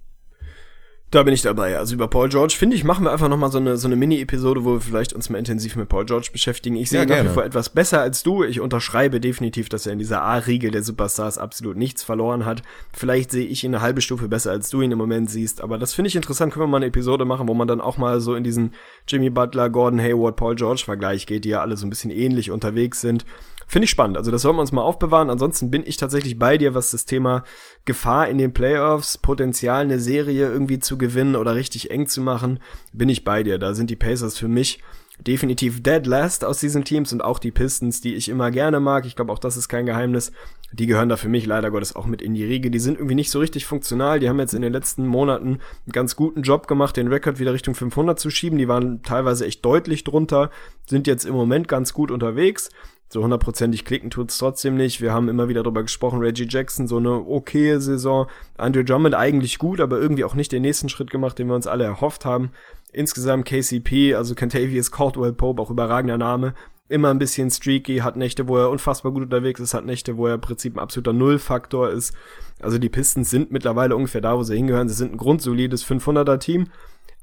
Da 1.10 1.24
bin 1.24 1.34
ich 1.34 1.42
dabei. 1.42 1.76
Also 1.76 1.96
über 1.96 2.06
Paul 2.06 2.28
George, 2.28 2.54
finde 2.56 2.76
ich, 2.76 2.84
machen 2.84 3.04
wir 3.04 3.10
einfach 3.10 3.28
nochmal 3.28 3.50
so 3.50 3.58
eine, 3.58 3.76
so 3.76 3.88
eine 3.88 3.96
Mini-Episode, 3.96 4.64
wo 4.64 4.74
wir 4.74 4.80
vielleicht 4.80 5.12
uns 5.12 5.28
mal 5.28 5.38
intensiv 5.38 5.74
mit 5.74 5.88
Paul 5.88 6.04
George 6.04 6.28
beschäftigen. 6.30 6.76
Ich 6.76 6.88
sehe 6.88 7.00
ja, 7.00 7.06
nach 7.06 7.24
wie 7.24 7.34
vor 7.34 7.44
etwas 7.44 7.70
besser 7.70 8.00
als 8.00 8.22
du. 8.22 8.44
Ich 8.44 8.60
unterschreibe 8.60 9.18
definitiv, 9.18 9.68
dass 9.68 9.86
er 9.86 9.92
in 9.92 9.98
dieser 9.98 10.22
A-Riege 10.22 10.70
der 10.70 10.84
Superstars 10.84 11.36
absolut 11.36 11.76
nichts 11.76 12.04
verloren 12.04 12.44
hat. 12.44 12.62
Vielleicht 12.92 13.32
sehe 13.32 13.44
ich 13.44 13.64
ihn 13.64 13.74
eine 13.74 13.82
halbe 13.82 14.02
Stufe 14.02 14.28
besser, 14.28 14.52
als 14.52 14.70
du 14.70 14.82
ihn 14.82 14.92
im 14.92 14.98
Moment 14.98 15.28
siehst. 15.28 15.62
Aber 15.62 15.78
das 15.78 15.94
finde 15.94 16.10
ich 16.10 16.16
interessant. 16.16 16.52
Können 16.52 16.62
wir 16.62 16.68
mal 16.68 16.76
eine 16.76 16.86
Episode 16.86 17.24
machen, 17.24 17.48
wo 17.48 17.54
man 17.54 17.66
dann 17.66 17.80
auch 17.80 17.98
mal 17.98 18.20
so 18.20 18.36
in 18.36 18.44
diesen 18.44 18.72
Jimmy 19.08 19.30
Butler, 19.30 19.68
Gordon 19.68 20.00
Hayward, 20.00 20.36
Paul 20.36 20.54
George 20.54 20.82
Vergleich 20.84 21.26
geht, 21.26 21.44
die 21.44 21.48
ja 21.48 21.60
alle 21.60 21.76
so 21.76 21.86
ein 21.86 21.90
bisschen 21.90 22.12
ähnlich 22.12 22.52
unterwegs 22.52 23.00
sind. 23.00 23.24
Finde 23.70 23.84
ich 23.84 23.90
spannend. 23.90 24.16
Also 24.16 24.32
das 24.32 24.42
sollen 24.42 24.56
wir 24.56 24.62
uns 24.62 24.72
mal 24.72 24.82
aufbewahren. 24.82 25.30
Ansonsten 25.30 25.70
bin 25.70 25.84
ich 25.86 25.96
tatsächlich 25.96 26.38
bei 26.38 26.58
dir, 26.58 26.74
was 26.74 26.90
das 26.90 27.04
Thema 27.04 27.44
Gefahr 27.84 28.28
in 28.28 28.38
den 28.38 28.52
Playoffs, 28.52 29.18
Potenzial 29.18 29.82
eine 29.82 29.98
Serie 29.98 30.48
irgendwie 30.48 30.78
zu 30.78 30.98
gewinnen 30.98 31.36
oder 31.36 31.54
richtig 31.54 31.90
eng 31.90 32.06
zu 32.06 32.20
machen, 32.20 32.60
bin 32.92 33.08
ich 33.08 33.24
bei 33.24 33.42
dir. 33.42 33.58
Da 33.58 33.74
sind 33.74 33.90
die 33.90 33.96
Pacers 33.96 34.38
für 34.38 34.48
mich 34.48 34.80
definitiv 35.26 35.82
dead 35.82 36.06
last 36.06 36.44
aus 36.44 36.60
diesen 36.60 36.84
Teams 36.84 37.12
und 37.12 37.22
auch 37.22 37.38
die 37.38 37.50
Pistons, 37.50 38.00
die 38.00 38.14
ich 38.14 38.28
immer 38.28 38.50
gerne 38.50 38.80
mag. 38.80 39.06
Ich 39.06 39.16
glaube, 39.16 39.32
auch 39.32 39.38
das 39.38 39.56
ist 39.56 39.68
kein 39.68 39.86
Geheimnis. 39.86 40.32
Die 40.72 40.86
gehören 40.86 41.08
da 41.08 41.16
für 41.16 41.28
mich 41.28 41.46
leider 41.46 41.70
Gottes 41.70 41.96
auch 41.96 42.06
mit 42.06 42.22
in 42.22 42.34
die 42.34 42.44
Riege. 42.44 42.70
Die 42.70 42.78
sind 42.78 42.96
irgendwie 42.96 43.14
nicht 43.14 43.30
so 43.30 43.40
richtig 43.40 43.66
funktional. 43.66 44.20
Die 44.20 44.28
haben 44.28 44.38
jetzt 44.38 44.54
in 44.54 44.62
den 44.62 44.72
letzten 44.72 45.06
Monaten 45.06 45.46
einen 45.46 45.92
ganz 45.92 46.16
guten 46.16 46.42
Job 46.42 46.68
gemacht, 46.68 46.96
den 46.96 47.08
Rekord 47.08 47.38
wieder 47.38 47.52
Richtung 47.52 47.74
500 47.74 48.18
zu 48.18 48.30
schieben. 48.30 48.58
Die 48.58 48.68
waren 48.68 49.02
teilweise 49.02 49.46
echt 49.46 49.64
deutlich 49.64 50.04
drunter, 50.04 50.50
sind 50.86 51.06
jetzt 51.06 51.24
im 51.24 51.34
Moment 51.34 51.68
ganz 51.68 51.92
gut 51.92 52.10
unterwegs 52.10 52.70
so 53.12 53.22
hundertprozentig 53.22 53.84
klicken 53.84 54.10
tut's 54.10 54.38
trotzdem 54.38 54.76
nicht. 54.76 55.00
Wir 55.00 55.12
haben 55.12 55.28
immer 55.28 55.48
wieder 55.48 55.64
darüber 55.64 55.82
gesprochen, 55.82 56.20
Reggie 56.20 56.46
Jackson, 56.48 56.86
so 56.86 56.98
eine 56.98 57.10
okaye 57.10 57.80
Saison. 57.80 58.28
Andrew 58.56 58.84
Drummond 58.84 59.16
eigentlich 59.16 59.58
gut, 59.58 59.80
aber 59.80 60.00
irgendwie 60.00 60.24
auch 60.24 60.34
nicht 60.34 60.52
den 60.52 60.62
nächsten 60.62 60.88
Schritt 60.88 61.10
gemacht, 61.10 61.38
den 61.38 61.48
wir 61.48 61.56
uns 61.56 61.66
alle 61.66 61.84
erhofft 61.84 62.24
haben. 62.24 62.52
Insgesamt 62.92 63.46
KCP, 63.46 64.14
also 64.14 64.36
Cantavius 64.36 64.92
Caldwell 64.92 65.32
Pope, 65.32 65.60
auch 65.60 65.70
überragender 65.70 66.18
Name, 66.18 66.54
immer 66.88 67.10
ein 67.10 67.18
bisschen 67.18 67.50
streaky, 67.50 67.98
hat 67.98 68.16
Nächte, 68.16 68.46
wo 68.46 68.56
er 68.56 68.70
unfassbar 68.70 69.12
gut 69.12 69.24
unterwegs 69.24 69.60
ist, 69.60 69.74
hat 69.74 69.86
Nächte, 69.86 70.16
wo 70.16 70.28
er 70.28 70.34
im 70.34 70.40
Prinzip 70.40 70.76
ein 70.76 70.80
absoluter 70.80 71.12
Nullfaktor 71.12 71.90
ist. 71.90 72.14
Also 72.60 72.78
die 72.78 72.88
Pistons 72.88 73.30
sind 73.30 73.50
mittlerweile 73.50 73.96
ungefähr 73.96 74.20
da, 74.20 74.36
wo 74.36 74.42
sie 74.44 74.56
hingehören. 74.56 74.88
Sie 74.88 74.94
sind 74.94 75.12
ein 75.14 75.16
grundsolides 75.16 75.84
500er 75.84 76.38
Team. 76.38 76.68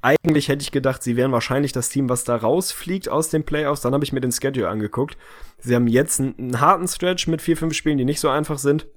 Eigentlich 0.01 0.47
hätte 0.47 0.61
ich 0.61 0.71
gedacht, 0.71 1.01
sie 1.01 1.15
wären 1.15 1.31
wahrscheinlich 1.31 1.71
das 1.71 1.89
Team, 1.89 2.07
was 2.07 2.23
da 2.23 2.35
rausfliegt 2.35 3.09
aus 3.09 3.29
den 3.29 3.43
Playoffs. 3.43 3.81
Dann 3.81 3.93
habe 3.93 4.03
ich 4.03 4.13
mir 4.13 4.21
den 4.21 4.31
Schedule 4.31 4.69
angeguckt. 4.69 5.17
Sie 5.59 5.75
haben 5.75 5.87
jetzt 5.87 6.19
einen, 6.19 6.35
einen 6.37 6.61
harten 6.61 6.87
Stretch 6.87 7.27
mit 7.27 7.41
vier, 7.41 7.57
fünf 7.57 7.73
Spielen, 7.73 7.97
die 7.97 8.05
nicht 8.05 8.19
so 8.19 8.29
einfach 8.29 8.59
sind. 8.59 8.87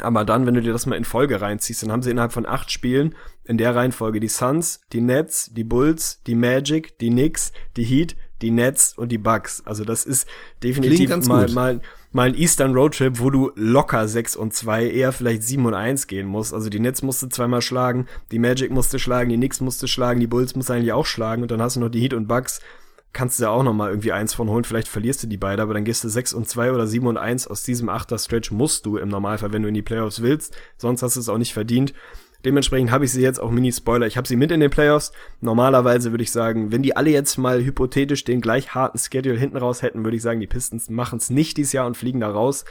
Aber 0.00 0.24
dann, 0.24 0.46
wenn 0.46 0.54
du 0.54 0.62
dir 0.62 0.72
das 0.72 0.86
mal 0.86 0.96
in 0.96 1.04
Folge 1.04 1.40
reinziehst, 1.40 1.82
dann 1.82 1.92
haben 1.92 2.02
sie 2.02 2.10
innerhalb 2.10 2.32
von 2.32 2.46
acht 2.46 2.70
Spielen 2.70 3.14
in 3.44 3.58
der 3.58 3.74
Reihenfolge 3.74 4.20
die 4.20 4.28
Suns, 4.28 4.80
die 4.92 5.00
Nets, 5.00 5.50
die 5.52 5.64
Bulls, 5.64 6.22
die 6.26 6.36
Magic, 6.36 6.96
die 6.98 7.10
Knicks, 7.10 7.52
die 7.76 7.84
Heat, 7.84 8.16
die 8.40 8.52
Nets 8.52 8.96
und 8.96 9.10
die 9.10 9.18
Bucks. 9.18 9.62
Also 9.66 9.84
das 9.84 10.04
ist 10.04 10.28
definitiv 10.62 11.10
mal, 11.26 11.50
mal, 11.50 11.80
mal 12.12 12.28
ein 12.28 12.34
Eastern 12.34 12.74
Roadtrip, 12.74 13.20
wo 13.20 13.30
du 13.30 13.52
locker 13.54 14.08
6 14.08 14.36
und 14.36 14.52
2, 14.52 14.88
eher 14.88 15.12
vielleicht 15.12 15.42
7 15.42 15.64
und 15.64 15.74
1 15.74 16.06
gehen 16.06 16.26
musst. 16.26 16.52
Also 16.52 16.68
die 16.68 16.80
Nets 16.80 17.02
musste 17.02 17.28
zweimal 17.28 17.62
schlagen, 17.62 18.06
die 18.32 18.38
Magic 18.38 18.70
musste 18.70 18.98
schlagen, 18.98 19.30
die 19.30 19.36
Knicks 19.36 19.60
musste 19.60 19.88
schlagen, 19.88 20.20
die 20.20 20.26
Bulls 20.26 20.54
musste 20.56 20.74
eigentlich 20.74 20.92
auch 20.92 21.06
schlagen 21.06 21.42
und 21.42 21.50
dann 21.50 21.62
hast 21.62 21.76
du 21.76 21.80
noch 21.80 21.88
die 21.88 22.00
Heat 22.00 22.14
und 22.14 22.26
Bucks. 22.26 22.60
Kannst 23.12 23.38
du 23.38 23.44
ja 23.44 23.50
auch 23.50 23.64
noch 23.64 23.72
mal 23.72 23.90
irgendwie 23.90 24.12
eins 24.12 24.34
von 24.34 24.48
holen, 24.48 24.62
vielleicht 24.62 24.86
verlierst 24.86 25.24
du 25.24 25.26
die 25.26 25.36
beide, 25.36 25.62
aber 25.62 25.74
dann 25.74 25.84
gehst 25.84 26.04
du 26.04 26.08
6 26.08 26.32
und 26.32 26.48
2 26.48 26.72
oder 26.72 26.86
7 26.86 27.06
und 27.06 27.16
1 27.16 27.48
aus 27.48 27.62
diesem 27.64 27.88
Achter 27.88 28.18
Stretch 28.18 28.52
musst 28.52 28.86
du 28.86 28.98
im 28.98 29.08
Normalfall, 29.08 29.52
wenn 29.52 29.62
du 29.62 29.68
in 29.68 29.74
die 29.74 29.82
Playoffs 29.82 30.22
willst, 30.22 30.56
sonst 30.76 31.02
hast 31.02 31.16
du 31.16 31.20
es 31.20 31.28
auch 31.28 31.38
nicht 31.38 31.52
verdient. 31.52 31.92
Dementsprechend 32.44 32.90
habe 32.90 33.04
ich 33.04 33.12
sie 33.12 33.22
jetzt 33.22 33.40
auch 33.40 33.50
Mini-Spoiler. 33.50 34.06
Ich 34.06 34.16
habe 34.16 34.26
sie 34.26 34.36
mit 34.36 34.50
in 34.50 34.60
den 34.60 34.70
Playoffs. 34.70 35.12
Normalerweise 35.40 36.10
würde 36.10 36.24
ich 36.24 36.32
sagen, 36.32 36.72
wenn 36.72 36.82
die 36.82 36.96
alle 36.96 37.10
jetzt 37.10 37.36
mal 37.36 37.62
hypothetisch 37.62 38.24
den 38.24 38.40
gleich 38.40 38.74
harten 38.74 38.98
Schedule 38.98 39.38
hinten 39.38 39.56
raus 39.56 39.82
hätten, 39.82 40.04
würde 40.04 40.16
ich 40.16 40.22
sagen, 40.22 40.40
die 40.40 40.46
Pistons 40.46 40.88
machen 40.88 41.18
es 41.18 41.30
nicht 41.30 41.56
dieses 41.56 41.72
Jahr 41.72 41.86
und 41.86 41.96
fliegen 41.96 42.20
da 42.20 42.30
raus. 42.30 42.64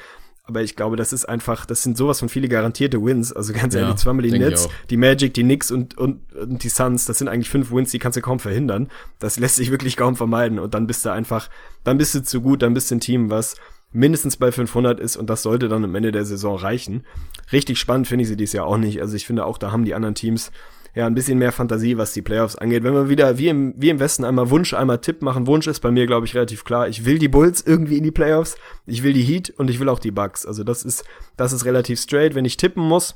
Aber 0.49 0.63
ich 0.63 0.76
glaube, 0.76 0.95
das 0.95 1.13
ist 1.13 1.26
einfach, 1.26 1.67
das 1.67 1.84
sind 1.84 1.95
sowas 1.95 2.20
von 2.20 2.28
viele 2.28 2.49
garantierte 2.49 2.99
Wins. 3.03 3.32
Also 3.32 3.53
ganz 3.53 3.76
Ja, 3.76 3.82
ehrlich, 3.82 3.97
zweimal 3.97 4.24
die 4.24 4.32
Nets, 4.32 4.67
die 4.89 4.97
Magic, 4.97 5.36
die 5.36 5.43
Knicks 5.43 5.70
und, 5.70 5.95
und, 5.95 6.34
und 6.34 6.63
die 6.63 6.70
Suns, 6.70 7.05
das 7.05 7.20
sind 7.20 7.28
eigentlich 7.28 7.51
fünf 7.51 7.72
Wins, 7.72 7.91
die 7.91 7.99
kannst 7.99 8.17
du 8.17 8.22
kaum 8.22 8.39
verhindern. 8.39 8.89
Das 9.20 9.38
lässt 9.38 9.57
sich 9.57 9.70
wirklich 9.70 9.95
kaum 9.95 10.15
vermeiden. 10.15 10.57
Und 10.57 10.74
dann 10.74 10.88
bist 10.88 11.05
du 11.05 11.11
einfach, 11.11 11.51
dann 11.84 11.99
bist 11.99 12.15
du 12.15 12.24
zu 12.24 12.41
gut, 12.41 12.63
dann 12.63 12.74
bist 12.74 12.89
du 12.89 12.95
ein 12.95 12.99
Team, 12.99 13.30
was 13.30 13.57
mindestens 13.92 14.38
bei 14.38 14.52
500 14.52 15.00
ist 15.00 15.18
und 15.18 15.30
das 15.30 15.42
sollte 15.42 15.68
dann 15.68 15.84
am 15.84 15.96
Ende 15.96 16.12
der 16.12 16.26
Saison 16.26 16.56
reichen. 16.58 17.06
Richtig 17.52 17.80
spannend 17.80 18.08
finde 18.08 18.24
ich 18.24 18.28
sie 18.28 18.38
dieses 18.38 18.54
Jahr 18.54 18.68
auch 18.68 18.78
nicht. 18.78 19.02
Also 19.02 19.16
ich 19.16 19.26
finde 19.26 19.46
auch, 19.46 19.58
da 19.58 19.72
haben 19.72 19.86
die 19.86 19.96
anderen 19.96 20.16
Teams 20.16 20.52
ja 20.96 21.08
ein 21.08 21.16
bisschen 21.16 21.38
mehr 21.38 21.52
Fantasie, 21.52 21.98
was 21.98 22.14
die 22.14 22.22
Playoffs 22.22 22.56
angeht. 22.56 22.84
Wenn 22.84 22.94
wir 22.94 23.10
wieder 23.10 23.38
wie 23.38 23.48
im, 23.48 23.74
wie 23.78 23.90
im 23.90 24.00
Westen 24.00 24.24
einmal 24.24 24.50
Wunsch, 24.50 24.74
einmal 24.74 25.00
Tipp 25.00 25.22
machen. 25.22 25.48
Wunsch 25.48 25.68
ist 25.68 25.80
bei 25.80 25.92
mir, 25.92 26.08
glaube 26.08 26.26
ich, 26.26 26.36
relativ 26.36 26.64
klar. 26.64 26.88
Ich 26.88 27.06
will 27.06 27.20
die 27.20 27.28
Bulls 27.28 27.64
irgendwie 27.66 27.98
in 27.98 28.04
die 28.04 28.12
Playoffs. 28.12 28.58
Ich 28.86 29.04
will 29.04 29.14
die 29.14 29.24
Heat 29.24 29.52
und 29.58 29.70
ich 29.70 29.80
will 29.80 29.90
auch 29.90 30.00
die 30.00 30.12
Bucks. 30.12 30.46
Also 30.46 30.64
das 30.64 30.84
ist, 30.84 31.06
das 31.38 31.54
ist 31.54 31.66
relativ 31.66 32.00
straight. 32.00 32.36
Wenn 32.36 32.46
ich 32.46 32.58
tippen 32.58 32.84
muss, 32.84 33.16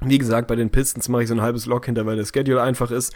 wie 0.00 0.18
gesagt, 0.18 0.48
bei 0.48 0.56
den 0.56 0.70
Pistons 0.70 1.08
mache 1.08 1.22
ich 1.22 1.28
so 1.28 1.34
ein 1.34 1.42
halbes 1.42 1.66
Lock 1.66 1.86
hinter, 1.86 2.04
weil 2.06 2.16
der 2.16 2.26
Schedule 2.26 2.62
einfach 2.62 2.90
ist. 2.90 3.14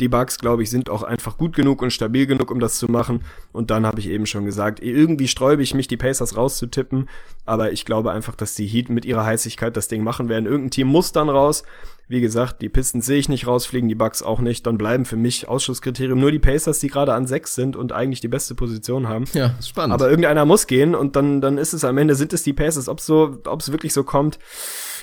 Die 0.00 0.08
Bucks, 0.08 0.38
glaube 0.38 0.62
ich, 0.62 0.70
sind 0.70 0.90
auch 0.90 1.02
einfach 1.02 1.36
gut 1.36 1.54
genug 1.56 1.82
und 1.82 1.92
stabil 1.92 2.26
genug, 2.26 2.50
um 2.50 2.60
das 2.60 2.78
zu 2.78 2.90
machen. 2.90 3.24
Und 3.52 3.70
dann 3.70 3.84
habe 3.86 3.98
ich 4.00 4.08
eben 4.08 4.26
schon 4.26 4.44
gesagt, 4.44 4.80
irgendwie 4.80 5.28
sträube 5.28 5.62
ich 5.62 5.74
mich, 5.74 5.88
die 5.88 5.96
Pacers 5.96 6.36
rauszutippen. 6.36 7.08
Aber 7.44 7.72
ich 7.72 7.84
glaube 7.84 8.12
einfach, 8.12 8.36
dass 8.36 8.54
die 8.54 8.66
Heat 8.66 8.90
mit 8.90 9.04
ihrer 9.04 9.24
Heißigkeit 9.24 9.76
das 9.76 9.88
Ding 9.88 10.02
machen 10.02 10.28
werden. 10.28 10.46
Irgendein 10.46 10.70
Team 10.70 10.88
muss 10.88 11.12
dann 11.12 11.28
raus. 11.28 11.64
Wie 12.10 12.22
gesagt, 12.22 12.62
die 12.62 12.70
Pistons 12.70 13.04
sehe 13.04 13.18
ich 13.18 13.28
nicht 13.28 13.46
rausfliegen, 13.46 13.88
die 13.88 13.94
Bucks 13.94 14.22
auch 14.22 14.40
nicht. 14.40 14.66
Dann 14.66 14.78
bleiben 14.78 15.04
für 15.04 15.16
mich 15.16 15.46
Ausschlusskriterium 15.46 16.18
nur 16.18 16.32
die 16.32 16.38
Pacers, 16.38 16.78
die 16.78 16.88
gerade 16.88 17.12
an 17.12 17.26
sechs 17.26 17.54
sind 17.54 17.76
und 17.76 17.92
eigentlich 17.92 18.20
die 18.20 18.28
beste 18.28 18.54
Position 18.54 19.08
haben. 19.08 19.24
Ja, 19.34 19.54
spannend. 19.62 19.92
Aber 19.92 20.08
irgendeiner 20.08 20.46
muss 20.46 20.66
gehen 20.66 20.94
und 20.94 21.16
dann, 21.16 21.42
dann 21.42 21.58
ist 21.58 21.74
es 21.74 21.84
am 21.84 21.98
Ende, 21.98 22.14
sind 22.14 22.32
es 22.32 22.42
die 22.42 22.54
Pacers. 22.54 22.88
Ob 22.88 23.00
so, 23.00 23.38
ob 23.44 23.60
es 23.60 23.72
wirklich 23.72 23.92
so 23.92 24.04
kommt, 24.04 24.38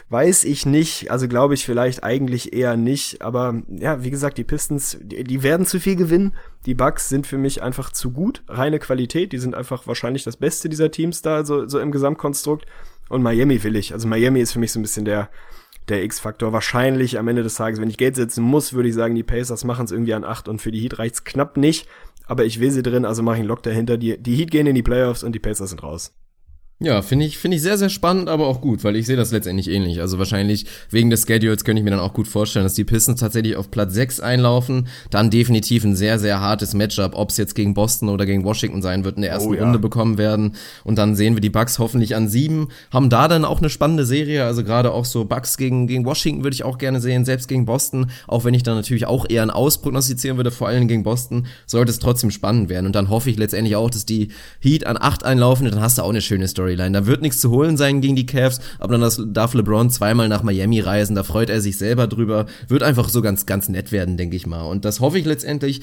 weiß 0.10 0.43
ich 0.43 0.66
nicht. 0.66 1.12
Also 1.12 1.28
glaube 1.28 1.53
ich 1.53 1.66
vielleicht 1.66 2.03
eigentlich 2.03 2.53
eher 2.53 2.78
nicht. 2.78 3.22
Aber 3.22 3.62
ja, 3.68 4.03
wie 4.03 4.12
gesagt, 4.12 4.38
die 4.38 4.43
Pistons, 4.43 4.97
die, 5.01 5.24
die 5.24 5.43
werden 5.43 5.66
zu 5.66 5.80
viel 5.80 5.95
gewinnen. 5.95 6.34
Die 6.66 6.76
Bucks 6.76 7.10
sind 7.10 7.28
für 7.28 7.38
mich 7.38 7.62
einfach 7.62 7.91
zu 7.91 8.12
gut. 8.12 8.43
Reine 8.47 8.80
Qualität. 8.80 9.32
Die 9.32 9.39
sind 9.39 9.56
einfach 9.56 9.88
wahrscheinlich 9.88 10.24
das 10.24 10.38
Beste 10.38 10.70
dieser 10.70 10.91
Teams 10.91 11.22
da, 11.22 11.45
so, 11.45 11.68
so 11.68 11.80
im 11.80 11.91
Gesamtkonstrukt. 11.91 12.66
Und 13.10 13.24
Miami 13.24 13.64
will 13.64 13.76
ich. 13.76 13.93
Also 13.93 14.08
Miami 14.08 14.41
ist 14.41 14.53
für 14.53 14.60
mich 14.60 14.72
so 14.72 14.80
ein 14.80 14.84
bisschen 14.84 15.06
der, 15.06 15.30
der 15.89 16.03
X-Faktor. 16.03 16.53
Wahrscheinlich 16.53 17.18
am 17.20 17.28
Ende 17.28 17.43
des 17.43 17.56
Tages, 17.56 17.80
wenn 17.80 17.89
ich 17.89 17.97
Geld 17.97 18.16
setzen 18.16 18.43
muss, 18.43 18.74
würde 18.74 18.89
ich 18.89 18.95
sagen, 18.95 19.16
die 19.16 19.24
Pacers 19.24 19.64
machen 19.64 19.86
es 19.86 19.91
irgendwie 19.91 20.14
an 20.14 20.24
acht 20.24 20.47
und 20.47 20.62
für 20.62 20.72
die 20.72 20.80
Heat 20.80 20.99
reicht's 20.99 21.24
knapp 21.24 21.58
nicht. 21.58 21.88
Aber 22.28 22.45
ich 22.45 22.60
will 22.60 22.72
sie 22.72 22.82
drin, 22.82 23.06
also 23.06 23.22
mache 23.22 23.36
ich 23.36 23.39
einen 23.41 23.49
Lock 23.49 23.62
dahinter. 23.64 23.97
Die, 23.97 24.18
die 24.18 24.36
Heat 24.36 24.49
gehen 24.49 24.66
in 24.68 24.76
die 24.76 24.84
Playoffs 24.84 25.24
und 25.24 25.34
die 25.34 25.39
Pacers 25.39 25.70
sind 25.70 25.84
raus. 25.84 26.14
Ja, 26.82 27.01
finde 27.01 27.23
ich, 27.23 27.38
finde 27.38 27.55
ich 27.55 27.63
sehr, 27.63 27.78
sehr 27.78 27.88
spannend, 27.88 28.28
aber 28.28 28.47
auch 28.47 28.59
gut, 28.59 28.84
weil 28.84 28.97
ich 28.97 29.05
sehe 29.05 29.15
das 29.15 29.32
letztendlich 29.32 29.69
ähnlich. 29.69 30.01
Also 30.01 30.19
wahrscheinlich 30.19 30.65
wegen 30.89 31.09
des 31.09 31.26
Schedules 31.26 31.63
könnte 31.63 31.80
ich 31.80 31.86
mir 31.86 31.91
dann 31.91 32.01
auch 32.01 32.13
gut 32.13 32.28
vorstellen, 32.28 32.65
dass 32.65 32.73
die 32.73 32.84
Pistons 32.84 33.21
tatsächlich 33.21 33.55
auf 33.55 33.71
Platz 33.71 33.93
6 33.93 34.19
einlaufen. 34.19 34.88
Dann 35.09 35.30
definitiv 35.30 35.86
ein 35.86 35.95
sehr, 35.95 36.19
sehr 36.19 36.41
hartes 36.41 36.73
Matchup, 36.73 37.15
ob 37.15 37.30
es 37.30 37.38
jetzt 37.38 37.55
gegen 37.55 37.73
Boston 37.73 38.09
oder 38.09 38.26
gegen 38.26 38.43
Washington 38.43 38.82
sein 38.82 39.05
wird, 39.05 39.15
in 39.15 39.21
der 39.21 39.32
ersten 39.32 39.51
Oh 39.51 39.53
ja. 39.53 39.63
Runde 39.63 39.80
bekommen 39.80 40.17
werden. 40.17 40.57
Und 40.84 40.97
dann 40.97 41.15
sehen 41.15 41.36
wir 41.36 41.41
die 41.41 41.49
Bucks 41.49 41.80
hoffentlich 41.80 42.13
an 42.13 42.28
sieben, 42.28 42.67
haben 42.91 43.09
da 43.09 43.30
dann 43.30 43.45
auch 43.45 43.59
eine 43.59 43.69
spannende 43.69 44.05
Serie. 44.05 44.43
Also 44.43 44.65
gerade 44.65 44.91
auch 44.91 45.05
so 45.05 45.23
Bucks 45.23 45.55
gegen, 45.55 45.88
gegen 45.88 46.03
Washington 46.03 46.43
würde 46.43 46.55
ich 46.55 46.65
auch 46.65 46.78
gerne 46.78 46.99
sehen, 46.99 47.23
selbst 47.23 47.47
gegen 47.47 47.65
Boston, 47.65 48.11
auch 48.28 48.43
wenn 48.43 48.53
ich 48.53 48.63
dann 48.63 48.76
natürlich 48.76 49.05
auch 49.05 49.26
eher 49.30 49.43
ein 49.43 49.49
Aus 49.49 49.82
prognostizieren 49.82 50.36
würde, 50.36 50.51
vor 50.51 50.67
allem 50.67 50.89
gegen 50.89 51.03
Boston, 51.03 51.47
sollte 51.67 51.91
es 51.91 51.99
trotzdem 51.99 52.32
spannend 52.32 52.67
werden. 52.67 52.86
Und 52.86 52.97
dann 52.97 53.09
hoffe 53.09 53.30
ich 53.30 53.38
letztendlich 53.38 53.78
auch, 53.78 53.89
dass 53.89 54.05
die 54.05 54.28
Heat 54.59 54.86
an 54.86 54.97
acht 54.99 55.23
einlaufen, 55.23 55.71
dann 55.71 55.80
hast 55.80 55.99
du 55.99 56.01
auch 56.01 56.09
eine 56.09 56.19
schöne 56.19 56.49
Storyline. 56.66 56.91
Da 56.91 57.05
wird 57.05 57.22
nichts 57.22 57.39
zu 57.39 57.51
holen 57.51 57.78
sein 57.78 58.01
gegen 58.01 58.16
die 58.16 58.26
Cavs, 58.26 58.59
aber 58.80 58.97
dann 58.97 59.34
darf 59.34 59.53
LeBron 59.53 59.89
zweimal 59.89 60.28
nach 60.28 60.43
Miami 60.43 60.80
reisen, 60.80 61.16
da 61.16 61.24
freut 61.24 61.49
er 61.49 61.61
sich 61.61 61.78
selber 61.78 62.07
drüber. 62.07 62.45
Wird 62.68 62.84
einfach 62.84 63.09
so 63.09 63.22
ganz, 63.22 63.45
ganz 63.45 63.70
nett 63.70 63.91
werden, 63.91 64.18
denke 64.18 64.36
ich 64.36 64.47
mal. 64.47 64.63
Und 64.63 64.86
das 64.86 64.99
hoffe 64.99 65.20
ich 65.20 65.26
letztendlich. 65.26 65.82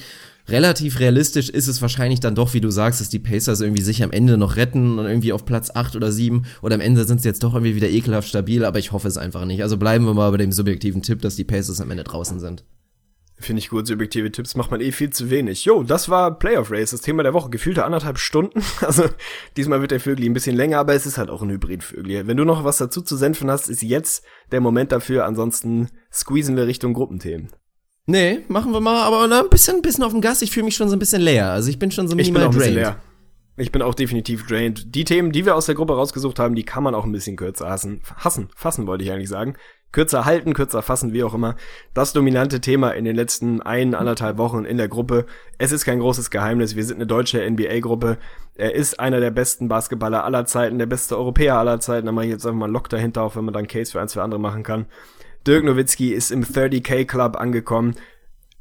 Relativ 0.49 0.99
realistisch 0.99 1.47
ist 1.47 1.69
es 1.69 1.81
wahrscheinlich 1.81 2.19
dann 2.19 2.35
doch, 2.35 2.53
wie 2.53 2.59
du 2.59 2.69
sagst, 2.69 2.99
dass 2.99 3.07
die 3.07 3.19
Pacers 3.19 3.61
irgendwie 3.61 3.81
sich 3.81 4.03
am 4.03 4.11
Ende 4.11 4.37
noch 4.37 4.57
retten 4.57 4.99
und 4.99 5.05
irgendwie 5.05 5.31
auf 5.31 5.45
Platz 5.45 5.71
8 5.73 5.95
oder 5.95 6.11
7 6.11 6.45
oder 6.61 6.75
am 6.75 6.81
Ende 6.81 7.05
sind 7.05 7.21
sie 7.21 7.29
jetzt 7.29 7.43
doch 7.43 7.53
irgendwie 7.53 7.77
wieder 7.77 7.89
ekelhaft 7.89 8.27
stabil, 8.27 8.65
aber 8.65 8.77
ich 8.77 8.91
hoffe 8.91 9.07
es 9.07 9.17
einfach 9.17 9.45
nicht. 9.45 9.63
Also 9.63 9.77
bleiben 9.77 10.03
wir 10.05 10.13
mal 10.13 10.31
bei 10.31 10.37
dem 10.37 10.51
subjektiven 10.51 11.01
Tipp, 11.01 11.21
dass 11.21 11.37
die 11.37 11.45
Pacers 11.45 11.79
am 11.79 11.91
Ende 11.91 12.03
draußen 12.03 12.41
sind. 12.41 12.65
Finde 13.39 13.59
ich 13.59 13.69
gut, 13.69 13.87
subjektive 13.87 14.31
Tipps 14.31 14.55
macht 14.55 14.71
man 14.71 14.79
eh 14.79 14.91
viel 14.91 15.09
zu 15.09 15.29
wenig. 15.29 15.65
Jo, 15.65 15.83
das 15.83 16.07
war 16.07 16.37
Playoff 16.37 16.71
Race, 16.71 16.91
das 16.91 17.01
Thema 17.01 17.23
der 17.23 17.33
Woche. 17.33 17.49
Gefühlte 17.49 17.83
anderthalb 17.83 18.17
Stunden. 18.19 18.61
Also 18.81 19.05
diesmal 19.57 19.81
wird 19.81 19.91
der 19.91 19.99
Vögel 19.99 20.25
ein 20.25 20.33
bisschen 20.33 20.55
länger, 20.55 20.79
aber 20.79 20.93
es 20.93 21.05
ist 21.05 21.17
halt 21.17 21.29
auch 21.29 21.41
ein 21.41 21.49
Hybrid-Vögel. 21.49 22.27
Wenn 22.27 22.37
du 22.37 22.45
noch 22.45 22.63
was 22.63 22.77
dazu 22.77 23.01
zu 23.01 23.15
senfen 23.17 23.49
hast, 23.49 23.69
ist 23.69 23.81
jetzt 23.81 24.23
der 24.51 24.61
Moment 24.61 24.91
dafür. 24.91 25.25
Ansonsten 25.25 25.89
squeezen 26.11 26.55
wir 26.55 26.67
Richtung 26.67 26.93
Gruppenthemen. 26.93 27.49
Nee, 28.05 28.41
machen 28.49 28.71
wir 28.73 28.81
mal, 28.81 29.01
aber 29.03 29.27
na, 29.27 29.41
ein 29.41 29.49
bisschen, 29.49 29.77
ein 29.77 29.81
bisschen 29.81 30.03
auf 30.03 30.11
dem 30.11 30.21
Gas. 30.21 30.41
Ich 30.41 30.51
fühle 30.51 30.65
mich 30.65 30.75
schon 30.75 30.89
so 30.89 30.95
ein 30.95 30.99
bisschen 30.99 31.21
leer. 31.21 31.51
Also 31.51 31.69
ich 31.69 31.79
bin 31.79 31.89
schon 31.91 32.07
so 32.07 32.17
Ich 32.17 32.25
bin 32.27 32.33
minimal 32.33 32.47
auch 32.49 32.51
ein 32.51 32.57
bisschen 32.57 32.75
drained. 32.75 32.87
leer. 32.95 33.01
Ich 33.55 33.71
bin 33.71 33.81
auch 33.81 33.93
definitiv 33.95 34.45
drained. 34.47 34.93
Die 34.95 35.03
Themen, 35.05 35.31
die 35.31 35.45
wir 35.45 35.55
aus 35.55 35.67
der 35.67 35.75
Gruppe 35.75 35.93
rausgesucht 35.95 36.39
haben, 36.39 36.55
die 36.55 36.63
kann 36.63 36.83
man 36.83 36.95
auch 36.95 37.05
ein 37.05 37.11
bisschen 37.11 37.35
kürzer 37.37 37.69
hassen. 37.69 38.01
Hassen, 38.17 38.49
fassen 38.55 38.87
wollte 38.87 39.03
ich 39.03 39.11
eigentlich 39.11 39.29
sagen. 39.29 39.55
Kürzer 39.93 40.25
halten, 40.25 40.53
kürzer 40.53 40.81
fassen, 40.81 41.13
wie 41.13 41.23
auch 41.23 41.33
immer. 41.33 41.55
Das 41.93 42.11
dominante 42.11 42.59
Thema 42.59 42.89
in 42.91 43.05
den 43.05 43.15
letzten 43.15 43.61
ein, 43.61 43.95
anderthalb 43.95 44.37
Wochen 44.37 44.65
in 44.65 44.77
der 44.77 44.89
Gruppe. 44.89 45.25
Es 45.59 45.71
ist 45.71 45.85
kein 45.85 45.99
großes 45.99 46.31
Geheimnis. 46.31 46.75
Wir 46.75 46.83
sind 46.83 46.97
eine 46.97 47.07
deutsche 47.07 47.49
NBA-Gruppe. 47.49 48.17
Er 48.55 48.75
ist 48.75 48.99
einer 48.99 49.21
der 49.21 49.31
besten 49.31 49.69
Basketballer 49.69 50.25
aller 50.25 50.45
Zeiten, 50.45 50.79
der 50.79 50.87
beste 50.87 51.17
Europäer 51.17 51.57
aller 51.57 51.79
Zeiten. 51.79 52.07
Da 52.07 52.11
mache 52.11 52.25
ich 52.25 52.31
jetzt 52.31 52.45
einfach 52.45 52.59
mal 52.59 52.65
einen 52.65 52.73
Lock 52.73 52.89
dahinter, 52.89 53.21
auch 53.21 53.35
wenn 53.35 53.45
man 53.45 53.53
dann 53.53 53.67
Case 53.67 53.91
für 53.91 54.01
ein, 54.01 54.09
zwei 54.09 54.21
andere 54.21 54.41
machen 54.41 54.63
kann. 54.63 54.87
Dirk 55.45 55.63
Nowitzki 55.63 56.11
ist 56.11 56.31
im 56.31 56.43
30k 56.43 57.05
Club 57.05 57.37
angekommen. 57.37 57.95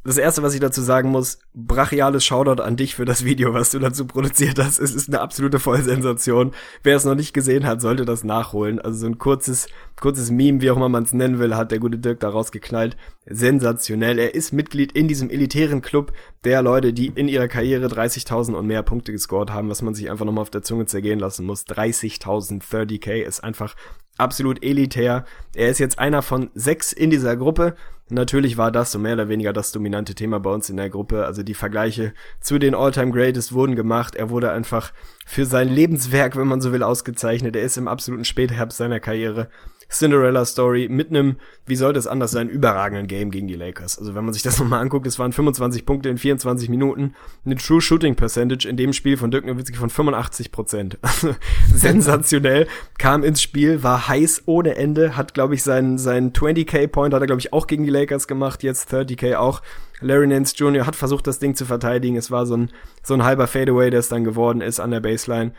Das 0.04 0.18
erste, 0.18 0.42
was 0.42 0.54
ich 0.54 0.60
dazu 0.60 0.82
sagen 0.82 1.10
muss, 1.10 1.38
brachiales 1.54 2.24
Shoutout 2.24 2.60
an 2.60 2.76
dich 2.76 2.96
für 2.96 3.04
das 3.04 3.24
Video, 3.24 3.54
was 3.54 3.70
du 3.70 3.78
dazu 3.78 4.04
produziert 4.04 4.58
hast. 4.58 4.80
Es 4.80 4.94
ist 4.94 5.08
eine 5.08 5.20
absolute 5.20 5.60
Vollsensation. 5.60 6.52
Wer 6.82 6.96
es 6.96 7.04
noch 7.04 7.14
nicht 7.14 7.32
gesehen 7.32 7.66
hat, 7.66 7.80
sollte 7.80 8.04
das 8.04 8.24
nachholen. 8.24 8.80
Also 8.80 8.98
so 8.98 9.06
ein 9.06 9.18
kurzes, 9.18 9.68
kurzes 10.00 10.32
Meme, 10.32 10.60
wie 10.60 10.72
auch 10.72 10.76
immer 10.76 10.88
man 10.88 11.04
es 11.04 11.12
nennen 11.12 11.38
will, 11.38 11.54
hat 11.54 11.70
der 11.70 11.78
gute 11.78 11.98
Dirk 11.98 12.18
da 12.18 12.30
rausgeknallt. 12.30 12.96
Sensationell. 13.26 14.18
Er 14.18 14.34
ist 14.34 14.52
Mitglied 14.52 14.90
in 14.90 15.06
diesem 15.06 15.30
elitären 15.30 15.82
Club 15.82 16.12
der 16.44 16.62
Leute, 16.62 16.92
die 16.92 17.06
in 17.06 17.28
ihrer 17.28 17.46
Karriere 17.46 17.86
30.000 17.86 18.54
und 18.54 18.66
mehr 18.66 18.82
Punkte 18.82 19.12
gescored 19.12 19.50
haben, 19.50 19.68
was 19.68 19.82
man 19.82 19.94
sich 19.94 20.10
einfach 20.10 20.24
nochmal 20.24 20.42
auf 20.42 20.50
der 20.50 20.62
Zunge 20.62 20.86
zergehen 20.86 21.20
lassen 21.20 21.46
muss. 21.46 21.64
30.000 21.66 22.60
30k 22.60 23.22
ist 23.22 23.44
einfach 23.44 23.76
absolut 24.18 24.64
elitär. 24.64 25.24
Er 25.54 25.68
ist 25.68 25.78
jetzt 25.78 25.98
einer 25.98 26.22
von 26.22 26.50
sechs 26.54 26.92
in 26.92 27.10
dieser 27.10 27.36
Gruppe. 27.36 27.74
Natürlich 28.12 28.58
war 28.58 28.70
das 28.70 28.92
so 28.92 28.98
mehr 28.98 29.14
oder 29.14 29.30
weniger 29.30 29.54
das 29.54 29.72
dominante 29.72 30.14
Thema 30.14 30.38
bei 30.38 30.50
uns 30.50 30.68
in 30.68 30.76
der 30.76 30.90
Gruppe. 30.90 31.24
Also 31.24 31.42
die 31.42 31.54
Vergleiche 31.54 32.12
zu 32.40 32.58
den 32.58 32.74
All-Time 32.74 33.10
Greatest 33.10 33.54
wurden 33.54 33.74
gemacht. 33.74 34.14
Er 34.16 34.28
wurde 34.28 34.52
einfach 34.52 34.92
für 35.24 35.46
sein 35.46 35.70
Lebenswerk, 35.70 36.36
wenn 36.36 36.46
man 36.46 36.60
so 36.60 36.72
will, 36.72 36.82
ausgezeichnet. 36.82 37.56
Er 37.56 37.62
ist 37.62 37.78
im 37.78 37.88
absoluten 37.88 38.26
Spätherbst 38.26 38.76
seiner 38.76 39.00
Karriere 39.00 39.48
Cinderella 39.92 40.44
Story 40.44 40.88
mit 40.90 41.10
einem, 41.10 41.36
wie 41.66 41.76
sollte 41.76 41.98
es 41.98 42.06
anders 42.06 42.30
sein, 42.30 42.48
überragenden 42.48 43.06
Game 43.06 43.30
gegen 43.30 43.46
die 43.46 43.54
Lakers. 43.54 43.98
Also 43.98 44.14
wenn 44.14 44.24
man 44.24 44.32
sich 44.32 44.42
das 44.42 44.58
nochmal 44.58 44.80
anguckt, 44.80 45.06
es 45.06 45.18
waren 45.18 45.32
25 45.32 45.84
Punkte 45.84 46.08
in 46.08 46.18
24 46.18 46.68
Minuten, 46.68 47.14
eine 47.44 47.56
True 47.56 47.80
Shooting 47.80 48.14
Percentage 48.14 48.68
in 48.68 48.76
dem 48.76 48.92
Spiel 48.92 49.16
von 49.16 49.30
Dirk 49.30 49.46
Nowitzki 49.46 49.76
von 49.76 49.90
85 49.90 50.50
Prozent. 50.50 50.98
Also 51.12 51.34
sensationell, 51.74 52.66
kam 52.98 53.22
ins 53.22 53.42
Spiel, 53.42 53.82
war 53.82 54.08
heiß 54.08 54.44
ohne 54.46 54.76
Ende, 54.76 55.14
hat 55.14 55.34
glaube 55.34 55.54
ich 55.54 55.62
seinen, 55.62 55.98
seinen 55.98 56.32
20k 56.32 56.86
Point 56.86 57.12
hat 57.12 57.20
er 57.20 57.26
glaube 57.26 57.40
ich 57.40 57.52
auch 57.52 57.66
gegen 57.66 57.84
die 57.84 57.90
Lakers 57.90 58.26
gemacht, 58.26 58.62
jetzt 58.62 58.92
30k 58.92 59.36
auch. 59.36 59.60
Larry 60.00 60.26
Nance 60.26 60.54
Jr. 60.56 60.86
hat 60.86 60.96
versucht, 60.96 61.26
das 61.26 61.38
Ding 61.38 61.54
zu 61.54 61.64
verteidigen. 61.64 62.16
Es 62.16 62.30
war 62.30 62.46
so 62.46 62.56
ein, 62.56 62.70
so 63.02 63.14
ein 63.14 63.22
halber 63.22 63.46
Fadeaway, 63.46 63.90
der 63.90 64.00
es 64.00 64.08
dann 64.08 64.24
geworden 64.24 64.60
ist 64.60 64.80
an 64.80 64.90
der 64.90 65.00
Baseline 65.00 65.52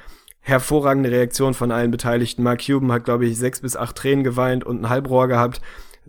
hervorragende 0.44 1.10
Reaktion 1.10 1.54
von 1.54 1.72
allen 1.72 1.90
Beteiligten. 1.90 2.44
Mark 2.44 2.66
Cuban 2.66 2.92
hat, 2.92 3.06
glaube 3.06 3.26
ich, 3.26 3.38
sechs 3.38 3.62
bis 3.62 3.76
acht 3.76 3.96
Tränen 3.96 4.24
geweint 4.24 4.64
und 4.64 4.82
ein 4.82 4.90
Halbrohr 4.90 5.28
gehabt. 5.28 5.62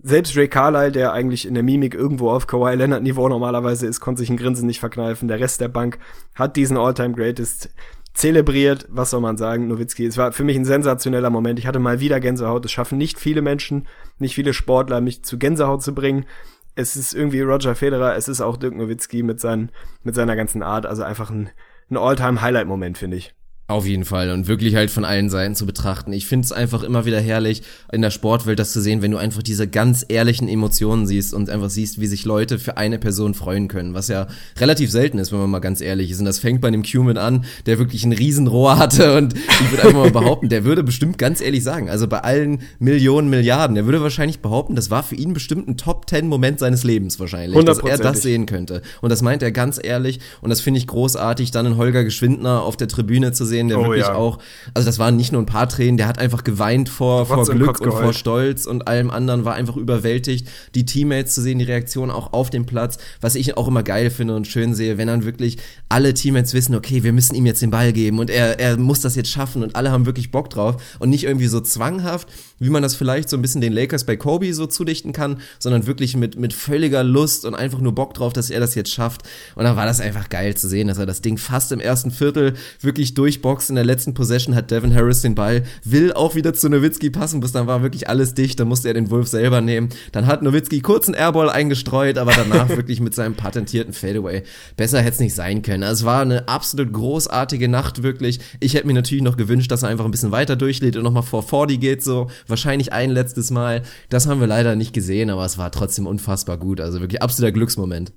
Selbst 0.03 0.37
Ray 0.37 0.49
Carlyle, 0.49 0.91
der 0.91 1.13
eigentlich 1.13 1.47
in 1.47 1.55
der 1.55 1.63
Mimik 1.63 1.95
irgendwo 1.95 2.31
auf 2.31 2.49
Kawhi 2.49 2.75
Leonard 2.75 3.05
Niveau 3.05 3.29
normalerweise 3.29 3.87
ist, 3.87 4.01
konnte 4.01 4.19
sich 4.19 4.31
ein 4.31 4.37
Grinsen 4.37 4.67
nicht 4.67 4.81
verkneifen. 4.81 5.29
Der 5.29 5.39
Rest 5.39 5.61
der 5.61 5.69
Bank 5.69 5.99
hat 6.35 6.57
diesen 6.57 6.77
All-Time 6.77 7.15
Greatest 7.15 7.71
zelebriert. 8.13 8.87
Was 8.91 9.11
soll 9.11 9.21
man 9.21 9.37
sagen? 9.37 9.69
Nowitzki, 9.69 10.05
es 10.05 10.17
war 10.17 10.33
für 10.33 10.43
mich 10.43 10.57
ein 10.57 10.65
sensationeller 10.65 11.31
Moment. 11.31 11.61
Ich 11.61 11.69
hatte 11.69 11.79
mal 11.79 12.01
wieder 12.01 12.19
Gänsehaut. 12.19 12.65
Es 12.65 12.73
schaffen 12.73 12.99
nicht 12.99 13.21
viele 13.21 13.41
Menschen, 13.41 13.87
nicht 14.19 14.35
viele 14.35 14.53
Sportler, 14.53 15.01
mich 15.01 15.23
zu 15.25 15.39
Gänsehaut 15.39 15.83
zu 15.83 15.95
bringen. 15.95 16.27
Es 16.75 16.97
ist 16.97 17.15
irgendwie 17.15 17.41
Roger 17.43 17.77
Federer, 17.77 18.17
es 18.17 18.27
ist 18.27 18.41
auch 18.41 18.57
Dirk 18.57 18.75
Nowitzki 18.75 19.23
mit, 19.23 19.39
seinen, 19.39 19.71
mit 20.03 20.17
seiner 20.17 20.35
ganzen 20.35 20.65
Art. 20.65 20.87
Also 20.87 21.05
einfach 21.05 21.31
ein, 21.31 21.51
ein 21.89 21.97
All-Time-Highlight-Moment, 21.97 22.99
finde 22.99 23.17
ich. 23.17 23.33
Auf 23.67 23.87
jeden 23.87 24.05
Fall 24.05 24.31
und 24.31 24.47
wirklich 24.47 24.75
halt 24.75 24.91
von 24.91 25.07
allen 25.07 25.31
Seiten 25.31 25.55
zu 25.55 25.65
betrachten. 25.65 26.13
Ich 26.13 26.27
finde 26.27 26.45
es 26.45 26.53
einfach 26.53 26.83
immer 26.83 27.07
wieder 27.07 27.19
herrlich, 27.19 27.63
in 27.91 28.03
der 28.03 28.11
Sportwelt 28.11 28.59
das 28.59 28.75
zu 28.75 28.81
sehen, 28.83 29.01
wenn 29.01 29.11
du 29.11 29.17
einfach 29.17 29.43
diese 29.43 29.67
ganz 29.67 30.05
ehrlichen 30.07 30.49
Emotionen 30.49 31.07
siehst 31.07 31.33
und 31.33 31.49
einfach 31.49 31.71
siehst, 31.71 31.99
wie 31.99 32.07
sich 32.07 32.27
Leute 32.27 32.59
für 32.59 32.77
eine 32.77 32.99
Person 32.99 33.33
freuen 33.33 33.69
können, 33.69 33.95
was 33.95 34.09
ja 34.09 34.27
relativ 34.59 34.91
selten 34.91 35.19
ist, 35.19 35.33
wenn 35.33 35.39
man 35.39 35.49
mal 35.49 35.61
ganz 35.61 35.81
ehrlich 35.81 36.11
ist. 36.11 36.19
Und 36.19 36.27
das 36.27 36.41
fängt 36.41 36.61
bei 36.61 36.69
einem 36.69 36.83
Cumin 36.83 37.17
an, 37.17 37.47
der 37.65 37.79
wirklich 37.79 38.05
ein 38.05 38.13
Riesenrohr 38.13 38.79
hatte 38.79 39.17
und 39.17 39.33
ich 39.33 39.71
würde 39.71 39.85
einfach 39.85 39.99
mal 39.99 40.11
behaupten, 40.11 40.51
der 40.51 40.65
würde 40.65 40.83
bestimmt 40.83 41.17
ganz 41.17 41.41
ehrlich 41.41 41.65
sagen, 41.65 41.89
also 41.89 42.07
bei 42.07 42.19
allen 42.19 42.61
Millionen, 42.81 43.31
Milliarden, 43.31 43.77
der 43.77 43.87
würde 43.87 44.03
wahrscheinlich 44.03 44.41
behaupten, 44.41 44.77
das 44.77 44.91
war 44.91 45.03
für 45.03 45.15
ihn 45.15 45.33
bestimmt 45.33 45.69
ein 45.69 45.79
Top-10-Moment 45.79 46.59
seines 46.59 46.85
Lebens 46.85 47.19
wahrscheinlich, 47.19 47.65
dass 47.65 47.79
er 47.79 47.97
das 47.97 48.21
sehen 48.21 48.45
könnte. 48.45 48.83
Und 49.01 49.09
das 49.09 49.23
meint 49.23 49.43
er 49.43 49.53
ganz 49.53 49.81
ehrlich 49.83 50.21
und 50.43 50.51
das 50.51 50.61
finde 50.61 50.77
ich 50.77 50.87
großartig, 50.87 51.51
dann 51.51 51.65
in 51.65 51.77
Holger 51.79 52.05
Geschwindner 52.05 52.61
auf 52.63 52.77
der 52.77 52.89
Tribüne 52.89 53.33
zu 53.33 53.47
sehen, 53.47 53.54
der 53.57 53.79
oh, 53.79 53.85
wirklich 53.85 54.07
ja. 54.07 54.15
auch, 54.15 54.39
also 54.75 54.87
das 54.87 54.99
waren 54.99 55.17
nicht 55.17 55.33
nur 55.33 55.43
ein 55.43 55.47
paar 55.47 55.69
Tränen, 55.69 55.97
der 55.97 56.07
hat 56.07 56.19
einfach 56.19 56.45
geweint 56.45 56.89
vor, 56.89 57.27
vor 57.27 57.45
Glück 57.47 57.81
und 57.81 57.93
vor 57.93 58.13
Stolz 58.13 58.67
und 58.67 58.89
allem 58.89 59.11
anderen, 59.11 59.45
war 59.45 59.55
einfach 59.55 59.77
überwältigt, 59.77 60.49
die 60.75 60.85
Teammates 60.85 61.35
zu 61.35 61.43
sehen, 61.43 61.59
die 61.59 61.65
Reaktion 61.65 62.11
auch 62.11 62.33
auf 62.33 62.51
dem 62.51 62.67
Platz, 62.67 62.99
was 63.21 63.35
ich 63.35 63.57
auch 63.57 63.69
immer 63.69 63.83
geil 63.83 64.11
finde 64.11 64.37
und 64.37 64.47
schön 64.47 64.75
sehe, 64.75 64.99
wenn 64.99 65.09
dann 65.09 65.25
wirklich 65.25 65.59
alle 65.89 66.15
Teammates 66.15 66.55
wissen, 66.55 66.75
okay, 66.75 67.03
wir 67.03 67.13
müssen 67.13 67.35
ihm 67.35 67.47
jetzt 67.47 67.63
den 67.63 67.71
Ball 67.71 67.93
geben 67.93 68.19
und 68.19 68.31
er, 68.31 68.59
er 68.59 68.77
muss 68.77 69.01
das 69.01 69.17
jetzt 69.17 69.31
schaffen 69.31 69.63
und 69.63 69.77
alle 69.77 69.91
haben 69.91 70.07
wirklich 70.07 70.31
Bock 70.31 70.51
drauf 70.51 70.77
und 70.99 71.11
nicht 71.11 71.25
irgendwie 71.25 71.47
so 71.47 71.61
zwanghaft, 71.61 72.29
wie 72.59 72.71
man 72.71 72.83
das 72.83 72.95
vielleicht 72.95 73.29
so 73.29 73.37
ein 73.37 73.43
bisschen 73.43 73.61
den 73.61 73.73
Lakers 73.73 74.05
bei 74.05 74.17
Kobe 74.17 74.53
so 74.55 74.67
zudichten 74.67 75.13
kann, 75.13 75.41
sondern 75.59 75.87
wirklich 75.87 76.17
mit, 76.17 76.39
mit 76.39 76.53
völliger 76.53 77.03
Lust 77.03 77.45
und 77.45 77.55
einfach 77.55 77.81
nur 77.81 77.95
Bock 77.95 78.15
drauf, 78.15 78.33
dass 78.33 78.51
er 78.51 78.61
das 78.61 78.75
jetzt 78.75 78.91
schafft. 78.91 79.23
Und 79.55 79.65
dann 79.65 79.77
war 79.77 79.87
das 79.87 80.01
einfach 80.01 80.29
geil 80.29 80.57
zu 80.57 80.69
sehen, 80.69 80.89
dass 80.89 80.99
er 80.99 81.07
das 81.07 81.23
Ding 81.23 81.39
fast 81.39 81.73
im 81.73 81.81
ersten 81.81 82.11
Viertel 82.11 82.55
wirklich 82.81 83.15
durchboxt. 83.45 83.69
In 83.69 83.77
der 83.77 83.85
letzten 83.85 84.15
Possession 84.15 84.55
hat 84.55 84.71
Devin 84.71 84.95
Harris 84.95 85.23
den 85.23 85.35
Ball, 85.35 85.63
will 85.85 86.13
auch 86.13 86.35
wieder 86.35 86.55
zu 86.55 86.69
Nowitzki 86.69 87.11
passen, 87.11 87.41
bis 87.41 87.53
dann 87.53 87.67
war 87.67 87.83
wirklich 87.83 88.09
alles 88.09 88.35
dicht, 88.35 88.59
dann 88.59 88.69
musste 88.69 88.89
er 88.89 88.95
den 88.95 89.11
Wolf 89.11 89.29
selber 89.29 89.61
nehmen. 89.61 89.91
Dann 90.13 90.27
hat 90.27 90.43
Nowitzki 90.43 90.81
kurz 90.81 91.07
einen 91.07 91.15
Airball 91.15 91.51
eingestreut, 91.51 92.19
aber 92.19 92.33
danach 92.33 92.69
wirklich 92.77 93.01
mit 93.01 93.15
seinem 93.15 93.35
patentierten 93.35 93.93
Fadeaway. 93.93 94.43
Besser 94.77 95.01
hätte 95.01 95.15
es 95.15 95.21
nicht 95.21 95.35
sein 95.35 95.63
können. 95.63 95.83
Also 95.83 96.03
es 96.03 96.07
war 96.07 96.23
eine 96.23 96.49
absolut 96.49 96.93
großartige 96.93 97.69
Nacht, 97.69 98.03
wirklich. 98.03 98.41
Ich 98.61 98.75
hätte 98.75 98.87
mir 98.87 98.95
natürlich 98.95 99.23
noch 99.23 99.37
gewünscht, 99.37 99.71
dass 99.71 99.83
er 99.83 99.91
einfach 99.91 100.05
ein 100.05 100.11
bisschen 100.11 100.33
weiter 100.33 100.57
durchlädt 100.57 100.97
und 100.97 101.03
nochmal 101.03 101.23
vor 101.23 101.43
40 101.43 101.81
geht, 101.81 102.03
so 102.03 102.29
wahrscheinlich 102.49 102.93
ein 102.93 103.11
letztes 103.11 103.51
Mal. 103.51 103.83
Das 104.09 104.27
haben 104.27 104.41
wir 104.41 104.47
leider 104.47 104.77
nicht 104.77 104.93
gesehen, 104.93 105.31
aber 105.31 105.45
es 105.45 105.59
war 105.59 105.71
trotzdem 105.71 106.07
unfassbar 106.07 106.59
gut. 106.59 106.81
Also 106.81 107.01
wirklich 107.01 107.23
absoluter 107.23 107.53
Glücksmoment. 107.53 108.13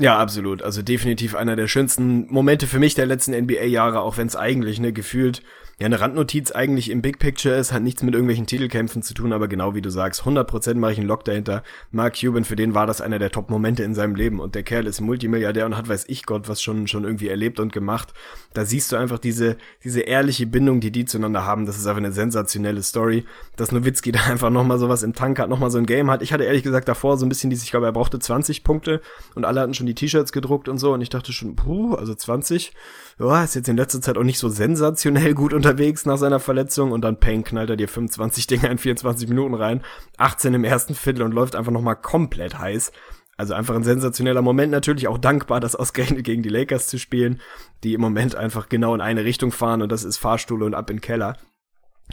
Ja, 0.00 0.18
absolut. 0.18 0.62
Also 0.62 0.80
definitiv 0.80 1.34
einer 1.34 1.56
der 1.56 1.68
schönsten 1.68 2.26
Momente 2.32 2.66
für 2.66 2.78
mich 2.78 2.94
der 2.94 3.04
letzten 3.04 3.32
NBA-Jahre, 3.32 4.00
auch 4.00 4.16
wenn 4.16 4.26
es 4.26 4.34
eigentlich 4.34 4.80
ne 4.80 4.94
gefühlt 4.94 5.42
ja, 5.80 5.86
eine 5.86 5.98
Randnotiz 5.98 6.52
eigentlich 6.52 6.90
im 6.90 7.00
Big 7.00 7.18
Picture 7.18 7.54
ist, 7.54 7.72
hat 7.72 7.82
nichts 7.82 8.02
mit 8.02 8.12
irgendwelchen 8.12 8.46
Titelkämpfen 8.46 9.02
zu 9.02 9.14
tun, 9.14 9.32
aber 9.32 9.48
genau 9.48 9.74
wie 9.74 9.80
du 9.80 9.88
sagst, 9.88 10.22
100% 10.24 10.74
mache 10.74 10.92
ich 10.92 10.98
einen 10.98 11.08
Lock 11.08 11.24
dahinter. 11.24 11.62
Mark 11.90 12.20
Cuban, 12.20 12.44
für 12.44 12.54
den 12.54 12.74
war 12.74 12.86
das 12.86 13.00
einer 13.00 13.18
der 13.18 13.30
Top-Momente 13.30 13.82
in 13.82 13.94
seinem 13.94 14.14
Leben 14.14 14.40
und 14.40 14.54
der 14.54 14.62
Kerl 14.62 14.86
ist 14.86 15.00
Multimilliardär 15.00 15.64
und 15.64 15.78
hat, 15.78 15.88
weiß 15.88 16.04
ich 16.08 16.26
Gott, 16.26 16.50
was 16.50 16.60
schon, 16.60 16.86
schon 16.86 17.04
irgendwie 17.04 17.28
erlebt 17.28 17.60
und 17.60 17.72
gemacht. 17.72 18.12
Da 18.52 18.64
siehst 18.64 18.90
du 18.90 18.96
einfach 18.96 19.18
diese, 19.18 19.56
diese 19.84 20.00
ehrliche 20.00 20.46
Bindung, 20.46 20.80
die 20.80 20.90
die 20.90 21.04
zueinander 21.04 21.44
haben. 21.44 21.66
Das 21.66 21.76
ist 21.76 21.86
einfach 21.86 21.98
eine 21.98 22.12
sensationelle 22.12 22.82
Story, 22.82 23.24
dass 23.56 23.70
Nowitzki 23.70 24.12
da 24.12 24.20
einfach 24.24 24.50
nochmal 24.50 24.78
sowas 24.78 25.02
im 25.02 25.14
Tank 25.14 25.38
hat, 25.38 25.48
nochmal 25.48 25.70
so 25.70 25.78
ein 25.78 25.86
Game 25.86 26.10
hat. 26.10 26.22
Ich 26.22 26.32
hatte 26.32 26.44
ehrlich 26.44 26.62
gesagt 26.62 26.88
davor 26.88 27.16
so 27.16 27.26
ein 27.26 27.28
bisschen 27.28 27.50
dieses, 27.50 27.64
ich 27.64 27.70
glaube, 27.70 27.86
er 27.86 27.92
brauchte 27.92 28.18
20 28.18 28.64
Punkte 28.64 29.00
und 29.34 29.44
alle 29.44 29.60
hatten 29.60 29.74
schon 29.74 29.86
die 29.86 29.94
T-Shirts 29.94 30.32
gedruckt 30.32 30.68
und 30.68 30.78
so 30.78 30.92
und 30.92 31.00
ich 31.00 31.10
dachte 31.10 31.32
schon, 31.32 31.56
puh, 31.56 31.94
also 31.94 32.14
20 32.14 32.72
ja, 33.20 33.44
ist 33.44 33.54
jetzt 33.54 33.68
in 33.68 33.76
letzter 33.76 34.00
Zeit 34.00 34.16
auch 34.16 34.22
nicht 34.22 34.38
so 34.38 34.48
sensationell 34.48 35.34
gut 35.34 35.52
unterwegs 35.52 36.06
nach 36.06 36.16
seiner 36.16 36.40
Verletzung 36.40 36.92
und 36.92 37.02
dann 37.02 37.20
Payne 37.20 37.42
knallt 37.42 37.70
er 37.70 37.76
dir 37.76 37.88
25 37.88 38.46
Dinger 38.46 38.70
in 38.70 38.78
24 38.78 39.28
Minuten 39.28 39.54
rein, 39.54 39.82
18 40.16 40.54
im 40.54 40.64
ersten 40.64 40.94
Viertel 40.94 41.22
und 41.22 41.32
läuft 41.32 41.54
einfach 41.54 41.72
nochmal 41.72 41.96
komplett 41.96 42.58
heiß. 42.58 42.92
Also 43.40 43.54
einfach 43.54 43.74
ein 43.74 43.84
sensationeller 43.84 44.42
Moment, 44.42 44.70
natürlich 44.70 45.08
auch 45.08 45.16
dankbar, 45.16 45.60
das 45.60 45.74
ausgerechnet 45.74 46.24
gegen 46.24 46.42
die 46.42 46.50
Lakers 46.50 46.88
zu 46.88 46.98
spielen, 46.98 47.40
die 47.82 47.94
im 47.94 48.00
Moment 48.02 48.36
einfach 48.36 48.68
genau 48.68 48.94
in 48.94 49.00
eine 49.00 49.24
Richtung 49.24 49.50
fahren 49.50 49.80
und 49.80 49.90
das 49.90 50.04
ist 50.04 50.18
Fahrstuhl 50.18 50.62
und 50.62 50.74
ab 50.74 50.90
in 50.90 50.96
den 50.96 51.00
Keller. 51.00 51.38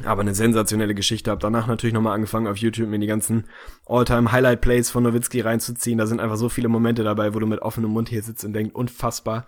Aber 0.05 0.21
eine 0.21 0.33
sensationelle 0.33 0.95
Geschichte. 0.95 1.29
Hab 1.29 1.41
danach 1.41 1.67
natürlich 1.67 1.93
nochmal 1.93 2.13
angefangen 2.13 2.47
auf 2.47 2.55
YouTube 2.55 2.87
mir 2.87 2.99
die 2.99 3.07
ganzen 3.07 3.43
All-Time 3.87 4.31
Highlight 4.31 4.61
Plays 4.61 4.89
von 4.89 5.03
Nowitzki 5.03 5.41
reinzuziehen. 5.41 5.97
Da 5.97 6.05
sind 6.05 6.21
einfach 6.21 6.37
so 6.37 6.47
viele 6.47 6.69
Momente 6.69 7.03
dabei, 7.03 7.33
wo 7.33 7.39
du 7.39 7.47
mit 7.47 7.61
offenem 7.61 7.91
Mund 7.91 8.07
hier 8.07 8.23
sitzt 8.23 8.45
und 8.45 8.53
denkst, 8.53 8.73
unfassbar. 8.73 9.47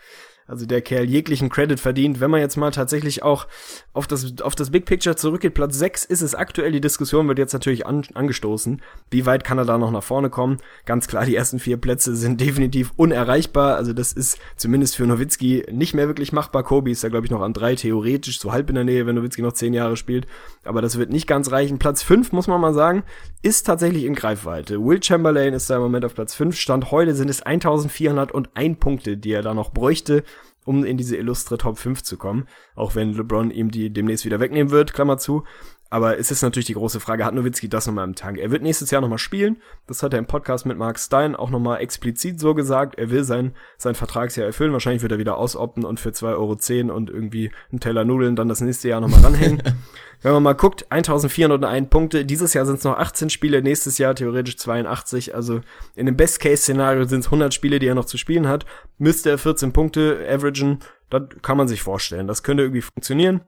Also 0.50 0.66
der 0.66 0.82
Kerl 0.82 1.06
jeglichen 1.06 1.50
Credit 1.50 1.80
verdient. 1.80 2.20
Wenn 2.20 2.32
man 2.32 2.42
jetzt 2.42 2.58
mal 2.58 2.72
tatsächlich 2.72 3.22
auch 3.22 3.48
auf 3.94 4.08
das, 4.08 4.42
auf 4.42 4.56
das 4.56 4.72
Big 4.72 4.86
Picture 4.86 5.16
zurückgeht, 5.16 5.54
Platz 5.54 5.78
6 5.78 6.06
ist 6.06 6.22
es 6.22 6.34
aktuell, 6.34 6.72
die 6.72 6.82
Diskussion 6.82 7.28
wird 7.28 7.38
jetzt 7.38 7.54
natürlich 7.54 7.86
an, 7.86 8.04
angestoßen. 8.16 8.82
Wie 9.12 9.26
weit 9.28 9.44
kann 9.44 9.60
er 9.60 9.66
da 9.66 9.78
noch 9.78 9.92
nach 9.92 10.04
vorne 10.04 10.32
kommen? 10.32 10.58
Ganz 10.86 11.08
klar, 11.08 11.26
die 11.26 11.36
ersten 11.36 11.60
vier 11.60 11.78
Plätze 11.78 12.16
sind 12.16 12.42
definitiv 12.42 12.92
unerreichbar. 12.96 13.76
Also 13.76 13.94
das 13.94 14.12
ist 14.12 14.40
zumindest 14.56 14.96
für 14.96 15.06
Nowitzki 15.06 15.66
nicht 15.72 15.94
mehr 15.94 16.08
wirklich 16.08 16.34
machbar. 16.34 16.64
Kobe 16.64 16.90
ist 16.90 17.04
da, 17.04 17.10
glaube 17.10 17.28
ich, 17.28 17.32
noch 17.32 17.42
an 17.42 17.54
drei, 17.54 17.76
theoretisch 17.76 18.40
so 18.40 18.52
halb 18.52 18.70
in 18.70 18.76
der 18.76 18.84
Nähe, 18.84 19.06
wenn 19.06 19.16
Nowitzki 19.16 19.44
noch 19.44 19.54
zehn 19.54 19.74
Jahre 19.74 19.98
spielt. 19.98 20.26
Aber 20.64 20.82
das 20.82 20.98
wird 20.98 21.12
nicht 21.12 21.28
ganz 21.28 21.52
reichen. 21.52 21.78
Platz 21.78 22.02
5, 22.02 22.32
muss 22.32 22.48
man 22.48 22.60
mal 22.60 22.74
sagen, 22.74 23.04
ist 23.44 23.68
tatsächlich 23.68 24.06
in 24.06 24.16
Greifweite. 24.16 24.84
Will 24.84 25.02
Chamberlain 25.02 25.54
ist 25.54 25.70
da 25.70 25.76
im 25.76 25.84
Moment 25.84 26.06
auf 26.06 26.16
Platz 26.16 26.34
5. 26.34 26.58
Stand 26.58 26.90
heute 26.90 27.14
sind 27.14 27.30
es 27.30 27.44
1401 27.44 28.80
Punkte, 28.80 29.16
die 29.16 29.32
er 29.32 29.44
da 29.44 29.54
noch 29.54 29.72
bräuchte 29.72 30.24
um 30.70 30.86
in 30.86 30.98
diese 30.98 31.18
illustre 31.18 31.58
Top 31.58 31.80
5 31.80 32.04
zu 32.04 32.16
kommen. 32.16 32.46
Auch 32.76 32.94
wenn 32.94 33.16
LeBron 33.16 33.50
ihm 33.50 33.72
die 33.72 33.92
demnächst 33.92 34.24
wieder 34.24 34.40
wegnehmen 34.40 34.70
wird, 34.70 34.94
Klammer 34.94 35.18
zu. 35.18 35.44
Aber 35.90 36.20
es 36.20 36.30
ist 36.30 36.44
natürlich 36.44 36.68
die 36.68 36.74
große 36.74 37.00
Frage, 37.00 37.26
hat 37.26 37.34
Nowitzki 37.34 37.68
das 37.68 37.88
nochmal 37.88 38.06
im 38.06 38.16
Tank? 38.16 38.38
Er 38.38 38.52
wird 38.52 38.62
nächstes 38.62 38.92
Jahr 38.92 39.02
nochmal 39.02 39.18
spielen. 39.18 39.58
Das 39.88 40.04
hat 40.04 40.14
er 40.14 40.20
im 40.20 40.28
Podcast 40.28 40.66
mit 40.66 40.78
Mark 40.78 41.00
Stein 41.00 41.36
auch 41.36 41.50
nochmal 41.50 41.82
explizit 41.82 42.40
so 42.40 42.54
gesagt. 42.54 43.00
Er 43.00 43.10
will 43.10 43.24
sein, 43.24 43.56
sein 43.78 43.96
Vertragsjahr 43.96 44.46
erfüllen. 44.46 44.72
Wahrscheinlich 44.72 45.02
wird 45.02 45.12
er 45.12 45.18
wieder 45.18 45.38
ausopten 45.38 45.86
und 45.86 46.00
für 46.00 46.10
2,10 46.10 46.86
Euro 46.90 46.96
und 46.96 47.10
irgendwie 47.10 47.52
einen 47.72 47.80
Teller 47.80 48.06
Nudeln 48.06 48.36
dann 48.36 48.50
das 48.50 48.62
nächste 48.62 48.90
Jahr 48.90 49.02
nochmal 49.02 49.22
ranhängen. 49.22 49.64
Wenn 50.22 50.34
man 50.34 50.44
mal 50.44 50.54
guckt, 50.54 50.86
1401 50.92 51.90
Punkte. 51.90 52.26
Dieses 52.26 52.54
Jahr 52.54 52.66
sind 52.66 52.80
es 52.80 52.84
noch 52.84 52.98
18 52.98 53.30
Spiele, 53.30 53.62
nächstes 53.62 53.98
Jahr 53.98 54.14
theoretisch 54.14 54.58
82. 54.58 55.34
Also 55.34 55.62
in 55.96 56.06
dem 56.06 56.18
Best-Case-Szenario 56.18 57.06
sind 57.06 57.22
es 57.22 57.28
100 57.28 57.54
Spiele, 57.54 57.80
die 57.80 57.88
er 57.88 57.96
noch 57.96 58.06
zu 58.06 58.18
spielen 58.18 58.48
hat. 58.48 58.66
Müsste 58.98 59.30
er 59.30 59.38
14 59.38 59.74
Punkte 59.74 60.20
averagen. 60.30 60.80
Das 61.10 61.24
kann 61.42 61.58
man 61.58 61.68
sich 61.68 61.82
vorstellen. 61.82 62.28
Das 62.28 62.44
könnte 62.44 62.64
irgendwie 62.64 62.82
funktionieren. 62.82 63.42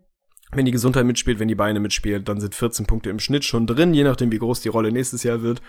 Wenn 0.53 0.65
die 0.65 0.71
Gesundheit 0.71 1.05
mitspielt, 1.05 1.39
wenn 1.39 1.47
die 1.47 1.55
Beine 1.55 1.79
mitspielen, 1.79 2.25
dann 2.25 2.41
sind 2.41 2.55
14 2.55 2.85
Punkte 2.85 3.09
im 3.09 3.19
Schnitt 3.19 3.45
schon 3.45 3.67
drin, 3.67 3.93
je 3.93 4.03
nachdem, 4.03 4.31
wie 4.31 4.39
groß 4.39 4.61
die 4.61 4.69
Rolle 4.69 4.91
nächstes 4.91 5.23
Jahr 5.23 5.41
wird. 5.41 5.61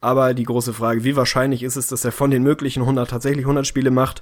Aber 0.00 0.32
die 0.32 0.44
große 0.44 0.72
Frage, 0.72 1.02
wie 1.02 1.16
wahrscheinlich 1.16 1.64
ist 1.64 1.76
es, 1.76 1.88
dass 1.88 2.04
er 2.04 2.12
von 2.12 2.30
den 2.30 2.44
möglichen 2.44 2.82
100 2.82 3.10
tatsächlich 3.10 3.44
100 3.44 3.66
Spiele 3.66 3.90
macht? 3.90 4.20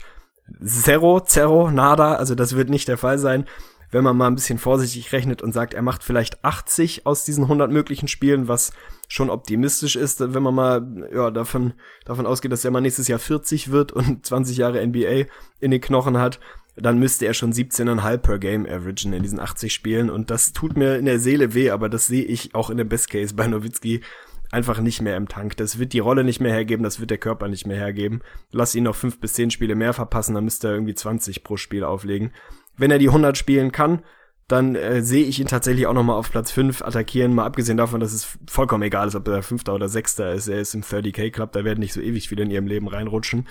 Zero, 0.65 1.21
zero, 1.21 1.71
nada, 1.71 2.15
also 2.15 2.35
das 2.35 2.57
wird 2.57 2.71
nicht 2.71 2.89
der 2.89 2.97
Fall 2.97 3.19
sein 3.19 3.45
wenn 3.91 4.05
man 4.05 4.17
mal 4.17 4.27
ein 4.27 4.35
bisschen 4.35 4.59
vorsichtig 4.59 5.13
rechnet 5.13 5.43
und 5.43 5.53
sagt, 5.53 5.75
er 5.75 5.83
macht 5.83 6.03
vielleicht 6.03 6.45
80 6.45 7.07
aus 7.07 7.25
diesen 7.25 7.45
100 7.45 7.71
möglichen 7.71 8.09
Spielen, 8.09 8.49
was 8.49 8.73
schon 9.09 9.31
optimistisch 9.31 9.97
ist, 9.97 10.21
wenn 10.35 10.43
man 10.43 10.55
mal 10.55 11.09
ja, 11.15 11.31
davon, 11.31 11.75
davon 12.05 12.27
ausgeht, 12.27 12.53
dass 12.53 12.65
er 12.65 12.71
mal 12.71 12.81
nächstes 12.81 13.09
Jahr 13.09 13.19
40 13.19 13.71
wird 13.71 13.93
und 13.93 14.27
20 14.27 14.57
Jahre 14.57 14.85
NBA 14.85 15.27
in 15.61 15.71
den 15.71 15.81
Knochen 15.81 16.19
hat, 16.19 16.41
dann 16.77 16.99
müsste 16.99 17.27
er 17.27 17.35
schon 17.35 17.53
17,5 17.53 18.19
per 18.19 18.39
Game 18.39 18.67
averagen 18.67 19.13
in 19.13 19.23
diesen 19.23 19.41
80 19.41 19.73
Spielen 19.73 20.11
und 20.11 20.31
das 20.31 20.53
tut 20.53 20.77
mir 20.77 20.97
in 20.97 21.07
der 21.07 21.19
Seele 21.19 21.55
weh, 21.55 21.71
aber 21.71 21.89
das 21.89 22.07
sehe 22.07 22.25
ich 22.25 22.55
auch 22.55 22.71
in 22.71 22.77
dem 22.77 22.89
Best 22.89 23.11
Case 23.11 23.35
bei 23.35 23.47
Nowitzki 23.47 24.03
einfach 24.51 24.81
nicht 24.81 25.01
mehr 25.01 25.17
im 25.17 25.29
Tank. 25.29 25.57
Das 25.57 25.79
wird 25.79 25.93
die 25.93 25.99
Rolle 25.99 26.23
nicht 26.23 26.41
mehr 26.41 26.53
hergeben, 26.53 26.85
das 26.85 27.01
wird 27.01 27.11
der 27.11 27.19
Körper 27.19 27.49
nicht 27.49 27.67
mehr 27.67 27.77
hergeben. 27.77 28.21
Lass 28.53 28.75
ihn 28.75 28.85
noch 28.85 28.95
fünf 28.95 29.19
bis 29.21 29.33
zehn 29.33 29.51
Spiele 29.51 29.75
mehr 29.75 29.93
verpassen, 29.93 30.35
dann 30.35 30.45
müsste 30.45 30.69
er 30.69 30.75
irgendwie 30.75 30.95
20 30.95 31.43
pro 31.43 31.57
Spiel 31.57 31.83
auflegen. 31.83 32.33
Wenn 32.77 32.91
er 32.91 32.99
die 32.99 33.09
100 33.09 33.37
spielen 33.37 33.73
kann, 33.73 34.03
dann 34.49 34.77
äh, 34.77 35.03
sehe 35.03 35.25
ich 35.25 35.41
ihn 35.41 35.49
tatsächlich 35.49 35.87
auch 35.87 35.95
noch 35.95 36.05
mal 36.05 36.15
auf 36.15 36.31
Platz 36.31 36.53
5 36.53 36.83
attackieren, 36.83 37.35
mal 37.35 37.47
abgesehen 37.47 37.79
davon, 37.79 38.01
dass 38.01 38.13
es 38.13 38.39
vollkommen 38.47 38.85
egal 38.85 39.09
ist, 39.09 39.17
ob 39.17 39.27
er 39.27 39.43
Fünfter 39.43 39.75
oder 39.75 39.89
Sechster 39.89 40.33
ist. 40.33 40.47
Er 40.47 40.61
ist 40.61 40.75
im 40.75 40.83
30k 40.83 41.33
Club, 41.33 41.53
da 41.53 41.65
werden 41.65 41.81
nicht 41.81 41.93
so 41.93 42.01
ewig 42.01 42.29
viele 42.29 42.45
in 42.45 42.51
ihrem 42.51 42.67
Leben 42.67 42.87
reinrutschen. 42.87 43.49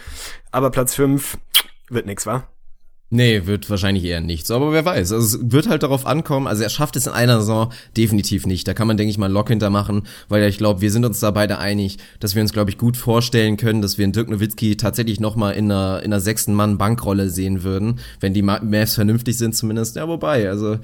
Aber 0.51 0.69
Platz 0.69 0.95
5 0.95 1.37
wird 1.89 2.05
nix, 2.05 2.25
wa? 2.25 2.47
Nee, 3.11 3.45
wird 3.45 3.69
wahrscheinlich 3.69 4.03
eher 4.03 4.19
nichts. 4.19 4.49
Aber 4.49 4.71
wer 4.73 4.83
weiß. 4.83 5.11
Also 5.11 5.37
es 5.37 5.51
wird 5.51 5.69
halt 5.69 5.83
darauf 5.83 6.07
ankommen. 6.07 6.47
Also 6.47 6.63
er 6.63 6.69
schafft 6.69 6.95
es 6.95 7.05
in 7.05 7.13
einer 7.13 7.39
Saison 7.39 7.71
definitiv 7.95 8.47
nicht. 8.47 8.67
Da 8.67 8.73
kann 8.73 8.87
man, 8.87 8.97
denke 8.97 9.11
ich 9.11 9.19
mal, 9.19 9.31
Lock 9.31 9.49
hintermachen, 9.49 10.03
weil 10.27 10.43
ich 10.49 10.57
glaube, 10.57 10.81
wir 10.81 10.91
sind 10.91 11.05
uns 11.05 11.19
da 11.19 11.29
beide 11.29 11.59
einig, 11.59 11.97
dass 12.19 12.33
wir 12.33 12.41
uns, 12.41 12.51
glaube 12.51 12.71
ich, 12.71 12.79
gut 12.79 12.97
vorstellen 12.97 13.57
können, 13.57 13.83
dass 13.83 13.99
wir 13.99 14.03
einen 14.03 14.13
Dirk 14.13 14.29
Nowitzki 14.29 14.75
tatsächlich 14.75 15.19
nochmal 15.19 15.53
in 15.53 15.71
einer, 15.71 15.99
in 15.99 16.11
einer 16.11 16.19
sechsten 16.19 16.55
Mann-Bankrolle 16.55 17.29
sehen 17.29 17.63
würden, 17.63 17.99
wenn 18.19 18.33
die 18.33 18.41
Mavs 18.41 18.95
vernünftig 18.95 19.37
sind 19.37 19.55
zumindest. 19.55 19.95
Ja, 19.95 20.07
wobei, 20.07 20.49
also 20.49 20.79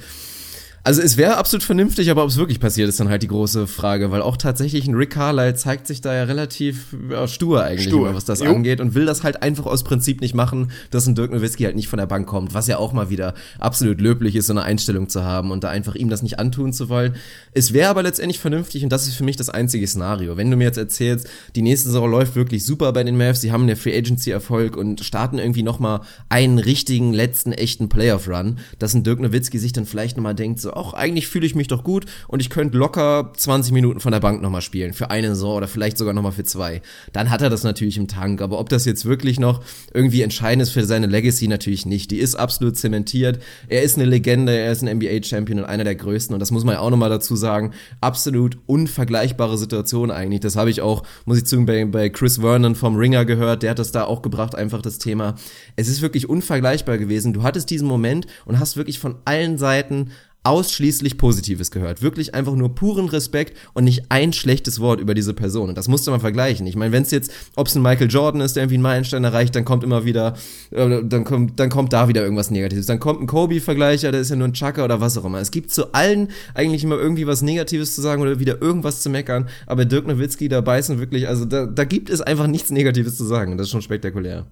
also 0.84 1.02
es 1.02 1.16
wäre 1.16 1.38
absolut 1.38 1.64
vernünftig, 1.64 2.10
aber 2.10 2.24
ob 2.24 2.30
es 2.30 2.38
wirklich 2.38 2.60
passiert, 2.60 2.90
ist 2.90 3.00
dann 3.00 3.10
halt 3.10 3.22
die 3.22 3.28
große 3.28 3.68
Frage, 3.68 4.10
weil 4.10 4.24
auch 4.24 4.36
tatsächlich 4.36 4.88
ein 4.88 4.96
Rick 4.96 5.12
Carlisle 5.12 5.54
zeigt 5.54 5.86
sich 5.86 6.02
da 6.02 6.14
ja 6.14 6.24
relativ 6.24 6.96
ja, 7.10 7.28
stur 7.28 7.64
eigentlich, 7.64 7.88
stur. 7.88 8.08
Immer, 8.08 8.16
was 8.16 8.26
das 8.26 8.40
jo. 8.40 8.48
angeht 8.48 8.82
und 8.82 8.96
will 8.96 9.06
das 9.06 9.24
halt 9.24 9.44
einfach 9.44 9.68
aus 9.68 9.84
Prinzip 9.84 10.22
nicht 10.22 10.34
machen, 10.34 10.72
dass 10.90 11.06
ein 11.06 11.14
Dirk 11.14 11.32
Nowitzki 11.32 11.66
halt 11.66 11.76
nicht 11.76 11.88
von 11.88 11.98
der 11.98 12.08
Bank 12.08 12.26
kommt, 12.26 12.56
was 12.56 12.66
ja 12.66 12.78
auch 12.78 12.94
mal 12.94 13.12
wieder 13.12 13.36
absolut 13.60 14.02
löblich 14.02 14.36
ist, 14.36 14.48
so 14.48 14.54
eine 14.54 14.64
Einstellung 14.64 15.08
zu 15.08 15.24
haben 15.24 15.52
und 15.52 15.64
da 15.64 15.70
einfach 15.70 15.94
ihm 15.94 16.10
das 16.10 16.24
nicht 16.24 16.40
antun 16.40 16.74
zu 16.74 16.90
wollen. 16.90 17.16
Es 17.54 17.74
wäre 17.74 17.90
aber 17.90 18.02
letztendlich 18.02 18.40
vernünftig 18.40 18.84
und 18.84 18.90
das 18.90 19.08
ist 19.08 19.14
für 19.14 19.24
mich 19.24 19.38
das 19.38 19.50
einzige 19.50 19.86
Szenario. 19.86 20.36
Wenn 20.36 20.50
du 20.50 20.58
mir 20.58 20.64
jetzt 20.64 20.78
erzählst, 20.78 21.28
die 21.56 21.62
nächste 21.62 21.90
Saison 21.90 22.10
läuft 22.10 22.36
wirklich 22.36 22.66
super 22.66 22.92
bei 22.92 23.04
den 23.04 23.18
Mavs, 23.18 23.42
sie 23.42 23.52
haben 23.52 23.64
eine 23.64 23.76
Free 23.76 23.96
Agency 23.96 24.32
Erfolg 24.32 24.78
und 24.78 25.02
starten 25.02 25.38
irgendwie 25.38 25.64
nochmal 25.64 26.02
einen 26.30 26.58
richtigen 26.58 27.14
letzten 27.14 27.52
echten 27.52 27.88
Playoff 27.88 28.28
Run, 28.28 28.58
dass 28.80 28.96
ein 28.96 29.04
Dirk 29.04 29.20
Nowitzki 29.20 29.60
sich 29.60 29.74
dann 29.74 29.86
vielleicht 29.86 30.18
nochmal 30.18 30.34
denkt, 30.34 30.60
so 30.60 30.71
auch 30.78 30.94
eigentlich 30.94 31.28
fühle 31.28 31.46
ich 31.46 31.56
mich 31.56 31.68
doch 31.68 31.84
gut 31.84 32.06
und 32.28 32.42
ich 32.42 32.50
könnte 32.50 32.78
locker 32.78 33.32
20 33.36 33.74
Minuten 33.74 34.00
von 34.00 34.12
der 34.12 34.20
Bank 34.20 34.42
nochmal 34.42 34.62
spielen 34.62 34.94
für 34.94 35.10
eine 35.10 35.30
Saison 35.30 35.56
oder 35.56 35.68
vielleicht 35.68 35.98
sogar 35.98 36.14
nochmal 36.14 36.32
für 36.32 36.44
zwei. 36.44 36.82
Dann 37.14 37.30
hat 37.30 37.42
er 37.42 37.50
das 37.50 37.64
natürlich 37.64 37.98
im 37.98 38.08
Tank, 38.08 38.42
aber 38.42 38.60
ob 38.60 38.70
das 38.70 38.86
jetzt 38.86 39.06
wirklich 39.06 39.40
noch 39.40 39.62
irgendwie 39.94 40.22
entscheidend 40.22 40.64
ist 40.64 40.72
für 40.72 40.86
seine 40.86 41.08
Legacy, 41.08 41.48
natürlich 41.48 41.86
nicht. 41.86 42.12
Die 42.12 42.20
ist 42.20 42.36
absolut 42.36 42.78
zementiert. 42.78 43.40
Er 43.68 43.84
ist 43.84 43.98
eine 43.98 44.06
Legende, 44.06 44.58
er 44.58 44.72
ist 44.72 44.84
ein 44.84 44.98
NBA-Champion 44.98 45.60
und 45.60 45.66
einer 45.66 45.84
der 45.84 45.96
größten 45.96 46.34
und 46.34 46.40
das 46.40 46.52
muss 46.52 46.64
man 46.64 46.76
ja 46.76 46.82
auch 46.82 46.90
nochmal 46.90 47.10
dazu 47.10 47.36
sagen. 47.36 47.72
Absolut 48.02 48.58
unvergleichbare 48.66 49.58
Situation 49.58 50.12
eigentlich. 50.12 50.40
Das 50.42 50.56
habe 50.56 50.70
ich 50.70 50.82
auch, 50.82 51.04
muss 51.26 51.38
ich 51.38 51.46
zugeben, 51.46 51.66
bei, 51.66 51.86
bei 51.86 52.10
Chris 52.10 52.38
Vernon 52.38 52.76
vom 52.76 52.96
Ringer 52.96 53.26
gehört. 53.26 53.64
Der 53.64 53.72
hat 53.72 53.80
das 53.80 53.92
da 53.92 54.04
auch 54.06 54.22
gebracht, 54.22 54.56
einfach 54.56 54.82
das 54.82 54.98
Thema. 54.98 55.36
Es 55.76 55.88
ist 55.88 56.02
wirklich 56.02 56.30
unvergleichbar 56.30 56.98
gewesen. 56.98 57.34
Du 57.34 57.44
hattest 57.44 57.70
diesen 57.70 57.88
Moment 57.88 58.28
und 58.46 58.60
hast 58.60 58.78
wirklich 58.78 59.00
von 59.00 59.16
allen 59.26 59.58
Seiten 59.58 60.12
ausschließlich 60.44 61.18
Positives 61.18 61.70
gehört. 61.70 62.02
Wirklich 62.02 62.34
einfach 62.34 62.56
nur 62.56 62.74
puren 62.74 63.10
Respekt 63.10 63.56
und 63.74 63.84
nicht 63.84 64.06
ein 64.10 64.34
schlechtes 64.34 64.80
Wort 64.80 65.00
über 65.00 65.14
diese 65.14 65.34
Person. 65.34 65.70
Und 65.70 65.78
das 65.78 65.88
musste 65.88 66.10
man 66.10 66.20
vergleichen. 66.20 66.66
Ich 66.66 66.76
meine, 66.76 66.92
wenn 66.92 67.04
es 67.04 67.12
jetzt, 67.12 67.32
ob 67.56 67.68
es 67.68 67.76
ein 67.76 67.84
Michael 67.84 68.10
Jordan 68.10 68.42
ist, 68.42 68.56
der 68.56 68.64
irgendwie 68.64 68.76
einen 68.76 68.84
Meilenstein 68.84 69.24
erreicht, 69.24 69.56
dann 69.56 69.66
kommt 69.66 69.84
immer 69.84 70.04
wieder, 70.04 70.36
äh, 70.72 71.02
dann 71.04 71.24
kommt, 71.24 71.60
dann 71.60 71.70
kommt 71.70 71.94
da 71.94 72.08
wieder 72.08 72.24
irgendwas 72.24 72.50
Negatives. 72.50 72.88
Dann 72.88 73.00
kommt 73.00 73.22
ein 73.22 73.28
Kobe-Vergleicher, 73.28 74.12
der 74.12 74.22
ist 74.22 74.30
ja 74.30 74.36
nur 74.36 74.48
ein 74.48 74.54
Chucker 74.54 74.84
oder 74.84 75.00
was 75.00 75.18
auch 75.18 75.26
immer. 75.26 75.40
Es 75.40 75.52
gibt 75.52 75.72
zu 75.72 75.94
allen 75.94 76.30
eigentlich 76.56 76.84
immer 76.84 76.98
irgendwie 76.98 77.28
was 77.28 77.44
Negatives 77.44 77.94
zu 77.96 78.02
sagen 78.02 78.22
oder 78.22 78.40
wieder 78.40 78.62
irgendwas 78.62 79.02
zu 79.02 79.10
meckern. 79.10 79.48
Aber 79.68 79.86
Dirk 79.86 80.08
Nowitzki, 80.08 80.50
da 80.50 80.62
beißen 80.62 81.00
wirklich, 81.00 81.28
also 81.28 81.46
da, 81.46 81.68
da 81.68 81.84
gibt 81.84 82.10
es 82.10 82.22
einfach 82.22 82.48
nichts 82.48 82.72
Negatives 82.72 83.16
zu 83.16 83.26
sagen. 83.26 83.58
Das 83.58 83.68
ist 83.68 83.72
schon 83.72 83.82
spektakulär. 83.82 84.48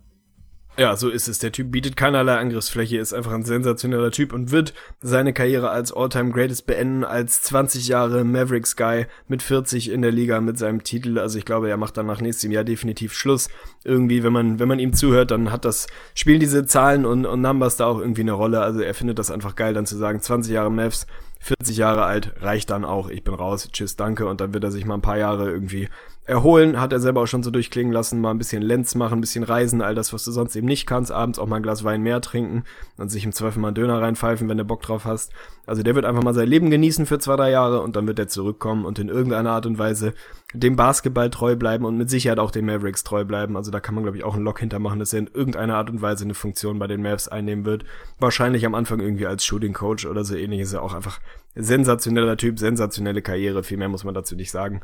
Ja, 0.79 0.95
so 0.95 1.09
ist 1.09 1.27
es. 1.27 1.39
Der 1.39 1.51
Typ 1.51 1.71
bietet 1.71 1.97
keinerlei 1.97 2.37
Angriffsfläche, 2.37 2.99
ist 2.99 3.11
einfach 3.11 3.33
ein 3.33 3.43
sensationeller 3.43 4.11
Typ 4.11 4.31
und 4.31 4.51
wird 4.51 4.73
seine 5.01 5.33
Karriere 5.33 5.71
als 5.71 5.91
All-Time 5.91 6.31
Greatest 6.31 6.67
beenden, 6.67 7.03
als 7.03 7.41
20 7.41 7.89
Jahre 7.89 8.23
Mavericks 8.23 8.77
Guy 8.77 9.07
mit 9.27 9.43
40 9.43 9.91
in 9.91 10.01
der 10.01 10.13
Liga 10.13 10.39
mit 10.39 10.57
seinem 10.57 10.81
Titel. 10.81 11.19
Also 11.19 11.37
ich 11.37 11.43
glaube, 11.43 11.69
er 11.69 11.75
macht 11.75 11.97
dann 11.97 12.05
nach 12.05 12.21
nächstem 12.21 12.53
Jahr 12.53 12.63
definitiv 12.63 13.13
Schluss. 13.13 13.49
Irgendwie, 13.83 14.23
wenn 14.23 14.31
man, 14.31 14.59
wenn 14.59 14.69
man 14.69 14.79
ihm 14.79 14.93
zuhört, 14.93 15.31
dann 15.31 15.51
hat 15.51 15.65
das, 15.65 15.87
spielen 16.15 16.39
diese 16.39 16.65
Zahlen 16.65 17.05
und, 17.05 17.25
und 17.25 17.41
Numbers 17.41 17.75
da 17.75 17.85
auch 17.85 17.99
irgendwie 17.99 18.21
eine 18.21 18.31
Rolle. 18.31 18.61
Also 18.61 18.79
er 18.79 18.93
findet 18.93 19.19
das 19.19 19.31
einfach 19.31 19.57
geil, 19.57 19.73
dann 19.73 19.85
zu 19.85 19.97
sagen, 19.97 20.21
20 20.21 20.53
Jahre 20.53 20.71
Mavs, 20.71 21.07
40 21.41 21.75
Jahre 21.75 22.05
alt, 22.05 22.31
reicht 22.39 22.69
dann 22.69 22.85
auch, 22.85 23.09
ich 23.09 23.25
bin 23.25 23.33
raus, 23.33 23.67
tschüss, 23.69 23.97
danke. 23.97 24.27
Und 24.27 24.39
dann 24.39 24.53
wird 24.53 24.63
er 24.63 24.71
sich 24.71 24.85
mal 24.85 24.95
ein 24.95 25.01
paar 25.01 25.17
Jahre 25.17 25.51
irgendwie 25.51 25.89
erholen, 26.29 26.79
hat 26.79 26.93
er 26.93 26.99
selber 26.99 27.21
auch 27.21 27.27
schon 27.27 27.41
so 27.43 27.49
durchklingen 27.49 27.91
lassen, 27.91 28.21
mal 28.21 28.31
ein 28.31 28.37
bisschen 28.37 28.61
Lenz 28.61 28.93
machen, 28.93 29.17
ein 29.17 29.21
bisschen 29.21 29.43
reisen, 29.43 29.81
all 29.81 29.95
das, 29.95 30.13
was 30.13 30.23
du 30.23 30.31
sonst 30.31 30.55
eben 30.55 30.67
nicht 30.67 30.85
kannst, 30.85 31.11
abends 31.11 31.39
auch 31.39 31.47
mal 31.47 31.57
ein 31.57 31.63
Glas 31.63 31.83
Wein 31.83 32.03
mehr 32.03 32.21
trinken 32.21 32.63
und 32.97 33.09
sich 33.09 33.25
im 33.25 33.31
Zweifel 33.31 33.59
mal 33.59 33.69
einen 33.69 33.75
Döner 33.75 33.99
reinpfeifen, 33.99 34.47
wenn 34.47 34.57
du 34.57 34.63
Bock 34.63 34.81
drauf 34.81 35.05
hast. 35.05 35.33
Also 35.65 35.81
der 35.81 35.95
wird 35.95 36.05
einfach 36.05 36.23
mal 36.23 36.33
sein 36.33 36.47
Leben 36.47 36.69
genießen 36.69 37.07
für 37.07 37.17
zwei, 37.19 37.35
drei 37.35 37.49
Jahre 37.49 37.81
und 37.81 37.95
dann 37.95 38.07
wird 38.07 38.19
er 38.19 38.27
zurückkommen 38.27 38.85
und 38.85 38.99
in 38.99 39.09
irgendeiner 39.09 39.51
Art 39.51 39.65
und 39.65 39.79
Weise 39.79 40.13
dem 40.53 40.75
Basketball 40.75 41.29
treu 41.29 41.55
bleiben 41.55 41.85
und 41.85 41.97
mit 41.97 42.09
Sicherheit 42.09 42.39
auch 42.39 42.51
den 42.51 42.65
Mavericks 42.65 43.03
treu 43.03 43.25
bleiben. 43.25 43.57
Also 43.57 43.71
da 43.71 43.79
kann 43.79 43.95
man, 43.95 44.03
glaube 44.03 44.17
ich, 44.17 44.23
auch 44.23 44.35
einen 44.35 44.45
Lock 44.45 44.59
hintermachen, 44.59 44.99
dass 44.99 45.13
er 45.13 45.19
in 45.19 45.29
irgendeiner 45.33 45.75
Art 45.75 45.89
und 45.89 46.01
Weise 46.01 46.25
eine 46.25 46.33
Funktion 46.35 46.79
bei 46.79 46.87
den 46.87 47.01
Mavs 47.01 47.27
einnehmen 47.27 47.65
wird. 47.65 47.85
Wahrscheinlich 48.19 48.65
am 48.65 48.75
Anfang 48.75 48.99
irgendwie 48.99 49.25
als 49.25 49.45
Shooting 49.45 49.73
Coach 49.73 50.05
oder 50.05 50.23
so 50.23 50.35
ähnlich 50.35 50.61
ist 50.61 50.73
er 50.73 50.83
auch 50.83 50.93
einfach 50.93 51.19
sensationeller 51.55 52.37
Typ, 52.37 52.59
sensationelle 52.59 53.21
Karriere, 53.21 53.63
viel 53.63 53.77
mehr 53.77 53.89
muss 53.89 54.03
man 54.03 54.13
dazu 54.13 54.35
nicht 54.35 54.51
sagen. 54.51 54.81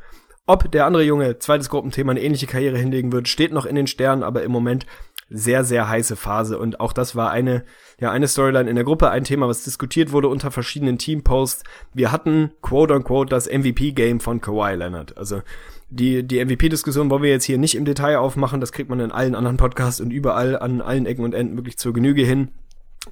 Ob 0.48 0.72
der 0.72 0.86
andere 0.86 1.04
Junge, 1.04 1.40
zweites 1.40 1.70
Gruppenthema, 1.70 2.12
eine 2.12 2.22
ähnliche 2.22 2.46
Karriere 2.46 2.78
hinlegen 2.78 3.12
wird, 3.12 3.28
steht 3.28 3.52
noch 3.52 3.66
in 3.66 3.76
den 3.76 3.88
Sternen, 3.88 4.22
aber 4.22 4.44
im 4.44 4.52
Moment 4.52 4.86
sehr, 5.30 5.64
sehr 5.64 5.90
heiße 5.90 6.16
Phase. 6.16 6.60
Und 6.60 6.80
auch 6.80 6.94
das 6.94 7.16
war 7.16 7.32
eine, 7.32 7.64
ja, 8.00 8.12
eine 8.12 8.28
Storyline 8.28 8.70
in 8.70 8.76
der 8.76 8.86
Gruppe, 8.86 9.10
ein 9.10 9.24
Thema, 9.24 9.48
was 9.48 9.64
diskutiert 9.64 10.12
wurde 10.12 10.28
unter 10.28 10.52
verschiedenen 10.52 11.00
Teamposts. 11.00 11.64
Wir 11.94 12.12
hatten, 12.12 12.52
quote 12.62 12.94
unquote, 12.94 13.30
das 13.30 13.48
MVP-Game 13.48 14.20
von 14.20 14.40
Kawhi 14.40 14.76
Leonard. 14.76 15.18
Also, 15.18 15.42
die, 15.90 16.24
die 16.24 16.44
MVP-Diskussion 16.44 17.10
wollen 17.10 17.24
wir 17.24 17.32
jetzt 17.32 17.46
hier 17.46 17.58
nicht 17.58 17.76
im 17.76 17.86
Detail 17.86 18.18
aufmachen. 18.18 18.62
Das 18.62 18.72
kriegt 18.72 18.90
man 18.90 19.00
in 19.00 19.12
allen 19.12 19.36
anderen 19.36 19.58
Podcasts 19.58 20.00
und 20.00 20.12
überall 20.12 20.60
an 20.60 20.82
allen 20.82 21.06
Ecken 21.06 21.26
und 21.26 21.34
Enden 21.34 21.58
wirklich 21.58 21.78
zur 21.78 21.94
Genüge 21.94 22.24
hin. 22.24 22.50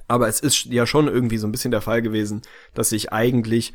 Aber 0.08 0.28
es 0.28 0.40
ist 0.40 0.66
ja 0.66 0.86
schon 0.86 1.08
irgendwie 1.08 1.38
so 1.38 1.46
ein 1.46 1.52
bisschen 1.52 1.70
der 1.70 1.80
Fall 1.80 2.02
gewesen, 2.02 2.42
dass 2.74 2.90
sich 2.90 3.12
eigentlich 3.12 3.74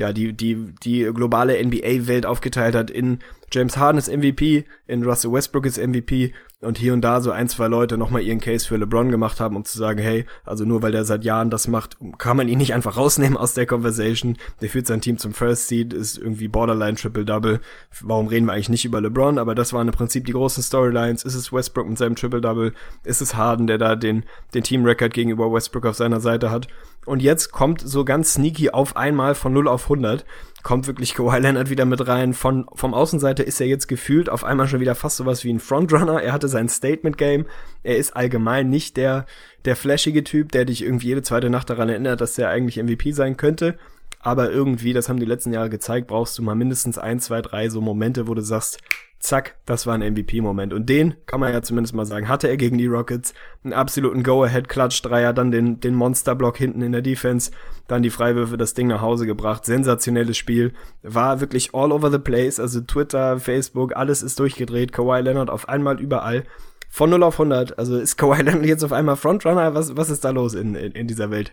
ja, 0.00 0.14
die, 0.14 0.32
die, 0.32 0.56
die 0.82 1.10
globale 1.12 1.62
NBA-Welt 1.62 2.24
aufgeteilt 2.24 2.74
hat 2.74 2.90
in 2.90 3.18
James 3.52 3.76
Harden 3.76 3.98
ist 3.98 4.08
MVP, 4.08 4.64
in 4.86 5.02
Russell 5.04 5.32
Westbrook 5.32 5.66
ist 5.66 5.78
MVP 5.78 6.32
und 6.60 6.76
hier 6.76 6.92
und 6.92 7.00
da 7.00 7.20
so 7.20 7.30
ein, 7.30 7.48
zwei 7.48 7.68
Leute 7.68 7.96
nochmal 7.96 8.22
ihren 8.22 8.40
Case 8.40 8.66
für 8.66 8.76
LeBron 8.76 9.10
gemacht 9.10 9.40
haben, 9.40 9.56
um 9.56 9.64
zu 9.64 9.78
sagen, 9.78 9.98
hey, 9.98 10.26
also 10.44 10.64
nur 10.64 10.82
weil 10.82 10.92
der 10.92 11.04
seit 11.04 11.24
Jahren 11.24 11.48
das 11.48 11.68
macht, 11.68 11.96
kann 12.18 12.36
man 12.36 12.48
ihn 12.48 12.58
nicht 12.58 12.74
einfach 12.74 12.96
rausnehmen 12.96 13.38
aus 13.38 13.54
der 13.54 13.66
Conversation. 13.66 14.36
Der 14.60 14.68
führt 14.68 14.86
sein 14.86 15.00
Team 15.00 15.16
zum 15.16 15.32
First 15.32 15.68
Seed, 15.68 15.94
ist 15.94 16.18
irgendwie 16.18 16.48
Borderline 16.48 16.96
Triple-Double. 16.96 17.60
Warum 18.02 18.26
reden 18.28 18.46
wir 18.46 18.52
eigentlich 18.52 18.68
nicht 18.68 18.84
über 18.84 19.00
LeBron? 19.00 19.38
Aber 19.38 19.54
das 19.54 19.72
waren 19.72 19.88
im 19.88 19.94
Prinzip 19.94 20.26
die 20.26 20.32
großen 20.32 20.62
Storylines. 20.62 21.24
Ist 21.24 21.34
es 21.34 21.52
Westbrook 21.52 21.88
mit 21.88 21.98
seinem 21.98 22.14
Triple-Double? 22.14 22.74
Ist 23.04 23.22
es 23.22 23.34
Harden, 23.34 23.66
der 23.66 23.78
da 23.78 23.96
den, 23.96 24.24
den 24.52 24.62
Team-Record 24.62 25.14
gegenüber 25.14 25.50
Westbrook 25.50 25.86
auf 25.86 25.96
seiner 25.96 26.20
Seite 26.20 26.50
hat? 26.50 26.68
Und 27.06 27.22
jetzt 27.22 27.50
kommt 27.50 27.80
so 27.80 28.04
ganz 28.04 28.34
sneaky 28.34 28.70
auf 28.70 28.96
einmal 28.96 29.34
von 29.34 29.54
0 29.54 29.66
auf 29.66 29.84
100 29.84 30.26
kommt 30.62 30.86
wirklich 30.86 31.14
Kawhi 31.14 31.38
Leonard 31.38 31.70
wieder 31.70 31.84
mit 31.84 32.06
rein. 32.06 32.34
Von, 32.34 32.66
vom 32.74 32.94
Außenseiter 32.94 33.44
ist 33.44 33.60
er 33.60 33.66
jetzt 33.66 33.88
gefühlt 33.88 34.28
auf 34.28 34.44
einmal 34.44 34.68
schon 34.68 34.80
wieder 34.80 34.94
fast 34.94 35.16
sowas 35.16 35.44
wie 35.44 35.52
ein 35.52 35.60
Frontrunner. 35.60 36.22
Er 36.22 36.32
hatte 36.32 36.48
sein 36.48 36.68
Statement-Game. 36.68 37.46
Er 37.82 37.96
ist 37.96 38.16
allgemein 38.16 38.68
nicht 38.68 38.96
der, 38.96 39.26
der 39.64 39.76
flashige 39.76 40.24
Typ, 40.24 40.52
der 40.52 40.64
dich 40.64 40.82
irgendwie 40.82 41.08
jede 41.08 41.22
zweite 41.22 41.50
Nacht 41.50 41.70
daran 41.70 41.88
erinnert, 41.88 42.20
dass 42.20 42.38
er 42.38 42.48
eigentlich 42.48 42.82
MVP 42.82 43.12
sein 43.12 43.36
könnte. 43.36 43.76
Aber 44.20 44.50
irgendwie, 44.50 44.92
das 44.92 45.08
haben 45.08 45.18
die 45.18 45.26
letzten 45.26 45.52
Jahre 45.52 45.70
gezeigt, 45.70 46.08
brauchst 46.08 46.36
du 46.36 46.42
mal 46.42 46.54
mindestens 46.54 46.98
ein, 46.98 47.20
zwei, 47.20 47.40
drei 47.40 47.70
so 47.70 47.80
Momente, 47.80 48.28
wo 48.28 48.34
du 48.34 48.42
sagst, 48.42 48.78
zack, 49.20 49.56
das 49.66 49.86
war 49.86 49.94
ein 49.94 50.12
MVP-Moment. 50.12 50.72
Und 50.72 50.88
den 50.88 51.14
kann 51.26 51.40
man 51.40 51.52
ja 51.52 51.62
zumindest 51.62 51.94
mal 51.94 52.06
sagen, 52.06 52.28
hatte 52.28 52.48
er 52.48 52.56
gegen 52.56 52.78
die 52.78 52.86
Rockets 52.86 53.34
einen 53.62 53.74
absoluten 53.74 54.22
Go-Ahead-Klatsch-Dreier, 54.22 55.32
dann 55.32 55.50
den, 55.50 55.78
den 55.78 55.94
Monster-Block 55.94 56.56
hinten 56.56 56.82
in 56.82 56.92
der 56.92 57.02
Defense, 57.02 57.50
dann 57.86 58.02
die 58.02 58.10
Freiwürfe, 58.10 58.56
das 58.56 58.74
Ding 58.74 58.88
nach 58.88 59.02
Hause 59.02 59.26
gebracht. 59.26 59.64
Sensationelles 59.64 60.36
Spiel. 60.36 60.72
War 61.02 61.40
wirklich 61.40 61.74
all 61.74 61.92
over 61.92 62.10
the 62.10 62.18
place, 62.18 62.58
also 62.58 62.80
Twitter, 62.80 63.38
Facebook, 63.38 63.94
alles 63.94 64.22
ist 64.22 64.40
durchgedreht. 64.40 64.92
Kawhi 64.92 65.20
Leonard 65.20 65.50
auf 65.50 65.68
einmal 65.68 66.00
überall. 66.00 66.44
Von 66.88 67.10
0 67.10 67.22
auf 67.22 67.34
100. 67.34 67.78
Also 67.78 67.98
ist 67.98 68.16
Kawhi 68.16 68.42
Leonard 68.42 68.66
jetzt 68.66 68.82
auf 68.82 68.92
einmal 68.92 69.16
Frontrunner? 69.16 69.74
Was, 69.74 69.96
was 69.96 70.10
ist 70.10 70.24
da 70.24 70.30
los 70.30 70.54
in, 70.54 70.74
in, 70.74 70.92
in 70.92 71.06
dieser 71.06 71.30
Welt? 71.30 71.52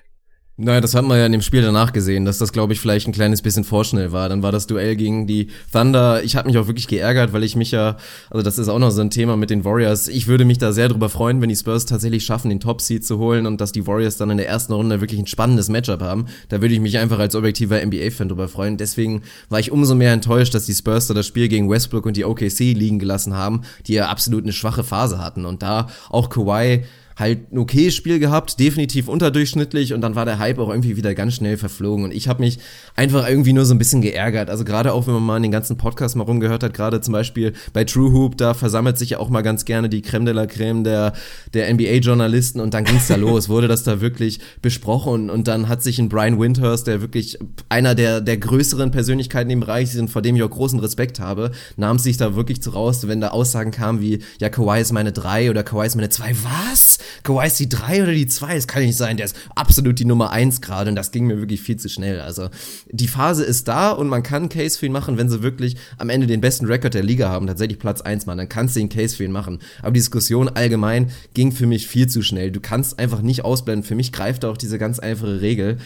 Naja, 0.59 0.81
das 0.81 0.95
hat 0.95 1.05
man 1.05 1.19
ja 1.19 1.25
in 1.27 1.31
dem 1.33 1.43
Spiel 1.43 1.61
danach 1.61 1.93
gesehen, 1.93 2.25
dass 2.25 2.39
das, 2.39 2.51
glaube 2.51 2.73
ich, 2.73 2.79
vielleicht 2.79 3.07
ein 3.07 3.11
kleines 3.11 3.43
bisschen 3.43 3.63
vorschnell 3.63 4.11
war. 4.11 4.27
Dann 4.27 4.41
war 4.41 4.51
das 4.51 4.65
Duell 4.65 4.95
gegen 4.95 5.27
die 5.27 5.49
Thunder. 5.71 6.23
Ich 6.23 6.35
habe 6.35 6.47
mich 6.47 6.57
auch 6.57 6.65
wirklich 6.65 6.87
geärgert, 6.87 7.31
weil 7.31 7.43
ich 7.43 7.55
mich 7.55 7.69
ja, 7.69 7.97
also 8.31 8.41
das 8.41 8.57
ist 8.57 8.67
auch 8.67 8.79
noch 8.79 8.89
so 8.89 9.01
ein 9.01 9.11
Thema 9.11 9.37
mit 9.37 9.51
den 9.51 9.63
Warriors. 9.65 10.07
Ich 10.07 10.25
würde 10.25 10.45
mich 10.45 10.57
da 10.57 10.71
sehr 10.71 10.89
drüber 10.89 11.09
freuen, 11.09 11.41
wenn 11.41 11.49
die 11.49 11.55
Spurs 11.55 11.85
tatsächlich 11.85 12.25
schaffen, 12.25 12.49
den 12.49 12.59
Top-Seed 12.59 13.05
zu 13.05 13.19
holen 13.19 13.45
und 13.45 13.61
dass 13.61 13.71
die 13.71 13.85
Warriors 13.85 14.17
dann 14.17 14.31
in 14.31 14.37
der 14.37 14.47
ersten 14.47 14.73
Runde 14.73 14.99
wirklich 14.99 15.19
ein 15.19 15.27
spannendes 15.27 15.69
Matchup 15.69 16.01
haben. 16.01 16.25
Da 16.49 16.59
würde 16.59 16.73
ich 16.73 16.79
mich 16.79 16.97
einfach 16.97 17.19
als 17.19 17.35
objektiver 17.35 17.79
NBA-Fan 17.85 18.29
drüber 18.29 18.47
freuen. 18.47 18.77
Deswegen 18.77 19.21
war 19.49 19.59
ich 19.59 19.71
umso 19.71 19.93
mehr 19.93 20.11
enttäuscht, 20.11 20.55
dass 20.55 20.65
die 20.65 20.73
Spurs 20.73 21.05
da 21.05 21.13
das 21.13 21.27
Spiel 21.27 21.49
gegen 21.49 21.69
Westbrook 21.69 22.07
und 22.07 22.17
die 22.17 22.25
OKC 22.25 22.73
liegen 22.73 22.97
gelassen 22.97 23.35
haben, 23.35 23.61
die 23.85 23.93
ja 23.93 24.07
absolut 24.07 24.41
eine 24.41 24.53
schwache 24.53 24.83
Phase 24.83 25.19
hatten. 25.19 25.45
Und 25.45 25.61
da 25.61 25.85
auch 26.09 26.29
Kawhi 26.29 26.83
halt 27.17 27.51
ein 27.51 27.57
okayes 27.57 27.95
Spiel 27.95 28.19
gehabt, 28.19 28.59
definitiv 28.59 29.07
unterdurchschnittlich 29.07 29.93
und 29.93 30.01
dann 30.01 30.15
war 30.15 30.25
der 30.25 30.37
Hype 30.37 30.59
auch 30.59 30.69
irgendwie 30.69 30.97
wieder 30.97 31.15
ganz 31.15 31.33
schnell 31.33 31.57
verflogen 31.57 32.05
und 32.05 32.13
ich 32.13 32.27
habe 32.27 32.41
mich 32.41 32.59
einfach 32.95 33.27
irgendwie 33.27 33.53
nur 33.53 33.65
so 33.65 33.73
ein 33.73 33.79
bisschen 33.79 34.01
geärgert. 34.01 34.49
Also 34.49 34.63
gerade 34.63 34.93
auch, 34.93 35.07
wenn 35.07 35.15
man 35.15 35.23
mal 35.23 35.37
in 35.37 35.43
den 35.43 35.51
ganzen 35.51 35.77
Podcast 35.77 36.15
mal 36.15 36.23
rumgehört 36.23 36.63
hat, 36.63 36.73
gerade 36.73 37.01
zum 37.01 37.13
Beispiel 37.13 37.53
bei 37.73 37.83
True 37.83 38.13
Hoop, 38.13 38.37
da 38.37 38.53
versammelt 38.53 38.97
sich 38.97 39.11
ja 39.11 39.19
auch 39.19 39.29
mal 39.29 39.41
ganz 39.41 39.65
gerne 39.65 39.89
die 39.89 40.01
Creme 40.01 40.25
de 40.25 40.33
la 40.35 40.45
Creme 40.45 40.83
der, 40.83 41.13
der 41.53 41.73
NBA-Journalisten 41.73 42.59
und 42.59 42.73
dann 42.73 42.83
ging's 42.83 43.07
da 43.07 43.15
los, 43.17 43.49
wurde 43.49 43.67
das 43.67 43.83
da 43.83 43.99
wirklich 43.99 44.39
besprochen 44.61 45.13
und, 45.13 45.29
und 45.31 45.47
dann 45.47 45.69
hat 45.69 45.81
sich 45.81 45.97
ein 45.97 46.09
Brian 46.09 46.39
Winters, 46.39 46.83
der 46.83 47.01
wirklich 47.01 47.39
einer 47.69 47.95
der, 47.95 48.21
der 48.21 48.37
größeren 48.37 48.91
Persönlichkeiten 48.91 49.49
im 49.49 49.61
Bereich 49.61 49.91
sind, 49.91 50.09
vor 50.09 50.21
dem 50.21 50.35
ich 50.35 50.43
auch 50.43 50.49
großen 50.49 50.79
Respekt 50.79 51.19
habe, 51.19 51.51
nahm 51.77 51.97
sich 51.97 52.17
da 52.17 52.35
wirklich 52.35 52.61
zu 52.61 52.71
raus, 52.71 53.07
wenn 53.07 53.21
da 53.21 53.29
Aussagen 53.29 53.71
kamen 53.71 54.01
wie, 54.01 54.19
ja, 54.39 54.49
Kawhi 54.49 54.81
ist 54.81 54.91
meine 54.91 55.11
drei 55.11 55.49
oder 55.49 55.63
Kawhi 55.63 55.87
ist 55.87 55.95
meine 55.95 56.09
zwei, 56.09 56.35
was? 56.43 56.99
Kawhi 57.23 57.47
ist 57.47 57.59
die 57.59 57.69
3 57.69 58.03
oder 58.03 58.13
die 58.13 58.27
2, 58.27 58.55
das 58.55 58.67
kann 58.67 58.83
nicht 58.83 58.97
sein, 58.97 59.17
der 59.17 59.25
ist 59.25 59.35
absolut 59.55 59.99
die 59.99 60.05
Nummer 60.05 60.31
1 60.31 60.61
gerade 60.61 60.89
und 60.89 60.95
das 60.95 61.11
ging 61.11 61.27
mir 61.27 61.39
wirklich 61.39 61.61
viel 61.61 61.77
zu 61.77 61.89
schnell. 61.89 62.19
Also 62.21 62.49
die 62.89 63.07
Phase 63.07 63.43
ist 63.43 63.67
da 63.67 63.91
und 63.91 64.07
man 64.07 64.23
kann 64.23 64.49
Case 64.49 64.77
für 64.77 64.85
ihn 64.85 64.91
machen, 64.91 65.17
wenn 65.17 65.29
sie 65.29 65.43
wirklich 65.43 65.77
am 65.97 66.09
Ende 66.09 66.27
den 66.27 66.41
besten 66.41 66.65
Rekord 66.65 66.93
der 66.93 67.03
Liga 67.03 67.29
haben, 67.29 67.47
tatsächlich 67.47 67.79
Platz 67.79 68.01
1 68.01 68.25
machen, 68.25 68.37
dann 68.37 68.49
kannst 68.49 68.75
du 68.75 68.79
den 68.79 68.89
Case 68.89 69.15
für 69.15 69.23
ihn 69.23 69.31
machen. 69.31 69.59
Aber 69.81 69.91
die 69.91 69.99
Diskussion 69.99 70.49
allgemein 70.49 71.11
ging 71.33 71.51
für 71.51 71.67
mich 71.67 71.87
viel 71.87 72.07
zu 72.07 72.21
schnell. 72.21 72.51
Du 72.51 72.59
kannst 72.59 72.99
einfach 72.99 73.21
nicht 73.21 73.43
ausblenden. 73.45 73.83
Für 73.83 73.95
mich 73.95 74.11
greift 74.11 74.45
auch 74.45 74.57
diese 74.57 74.77
ganz 74.77 74.99
einfache 74.99 75.41
Regel. 75.41 75.77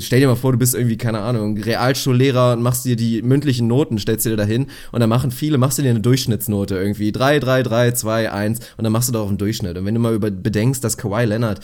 Stell 0.00 0.20
dir 0.20 0.28
mal 0.28 0.36
vor, 0.36 0.52
du 0.52 0.58
bist 0.58 0.74
irgendwie, 0.74 0.96
keine 0.96 1.20
Ahnung, 1.20 1.58
Realschullehrer 1.58 2.54
und 2.54 2.62
machst 2.62 2.84
dir 2.84 2.96
die 2.96 3.22
mündlichen 3.22 3.66
Noten, 3.66 3.98
stellst 3.98 4.26
dir 4.26 4.36
dahin 4.36 4.66
und 4.92 5.00
dann 5.00 5.08
machen 5.08 5.30
viele, 5.30 5.58
machst 5.58 5.78
du 5.78 5.82
dir 5.82 5.90
eine 5.90 6.00
Durchschnittsnote 6.00 6.76
irgendwie 6.76 7.12
3, 7.12 7.40
3, 7.40 7.62
3, 7.62 7.92
2, 7.92 8.32
1 8.32 8.60
und 8.76 8.84
dann 8.84 8.92
machst 8.92 9.08
du 9.08 9.12
darauf 9.12 9.28
einen 9.28 9.38
Durchschnitt. 9.38 9.76
Und 9.76 9.84
wenn 9.84 9.94
du 9.94 10.00
mal 10.00 10.14
über 10.14 10.30
bedenkst, 10.30 10.82
dass 10.82 10.96
Kawhi 10.96 11.24
Leonard 11.24 11.60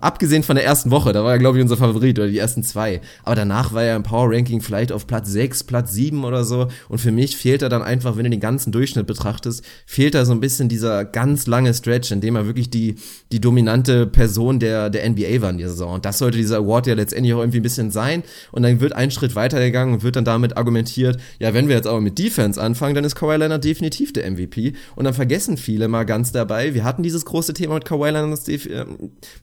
abgesehen 0.00 0.42
von 0.42 0.56
der 0.56 0.64
ersten 0.64 0.90
Woche, 0.90 1.12
da 1.12 1.24
war 1.24 1.32
er, 1.32 1.38
glaube 1.38 1.58
ich, 1.58 1.62
unser 1.62 1.76
Favorit 1.76 2.18
oder 2.18 2.28
die 2.28 2.38
ersten 2.38 2.62
zwei. 2.62 3.00
Aber 3.24 3.36
danach 3.36 3.72
war 3.72 3.82
er 3.82 3.96
im 3.96 4.02
Power 4.02 4.30
Ranking 4.30 4.60
vielleicht 4.60 4.92
auf 4.92 5.06
Platz 5.06 5.28
sechs, 5.28 5.64
Platz 5.64 5.92
sieben 5.92 6.24
oder 6.24 6.44
so. 6.44 6.68
Und 6.88 6.98
für 6.98 7.12
mich 7.12 7.36
fehlt 7.36 7.62
er 7.62 7.68
dann 7.68 7.82
einfach, 7.82 8.16
wenn 8.16 8.24
du 8.24 8.30
den 8.30 8.40
ganzen 8.40 8.72
Durchschnitt 8.72 9.06
betrachtest, 9.06 9.64
fehlt 9.86 10.14
da 10.14 10.24
so 10.24 10.32
ein 10.32 10.40
bisschen 10.40 10.68
dieser 10.68 11.04
ganz 11.04 11.46
lange 11.46 11.74
Stretch, 11.74 12.10
in 12.10 12.20
dem 12.20 12.36
er 12.36 12.46
wirklich 12.46 12.70
die, 12.70 12.96
die 13.30 13.40
dominante 13.40 14.06
Person 14.06 14.58
der, 14.58 14.90
der 14.90 15.08
NBA 15.08 15.42
war 15.42 15.50
in 15.50 15.58
dieser 15.58 15.70
Saison. 15.70 15.94
Und 15.94 16.04
das 16.04 16.18
sollte 16.18 16.38
dieser 16.38 16.58
Award 16.58 16.86
ja 16.86 16.94
letztendlich 16.94 17.34
auch 17.34 17.40
irgendwie 17.40 17.60
ein 17.60 17.64
bisschen 17.64 17.90
sein. 17.90 18.22
Und 18.50 18.62
dann 18.62 18.80
wird 18.80 18.94
ein 18.94 19.10
Schritt 19.10 19.34
weitergegangen 19.34 19.94
und 19.94 20.02
wird 20.02 20.16
dann 20.16 20.24
damit 20.24 20.56
argumentiert, 20.56 21.18
ja, 21.38 21.54
wenn 21.54 21.68
wir 21.68 21.76
jetzt 21.76 21.86
aber 21.86 22.00
mit 22.00 22.18
Defense 22.18 22.60
anfangen, 22.60 22.94
dann 22.94 23.04
ist 23.04 23.14
Kawhi 23.14 23.36
Leonard 23.36 23.64
definitiv 23.64 24.12
der 24.12 24.30
MVP. 24.30 24.74
Und 24.96 25.04
dann 25.04 25.14
vergessen 25.14 25.56
viele 25.56 25.88
mal 25.88 26.04
ganz 26.04 26.32
dabei, 26.32 26.74
wir 26.74 26.84
hatten 26.84 27.02
dieses 27.02 27.24
große 27.24 27.54
Thema 27.54 27.74
mit 27.74 27.84
Kawhi 27.84 28.10
Leonards 28.10 28.44
Def 28.44 28.68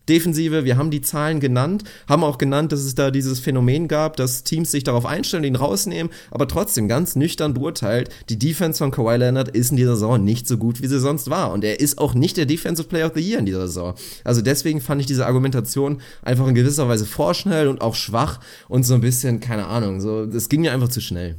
Defensive 0.07 0.28
Defensive, 0.29 0.63
wir 0.63 0.77
haben 0.77 0.91
die 0.91 1.01
Zahlen 1.01 1.39
genannt, 1.39 1.83
haben 2.07 2.23
auch 2.23 2.37
genannt, 2.37 2.71
dass 2.71 2.81
es 2.81 2.95
da 2.95 3.11
dieses 3.11 3.39
Phänomen 3.39 3.87
gab, 3.87 4.15
dass 4.15 4.43
Teams 4.43 4.71
sich 4.71 4.83
darauf 4.83 5.05
einstellen, 5.05 5.43
ihn 5.43 5.55
rausnehmen, 5.55 6.11
aber 6.29 6.47
trotzdem 6.47 6.87
ganz 6.87 7.15
nüchtern 7.15 7.53
beurteilt, 7.53 8.09
die 8.29 8.37
Defense 8.37 8.77
von 8.77 8.91
Kawhi 8.91 9.17
Leonard 9.17 9.49
ist 9.49 9.71
in 9.71 9.77
dieser 9.77 9.95
Saison 9.95 10.23
nicht 10.23 10.47
so 10.47 10.57
gut, 10.57 10.81
wie 10.81 10.87
sie 10.87 10.99
sonst 10.99 11.29
war. 11.29 11.51
Und 11.51 11.63
er 11.63 11.79
ist 11.79 11.97
auch 11.97 12.13
nicht 12.13 12.37
der 12.37 12.45
Defensive 12.45 12.87
Player 12.87 13.07
of 13.07 13.13
the 13.15 13.21
Year 13.21 13.39
in 13.39 13.45
dieser 13.45 13.67
Saison. 13.67 13.95
Also 14.23 14.41
deswegen 14.41 14.81
fand 14.81 15.01
ich 15.01 15.07
diese 15.07 15.25
Argumentation 15.25 16.01
einfach 16.21 16.47
in 16.47 16.55
gewisser 16.55 16.87
Weise 16.87 17.05
vorschnell 17.05 17.67
und 17.67 17.81
auch 17.81 17.95
schwach 17.95 18.39
und 18.67 18.83
so 18.83 18.93
ein 18.93 19.01
bisschen, 19.01 19.39
keine 19.39 19.65
Ahnung, 19.65 20.01
so, 20.01 20.25
das 20.25 20.49
ging 20.49 20.61
mir 20.61 20.73
einfach 20.73 20.89
zu 20.89 21.01
schnell. 21.01 21.37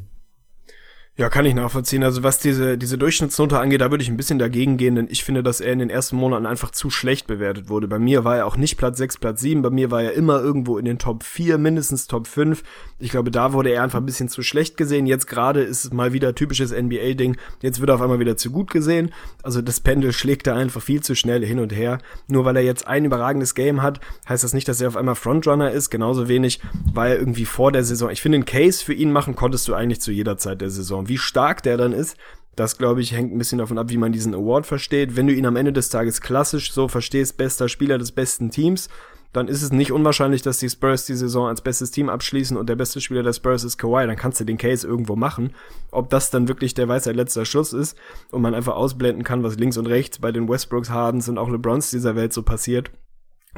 Ja, 1.16 1.28
kann 1.28 1.45
ich 1.45 1.55
nachvollziehen. 1.55 2.03
Also 2.03 2.23
was 2.23 2.39
diese, 2.39 2.78
diese 2.78 2.97
Durchschnittsnote 2.97 3.59
angeht, 3.59 3.82
da 3.82 3.91
würde 3.91 4.03
ich 4.03 4.09
ein 4.09 4.16
bisschen 4.16 4.39
dagegen 4.39 4.78
gehen, 4.78 4.95
denn 4.95 5.07
ich 5.11 5.23
finde, 5.23 5.43
dass 5.43 5.61
er 5.61 5.70
in 5.73 5.81
den 5.81 5.91
ersten 5.91 6.16
Monaten 6.16 6.47
einfach 6.47 6.70
zu 6.70 6.89
schlecht 6.89 7.27
bewertet 7.27 7.69
wurde. 7.69 7.89
Bei 7.89 7.99
mir 7.99 8.24
war 8.24 8.39
er 8.39 8.47
auch 8.47 8.57
nicht 8.57 8.78
Platz 8.78 8.97
6, 8.97 9.19
Platz 9.19 9.43
7, 9.43 9.61
bei 9.61 9.69
mir 9.69 9.91
war 9.91 10.03
er 10.03 10.15
immer 10.15 10.41
irgendwo 10.41 10.78
in 10.78 10.87
den 10.87 10.99
Top 10.99 11.23
4, 11.23 11.59
mindestens 11.59 12.07
Top 12.07 12.27
5. 12.27 12.62
Ich 12.99 13.11
glaube, 13.11 13.31
da 13.31 13.53
wurde 13.53 13.69
er 13.70 13.82
einfach 13.82 13.99
ein 13.99 14.07
bisschen 14.07 14.31
zu 14.31 14.43
schlecht 14.43 14.78
gesehen. 14.78 15.07
Jetzt 15.07 15.27
gerade 15.27 15.61
ist 15.61 15.85
es 15.85 15.93
mal 15.93 16.15
wieder 16.15 16.35
typisches 16.35 16.73
NBA-Ding. 16.73 17.37
Jetzt 17.61 17.81
wird 17.81 17.91
er 17.91 17.97
auf 17.97 18.01
einmal 18.01 18.20
wieder 18.20 18.39
zu 18.39 18.51
gut 18.51 18.70
gesehen. 18.70 19.12
Also 19.43 19.61
das 19.61 19.81
Pendel 19.81 20.15
schlägt 20.15 20.47
da 20.47 20.57
einfach 20.57 20.81
viel 20.81 21.03
zu 21.03 21.15
schnell 21.15 21.45
hin 21.45 21.59
und 21.59 21.74
her. 21.74 21.99
Nur 22.28 22.47
weil 22.47 22.57
er 22.57 22.62
jetzt 22.62 22.87
ein 22.87 23.05
überragendes 23.05 23.55
Game 23.55 23.82
hat, 23.82 24.01
heißt 24.27 24.43
das 24.43 24.55
nicht, 24.55 24.69
dass 24.69 24.81
er 24.81 24.89
auf 24.89 24.97
einmal 24.97 25.16
Frontrunner 25.16 25.70
ist. 25.70 25.91
Genauso 25.91 26.28
wenig 26.28 26.61
war 26.95 27.09
er 27.09 27.19
irgendwie 27.19 27.45
vor 27.45 27.73
der 27.73 27.85
Saison. 27.85 28.09
Ich 28.09 28.23
finde, 28.23 28.37
einen 28.37 28.47
Case 28.47 28.82
für 28.82 28.95
ihn 28.95 29.12
machen 29.12 29.35
konntest 29.35 29.69
du 29.69 29.74
eigentlich 29.74 30.01
zu 30.01 30.12
jeder 30.12 30.39
Zeit 30.39 30.62
der 30.62 30.70
Saison 30.70 30.99
wie 31.09 31.18
stark 31.18 31.62
der 31.62 31.77
dann 31.77 31.93
ist, 31.93 32.16
das 32.56 32.78
glaube 32.78 33.01
ich 33.01 33.12
hängt 33.12 33.32
ein 33.32 33.39
bisschen 33.39 33.59
davon 33.59 33.78
ab, 33.78 33.90
wie 33.90 33.97
man 33.97 34.12
diesen 34.12 34.35
Award 34.35 34.66
versteht. 34.66 35.16
Wenn 35.16 35.27
du 35.27 35.32
ihn 35.32 35.47
am 35.47 35.56
Ende 35.56 35.72
des 35.72 35.89
Tages 35.89 36.20
klassisch 36.20 36.72
so 36.72 36.89
verstehst, 36.89 37.36
bester 37.36 37.68
Spieler 37.68 37.97
des 37.97 38.12
besten 38.12 38.51
Teams, 38.51 38.89
dann 39.32 39.47
ist 39.47 39.62
es 39.62 39.70
nicht 39.70 39.93
unwahrscheinlich, 39.93 40.43
dass 40.43 40.59
die 40.59 40.68
Spurs 40.68 41.06
die 41.06 41.14
Saison 41.14 41.47
als 41.47 41.60
bestes 41.60 41.93
Team 41.93 42.09
abschließen 42.09 42.56
und 42.56 42.68
der 42.68 42.74
beste 42.74 43.01
Spieler 43.01 43.22
der 43.22 43.32
Spurs 43.32 43.62
ist 43.62 43.78
Kawhi. 43.78 44.06
Dann 44.06 44.16
kannst 44.16 44.40
du 44.40 44.44
den 44.44 44.59
Case 44.59 44.86
irgendwo 44.86 45.14
machen. 45.14 45.55
Ob 45.93 46.10
das 46.10 46.31
dann 46.31 46.48
wirklich 46.48 46.74
der 46.74 46.89
Weisheit 46.89 47.14
letzter 47.14 47.44
Schluss 47.44 47.72
ist 47.72 47.97
und 48.32 48.43
man 48.43 48.55
einfach 48.55 48.74
ausblenden 48.74 49.22
kann, 49.22 49.44
was 49.44 49.56
links 49.56 49.77
und 49.77 49.86
rechts 49.86 50.18
bei 50.18 50.32
den 50.32 50.48
Westbrooks, 50.48 50.90
Hardens 50.90 51.28
und 51.28 51.39
auch 51.39 51.48
LeBrons 51.48 51.90
dieser 51.90 52.16
Welt 52.16 52.32
so 52.32 52.43
passiert, 52.43 52.90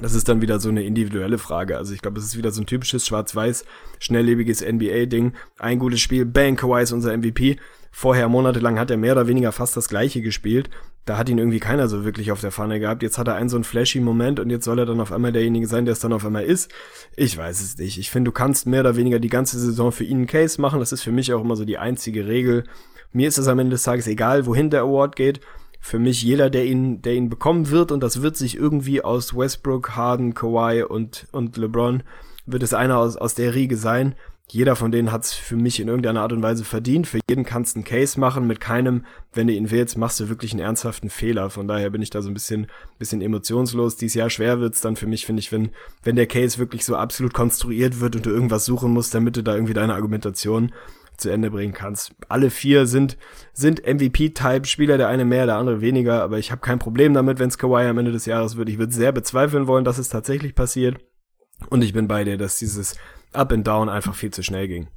das 0.00 0.14
ist 0.14 0.28
dann 0.28 0.40
wieder 0.40 0.58
so 0.58 0.70
eine 0.70 0.84
individuelle 0.84 1.38
Frage. 1.38 1.76
Also 1.76 1.92
ich 1.92 2.00
glaube, 2.00 2.18
es 2.18 2.24
ist 2.24 2.36
wieder 2.36 2.50
so 2.50 2.62
ein 2.62 2.66
typisches 2.66 3.06
schwarz-weiß, 3.06 3.64
schnelllebiges 3.98 4.62
NBA-Ding. 4.62 5.34
Ein 5.58 5.78
gutes 5.78 6.00
Spiel, 6.00 6.24
bang, 6.24 6.56
Kawhi 6.56 6.82
ist 6.82 6.92
unser 6.92 7.16
MVP. 7.16 7.56
Vorher 7.90 8.28
monatelang 8.30 8.78
hat 8.78 8.90
er 8.90 8.96
mehr 8.96 9.12
oder 9.12 9.28
weniger 9.28 9.52
fast 9.52 9.76
das 9.76 9.88
gleiche 9.88 10.22
gespielt. 10.22 10.70
Da 11.04 11.18
hat 11.18 11.28
ihn 11.28 11.36
irgendwie 11.36 11.60
keiner 11.60 11.88
so 11.88 12.04
wirklich 12.04 12.32
auf 12.32 12.40
der 12.40 12.52
Pfanne 12.52 12.80
gehabt. 12.80 13.02
Jetzt 13.02 13.18
hat 13.18 13.28
er 13.28 13.34
einen 13.34 13.50
so 13.50 13.56
einen 13.56 13.64
flashy 13.64 14.00
Moment 14.00 14.40
und 14.40 14.48
jetzt 14.48 14.64
soll 14.64 14.78
er 14.78 14.86
dann 14.86 15.00
auf 15.00 15.12
einmal 15.12 15.32
derjenige 15.32 15.66
sein, 15.66 15.84
der 15.84 15.92
es 15.92 16.00
dann 16.00 16.12
auf 16.14 16.24
einmal 16.24 16.44
ist. 16.44 16.72
Ich 17.16 17.36
weiß 17.36 17.60
es 17.60 17.76
nicht. 17.76 17.98
Ich 17.98 18.10
finde, 18.10 18.30
du 18.30 18.32
kannst 18.32 18.66
mehr 18.66 18.80
oder 18.80 18.96
weniger 18.96 19.18
die 19.18 19.28
ganze 19.28 19.58
Saison 19.58 19.92
für 19.92 20.04
ihn 20.04 20.18
einen 20.18 20.26
Case 20.26 20.60
machen. 20.60 20.80
Das 20.80 20.92
ist 20.92 21.02
für 21.02 21.12
mich 21.12 21.34
auch 21.34 21.42
immer 21.42 21.56
so 21.56 21.66
die 21.66 21.76
einzige 21.76 22.26
Regel. 22.26 22.64
Mir 23.12 23.28
ist 23.28 23.36
es 23.36 23.46
am 23.46 23.58
Ende 23.58 23.72
des 23.72 23.82
Tages 23.82 24.06
egal, 24.06 24.46
wohin 24.46 24.70
der 24.70 24.82
Award 24.82 25.16
geht 25.16 25.40
für 25.84 25.98
mich 25.98 26.22
jeder, 26.22 26.48
der 26.48 26.64
ihn, 26.64 27.02
der 27.02 27.14
ihn 27.14 27.28
bekommen 27.28 27.68
wird, 27.68 27.90
und 27.90 28.02
das 28.02 28.22
wird 28.22 28.36
sich 28.36 28.56
irgendwie 28.56 29.02
aus 29.02 29.36
Westbrook, 29.36 29.96
Harden, 29.96 30.32
Kawhi 30.32 30.84
und, 30.84 31.26
und 31.32 31.56
LeBron, 31.56 32.04
wird 32.46 32.62
es 32.62 32.72
einer 32.72 32.98
aus, 32.98 33.16
aus 33.16 33.34
der 33.34 33.54
Riege 33.54 33.76
sein. 33.76 34.14
Jeder 34.48 34.76
von 34.76 34.92
denen 34.92 35.10
hat 35.10 35.24
es 35.24 35.32
für 35.32 35.56
mich 35.56 35.80
in 35.80 35.88
irgendeiner 35.88 36.20
Art 36.20 36.32
und 36.32 36.42
Weise 36.42 36.64
verdient. 36.64 37.06
Für 37.06 37.20
jeden 37.28 37.44
kannst 37.44 37.74
du 37.74 37.78
einen 37.78 37.84
Case 37.84 38.20
machen. 38.20 38.46
Mit 38.46 38.60
keinem, 38.60 39.04
wenn 39.32 39.46
du 39.46 39.54
ihn 39.54 39.70
willst, 39.70 39.96
machst 39.96 40.20
du 40.20 40.28
wirklich 40.28 40.52
einen 40.52 40.60
ernsthaften 40.60 41.10
Fehler. 41.10 41.50
Von 41.50 41.66
daher 41.66 41.90
bin 41.90 42.02
ich 42.02 42.10
da 42.10 42.22
so 42.22 42.30
ein 42.30 42.34
bisschen, 42.34 42.66
bisschen 42.98 43.22
emotionslos. 43.22 43.96
Dieses 43.96 44.14
Jahr 44.14 44.30
schwer 44.30 44.60
wird's 44.60 44.82
dann 44.82 44.96
für 44.96 45.06
mich, 45.06 45.26
finde 45.26 45.40
ich, 45.40 45.52
wenn, 45.52 45.70
wenn 46.02 46.16
der 46.16 46.26
Case 46.26 46.58
wirklich 46.58 46.84
so 46.84 46.96
absolut 46.96 47.32
konstruiert 47.34 48.00
wird 48.00 48.14
und 48.14 48.26
du 48.26 48.30
irgendwas 48.30 48.66
suchen 48.66 48.92
musst, 48.92 49.14
damit 49.14 49.36
du 49.36 49.42
da 49.42 49.54
irgendwie 49.54 49.74
deine 49.74 49.94
Argumentation 49.94 50.72
zu 51.22 51.30
Ende 51.30 51.50
bringen 51.50 51.72
kannst. 51.72 52.14
Alle 52.28 52.50
vier 52.50 52.86
sind, 52.86 53.16
sind 53.52 53.86
MVP-Type-Spieler, 53.86 54.98
der 54.98 55.08
eine 55.08 55.24
mehr, 55.24 55.46
der 55.46 55.56
andere 55.56 55.80
weniger, 55.80 56.22
aber 56.22 56.38
ich 56.38 56.50
habe 56.50 56.60
kein 56.60 56.78
Problem 56.78 57.14
damit, 57.14 57.38
wenn 57.38 57.48
es 57.48 57.58
Kawhi 57.58 57.86
am 57.86 57.98
Ende 57.98 58.12
des 58.12 58.26
Jahres 58.26 58.56
wird. 58.56 58.68
Ich 58.68 58.78
würde 58.78 58.92
sehr 58.92 59.12
bezweifeln 59.12 59.66
wollen, 59.66 59.84
dass 59.84 59.98
es 59.98 60.08
tatsächlich 60.08 60.54
passiert. 60.54 60.98
Und 61.70 61.82
ich 61.82 61.92
bin 61.92 62.08
bei 62.08 62.24
dir, 62.24 62.36
dass 62.36 62.58
dieses 62.58 62.96
Up 63.32 63.52
and 63.52 63.66
Down 63.66 63.88
einfach 63.88 64.14
viel 64.14 64.30
zu 64.30 64.42
schnell 64.42 64.68
ging. 64.68 64.88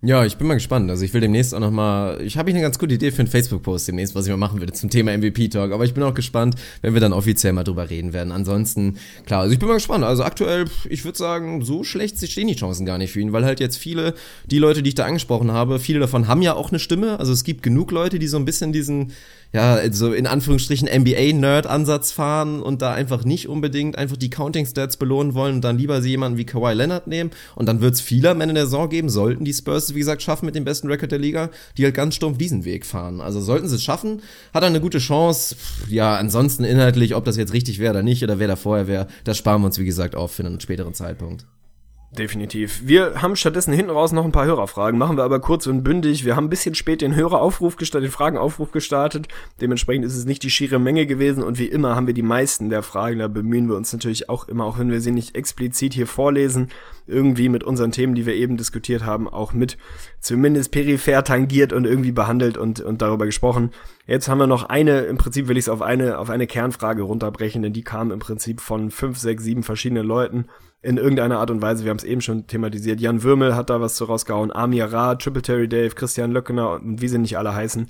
Ja, 0.00 0.24
ich 0.24 0.36
bin 0.36 0.46
mal 0.46 0.54
gespannt. 0.54 0.88
Also 0.90 1.04
ich 1.04 1.12
will 1.12 1.20
demnächst 1.20 1.52
auch 1.52 1.58
noch 1.58 1.72
mal, 1.72 2.20
ich 2.20 2.38
habe 2.38 2.50
eine 2.50 2.60
ganz 2.60 2.78
gute 2.78 2.94
Idee 2.94 3.10
für 3.10 3.18
einen 3.18 3.28
Facebook-Post 3.28 3.88
demnächst, 3.88 4.14
was 4.14 4.26
ich 4.26 4.30
mal 4.30 4.36
machen 4.36 4.60
würde 4.60 4.72
zum 4.72 4.90
Thema 4.90 5.16
MVP-Talk. 5.16 5.72
Aber 5.72 5.84
ich 5.84 5.92
bin 5.92 6.04
auch 6.04 6.14
gespannt, 6.14 6.54
wenn 6.82 6.94
wir 6.94 7.00
dann 7.00 7.12
offiziell 7.12 7.52
mal 7.52 7.64
drüber 7.64 7.90
reden 7.90 8.12
werden. 8.12 8.30
Ansonsten, 8.30 8.96
klar, 9.26 9.40
also 9.40 9.52
ich 9.52 9.58
bin 9.58 9.66
mal 9.66 9.74
gespannt. 9.74 10.04
Also 10.04 10.22
aktuell, 10.22 10.66
ich 10.88 11.04
würde 11.04 11.18
sagen, 11.18 11.64
so 11.64 11.82
schlecht 11.82 12.24
stehen 12.30 12.46
die 12.46 12.54
Chancen 12.54 12.86
gar 12.86 12.96
nicht 12.96 13.10
für 13.12 13.20
ihn, 13.20 13.32
weil 13.32 13.44
halt 13.44 13.58
jetzt 13.58 13.76
viele, 13.76 14.14
die 14.46 14.58
Leute, 14.58 14.84
die 14.84 14.90
ich 14.90 14.94
da 14.94 15.04
angesprochen 15.04 15.50
habe, 15.50 15.80
viele 15.80 15.98
davon 15.98 16.28
haben 16.28 16.42
ja 16.42 16.54
auch 16.54 16.70
eine 16.70 16.78
Stimme. 16.78 17.18
Also 17.18 17.32
es 17.32 17.42
gibt 17.42 17.64
genug 17.64 17.90
Leute, 17.90 18.20
die 18.20 18.28
so 18.28 18.36
ein 18.36 18.44
bisschen 18.44 18.72
diesen, 18.72 19.12
ja, 19.52 19.80
so 19.92 20.12
in 20.12 20.26
Anführungsstrichen 20.26 20.88
NBA-Nerd-Ansatz 20.88 22.12
fahren 22.12 22.60
und 22.60 22.82
da 22.82 22.92
einfach 22.92 23.24
nicht 23.24 23.48
unbedingt 23.48 23.96
einfach 23.96 24.16
die 24.16 24.28
Counting-Stats 24.28 24.98
belohnen 24.98 25.34
wollen 25.34 25.56
und 25.56 25.60
dann 25.62 25.78
lieber 25.78 26.02
sie 26.02 26.10
jemanden 26.10 26.36
wie 26.36 26.44
Kawhi 26.44 26.74
Leonard 26.74 27.06
nehmen 27.06 27.30
und 27.54 27.66
dann 27.66 27.80
wird 27.80 27.94
es 27.94 28.00
viele 28.00 28.30
am 28.30 28.40
Ende 28.42 28.54
der 28.54 28.64
Saison 28.64 28.90
geben, 28.90 29.08
sollten 29.08 29.44
die 29.44 29.54
Spurs, 29.54 29.94
wie 29.94 30.00
gesagt, 30.00 30.22
schaffen 30.22 30.46
mit 30.46 30.54
dem 30.54 30.64
besten 30.64 30.88
Record 30.88 31.12
der 31.12 31.18
Liga, 31.18 31.50
die 31.78 31.84
halt 31.84 31.94
ganz 31.94 32.14
stumpf 32.14 32.36
diesen 32.36 32.64
Weg 32.66 32.84
fahren. 32.84 33.20
Also 33.20 33.40
sollten 33.40 33.68
sie 33.68 33.76
es 33.76 33.82
schaffen, 33.82 34.20
hat 34.52 34.62
er 34.62 34.68
eine 34.68 34.80
gute 34.80 34.98
Chance. 34.98 35.56
Ja, 35.88 36.16
ansonsten 36.16 36.64
inhaltlich, 36.64 37.14
ob 37.14 37.24
das 37.24 37.36
jetzt 37.36 37.54
richtig 37.54 37.78
wäre 37.78 37.92
oder 37.92 38.02
nicht 38.02 38.22
oder 38.22 38.38
wer 38.38 38.48
da 38.48 38.56
vorher 38.56 38.86
wäre, 38.86 39.06
das 39.24 39.38
sparen 39.38 39.62
wir 39.62 39.66
uns, 39.66 39.78
wie 39.78 39.86
gesagt, 39.86 40.14
auf 40.14 40.32
für 40.32 40.44
einen 40.44 40.60
späteren 40.60 40.92
Zeitpunkt. 40.92 41.46
Definitiv. 42.10 42.80
Wir 42.86 43.20
haben 43.20 43.36
stattdessen 43.36 43.74
hinten 43.74 43.90
raus 43.90 44.12
noch 44.12 44.24
ein 44.24 44.32
paar 44.32 44.46
Hörerfragen. 44.46 44.98
Machen 44.98 45.18
wir 45.18 45.24
aber 45.24 45.40
kurz 45.40 45.66
und 45.66 45.82
bündig. 45.82 46.24
Wir 46.24 46.36
haben 46.36 46.46
ein 46.46 46.50
bisschen 46.50 46.74
spät 46.74 47.02
den 47.02 47.14
Höreraufruf 47.14 47.76
gestartet, 47.76 48.08
den 48.08 48.12
Fragenaufruf 48.12 48.72
gestartet. 48.72 49.28
Dementsprechend 49.60 50.06
ist 50.06 50.16
es 50.16 50.24
nicht 50.24 50.42
die 50.42 50.48
schiere 50.48 50.78
Menge 50.78 51.04
gewesen 51.04 51.42
und 51.42 51.58
wie 51.58 51.66
immer 51.66 51.94
haben 51.94 52.06
wir 52.06 52.14
die 52.14 52.22
meisten 52.22 52.70
der 52.70 52.82
Fragen. 52.82 53.18
Da 53.18 53.28
bemühen 53.28 53.68
wir 53.68 53.76
uns 53.76 53.92
natürlich 53.92 54.30
auch 54.30 54.48
immer, 54.48 54.64
auch 54.64 54.78
wenn 54.78 54.90
wir 54.90 55.02
sie 55.02 55.10
nicht 55.10 55.36
explizit 55.36 55.92
hier 55.92 56.06
vorlesen, 56.06 56.70
irgendwie 57.06 57.50
mit 57.50 57.62
unseren 57.62 57.92
Themen, 57.92 58.14
die 58.14 58.24
wir 58.24 58.34
eben 58.34 58.56
diskutiert 58.56 59.04
haben, 59.04 59.28
auch 59.28 59.52
mit 59.52 59.76
zumindest 60.18 60.72
peripher 60.72 61.24
tangiert 61.24 61.74
und 61.74 61.84
irgendwie 61.84 62.12
behandelt 62.12 62.56
und, 62.56 62.80
und 62.80 63.02
darüber 63.02 63.26
gesprochen. 63.26 63.70
Jetzt 64.06 64.28
haben 64.28 64.38
wir 64.38 64.46
noch 64.46 64.64
eine, 64.64 65.00
im 65.00 65.18
Prinzip 65.18 65.46
will 65.48 65.58
ich 65.58 65.64
es 65.64 65.68
auf 65.68 65.82
eine, 65.82 66.18
auf 66.18 66.30
eine 66.30 66.46
Kernfrage 66.46 67.02
runterbrechen, 67.02 67.62
denn 67.62 67.74
die 67.74 67.84
kam 67.84 68.10
im 68.12 68.18
Prinzip 68.18 68.62
von 68.62 68.90
fünf, 68.90 69.18
sechs, 69.18 69.44
sieben 69.44 69.62
verschiedenen 69.62 70.06
Leuten 70.06 70.46
in 70.82 70.96
irgendeiner 70.96 71.38
Art 71.38 71.50
und 71.50 71.60
Weise. 71.60 71.84
Wir 71.84 71.90
haben 71.90 71.98
es 71.98 72.04
eben 72.04 72.20
schon 72.20 72.46
thematisiert. 72.46 73.00
Jan 73.00 73.22
Würmel 73.22 73.56
hat 73.56 73.70
da 73.70 73.80
was 73.80 73.96
zu 73.96 74.04
rausgehauen. 74.04 74.52
Amir 74.52 74.86
Ra, 74.86 75.16
Triple 75.16 75.42
Terry 75.42 75.68
Dave, 75.68 75.94
Christian 75.94 76.32
Löckener 76.32 76.72
und 76.72 77.00
wie 77.00 77.08
sie 77.08 77.18
nicht 77.18 77.36
alle 77.36 77.54
heißen. 77.54 77.88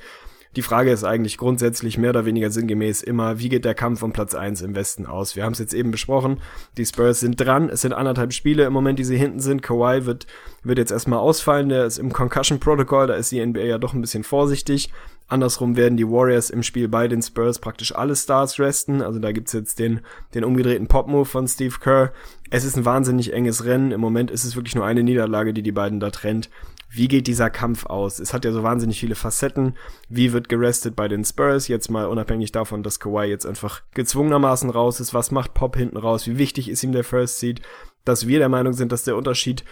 Die 0.58 0.62
Frage 0.62 0.90
ist 0.90 1.04
eigentlich 1.04 1.38
grundsätzlich 1.38 1.98
mehr 1.98 2.10
oder 2.10 2.24
weniger 2.24 2.50
sinngemäß 2.50 3.04
immer, 3.04 3.38
wie 3.38 3.48
geht 3.48 3.64
der 3.64 3.76
Kampf 3.76 4.02
um 4.02 4.12
Platz 4.12 4.34
eins 4.34 4.60
im 4.60 4.74
Westen 4.74 5.06
aus? 5.06 5.36
Wir 5.36 5.44
haben 5.44 5.52
es 5.52 5.60
jetzt 5.60 5.72
eben 5.72 5.92
besprochen, 5.92 6.40
die 6.76 6.84
Spurs 6.84 7.20
sind 7.20 7.36
dran, 7.36 7.68
es 7.68 7.82
sind 7.82 7.92
anderthalb 7.92 8.32
Spiele 8.32 8.64
im 8.64 8.72
Moment, 8.72 8.98
die 8.98 9.04
sie 9.04 9.16
hinten 9.16 9.38
sind. 9.38 9.62
Kawhi 9.62 10.04
wird, 10.04 10.26
wird 10.64 10.78
jetzt 10.78 10.90
erstmal 10.90 11.20
ausfallen, 11.20 11.68
der 11.68 11.84
ist 11.84 11.98
im 11.98 12.12
Concussion 12.12 12.58
Protocol, 12.58 13.06
da 13.06 13.14
ist 13.14 13.30
die 13.30 13.46
NBA 13.46 13.60
ja 13.60 13.78
doch 13.78 13.94
ein 13.94 14.00
bisschen 14.00 14.24
vorsichtig. 14.24 14.90
Andersrum 15.28 15.76
werden 15.76 15.96
die 15.96 16.08
Warriors 16.08 16.50
im 16.50 16.64
Spiel 16.64 16.88
bei 16.88 17.06
den 17.06 17.22
Spurs 17.22 17.60
praktisch 17.60 17.94
alle 17.94 18.16
Stars 18.16 18.58
resten. 18.58 19.00
Also 19.00 19.20
da 19.20 19.30
gibt's 19.30 19.52
jetzt 19.52 19.78
den, 19.78 20.00
den 20.34 20.42
umgedrehten 20.42 20.88
Pop-Move 20.88 21.26
von 21.26 21.46
Steve 21.46 21.76
Kerr. 21.80 22.12
Es 22.50 22.64
ist 22.64 22.76
ein 22.76 22.84
wahnsinnig 22.84 23.32
enges 23.32 23.64
Rennen. 23.64 23.92
Im 23.92 24.00
Moment 24.00 24.32
ist 24.32 24.44
es 24.44 24.56
wirklich 24.56 24.74
nur 24.74 24.86
eine 24.86 25.04
Niederlage, 25.04 25.52
die 25.52 25.62
die 25.62 25.70
beiden 25.70 26.00
da 26.00 26.10
trennt. 26.10 26.50
Wie 26.90 27.08
geht 27.08 27.26
dieser 27.26 27.50
Kampf 27.50 27.86
aus? 27.86 28.18
Es 28.18 28.32
hat 28.32 28.44
ja 28.44 28.52
so 28.52 28.62
wahnsinnig 28.62 28.98
viele 28.98 29.14
Facetten. 29.14 29.76
Wie 30.08 30.32
wird 30.32 30.48
gerestet 30.48 30.96
bei 30.96 31.06
den 31.06 31.24
Spurs? 31.24 31.68
Jetzt 31.68 31.90
mal 31.90 32.06
unabhängig 32.06 32.50
davon, 32.52 32.82
dass 32.82 32.98
Kawhi 32.98 33.26
jetzt 33.26 33.46
einfach 33.46 33.82
gezwungenermaßen 33.92 34.70
raus 34.70 34.98
ist. 35.00 35.12
Was 35.12 35.30
macht 35.30 35.52
Pop 35.52 35.76
hinten 35.76 35.98
raus? 35.98 36.26
Wie 36.26 36.38
wichtig 36.38 36.68
ist 36.68 36.82
ihm 36.82 36.92
der 36.92 37.04
First 37.04 37.40
Seed? 37.40 37.60
Dass 38.04 38.26
wir 38.26 38.38
der 38.38 38.48
Meinung 38.48 38.72
sind, 38.72 38.90
dass 38.90 39.04
der 39.04 39.16
Unterschied 39.16 39.64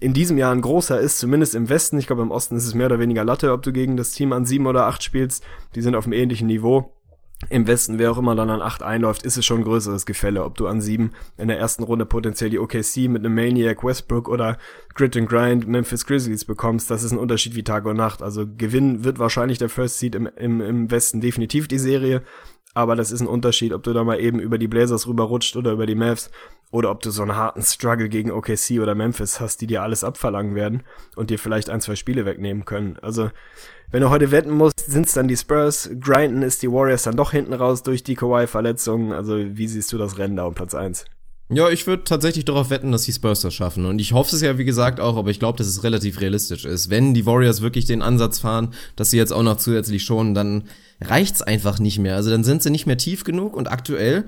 in 0.00 0.12
diesem 0.12 0.36
Jahr 0.36 0.52
ein 0.52 0.60
großer 0.60 1.00
ist, 1.00 1.18
zumindest 1.18 1.54
im 1.54 1.70
Westen. 1.70 1.98
Ich 1.98 2.06
glaube, 2.06 2.20
im 2.22 2.30
Osten 2.30 2.56
ist 2.56 2.66
es 2.66 2.74
mehr 2.74 2.86
oder 2.86 2.98
weniger 2.98 3.24
Latte, 3.24 3.52
ob 3.52 3.62
du 3.62 3.72
gegen 3.72 3.96
das 3.96 4.10
Team 4.10 4.34
an 4.34 4.44
sieben 4.44 4.66
oder 4.66 4.86
acht 4.86 5.02
spielst. 5.02 5.42
Die 5.74 5.80
sind 5.80 5.94
auf 5.94 6.04
einem 6.04 6.12
ähnlichen 6.12 6.46
Niveau. 6.46 6.92
Im 7.50 7.68
Westen, 7.68 8.00
wer 8.00 8.10
auch 8.10 8.18
immer 8.18 8.34
dann 8.34 8.50
an 8.50 8.60
acht 8.60 8.82
einläuft, 8.82 9.22
ist 9.22 9.36
es 9.36 9.46
schon 9.46 9.58
ein 9.58 9.64
größeres 9.64 10.06
Gefälle, 10.06 10.42
ob 10.44 10.56
du 10.56 10.66
an 10.66 10.80
sieben 10.80 11.12
in 11.36 11.46
der 11.46 11.58
ersten 11.58 11.84
Runde 11.84 12.04
potenziell 12.04 12.50
die 12.50 12.58
OKC 12.58 13.08
mit 13.08 13.24
einem 13.24 13.34
Maniac 13.34 13.84
Westbrook 13.84 14.28
oder 14.28 14.58
Grit 14.94 15.16
and 15.16 15.28
Grind 15.28 15.68
Memphis 15.68 16.04
Grizzlies 16.04 16.44
bekommst. 16.44 16.90
Das 16.90 17.04
ist 17.04 17.12
ein 17.12 17.18
Unterschied 17.18 17.54
wie 17.54 17.62
Tag 17.62 17.86
und 17.86 17.96
Nacht. 17.96 18.22
Also 18.22 18.44
gewinnen 18.44 19.04
wird 19.04 19.20
wahrscheinlich 19.20 19.58
der 19.58 19.68
First 19.68 20.00
Seed 20.00 20.16
im, 20.16 20.28
im, 20.36 20.60
im 20.60 20.90
Westen 20.90 21.20
definitiv 21.20 21.68
die 21.68 21.78
Serie. 21.78 22.22
Aber 22.74 22.96
das 22.96 23.12
ist 23.12 23.20
ein 23.20 23.28
Unterschied, 23.28 23.72
ob 23.72 23.84
du 23.84 23.92
da 23.92 24.02
mal 24.02 24.20
eben 24.20 24.40
über 24.40 24.58
die 24.58 24.68
Blazers 24.68 25.06
rüberrutscht 25.06 25.56
oder 25.56 25.72
über 25.72 25.86
die 25.86 25.94
Mavs 25.94 26.30
oder 26.70 26.90
ob 26.90 27.00
du 27.02 27.10
so 27.10 27.22
einen 27.22 27.36
harten 27.36 27.62
Struggle 27.62 28.08
gegen 28.08 28.30
OKC 28.30 28.80
oder 28.80 28.94
Memphis 28.94 29.40
hast, 29.40 29.60
die 29.60 29.66
dir 29.66 29.82
alles 29.82 30.04
abverlangen 30.04 30.54
werden 30.54 30.82
und 31.16 31.30
dir 31.30 31.38
vielleicht 31.38 31.70
ein, 31.70 31.80
zwei 31.80 31.96
Spiele 31.96 32.26
wegnehmen 32.26 32.64
können. 32.64 32.98
Also, 33.00 33.30
wenn 33.90 34.02
du 34.02 34.10
heute 34.10 34.30
wetten 34.30 34.52
musst, 34.52 34.80
sind's 34.86 35.14
dann 35.14 35.28
die 35.28 35.36
Spurs, 35.36 35.90
grinden 35.98 36.42
ist 36.42 36.62
die 36.62 36.70
Warriors 36.70 37.04
dann 37.04 37.16
doch 37.16 37.30
hinten 37.30 37.54
raus 37.54 37.82
durch 37.82 38.04
die 38.04 38.16
Kawhi-Verletzung. 38.16 39.12
Also, 39.12 39.36
wie 39.38 39.68
siehst 39.68 39.92
du 39.92 39.98
das 39.98 40.18
Rennen 40.18 40.36
da 40.36 40.44
um 40.44 40.54
Platz 40.54 40.74
eins? 40.74 41.06
Ja, 41.50 41.70
ich 41.70 41.86
würde 41.86 42.04
tatsächlich 42.04 42.44
darauf 42.44 42.68
wetten, 42.68 42.92
dass 42.92 43.04
die 43.04 43.12
Spurs 43.12 43.40
das 43.40 43.54
schaffen. 43.54 43.86
Und 43.86 44.00
ich 44.00 44.12
hoffe 44.12 44.36
es 44.36 44.42
ja, 44.42 44.58
wie 44.58 44.66
gesagt, 44.66 45.00
auch, 45.00 45.16
aber 45.16 45.30
ich 45.30 45.38
glaube, 45.38 45.56
dass 45.56 45.66
es 45.66 45.82
relativ 45.82 46.20
realistisch 46.20 46.66
ist. 46.66 46.90
Wenn 46.90 47.14
die 47.14 47.24
Warriors 47.24 47.62
wirklich 47.62 47.86
den 47.86 48.02
Ansatz 48.02 48.40
fahren, 48.40 48.74
dass 48.96 49.10
sie 49.10 49.16
jetzt 49.16 49.32
auch 49.32 49.42
noch 49.42 49.56
zusätzlich 49.56 50.04
schonen, 50.04 50.34
dann 50.34 50.64
reicht's 51.00 51.40
einfach 51.40 51.78
nicht 51.78 52.00
mehr. 52.00 52.16
Also 52.16 52.28
dann 52.28 52.44
sind 52.44 52.62
sie 52.62 52.68
nicht 52.68 52.84
mehr 52.84 52.98
tief 52.98 53.24
genug 53.24 53.56
und 53.56 53.70
aktuell 53.70 54.26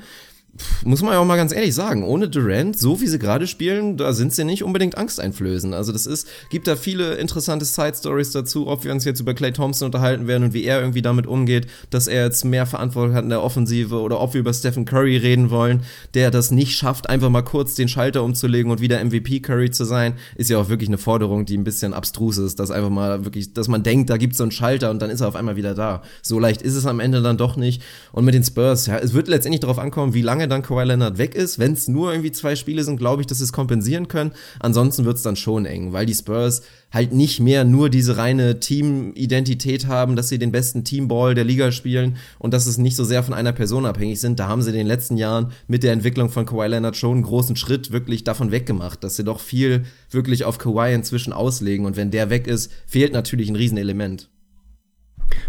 muss 0.85 1.03
man 1.03 1.13
ja 1.13 1.19
auch 1.21 1.25
mal 1.25 1.37
ganz 1.37 1.53
ehrlich 1.53 1.75
sagen, 1.75 2.03
ohne 2.03 2.29
Durant, 2.29 2.79
so 2.79 3.01
wie 3.01 3.07
sie 3.07 3.19
gerade 3.19 3.47
spielen, 3.47 3.97
da 3.97 4.13
sind 4.13 4.33
sie 4.33 4.45
nicht 4.45 4.65
unbedingt 4.65 4.97
angsteinflößend. 4.99 5.75
Also 5.75 5.93
das 5.93 6.07
ist, 6.07 6.29
gibt 6.51 6.67
da 6.67 6.77
viele 6.77 7.15
interessante 7.15 7.65
Side-Stories 7.65 8.33
dazu, 8.33 8.67
ob 8.67 8.85
wir 8.85 8.93
uns 8.93 9.05
jetzt 9.05 9.21
über 9.21 9.35
Clay 9.35 9.53
Thompson 9.53 9.87
unterhalten 9.87 10.27
werden 10.27 10.45
und 10.45 10.55
wie 10.55 10.65
er 10.65 10.81
irgendwie 10.81 11.03
damit 11.03 11.27
umgeht, 11.27 11.67
dass 11.91 12.07
er 12.07 12.25
jetzt 12.25 12.45
mehr 12.45 12.67
Verantwortung 12.67 13.15
hat 13.15 13.25
in 13.25 13.31
der 13.31 13.43
Offensive 13.43 14.01
oder 14.01 14.21
ob 14.21 14.35
wir 14.35 14.41
über 14.41 14.53
Stephen 14.53 14.85
Curry 14.85 15.17
reden 15.17 15.51
wollen, 15.51 15.83
der 16.15 16.31
das 16.31 16.51
nicht 16.51 16.77
schafft, 16.77 17.09
einfach 17.09 17.31
mal 17.31 17.43
kurz 17.43 17.75
den 17.75 17.89
Schalter 17.89 18.23
umzulegen 18.23 18.71
und 18.71 18.81
wieder 18.81 19.03
MVP 19.03 19.41
Curry 19.41 19.71
zu 19.71 19.85
sein, 19.85 20.15
ist 20.37 20.51
ja 20.51 20.59
auch 20.59 20.69
wirklich 20.69 20.89
eine 20.89 20.99
Forderung, 20.99 21.45
die 21.45 21.57
ein 21.57 21.65
bisschen 21.65 21.95
abstrus 21.95 22.39
ist, 22.39 22.59
dass 22.59 22.71
einfach 22.71 22.91
mal 22.91 23.25
wirklich, 23.25 23.53
dass 23.55 23.69
man 23.69 23.83
denkt, 23.83 24.11
da 24.11 24.17
gibt's 24.17 24.39
so 24.39 24.45
einen 24.45 24.53
Schalter 24.53 24.91
und 24.91 25.01
dann 25.01 25.11
ist 25.11 25.21
er 25.21 25.29
auf 25.29 25.37
einmal 25.37 25.57
wieder 25.57 25.75
da. 25.75 26.03
So 26.23 26.39
leicht 26.39 26.63
ist 26.63 26.75
es 26.75 26.87
am 26.87 27.01
Ende 27.01 27.23
dann 27.23 27.37
doch 27.37 27.57
nicht. 27.57 27.83
Und 28.13 28.25
mit 28.25 28.35
den 28.35 28.45
Spurs, 28.45 28.87
ja, 28.87 28.99
es 28.99 29.13
wird 29.13 29.29
letztendlich 29.29 29.61
darauf 29.61 29.79
ankommen, 29.79 30.15
wie 30.15 30.23
lange 30.23 30.40
dann 30.49 30.63
Kawhi 30.63 30.85
Leonard 30.85 31.19
weg 31.19 31.35
ist. 31.35 31.59
Wenn 31.59 31.73
es 31.73 31.89
nur 31.89 32.13
irgendwie 32.13 32.33
zwei 32.33 32.57
Spiele 32.57 32.85
sind, 32.85 32.97
glaube 32.97 33.23
ich, 33.23 33.27
dass 33.27 33.39
sie 33.39 33.45
es 33.45 33.53
kompensieren 33.53 34.09
können. 34.09 34.33
Ansonsten 34.59 35.05
wird 35.05 35.17
es 35.17 35.23
dann 35.23 35.37
schon 35.37 35.67
eng, 35.67 35.93
weil 35.93 36.07
die 36.07 36.15
Spurs 36.15 36.63
halt 36.93 37.13
nicht 37.13 37.41
mehr 37.41 37.65
nur 37.65 37.89
diese 37.89 38.17
reine 38.17 38.61
Team-Identität 38.61 39.87
haben, 39.87 40.17
dass 40.17 40.29
sie 40.29 40.39
den 40.39 40.53
besten 40.53 40.85
Teamball 40.85 41.35
der 41.35 41.45
Liga 41.45 41.73
spielen 41.73 42.17
und 42.39 42.53
dass 42.53 42.67
es 42.67 42.79
nicht 42.79 42.97
so 42.97 43.05
sehr 43.05 43.23
von 43.23 43.35
einer 43.35 43.53
Person 43.53 43.87
abhängig 43.87 44.21
sind. 44.21 44.41
Da 44.41 44.49
haben 44.49 44.63
sie 44.63 44.71
in 44.71 44.77
den 44.77 44.87
letzten 44.87 45.17
Jahren 45.17 45.53
mit 45.69 45.83
der 45.83 45.93
Entwicklung 45.93 46.31
von 46.31 46.47
Kawhi 46.47 46.67
Leonard 46.67 46.97
schon 46.97 47.13
einen 47.13 47.23
großen 47.23 47.57
Schritt 47.57 47.93
wirklich 47.93 48.25
davon 48.25 48.51
weggemacht, 48.51 49.05
dass 49.05 49.17
sie 49.17 49.25
doch 49.25 49.41
viel 49.41 49.85
wirklich 50.11 50.45
auf 50.45 50.59
Kawhi 50.59 50.95
inzwischen 50.95 51.33
auslegen 51.33 51.87
und 51.87 51.97
wenn 51.97 52.11
der 52.11 52.31
weg 52.31 52.47
ist, 52.47 52.73
fehlt 52.87 53.13
natürlich 53.13 53.49
ein 53.49 53.57
Riesenelement 53.57 54.29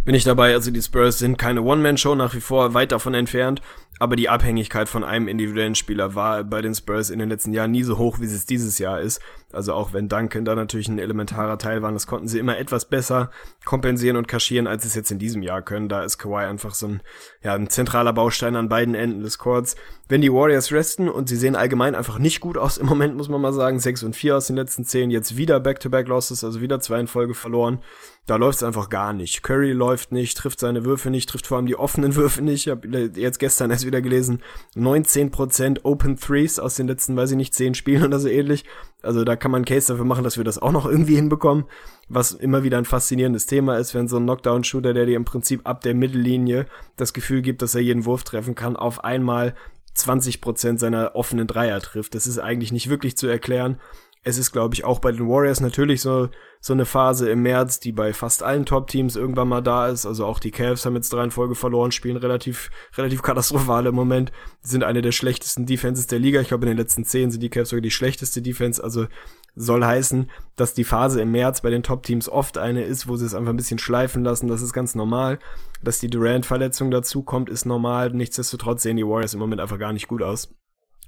bin 0.05 0.15
ich 0.15 0.23
dabei. 0.23 0.53
Also 0.53 0.71
die 0.71 0.81
Spurs 0.81 1.19
sind 1.19 1.37
keine 1.37 1.61
One-Man-Show, 1.61 2.15
nach 2.15 2.33
wie 2.33 2.41
vor 2.41 2.73
weit 2.73 2.91
davon 2.91 3.13
entfernt. 3.13 3.61
Aber 4.01 4.15
die 4.15 4.29
Abhängigkeit 4.29 4.89
von 4.89 5.03
einem 5.03 5.27
individuellen 5.27 5.75
Spieler 5.75 6.15
war 6.15 6.43
bei 6.43 6.63
den 6.63 6.73
Spurs 6.73 7.11
in 7.11 7.19
den 7.19 7.29
letzten 7.29 7.53
Jahren 7.53 7.69
nie 7.69 7.83
so 7.83 7.99
hoch, 7.99 8.19
wie 8.19 8.25
es 8.25 8.47
dieses 8.47 8.79
Jahr 8.79 8.99
ist. 8.99 9.21
Also 9.53 9.75
auch 9.75 9.93
wenn 9.93 10.09
Duncan 10.09 10.43
da 10.43 10.55
natürlich 10.55 10.87
ein 10.87 10.97
elementarer 10.97 11.59
Teil 11.59 11.83
war, 11.83 11.91
das 11.91 12.07
konnten 12.07 12.27
sie 12.27 12.39
immer 12.39 12.57
etwas 12.57 12.85
besser 12.85 13.29
kompensieren 13.63 14.17
und 14.17 14.27
kaschieren, 14.27 14.65
als 14.65 14.81
sie 14.81 14.87
es 14.87 14.95
jetzt 14.95 15.11
in 15.11 15.19
diesem 15.19 15.43
Jahr 15.43 15.61
können. 15.61 15.87
Da 15.87 16.03
ist 16.03 16.17
Kawhi 16.17 16.45
einfach 16.45 16.73
so 16.73 16.87
ein, 16.87 17.01
ja, 17.43 17.53
ein 17.53 17.69
zentraler 17.69 18.11
Baustein 18.11 18.55
an 18.55 18.69
beiden 18.69 18.95
Enden 18.95 19.21
des 19.21 19.37
Courts. 19.37 19.75
Wenn 20.09 20.21
die 20.21 20.33
Warriors 20.33 20.71
resten 20.71 21.07
und 21.07 21.29
sie 21.29 21.37
sehen 21.37 21.55
allgemein 21.55 21.93
einfach 21.93 22.17
nicht 22.17 22.39
gut 22.39 22.57
aus 22.57 22.79
im 22.79 22.87
Moment, 22.87 23.15
muss 23.15 23.29
man 23.29 23.39
mal 23.39 23.53
sagen, 23.53 23.79
6 23.79 24.01
und 24.01 24.15
4 24.15 24.37
aus 24.37 24.47
den 24.47 24.55
letzten 24.55 24.83
10, 24.83 25.11
jetzt 25.11 25.37
wieder 25.37 25.59
Back-to-Back-Losses, 25.59 26.43
also 26.43 26.59
wieder 26.59 26.79
zwei 26.79 27.01
in 27.01 27.07
Folge 27.07 27.35
verloren 27.35 27.81
da 28.27 28.35
läuft 28.35 28.57
es 28.57 28.63
einfach 28.63 28.89
gar 28.89 29.13
nicht. 29.13 29.41
Curry 29.41 29.71
läuft 29.71 30.11
nicht, 30.11 30.37
trifft 30.37 30.59
seine 30.59 30.85
Würfe 30.85 31.09
nicht, 31.09 31.27
trifft 31.27 31.47
vor 31.47 31.57
allem 31.57 31.65
die 31.65 31.75
offenen 31.75 32.15
Würfe 32.15 32.41
nicht. 32.41 32.67
Ich 32.67 32.71
habe 32.71 33.11
jetzt 33.15 33.39
gestern 33.39 33.71
erst 33.71 33.85
wieder 33.85 34.01
gelesen, 34.01 34.41
19% 34.75 35.79
Open 35.83 36.17
Threes 36.17 36.59
aus 36.59 36.75
den 36.75 36.87
letzten, 36.87 37.17
weiß 37.17 37.31
ich 37.31 37.37
nicht, 37.37 37.53
10 37.53 37.73
Spielen 37.73 38.03
oder 38.05 38.19
so 38.19 38.27
ähnlich. 38.27 38.63
Also 39.01 39.23
da 39.23 39.35
kann 39.35 39.51
man 39.51 39.65
Case 39.65 39.91
dafür 39.91 40.05
machen, 40.05 40.23
dass 40.23 40.37
wir 40.37 40.43
das 40.43 40.59
auch 40.59 40.71
noch 40.71 40.85
irgendwie 40.85 41.15
hinbekommen, 41.15 41.65
was 42.09 42.31
immer 42.31 42.63
wieder 42.63 42.77
ein 42.77 42.85
faszinierendes 42.85 43.47
Thema 43.47 43.77
ist, 43.77 43.95
wenn 43.95 44.07
so 44.07 44.17
ein 44.17 44.23
Knockdown-Shooter, 44.23 44.93
der 44.93 45.07
dir 45.07 45.17
im 45.17 45.25
Prinzip 45.25 45.67
ab 45.67 45.81
der 45.81 45.95
Mittellinie 45.95 46.67
das 46.97 47.13
Gefühl 47.13 47.41
gibt, 47.41 47.63
dass 47.63 47.73
er 47.73 47.81
jeden 47.81 48.05
Wurf 48.05 48.23
treffen 48.23 48.53
kann, 48.53 48.75
auf 48.75 49.03
einmal 49.03 49.55
20% 49.97 50.77
seiner 50.77 51.15
offenen 51.15 51.47
Dreier 51.47 51.81
trifft. 51.81 52.15
Das 52.15 52.27
ist 52.27 52.37
eigentlich 52.37 52.71
nicht 52.71 52.89
wirklich 52.89 53.17
zu 53.17 53.27
erklären. 53.27 53.79
Es 54.23 54.37
ist, 54.37 54.51
glaube 54.51 54.75
ich, 54.75 54.83
auch 54.83 54.99
bei 54.99 55.11
den 55.11 55.27
Warriors 55.27 55.59
natürlich 55.61 56.01
so 56.01 56.29
so 56.63 56.73
eine 56.73 56.85
Phase 56.85 57.27
im 57.27 57.41
März, 57.41 57.79
die 57.79 57.91
bei 57.91 58.13
fast 58.13 58.43
allen 58.43 58.67
Top-Teams 58.67 59.15
irgendwann 59.15 59.47
mal 59.47 59.61
da 59.61 59.87
ist. 59.87 60.05
Also 60.05 60.27
auch 60.27 60.37
die 60.37 60.51
Cavs 60.51 60.85
haben 60.85 60.95
jetzt 60.95 61.11
drei 61.11 61.23
in 61.23 61.31
Folge 61.31 61.55
verloren, 61.55 61.91
spielen 61.91 62.17
relativ, 62.17 62.69
relativ 62.95 63.23
katastrophal 63.23 63.87
im 63.87 63.95
Moment, 63.95 64.31
sind 64.61 64.83
eine 64.83 65.01
der 65.01 65.11
schlechtesten 65.11 65.65
Defenses 65.65 66.05
der 66.05 66.19
Liga. 66.19 66.39
Ich 66.39 66.49
glaube, 66.49 66.65
in 66.65 66.69
den 66.69 66.77
letzten 66.77 67.03
zehn 67.03 67.31
sind 67.31 67.41
die 67.41 67.49
Cavs 67.49 67.71
sogar 67.71 67.81
die 67.81 67.89
schlechteste 67.89 68.43
Defense. 68.43 68.81
Also 68.81 69.07
soll 69.55 69.83
heißen, 69.83 70.29
dass 70.55 70.75
die 70.75 70.83
Phase 70.83 71.19
im 71.19 71.31
März 71.31 71.61
bei 71.61 71.71
den 71.71 71.81
Top-Teams 71.81 72.29
oft 72.29 72.59
eine 72.59 72.83
ist, 72.83 73.07
wo 73.07 73.15
sie 73.15 73.25
es 73.25 73.33
einfach 73.33 73.49
ein 73.49 73.57
bisschen 73.57 73.79
schleifen 73.79 74.23
lassen. 74.23 74.47
Das 74.47 74.61
ist 74.61 74.71
ganz 74.71 74.93
normal. 74.93 75.39
Dass 75.81 75.97
die 75.97 76.11
Durant-Verletzung 76.11 76.91
dazu 76.91 77.23
kommt, 77.23 77.49
ist 77.49 77.65
normal. 77.65 78.11
Nichtsdestotrotz 78.11 78.83
sehen 78.83 78.97
die 78.97 79.05
Warriors 79.05 79.33
im 79.33 79.39
Moment 79.39 79.61
einfach 79.61 79.79
gar 79.79 79.93
nicht 79.93 80.07
gut 80.07 80.21
aus. 80.21 80.53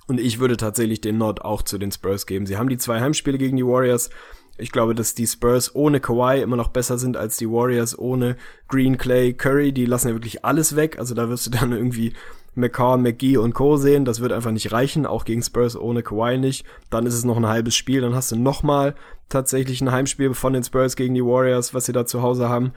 Und 0.08 0.20
ich 0.20 0.40
würde 0.40 0.58
tatsächlich 0.58 1.02
den 1.02 1.18
Nord 1.18 1.44
auch 1.44 1.62
zu 1.62 1.78
den 1.78 1.92
Spurs 1.92 2.26
geben. 2.26 2.46
Sie 2.46 2.58
haben 2.58 2.70
die 2.70 2.78
zwei 2.78 3.00
Heimspiele 3.00 3.38
gegen 3.38 3.58
die 3.58 3.66
Warriors 3.66 4.10
Ich 4.58 4.72
glaube, 4.72 4.96
dass 4.96 5.16
die 5.16 5.28
Spurs 5.28 5.76
ohne 5.76 6.00
Kawhi 6.00 6.42
immer 6.42 6.58
noch 6.58 6.68
besser 6.68 6.98
sind 6.98 7.18
als 7.18 7.38
die 7.38 7.50
Warriors 7.50 7.98
ohne 7.98 8.36
Green, 8.68 8.98
Clay, 8.98 9.34
Curry. 9.34 9.72
Die 9.72 9.86
lassen 9.86 10.10
ja 10.10 10.14
wirklich 10.14 10.44
alles 10.46 10.76
weg. 10.76 11.00
Also 11.00 11.16
da 11.16 11.30
wirst 11.30 11.46
du 11.48 11.52
dann 11.52 11.72
irgendwie 11.72 12.14
McCaw, 12.56 12.98
McGee 12.98 13.38
und 13.38 13.54
Co. 13.54 13.78
sehen. 13.78 14.06
Das 14.06 14.20
wird 14.20 14.32
einfach 14.32 14.52
nicht 14.52 14.72
reichen, 14.72 15.06
auch 15.06 15.26
gegen 15.26 15.42
Spurs 15.42 15.76
ohne 15.76 16.04
Kawhi 16.04 16.38
nicht. 16.38 16.66
Dann 16.90 17.06
ist 17.06 17.16
es 17.16 17.24
noch 17.24 17.38
ein 17.38 17.48
halbes 17.48 17.76
Spiel, 17.76 18.02
dann 18.02 18.16
hast 18.16 18.32
du 18.32 18.36
nochmal 18.36 18.96
tatsächlich 19.30 19.82
ein 19.82 19.92
Heimspiel 19.92 20.34
von 20.34 20.54
den 20.54 20.64
Spurs 20.64 20.96
gegen 20.96 21.16
die 21.16 21.26
Warriors, 21.26 21.74
was 21.74 21.86
sie 21.86 21.94
da 21.94 22.06
zu 22.06 22.22
Hause 22.22 22.50
haben. 22.50 22.74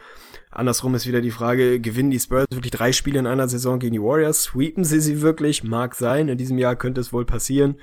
Andersrum 0.50 0.94
ist 0.94 1.06
wieder 1.06 1.20
die 1.20 1.30
Frage, 1.30 1.80
gewinnen 1.80 2.10
die 2.10 2.20
Spurs 2.20 2.46
wirklich 2.50 2.70
drei 2.70 2.92
Spiele 2.92 3.18
in 3.18 3.26
einer 3.26 3.48
Saison 3.48 3.78
gegen 3.78 3.94
die 3.94 4.02
Warriors? 4.02 4.44
Sweepen 4.44 4.84
sie 4.84 5.00
sie 5.00 5.20
wirklich? 5.20 5.64
Mag 5.64 5.94
sein. 5.94 6.28
In 6.28 6.38
diesem 6.38 6.58
Jahr 6.58 6.76
könnte 6.76 7.00
es 7.00 7.12
wohl 7.12 7.24
passieren. 7.24 7.76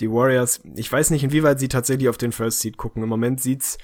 Die 0.00 0.10
Warriors, 0.10 0.60
ich 0.74 0.90
weiß 0.90 1.10
nicht, 1.10 1.24
inwieweit 1.24 1.60
sie 1.60 1.68
tatsächlich 1.68 2.08
auf 2.08 2.18
den 2.18 2.32
First 2.32 2.60
Seed 2.60 2.76
gucken. 2.76 3.02
Im 3.02 3.08
Moment 3.08 3.40
sieht's 3.40 3.78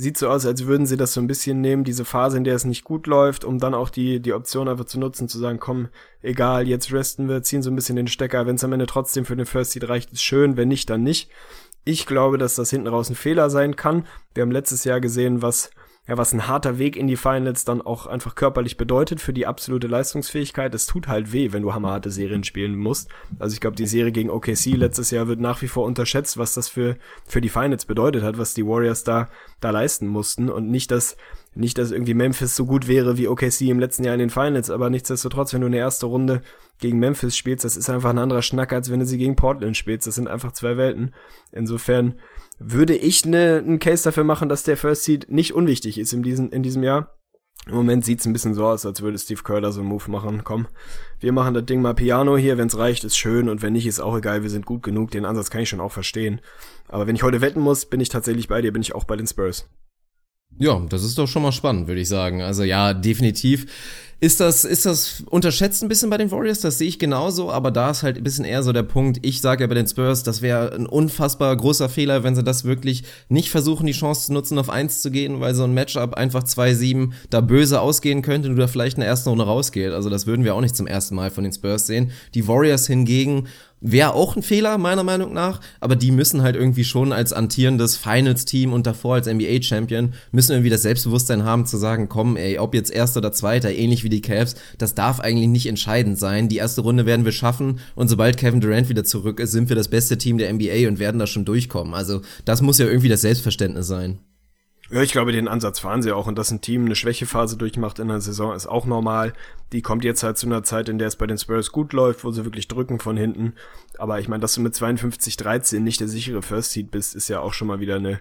sieht 0.00 0.16
so 0.16 0.28
aus, 0.28 0.46
als 0.46 0.66
würden 0.66 0.86
sie 0.86 0.96
das 0.96 1.12
so 1.12 1.20
ein 1.20 1.26
bisschen 1.26 1.60
nehmen, 1.60 1.84
diese 1.84 2.04
Phase, 2.04 2.36
in 2.36 2.44
der 2.44 2.54
es 2.54 2.64
nicht 2.64 2.84
gut 2.84 3.06
läuft, 3.06 3.44
um 3.44 3.58
dann 3.58 3.74
auch 3.74 3.90
die, 3.90 4.20
die 4.20 4.32
Option 4.32 4.68
einfach 4.68 4.86
zu 4.86 4.98
nutzen, 4.98 5.28
zu 5.28 5.38
sagen, 5.38 5.58
komm, 5.58 5.88
egal, 6.22 6.66
jetzt 6.66 6.92
resten 6.92 7.28
wir, 7.28 7.42
ziehen 7.42 7.62
so 7.62 7.70
ein 7.70 7.76
bisschen 7.76 7.96
den 7.96 8.06
Stecker. 8.06 8.46
Wenn 8.46 8.56
es 8.56 8.64
am 8.64 8.72
Ende 8.72 8.86
trotzdem 8.86 9.24
für 9.24 9.36
den 9.36 9.46
First 9.46 9.72
Seed 9.72 9.88
reicht, 9.88 10.12
ist 10.12 10.22
schön, 10.22 10.56
wenn 10.56 10.68
nicht, 10.68 10.88
dann 10.90 11.02
nicht. 11.02 11.30
Ich 11.84 12.06
glaube, 12.06 12.38
dass 12.38 12.54
das 12.54 12.70
hinten 12.70 12.88
raus 12.88 13.10
ein 13.10 13.14
Fehler 13.14 13.50
sein 13.50 13.76
kann. 13.76 14.06
Wir 14.34 14.42
haben 14.42 14.50
letztes 14.50 14.84
Jahr 14.84 15.00
gesehen, 15.00 15.42
was 15.42 15.70
ja, 16.08 16.16
was 16.16 16.32
ein 16.32 16.48
harter 16.48 16.78
Weg 16.78 16.96
in 16.96 17.06
die 17.06 17.16
Finals 17.16 17.64
dann 17.64 17.82
auch 17.82 18.06
einfach 18.06 18.34
körperlich 18.34 18.76
bedeutet 18.76 19.20
für 19.20 19.32
die 19.32 19.46
absolute 19.46 19.86
Leistungsfähigkeit. 19.86 20.74
Es 20.74 20.86
tut 20.86 21.08
halt 21.08 21.32
weh, 21.32 21.52
wenn 21.52 21.62
du 21.62 21.72
hammerharte 21.72 22.10
Serien 22.10 22.42
spielen 22.42 22.76
musst. 22.76 23.08
Also 23.38 23.54
ich 23.54 23.60
glaube, 23.60 23.76
die 23.76 23.86
Serie 23.86 24.10
gegen 24.10 24.30
OKC 24.30 24.74
letztes 24.74 25.10
Jahr 25.10 25.28
wird 25.28 25.40
nach 25.40 25.62
wie 25.62 25.68
vor 25.68 25.84
unterschätzt, 25.84 26.38
was 26.38 26.54
das 26.54 26.68
für, 26.68 26.96
für 27.26 27.40
die 27.40 27.48
Finals 27.48 27.84
bedeutet 27.84 28.22
hat, 28.22 28.38
was 28.38 28.54
die 28.54 28.66
Warriors 28.66 29.04
da, 29.04 29.28
da 29.60 29.70
leisten 29.70 30.08
mussten 30.08 30.48
und 30.48 30.70
nicht, 30.70 30.90
dass, 30.90 31.16
nicht, 31.54 31.78
dass 31.78 31.92
irgendwie 31.92 32.14
Memphis 32.14 32.56
so 32.56 32.66
gut 32.66 32.88
wäre 32.88 33.18
wie 33.18 33.28
OKC 33.28 33.60
im 33.62 33.78
letzten 33.78 34.04
Jahr 34.04 34.14
in 34.14 34.20
den 34.20 34.30
Finals, 34.30 34.70
aber 34.70 34.90
nichtsdestotrotz, 34.90 35.52
wenn 35.52 35.60
du 35.60 35.66
eine 35.66 35.78
erste 35.78 36.06
Runde 36.06 36.42
gegen 36.80 36.98
Memphis 36.98 37.36
spielst, 37.36 37.64
das 37.64 37.76
ist 37.76 37.90
einfach 37.90 38.10
ein 38.10 38.18
anderer 38.18 38.42
Schnack, 38.42 38.72
als 38.72 38.90
wenn 38.90 39.00
du 39.00 39.06
sie 39.06 39.18
gegen 39.18 39.36
Portland 39.36 39.76
spielst. 39.76 40.06
Das 40.06 40.14
sind 40.14 40.28
einfach 40.28 40.52
zwei 40.52 40.76
Welten. 40.76 41.14
Insofern, 41.52 42.14
würde 42.60 42.94
ich 42.94 43.24
ne, 43.24 43.62
einen 43.64 43.78
Case 43.78 44.04
dafür 44.04 44.22
machen, 44.22 44.48
dass 44.48 44.62
der 44.62 44.76
First 44.76 45.04
Seed 45.04 45.30
nicht 45.30 45.54
unwichtig 45.54 45.98
ist 45.98 46.12
in 46.12 46.22
diesem, 46.22 46.50
in 46.50 46.62
diesem 46.62 46.82
Jahr. 46.82 47.16
Im 47.66 47.74
Moment 47.74 48.04
sieht's 48.04 48.26
ein 48.26 48.32
bisschen 48.32 48.54
so 48.54 48.66
aus, 48.66 48.86
als 48.86 49.02
würde 49.02 49.18
Steve 49.18 49.42
Kerr 49.42 49.60
da 49.60 49.72
so 49.72 49.80
einen 49.80 49.88
Move 49.88 50.10
machen. 50.10 50.44
Komm, 50.44 50.66
wir 51.18 51.32
machen 51.32 51.54
das 51.54 51.66
Ding 51.66 51.82
mal 51.82 51.94
Piano 51.94 52.36
hier, 52.36 52.58
wenn's 52.58 52.76
reicht, 52.76 53.04
ist 53.04 53.16
schön 53.16 53.48
und 53.48 53.60
wenn 53.62 53.72
nicht, 53.72 53.86
ist 53.86 54.00
auch 54.00 54.16
egal, 54.16 54.42
wir 54.42 54.50
sind 54.50 54.66
gut 54.66 54.82
genug. 54.82 55.10
Den 55.10 55.24
Ansatz 55.24 55.50
kann 55.50 55.62
ich 55.62 55.68
schon 55.68 55.80
auch 55.80 55.92
verstehen. 55.92 56.40
Aber 56.88 57.06
wenn 57.06 57.16
ich 57.16 57.22
heute 57.22 57.40
wetten 57.40 57.60
muss, 57.60 57.86
bin 57.86 58.00
ich 58.00 58.08
tatsächlich 58.08 58.48
bei 58.48 58.62
dir, 58.62 58.72
bin 58.72 58.82
ich 58.82 58.94
auch 58.94 59.04
bei 59.04 59.16
den 59.16 59.26
Spurs. 59.26 59.68
Ja, 60.58 60.80
das 60.88 61.04
ist 61.04 61.16
doch 61.16 61.28
schon 61.28 61.42
mal 61.42 61.52
spannend, 61.52 61.86
würde 61.86 62.00
ich 62.00 62.08
sagen. 62.08 62.42
Also 62.42 62.62
ja, 62.62 62.92
definitiv 62.92 63.66
ist 64.20 64.38
das, 64.40 64.66
ist 64.66 64.84
das 64.84 65.22
unterschätzt 65.30 65.82
ein 65.82 65.88
bisschen 65.88 66.10
bei 66.10 66.18
den 66.18 66.30
Warriors? 66.30 66.60
Das 66.60 66.76
sehe 66.76 66.88
ich 66.88 66.98
genauso, 66.98 67.50
aber 67.50 67.70
da 67.70 67.90
ist 67.90 68.02
halt 68.02 68.18
ein 68.18 68.22
bisschen 68.22 68.44
eher 68.44 68.62
so 68.62 68.72
der 68.72 68.82
Punkt. 68.82 69.18
Ich 69.22 69.40
sage 69.40 69.64
ja 69.64 69.66
bei 69.66 69.74
den 69.74 69.86
Spurs, 69.86 70.22
das 70.22 70.42
wäre 70.42 70.74
ein 70.74 70.86
unfassbar 70.86 71.56
großer 71.56 71.88
Fehler, 71.88 72.22
wenn 72.22 72.34
sie 72.34 72.44
das 72.44 72.64
wirklich 72.64 73.04
nicht 73.30 73.48
versuchen, 73.50 73.86
die 73.86 73.92
Chance 73.92 74.26
zu 74.26 74.34
nutzen, 74.34 74.58
auf 74.58 74.68
eins 74.68 75.00
zu 75.00 75.10
gehen, 75.10 75.40
weil 75.40 75.54
so 75.54 75.64
ein 75.64 75.72
Matchup 75.72 76.14
einfach 76.14 76.44
2-7 76.44 77.12
da 77.30 77.40
böse 77.40 77.80
ausgehen 77.80 78.20
könnte 78.20 78.50
und 78.50 78.56
du 78.56 78.60
da 78.60 78.68
vielleicht 78.68 78.98
in 78.98 79.00
der 79.00 79.08
ersten 79.08 79.30
Runde 79.30 79.44
rausgeht. 79.44 79.92
Also 79.92 80.10
das 80.10 80.26
würden 80.26 80.44
wir 80.44 80.54
auch 80.54 80.60
nicht 80.60 80.76
zum 80.76 80.86
ersten 80.86 81.14
Mal 81.14 81.30
von 81.30 81.44
den 81.44 81.52
Spurs 81.54 81.86
sehen. 81.86 82.10
Die 82.34 82.46
Warriors 82.46 82.86
hingegen 82.86 83.48
Wäre 83.82 84.14
auch 84.14 84.36
ein 84.36 84.42
Fehler, 84.42 84.76
meiner 84.76 85.04
Meinung 85.04 85.32
nach, 85.32 85.60
aber 85.80 85.96
die 85.96 86.10
müssen 86.10 86.42
halt 86.42 86.54
irgendwie 86.54 86.84
schon 86.84 87.12
als 87.12 87.32
antierendes 87.32 87.96
Finals-Team 87.96 88.74
und 88.74 88.86
davor 88.86 89.14
als 89.14 89.26
NBA-Champion, 89.26 90.12
müssen 90.32 90.52
irgendwie 90.52 90.68
das 90.68 90.82
Selbstbewusstsein 90.82 91.44
haben 91.44 91.64
zu 91.64 91.78
sagen, 91.78 92.10
komm, 92.10 92.36
ey, 92.36 92.58
ob 92.58 92.74
jetzt 92.74 92.90
Erster 92.90 93.18
oder 93.20 93.32
Zweiter, 93.32 93.72
ähnlich 93.72 94.04
wie 94.04 94.10
die 94.10 94.20
Cavs, 94.20 94.54
das 94.76 94.94
darf 94.94 95.20
eigentlich 95.20 95.48
nicht 95.48 95.66
entscheidend 95.66 96.18
sein. 96.18 96.48
Die 96.48 96.58
erste 96.58 96.82
Runde 96.82 97.06
werden 97.06 97.24
wir 97.24 97.32
schaffen 97.32 97.80
und 97.94 98.08
sobald 98.08 98.36
Kevin 98.36 98.60
Durant 98.60 98.90
wieder 98.90 99.04
zurück 99.04 99.40
ist, 99.40 99.52
sind 99.52 99.70
wir 99.70 99.76
das 99.76 99.88
beste 99.88 100.18
Team 100.18 100.36
der 100.36 100.52
NBA 100.52 100.86
und 100.86 100.98
werden 100.98 101.18
da 101.18 101.26
schon 101.26 101.46
durchkommen. 101.46 101.94
Also 101.94 102.20
das 102.44 102.60
muss 102.60 102.78
ja 102.78 102.86
irgendwie 102.86 103.08
das 103.08 103.22
Selbstverständnis 103.22 103.86
sein. 103.86 104.18
Ja, 104.92 105.02
ich 105.02 105.12
glaube, 105.12 105.30
den 105.30 105.46
Ansatz 105.46 105.78
fahren 105.78 106.02
sie 106.02 106.10
auch 106.10 106.26
und 106.26 106.36
dass 106.36 106.50
ein 106.50 106.60
Team 106.60 106.84
eine 106.84 106.96
Schwächephase 106.96 107.56
durchmacht 107.56 108.00
in 108.00 108.08
der 108.08 108.20
Saison 108.20 108.54
ist 108.54 108.66
auch 108.66 108.86
normal. 108.86 109.32
Die 109.72 109.82
kommt 109.82 110.02
jetzt 110.02 110.24
halt 110.24 110.36
zu 110.36 110.46
einer 110.46 110.64
Zeit, 110.64 110.88
in 110.88 110.98
der 110.98 111.06
es 111.06 111.14
bei 111.14 111.28
den 111.28 111.38
Spurs 111.38 111.70
gut 111.70 111.92
läuft, 111.92 112.24
wo 112.24 112.32
sie 112.32 112.44
wirklich 112.44 112.66
drücken 112.66 112.98
von 112.98 113.16
hinten. 113.16 113.54
Aber 113.98 114.18
ich 114.18 114.26
meine, 114.26 114.40
dass 114.40 114.54
du 114.54 114.60
mit 114.60 114.74
52-13 114.74 115.78
nicht 115.78 116.00
der 116.00 116.08
sichere 116.08 116.42
First 116.42 116.72
Seed 116.72 116.90
bist, 116.90 117.14
ist 117.14 117.28
ja 117.28 117.38
auch 117.38 117.52
schon 117.52 117.68
mal 117.68 117.78
wieder 117.78 117.96
eine 117.96 118.20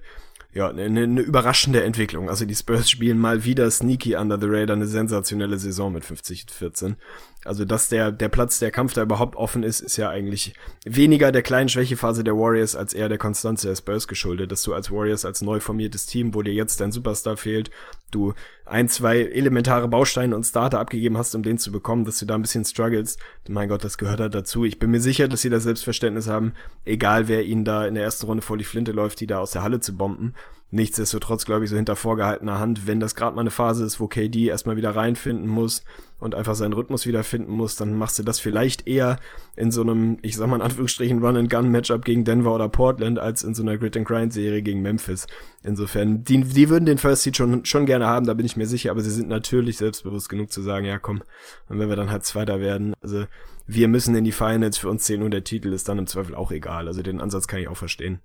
ja, 0.52 0.68
eine, 0.68 1.04
eine 1.04 1.22
überraschende 1.22 1.84
Entwicklung. 1.84 2.30
Also 2.30 2.46
die 2.46 2.56
Spurs 2.56 2.90
spielen 2.90 3.20
mal 3.20 3.44
wieder 3.44 3.70
sneaky 3.70 4.16
under 4.16 4.40
the 4.40 4.48
radar, 4.48 4.76
eine 4.76 4.88
sensationelle 4.88 5.60
Saison 5.60 5.94
mit 5.94 6.04
50-14. 6.04 6.96
Also 7.46 7.64
dass 7.64 7.88
der, 7.88 8.12
der 8.12 8.28
Platz, 8.28 8.60
der 8.60 8.70
Kampf 8.70 8.94
da 8.94 9.02
überhaupt 9.02 9.38
offen 9.38 9.64
ist, 9.64 9.80
ist 9.80 9.96
ja 9.96 10.10
eigentlich 10.10 10.54
weniger 10.84 11.32
der 11.32 11.42
kleinen 11.42 11.70
Schwächephase 11.70 12.24
der 12.24 12.36
Warriors 12.36 12.76
als 12.76 12.94
eher 12.94 13.08
der 13.08 13.18
Konstanz 13.18 13.62
der 13.62 13.76
Spurs 13.76 14.10
geschuldet, 14.10 14.52
dass 14.52 14.62
du 14.64 14.74
als 14.74 14.92
Warriors 14.92 15.24
als 15.24 15.42
neu 15.42 15.62
formiertes 15.62 16.06
Team, 16.06 16.34
wo 16.34 16.42
dir 16.42 16.54
jetzt 16.54 16.82
dein 16.82 16.92
Superstar 16.92 17.38
fehlt, 17.38 17.72
du 18.12 18.34
ein, 18.66 18.90
zwei 18.90 19.22
elementare 19.22 19.88
Bausteine 19.88 20.36
und 20.36 20.44
Starter 20.44 20.80
abgegeben 20.80 21.18
hast, 21.18 21.34
um 21.34 21.44
den 21.44 21.58
zu 21.58 21.72
bekommen, 21.72 22.04
dass 22.04 22.20
du 22.20 22.26
da 22.26 22.36
ein 22.36 22.42
bisschen 22.42 22.66
struggles. 22.66 23.18
Mein 23.48 23.70
Gott, 23.70 23.86
das 23.86 23.98
gehört 23.98 24.20
halt 24.20 24.36
dazu. 24.36 24.66
Ich 24.66 24.78
bin 24.78 24.92
mir 24.92 25.02
sicher, 25.02 25.28
dass 25.30 25.42
sie 25.42 25.50
das 25.50 25.64
Selbstverständnis 25.64 26.28
haben, 26.28 26.54
egal 26.84 27.30
wer 27.30 27.46
ihnen 27.46 27.64
da 27.64 27.88
in 27.88 27.96
der 27.96 28.04
ersten 28.04 28.26
Runde 28.26 28.44
vor 28.44 28.58
die 28.58 28.66
Flinte 28.66 28.92
läuft, 28.92 29.22
die 29.22 29.28
da 29.28 29.40
aus 29.40 29.52
der 29.52 29.64
Halle 29.64 29.80
zu 29.80 29.96
bomben. 29.96 30.34
Nichtsdestotrotz, 30.72 31.46
glaube 31.46 31.64
ich, 31.64 31.72
so 31.72 31.76
hinter 31.76 31.96
vorgehaltener 31.96 32.60
Hand, 32.60 32.86
wenn 32.86 33.00
das 33.00 33.16
gerade 33.16 33.36
mal 33.36 33.42
eine 33.42 33.50
Phase 33.50 33.84
ist, 33.84 34.00
wo 34.00 34.08
KD 34.08 34.46
erstmal 34.46 34.78
wieder 34.78 34.96
reinfinden 34.96 35.48
muss 35.48 35.84
und 36.20 36.36
einfach 36.36 36.54
seinen 36.54 36.74
Rhythmus 36.74 37.08
wiederfinden 37.08 37.52
muss, 37.52 37.76
dann 37.76 37.98
machst 37.98 38.20
du 38.20 38.24
das 38.24 38.40
vielleicht 38.40 38.88
eher 38.88 39.20
in 39.56 39.72
so 39.72 39.82
einem, 39.82 40.20
ich 40.22 40.38
sag 40.38 40.48
mal 40.48 40.58
in 40.58 40.62
Anführungsstrichen, 40.62 41.26
Run-and-Gun-Matchup 41.26 42.06
gegen 42.06 42.24
Denver 42.24 42.54
oder 42.54 42.70
Portland, 42.70 43.18
als 43.18 43.44
in 43.44 43.56
so 43.56 43.64
einer 43.64 43.80
Grit-and-Grind-Serie 43.80 44.62
gegen 44.62 44.84
Memphis. 44.84 45.26
Insofern, 45.64 46.24
die, 46.24 46.44
die 46.44 46.70
würden 46.70 46.86
den 46.86 47.00
First 47.00 47.24
Seed 47.24 47.36
schon, 47.36 47.66
schon 47.66 47.88
gerne 47.88 48.06
haben, 48.06 48.28
da 48.28 48.36
bin 48.36 48.46
ich 48.46 48.56
mir 48.56 48.68
sicher, 48.68 48.92
aber 48.92 49.02
sie 49.02 49.12
sind 49.12 49.28
natürlich 49.28 49.78
selbstbewusst 49.78 50.30
genug 50.30 50.52
zu 50.52 50.62
sagen, 50.62 50.86
ja 50.86 51.00
komm, 51.00 51.24
und 51.68 51.80
wenn 51.80 51.90
wir 51.90 51.96
dann 51.96 52.12
halt 52.12 52.26
Zweiter 52.26 52.60
werden, 52.60 52.94
also 53.02 53.26
wir 53.66 53.88
müssen 53.88 54.14
in 54.14 54.24
die 54.24 54.32
Finals, 54.32 54.78
für 54.78 54.90
uns 54.90 55.04
zählen 55.04 55.24
und 55.24 55.32
der 55.32 55.44
Titel 55.44 55.74
ist 55.74 55.90
dann 55.90 55.98
im 55.98 56.08
Zweifel 56.08 56.36
auch 56.36 56.52
egal. 56.52 56.88
Also 56.88 57.02
den 57.02 57.22
Ansatz 57.22 57.48
kann 57.48 57.60
ich 57.60 57.68
auch 57.68 57.78
verstehen. 57.78 58.20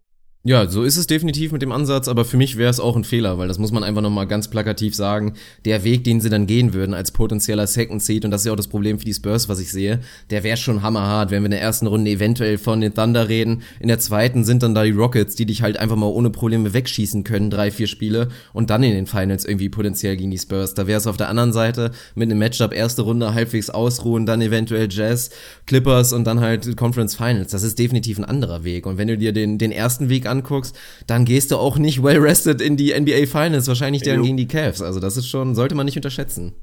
Ja, 0.46 0.68
so 0.68 0.82
ist 0.82 0.98
es 0.98 1.06
definitiv 1.06 1.52
mit 1.52 1.62
dem 1.62 1.72
Ansatz, 1.72 2.06
aber 2.06 2.26
für 2.26 2.36
mich 2.36 2.58
wäre 2.58 2.68
es 2.68 2.78
auch 2.78 2.96
ein 2.96 3.04
Fehler, 3.04 3.38
weil 3.38 3.48
das 3.48 3.56
muss 3.56 3.72
man 3.72 3.82
einfach 3.82 4.02
nochmal 4.02 4.26
ganz 4.26 4.48
plakativ 4.48 4.94
sagen. 4.94 5.32
Der 5.64 5.84
Weg, 5.84 6.04
den 6.04 6.20
sie 6.20 6.28
dann 6.28 6.46
gehen 6.46 6.74
würden 6.74 6.92
als 6.92 7.12
potenzieller 7.12 7.66
Second 7.66 8.02
Seed, 8.02 8.26
und 8.26 8.30
das 8.30 8.42
ist 8.42 8.48
ja 8.48 8.52
auch 8.52 8.56
das 8.56 8.68
Problem 8.68 8.98
für 8.98 9.06
die 9.06 9.14
Spurs, 9.14 9.48
was 9.48 9.58
ich 9.58 9.72
sehe, 9.72 10.00
der 10.28 10.44
wäre 10.44 10.58
schon 10.58 10.82
hammerhart, 10.82 11.30
wenn 11.30 11.40
wir 11.40 11.46
in 11.46 11.52
der 11.52 11.62
ersten 11.62 11.86
Runde 11.86 12.10
eventuell 12.10 12.58
von 12.58 12.82
den 12.82 12.92
Thunder 12.92 13.30
reden. 13.30 13.62
In 13.80 13.88
der 13.88 13.98
zweiten 14.00 14.44
sind 14.44 14.62
dann 14.62 14.74
da 14.74 14.84
die 14.84 14.90
Rockets, 14.90 15.34
die 15.34 15.46
dich 15.46 15.62
halt 15.62 15.78
einfach 15.78 15.96
mal 15.96 16.08
ohne 16.08 16.28
Probleme 16.28 16.74
wegschießen 16.74 17.24
können, 17.24 17.48
drei, 17.48 17.70
vier 17.70 17.86
Spiele, 17.86 18.28
und 18.52 18.68
dann 18.68 18.82
in 18.82 18.92
den 18.92 19.06
Finals 19.06 19.46
irgendwie 19.46 19.70
potenziell 19.70 20.18
gegen 20.18 20.30
die 20.30 20.36
Spurs. 20.36 20.74
Da 20.74 20.86
wäre 20.86 20.98
es 20.98 21.06
auf 21.06 21.16
der 21.16 21.30
anderen 21.30 21.54
Seite 21.54 21.90
mit 22.14 22.30
einem 22.30 22.38
Matchup 22.38 22.74
erste 22.74 23.00
Runde 23.00 23.32
halbwegs 23.32 23.70
ausruhen, 23.70 24.26
dann 24.26 24.42
eventuell 24.42 24.88
Jazz, 24.90 25.30
Clippers 25.64 26.12
und 26.12 26.24
dann 26.24 26.40
halt 26.40 26.76
Conference 26.76 27.16
Finals. 27.16 27.52
Das 27.52 27.62
ist 27.62 27.78
definitiv 27.78 28.18
ein 28.18 28.26
anderer 28.26 28.62
Weg. 28.62 28.84
Und 28.84 28.98
wenn 28.98 29.08
du 29.08 29.16
dir 29.16 29.32
den, 29.32 29.56
den 29.56 29.72
ersten 29.72 30.10
Weg 30.10 30.33
anguckst, 30.38 30.76
dann 31.06 31.24
gehst 31.24 31.50
du 31.50 31.56
auch 31.56 31.78
nicht 31.78 32.02
well 32.02 32.18
rested 32.18 32.60
in 32.60 32.76
die 32.76 32.98
NBA 32.98 33.26
Finals, 33.26 33.68
wahrscheinlich 33.68 34.02
dann 34.02 34.22
gegen 34.22 34.36
die 34.36 34.48
Cavs. 34.48 34.82
Also 34.82 35.00
das 35.00 35.16
ist 35.16 35.28
schon, 35.28 35.54
sollte 35.54 35.74
man 35.74 35.86
nicht 35.86 35.96
unterschätzen. 35.96 36.54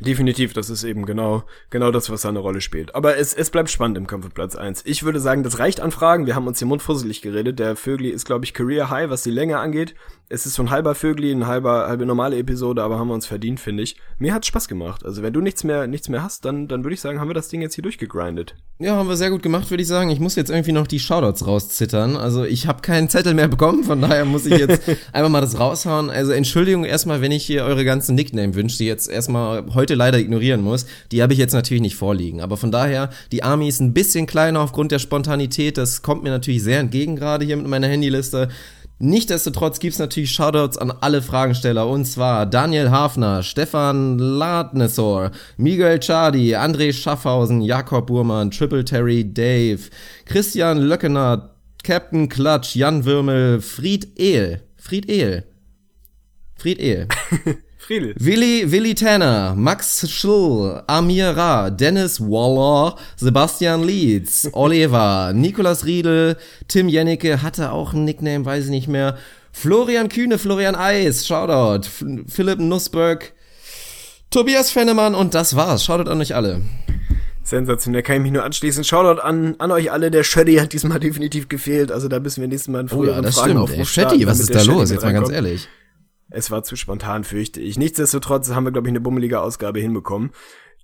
Definitiv, 0.00 0.52
das 0.52 0.70
ist 0.70 0.84
eben 0.84 1.06
genau, 1.06 1.42
genau 1.70 1.90
das, 1.90 2.08
was 2.08 2.22
da 2.22 2.28
eine 2.28 2.38
Rolle 2.38 2.60
spielt. 2.60 2.94
Aber 2.94 3.16
es, 3.16 3.34
es 3.34 3.50
bleibt 3.50 3.68
spannend 3.68 3.98
im 3.98 4.06
Kampf 4.06 4.26
um 4.26 4.30
Platz 4.30 4.54
1. 4.54 4.82
Ich 4.84 5.02
würde 5.02 5.18
sagen, 5.18 5.42
das 5.42 5.58
reicht 5.58 5.80
an 5.80 5.90
Fragen. 5.90 6.26
Wir 6.26 6.36
haben 6.36 6.46
uns 6.46 6.60
hier 6.60 6.68
mundfusselig 6.68 7.20
geredet. 7.20 7.58
Der 7.58 7.74
Vögli 7.74 8.10
ist, 8.10 8.24
glaube 8.24 8.44
ich, 8.44 8.54
Career 8.54 8.90
High, 8.90 9.10
was 9.10 9.24
die 9.24 9.32
Länge 9.32 9.58
angeht. 9.58 9.96
Es 10.30 10.44
ist 10.44 10.54
so 10.54 10.62
ein 10.62 10.68
halber 10.68 10.94
Vögli, 10.94 11.32
ein 11.32 11.46
halber, 11.46 11.86
halbe 11.88 12.04
normale 12.04 12.36
Episode, 12.36 12.82
aber 12.82 12.98
haben 12.98 13.08
wir 13.08 13.14
uns 13.14 13.24
verdient, 13.24 13.60
finde 13.60 13.82
ich. 13.82 13.96
Mir 14.18 14.34
hat's 14.34 14.46
Spaß 14.48 14.68
gemacht. 14.68 15.02
Also 15.06 15.22
wenn 15.22 15.32
du 15.32 15.40
nichts 15.40 15.64
mehr, 15.64 15.86
nichts 15.86 16.10
mehr 16.10 16.22
hast, 16.22 16.44
dann, 16.44 16.68
dann 16.68 16.84
würde 16.84 16.92
ich 16.92 17.00
sagen, 17.00 17.18
haben 17.18 17.30
wir 17.30 17.34
das 17.34 17.48
Ding 17.48 17.62
jetzt 17.62 17.76
hier 17.76 17.82
durchgegrindet. 17.82 18.54
Ja, 18.78 18.96
haben 18.96 19.08
wir 19.08 19.16
sehr 19.16 19.30
gut 19.30 19.42
gemacht, 19.42 19.70
würde 19.70 19.82
ich 19.82 19.88
sagen. 19.88 20.10
Ich 20.10 20.20
muss 20.20 20.36
jetzt 20.36 20.50
irgendwie 20.50 20.72
noch 20.72 20.86
die 20.86 21.00
Shoutouts 21.00 21.46
rauszittern. 21.46 22.14
Also 22.14 22.44
ich 22.44 22.66
habe 22.66 22.82
keinen 22.82 23.08
Zettel 23.08 23.32
mehr 23.32 23.48
bekommen, 23.48 23.84
von 23.84 24.02
daher 24.02 24.26
muss 24.26 24.44
ich 24.44 24.58
jetzt 24.58 24.82
einfach 25.14 25.30
mal 25.30 25.40
das 25.40 25.58
raushauen. 25.58 26.10
Also 26.10 26.32
Entschuldigung 26.32 26.84
erstmal, 26.84 27.22
wenn 27.22 27.32
ich 27.32 27.46
hier 27.46 27.64
eure 27.64 27.86
ganzen 27.86 28.14
Nickname-Wünsche, 28.14 28.76
die 28.76 28.86
jetzt 28.86 29.08
erstmal 29.08 29.64
heute 29.72 29.94
leider 29.94 30.18
ignorieren 30.18 30.60
muss, 30.60 30.84
die 31.10 31.22
habe 31.22 31.32
ich 31.32 31.38
jetzt 31.38 31.54
natürlich 31.54 31.80
nicht 31.80 31.96
vorliegen. 31.96 32.42
Aber 32.42 32.58
von 32.58 32.70
daher, 32.70 33.08
die 33.32 33.42
Army 33.42 33.66
ist 33.66 33.80
ein 33.80 33.94
bisschen 33.94 34.26
kleiner 34.26 34.60
aufgrund 34.60 34.92
der 34.92 34.98
Spontanität. 34.98 35.78
Das 35.78 36.02
kommt 36.02 36.22
mir 36.22 36.30
natürlich 36.30 36.62
sehr 36.62 36.80
entgegen 36.80 37.16
gerade 37.16 37.46
hier 37.46 37.56
mit 37.56 37.66
meiner 37.66 37.88
Handyliste. 37.88 38.48
Nichtsdestotrotz 39.00 39.78
gibt's 39.78 40.00
natürlich 40.00 40.32
Shoutouts 40.32 40.76
an 40.76 40.90
alle 40.90 41.22
Fragensteller 41.22 41.88
und 41.88 42.04
zwar 42.04 42.46
Daniel 42.46 42.90
Hafner, 42.90 43.44
Stefan 43.44 44.18
Ladnesor, 44.18 45.30
Miguel 45.56 46.00
Chardi, 46.00 46.56
André 46.56 46.92
Schaffhausen, 46.92 47.60
Jakob 47.60 48.08
Burmann, 48.08 48.50
Triple 48.50 48.84
Terry, 48.84 49.24
Dave, 49.24 49.88
Christian 50.24 50.78
Löckener, 50.78 51.54
Captain 51.84 52.28
Klatsch, 52.28 52.74
Jan 52.74 53.04
Würmel, 53.04 53.60
Fried 53.60 54.18
Ehl, 54.18 54.62
Fried 54.76 55.08
Ehl. 55.08 55.44
Fried 56.56 56.80
Ehl. 56.80 57.06
Friedel. 57.88 58.14
Willi, 58.18 58.70
Willi 58.70 58.94
Tanner, 58.94 59.54
Max 59.56 60.06
Schill, 60.10 60.82
Amir 60.86 61.30
Ra, 61.30 61.70
Dennis 61.70 62.20
Waller, 62.20 62.96
Sebastian 63.16 63.82
Lietz, 63.82 64.46
Oliver, 64.52 65.32
Nikolas 65.32 65.86
Riedel, 65.86 66.36
Tim 66.68 66.90
Jennecke 66.90 67.40
hatte 67.40 67.72
auch 67.72 67.94
einen 67.94 68.04
Nickname, 68.04 68.44
weiß 68.44 68.66
ich 68.66 68.70
nicht 68.70 68.88
mehr. 68.88 69.16
Florian 69.52 70.10
Kühne, 70.10 70.36
Florian 70.36 70.74
Eis, 70.74 71.26
Shoutout, 71.26 71.88
Philipp 72.28 72.58
Nussberg, 72.58 73.32
Tobias 74.28 74.70
Fennemann 74.70 75.14
und 75.14 75.32
das 75.32 75.56
war's. 75.56 75.82
Shoutout 75.82 76.10
an 76.10 76.20
euch 76.20 76.34
alle. 76.34 76.60
Sensationell, 77.42 78.02
kann 78.02 78.16
ich 78.16 78.22
mich 78.22 78.32
nur 78.32 78.44
anschließen. 78.44 78.84
Shoutout 78.84 79.22
an, 79.22 79.54
an 79.56 79.70
euch 79.70 79.90
alle. 79.90 80.10
Der 80.10 80.24
Shetty 80.24 80.56
hat 80.56 80.74
diesmal 80.74 81.00
definitiv 81.00 81.48
gefehlt. 81.48 81.90
Also 81.90 82.08
da 82.08 82.20
müssen 82.20 82.42
wir 82.42 82.48
nächstes 82.48 82.68
Mal 82.68 82.80
einen 82.80 82.90
Oh 82.90 82.96
ja, 83.02 83.12
früheren 83.14 83.22
das 83.22 83.40
stimmt. 83.40 83.70
Starten, 83.70 83.84
Shetty, 83.86 84.26
was 84.26 84.40
ist 84.40 84.54
da 84.54 84.60
los? 84.60 84.90
Jetzt 84.90 85.04
mal 85.04 85.14
ganz 85.14 85.30
ehrlich. 85.30 85.66
Es 86.30 86.50
war 86.50 86.62
zu 86.62 86.76
spontan, 86.76 87.24
fürchte 87.24 87.60
ich. 87.60 87.78
Nichtsdestotrotz 87.78 88.50
haben 88.50 88.64
wir, 88.64 88.72
glaube 88.72 88.88
ich, 88.88 88.92
eine 88.92 89.00
bummelige 89.00 89.40
Ausgabe 89.40 89.80
hinbekommen. 89.80 90.30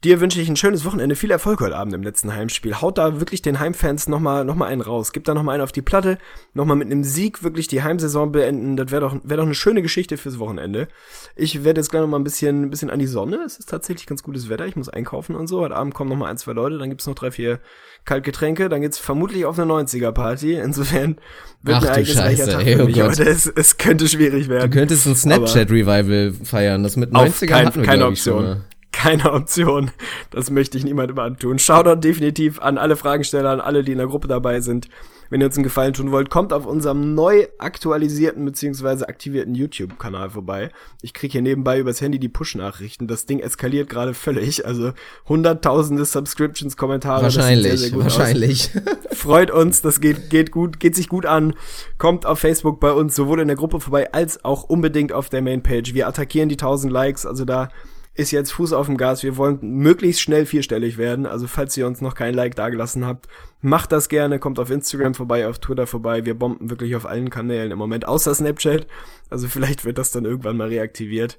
Dir 0.03 0.21
wünsche 0.21 0.39
ich 0.39 0.51
ein 0.51 0.57
schönes 0.57 0.85
Wochenende, 0.85 1.17
viel 1.17 1.31
Erfolg 1.31 1.61
heute 1.61 1.77
Abend 1.77 1.95
im 1.95 2.03
letzten 2.03 2.35
Heimspiel. 2.35 2.83
Haut 2.83 2.99
da 2.99 3.21
wirklich 3.21 3.41
den 3.41 3.59
Heimfans 3.59 4.07
nochmal 4.07 4.45
noch 4.45 4.55
mal 4.55 4.67
einen 4.67 4.83
raus. 4.83 5.13
Gib 5.13 5.25
da 5.25 5.33
nochmal 5.33 5.55
einen 5.55 5.63
auf 5.63 5.73
die 5.73 5.81
Platte, 5.81 6.19
nochmal 6.53 6.77
mit 6.77 6.91
einem 6.91 7.05
Sieg 7.05 7.43
wirklich 7.43 7.69
die 7.69 7.83
Heimsaison 7.83 8.31
beenden. 8.31 8.77
Das 8.77 8.91
wäre 8.91 9.01
doch, 9.01 9.17
wär 9.25 9.39
doch 9.39 9.45
eine 9.45 9.55
schöne 9.55 9.81
Geschichte 9.81 10.19
fürs 10.19 10.39
Wochenende. 10.39 10.89
Ich 11.37 11.65
werde 11.65 11.81
jetzt 11.81 11.91
gleich 11.91 12.03
nochmal 12.03 12.21
ein 12.21 12.25
bisschen, 12.25 12.65
ein 12.65 12.71
bisschen 12.71 12.91
an 12.91 12.99
die 12.99 13.07
Sonne. 13.07 13.39
Es 13.47 13.59
ist 13.59 13.71
tatsächlich 13.71 14.07
ganz 14.07 14.23
gutes 14.23 14.51
Wetter. 14.51 14.67
Ich 14.67 14.77
muss 14.77 14.91
einkaufen 14.91 15.37
und 15.37 15.47
so. 15.47 15.61
Heute 15.61 15.75
Abend 15.75 15.95
kommen 15.95 16.11
nochmal 16.11 16.31
ein, 16.31 16.37
zwei 16.37 16.53
Leute. 16.53 16.77
Dann 16.77 16.91
gibt's 16.91 17.07
noch 17.07 17.15
drei, 17.15 17.31
vier 17.31 17.61
Kaltgetränke. 18.05 18.69
Dann 18.69 18.83
geht's 18.83 18.99
vermutlich 18.99 19.47
auf 19.47 19.59
eine 19.59 19.73
90er-Party. 19.73 20.57
Insofern 20.57 21.17
wird 21.63 21.79
Ach 21.79 21.83
ein 21.83 21.89
ereignisreicher 21.89 22.45
Scheiße, 22.45 22.59
Tag 22.59 22.67
ey, 22.67 22.77
für 22.77 22.83
oh 22.83 22.87
mich 22.87 22.97
Gott. 22.97 23.07
heute. 23.07 23.25
Es, 23.25 23.47
es 23.47 23.79
könnte 23.79 24.07
schwierig 24.07 24.51
werden. 24.51 24.71
Du 24.71 24.77
könntest 24.77 25.07
ein 25.07 25.17
Snapchat-Revival 25.17 26.35
feiern. 26.45 26.83
Das 26.83 26.97
mit 26.97 27.15
Auf 27.15 27.41
90er 27.41 27.47
kein, 27.47 27.67
hatten 27.67 27.81
wir, 27.81 27.87
keine 27.87 28.11
ich, 28.11 28.23
schon 28.23 28.35
Option. 28.35 28.45
mal. 28.45 28.65
Keine 28.95 29.33
Option. 29.33 29.91
Das 30.31 30.51
möchte 30.51 30.79
ich 30.79 30.85
niemandem 30.85 31.19
antun. 31.19 31.59
Shoutout 31.59 32.01
definitiv 32.01 32.61
an 32.61 32.79
alle 32.79 32.97
Fragensteller, 32.97 33.51
an 33.51 33.61
alle, 33.61 33.83
die 33.83 33.93
in 33.93 33.99
der 33.99 34.07
Gruppe 34.07 34.29
dabei 34.29 34.61
sind. 34.61 34.89
Wenn 35.31 35.41
ihr 35.41 35.47
uns 35.47 35.57
einen 35.57 35.65
Gefallen 35.65 35.95
tun 35.95 36.13
wollt, 36.13 36.31
kommt 36.31 36.53
auf 36.53 36.65
unserem 36.65 37.15
neu 37.15 37.47
aktualisierten 37.59 38.45
bzw. 38.45 39.05
aktivierten 39.05 39.55
YouTube-Kanal 39.55 40.31
vorbei. 40.31 40.71
Ich 41.03 41.13
kriege 41.13 41.33
hier 41.33 41.43
nebenbei 41.43 41.81
übers 41.81 42.01
Handy 42.01 42.19
die 42.19 42.29
Push-Nachrichten. 42.29 43.09
Das 43.09 43.27
Ding 43.27 43.41
eskaliert 43.41 43.89
gerade 43.89 44.15
völlig. 44.15 44.65
Also 44.65 44.93
hunderttausende 45.29 46.05
Subscriptions, 46.05 46.77
Kommentare. 46.77 47.23
Wahrscheinlich, 47.23 47.67
sehr, 47.67 47.79
sehr 47.79 47.91
gut 47.91 48.07
aus 48.07 48.19
wahrscheinlich. 48.19 48.71
freut 49.11 49.51
uns, 49.51 49.83
das 49.83 50.01
geht, 50.01 50.31
geht 50.31 50.51
gut, 50.53 50.79
geht 50.79 50.95
sich 50.95 51.09
gut 51.09 51.27
an. 51.27 51.55
Kommt 51.99 52.27
auf 52.27 52.39
Facebook 52.39 52.79
bei 52.79 52.93
uns 52.93 53.17
sowohl 53.17 53.41
in 53.41 53.49
der 53.49 53.57
Gruppe 53.57 53.81
vorbei 53.81 54.13
als 54.13 54.45
auch 54.45 54.65
unbedingt 54.65 55.13
auf 55.13 55.31
der 55.31 55.43
Mainpage. 55.43 55.95
Wir 55.95 56.07
attackieren 56.07 56.49
die 56.49 56.57
1000 56.57 56.93
Likes, 56.93 57.27
also 57.27 57.45
da 57.45 57.71
ist 58.15 58.31
jetzt 58.31 58.53
Fuß 58.53 58.73
auf 58.73 58.87
dem 58.87 58.97
Gas. 58.97 59.23
Wir 59.23 59.37
wollen 59.37 59.59
möglichst 59.61 60.21
schnell 60.21 60.47
vierstellig 60.47 60.99
werden. 60.99 61.27
Also 61.27 61.47
falls 61.47 61.77
ihr 61.77 61.87
uns 61.87 62.01
noch 62.01 62.15
kein 62.15 62.35
Like 62.35 62.55
dagelassen 62.55 63.05
habt, 63.05 63.29
macht 63.61 63.91
das 63.91 64.09
gerne. 64.09 64.39
Kommt 64.39 64.61
auf 64.61 64.71
Instagram 64.71 65.15
vorbei, 65.15 65.49
auf 65.49 65.59
Twitter 65.59 65.87
vorbei. 65.87 66.25
Wir 66.25 66.39
bomben 66.39 66.71
wirklich 66.71 66.95
auf 66.95 67.07
allen 67.07 67.31
Kanälen 67.31 67.73
im 67.73 67.79
Moment, 67.79 68.07
außer 68.07 68.35
Snapchat. 68.35 68.87
Also 69.31 69.49
vielleicht 69.49 69.85
wird 69.85 69.99
das 69.99 70.13
dann 70.13 70.25
irgendwann 70.25 70.57
mal 70.57 70.69
reaktiviert. 70.69 71.39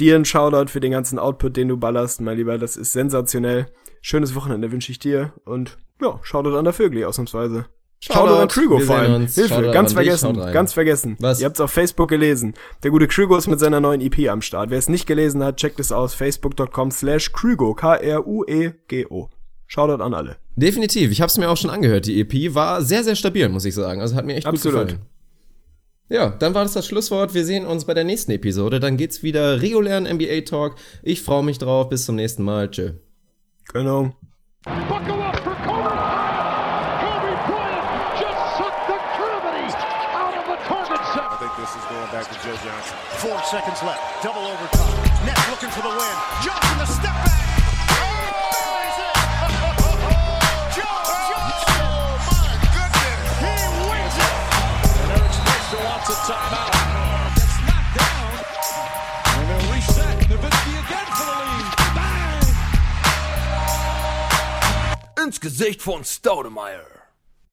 Dir 0.00 0.16
ein 0.16 0.24
Shoutout 0.24 0.70
für 0.70 0.80
den 0.80 0.92
ganzen 0.92 1.18
Output, 1.18 1.56
den 1.56 1.68
du 1.68 1.76
ballerst, 1.76 2.20
mein 2.20 2.36
Lieber. 2.36 2.58
Das 2.58 2.76
ist 2.76 2.92
sensationell. 2.92 3.66
Schönes 4.02 4.34
Wochenende 4.34 4.72
wünsche 4.72 4.92
ich 4.92 4.98
dir 4.98 5.32
und 5.44 5.78
ja, 6.00 6.18
Shoutout 6.22 6.56
an 6.56 6.64
der 6.64 6.74
Vögli 6.74 7.04
ausnahmsweise. 7.04 7.66
Shoutout 8.00 8.34
an 8.34 8.48
Krügo 8.48 8.78
Wir 8.78 8.86
vor 8.86 8.96
allem. 8.96 9.14
uns. 9.14 9.34
Hilfe, 9.34 9.54
Shoutout 9.54 9.72
ganz 9.72 9.92
vergessen, 9.94 10.36
ganz 10.52 10.72
vergessen. 10.74 11.16
Was? 11.18 11.40
Ihr 11.40 11.46
habt's 11.46 11.60
auf 11.60 11.70
Facebook 11.70 12.08
gelesen. 12.08 12.54
Der 12.82 12.90
gute 12.90 13.08
Krügo 13.08 13.36
ist 13.36 13.46
mit 13.48 13.58
seiner 13.58 13.80
neuen 13.80 14.00
EP 14.00 14.28
am 14.28 14.42
Start. 14.42 14.70
Wer 14.70 14.78
es 14.78 14.88
nicht 14.88 15.06
gelesen 15.06 15.42
hat, 15.42 15.56
checkt 15.56 15.80
es 15.80 15.92
aus. 15.92 16.14
Facebook.com 16.14 16.90
slash 16.90 17.32
Krügo. 17.32 17.74
K-R-U-E-G-O. 17.74 19.28
Shoutout 19.66 20.02
an 20.02 20.14
alle. 20.14 20.36
Definitiv. 20.54 21.10
Ich 21.10 21.20
habe 21.20 21.28
es 21.28 21.38
mir 21.38 21.50
auch 21.50 21.56
schon 21.56 21.70
angehört. 21.70 22.06
Die 22.06 22.20
EP 22.20 22.54
war 22.54 22.82
sehr, 22.82 23.02
sehr 23.02 23.16
stabil, 23.16 23.48
muss 23.48 23.64
ich 23.64 23.74
sagen. 23.74 24.00
Also 24.00 24.14
hat 24.14 24.24
mir 24.24 24.34
echt 24.36 24.46
Absolut. 24.46 24.78
gut 24.78 24.86
gefallen. 24.88 25.06
Ja, 26.08 26.30
dann 26.30 26.54
war 26.54 26.62
das 26.62 26.72
das 26.74 26.86
Schlusswort. 26.86 27.34
Wir 27.34 27.44
sehen 27.44 27.66
uns 27.66 27.84
bei 27.84 27.92
der 27.94 28.04
nächsten 28.04 28.30
Episode. 28.30 28.78
Dann 28.78 28.96
geht's 28.96 29.24
wieder 29.24 29.60
regulären 29.60 30.04
NBA 30.04 30.42
Talk. 30.42 30.76
Ich 31.02 31.22
freue 31.22 31.42
mich 31.42 31.58
drauf. 31.58 31.88
Bis 31.88 32.04
zum 32.04 32.14
nächsten 32.14 32.44
Mal. 32.44 32.70
Tschö. 32.70 32.92
Genau. 33.72 34.14
Joe 42.46 42.54
Johnson. 42.62 42.94
Four 43.18 43.42
seconds 43.42 43.82
left. 43.82 44.22
Double 44.22 44.46
overtime. 44.46 45.26
Nets 45.26 45.50
looking 45.50 45.68
for 45.70 45.82
the 45.82 45.88
win. 45.88 46.16
Johnson 46.46 46.78
the 46.78 46.86
step 46.86 47.10
back. 47.26 47.42
Oh, 47.90 48.06
he's 48.86 49.02
in. 49.02 49.18
Joe 50.78 50.94
Johnson. 51.26 51.82
Oh, 51.82 52.22
my 52.22 52.54
goodness. 52.70 53.42
He 53.42 53.50
wins 53.90 54.14
it. 54.22 54.30
And 55.02 55.10
Eric 55.18 55.34
Spencer 55.34 55.82
wants 55.82 56.06
a 56.06 56.14
timeout. 56.22 56.70
Gets 57.34 57.58
knocked 57.66 57.98
down. 57.98 58.30
And 59.26 59.42
they'll 59.50 59.66
reset. 59.74 60.14
Nowitzki 60.30 60.78
again 60.86 61.08
for 61.18 61.26
the 61.26 61.34
lead. 61.50 61.66
Bang! 61.98 62.46
ins 65.26 65.40
Gesicht 65.40 65.82
von 65.82 66.04
Staudemeyer. 66.04 66.95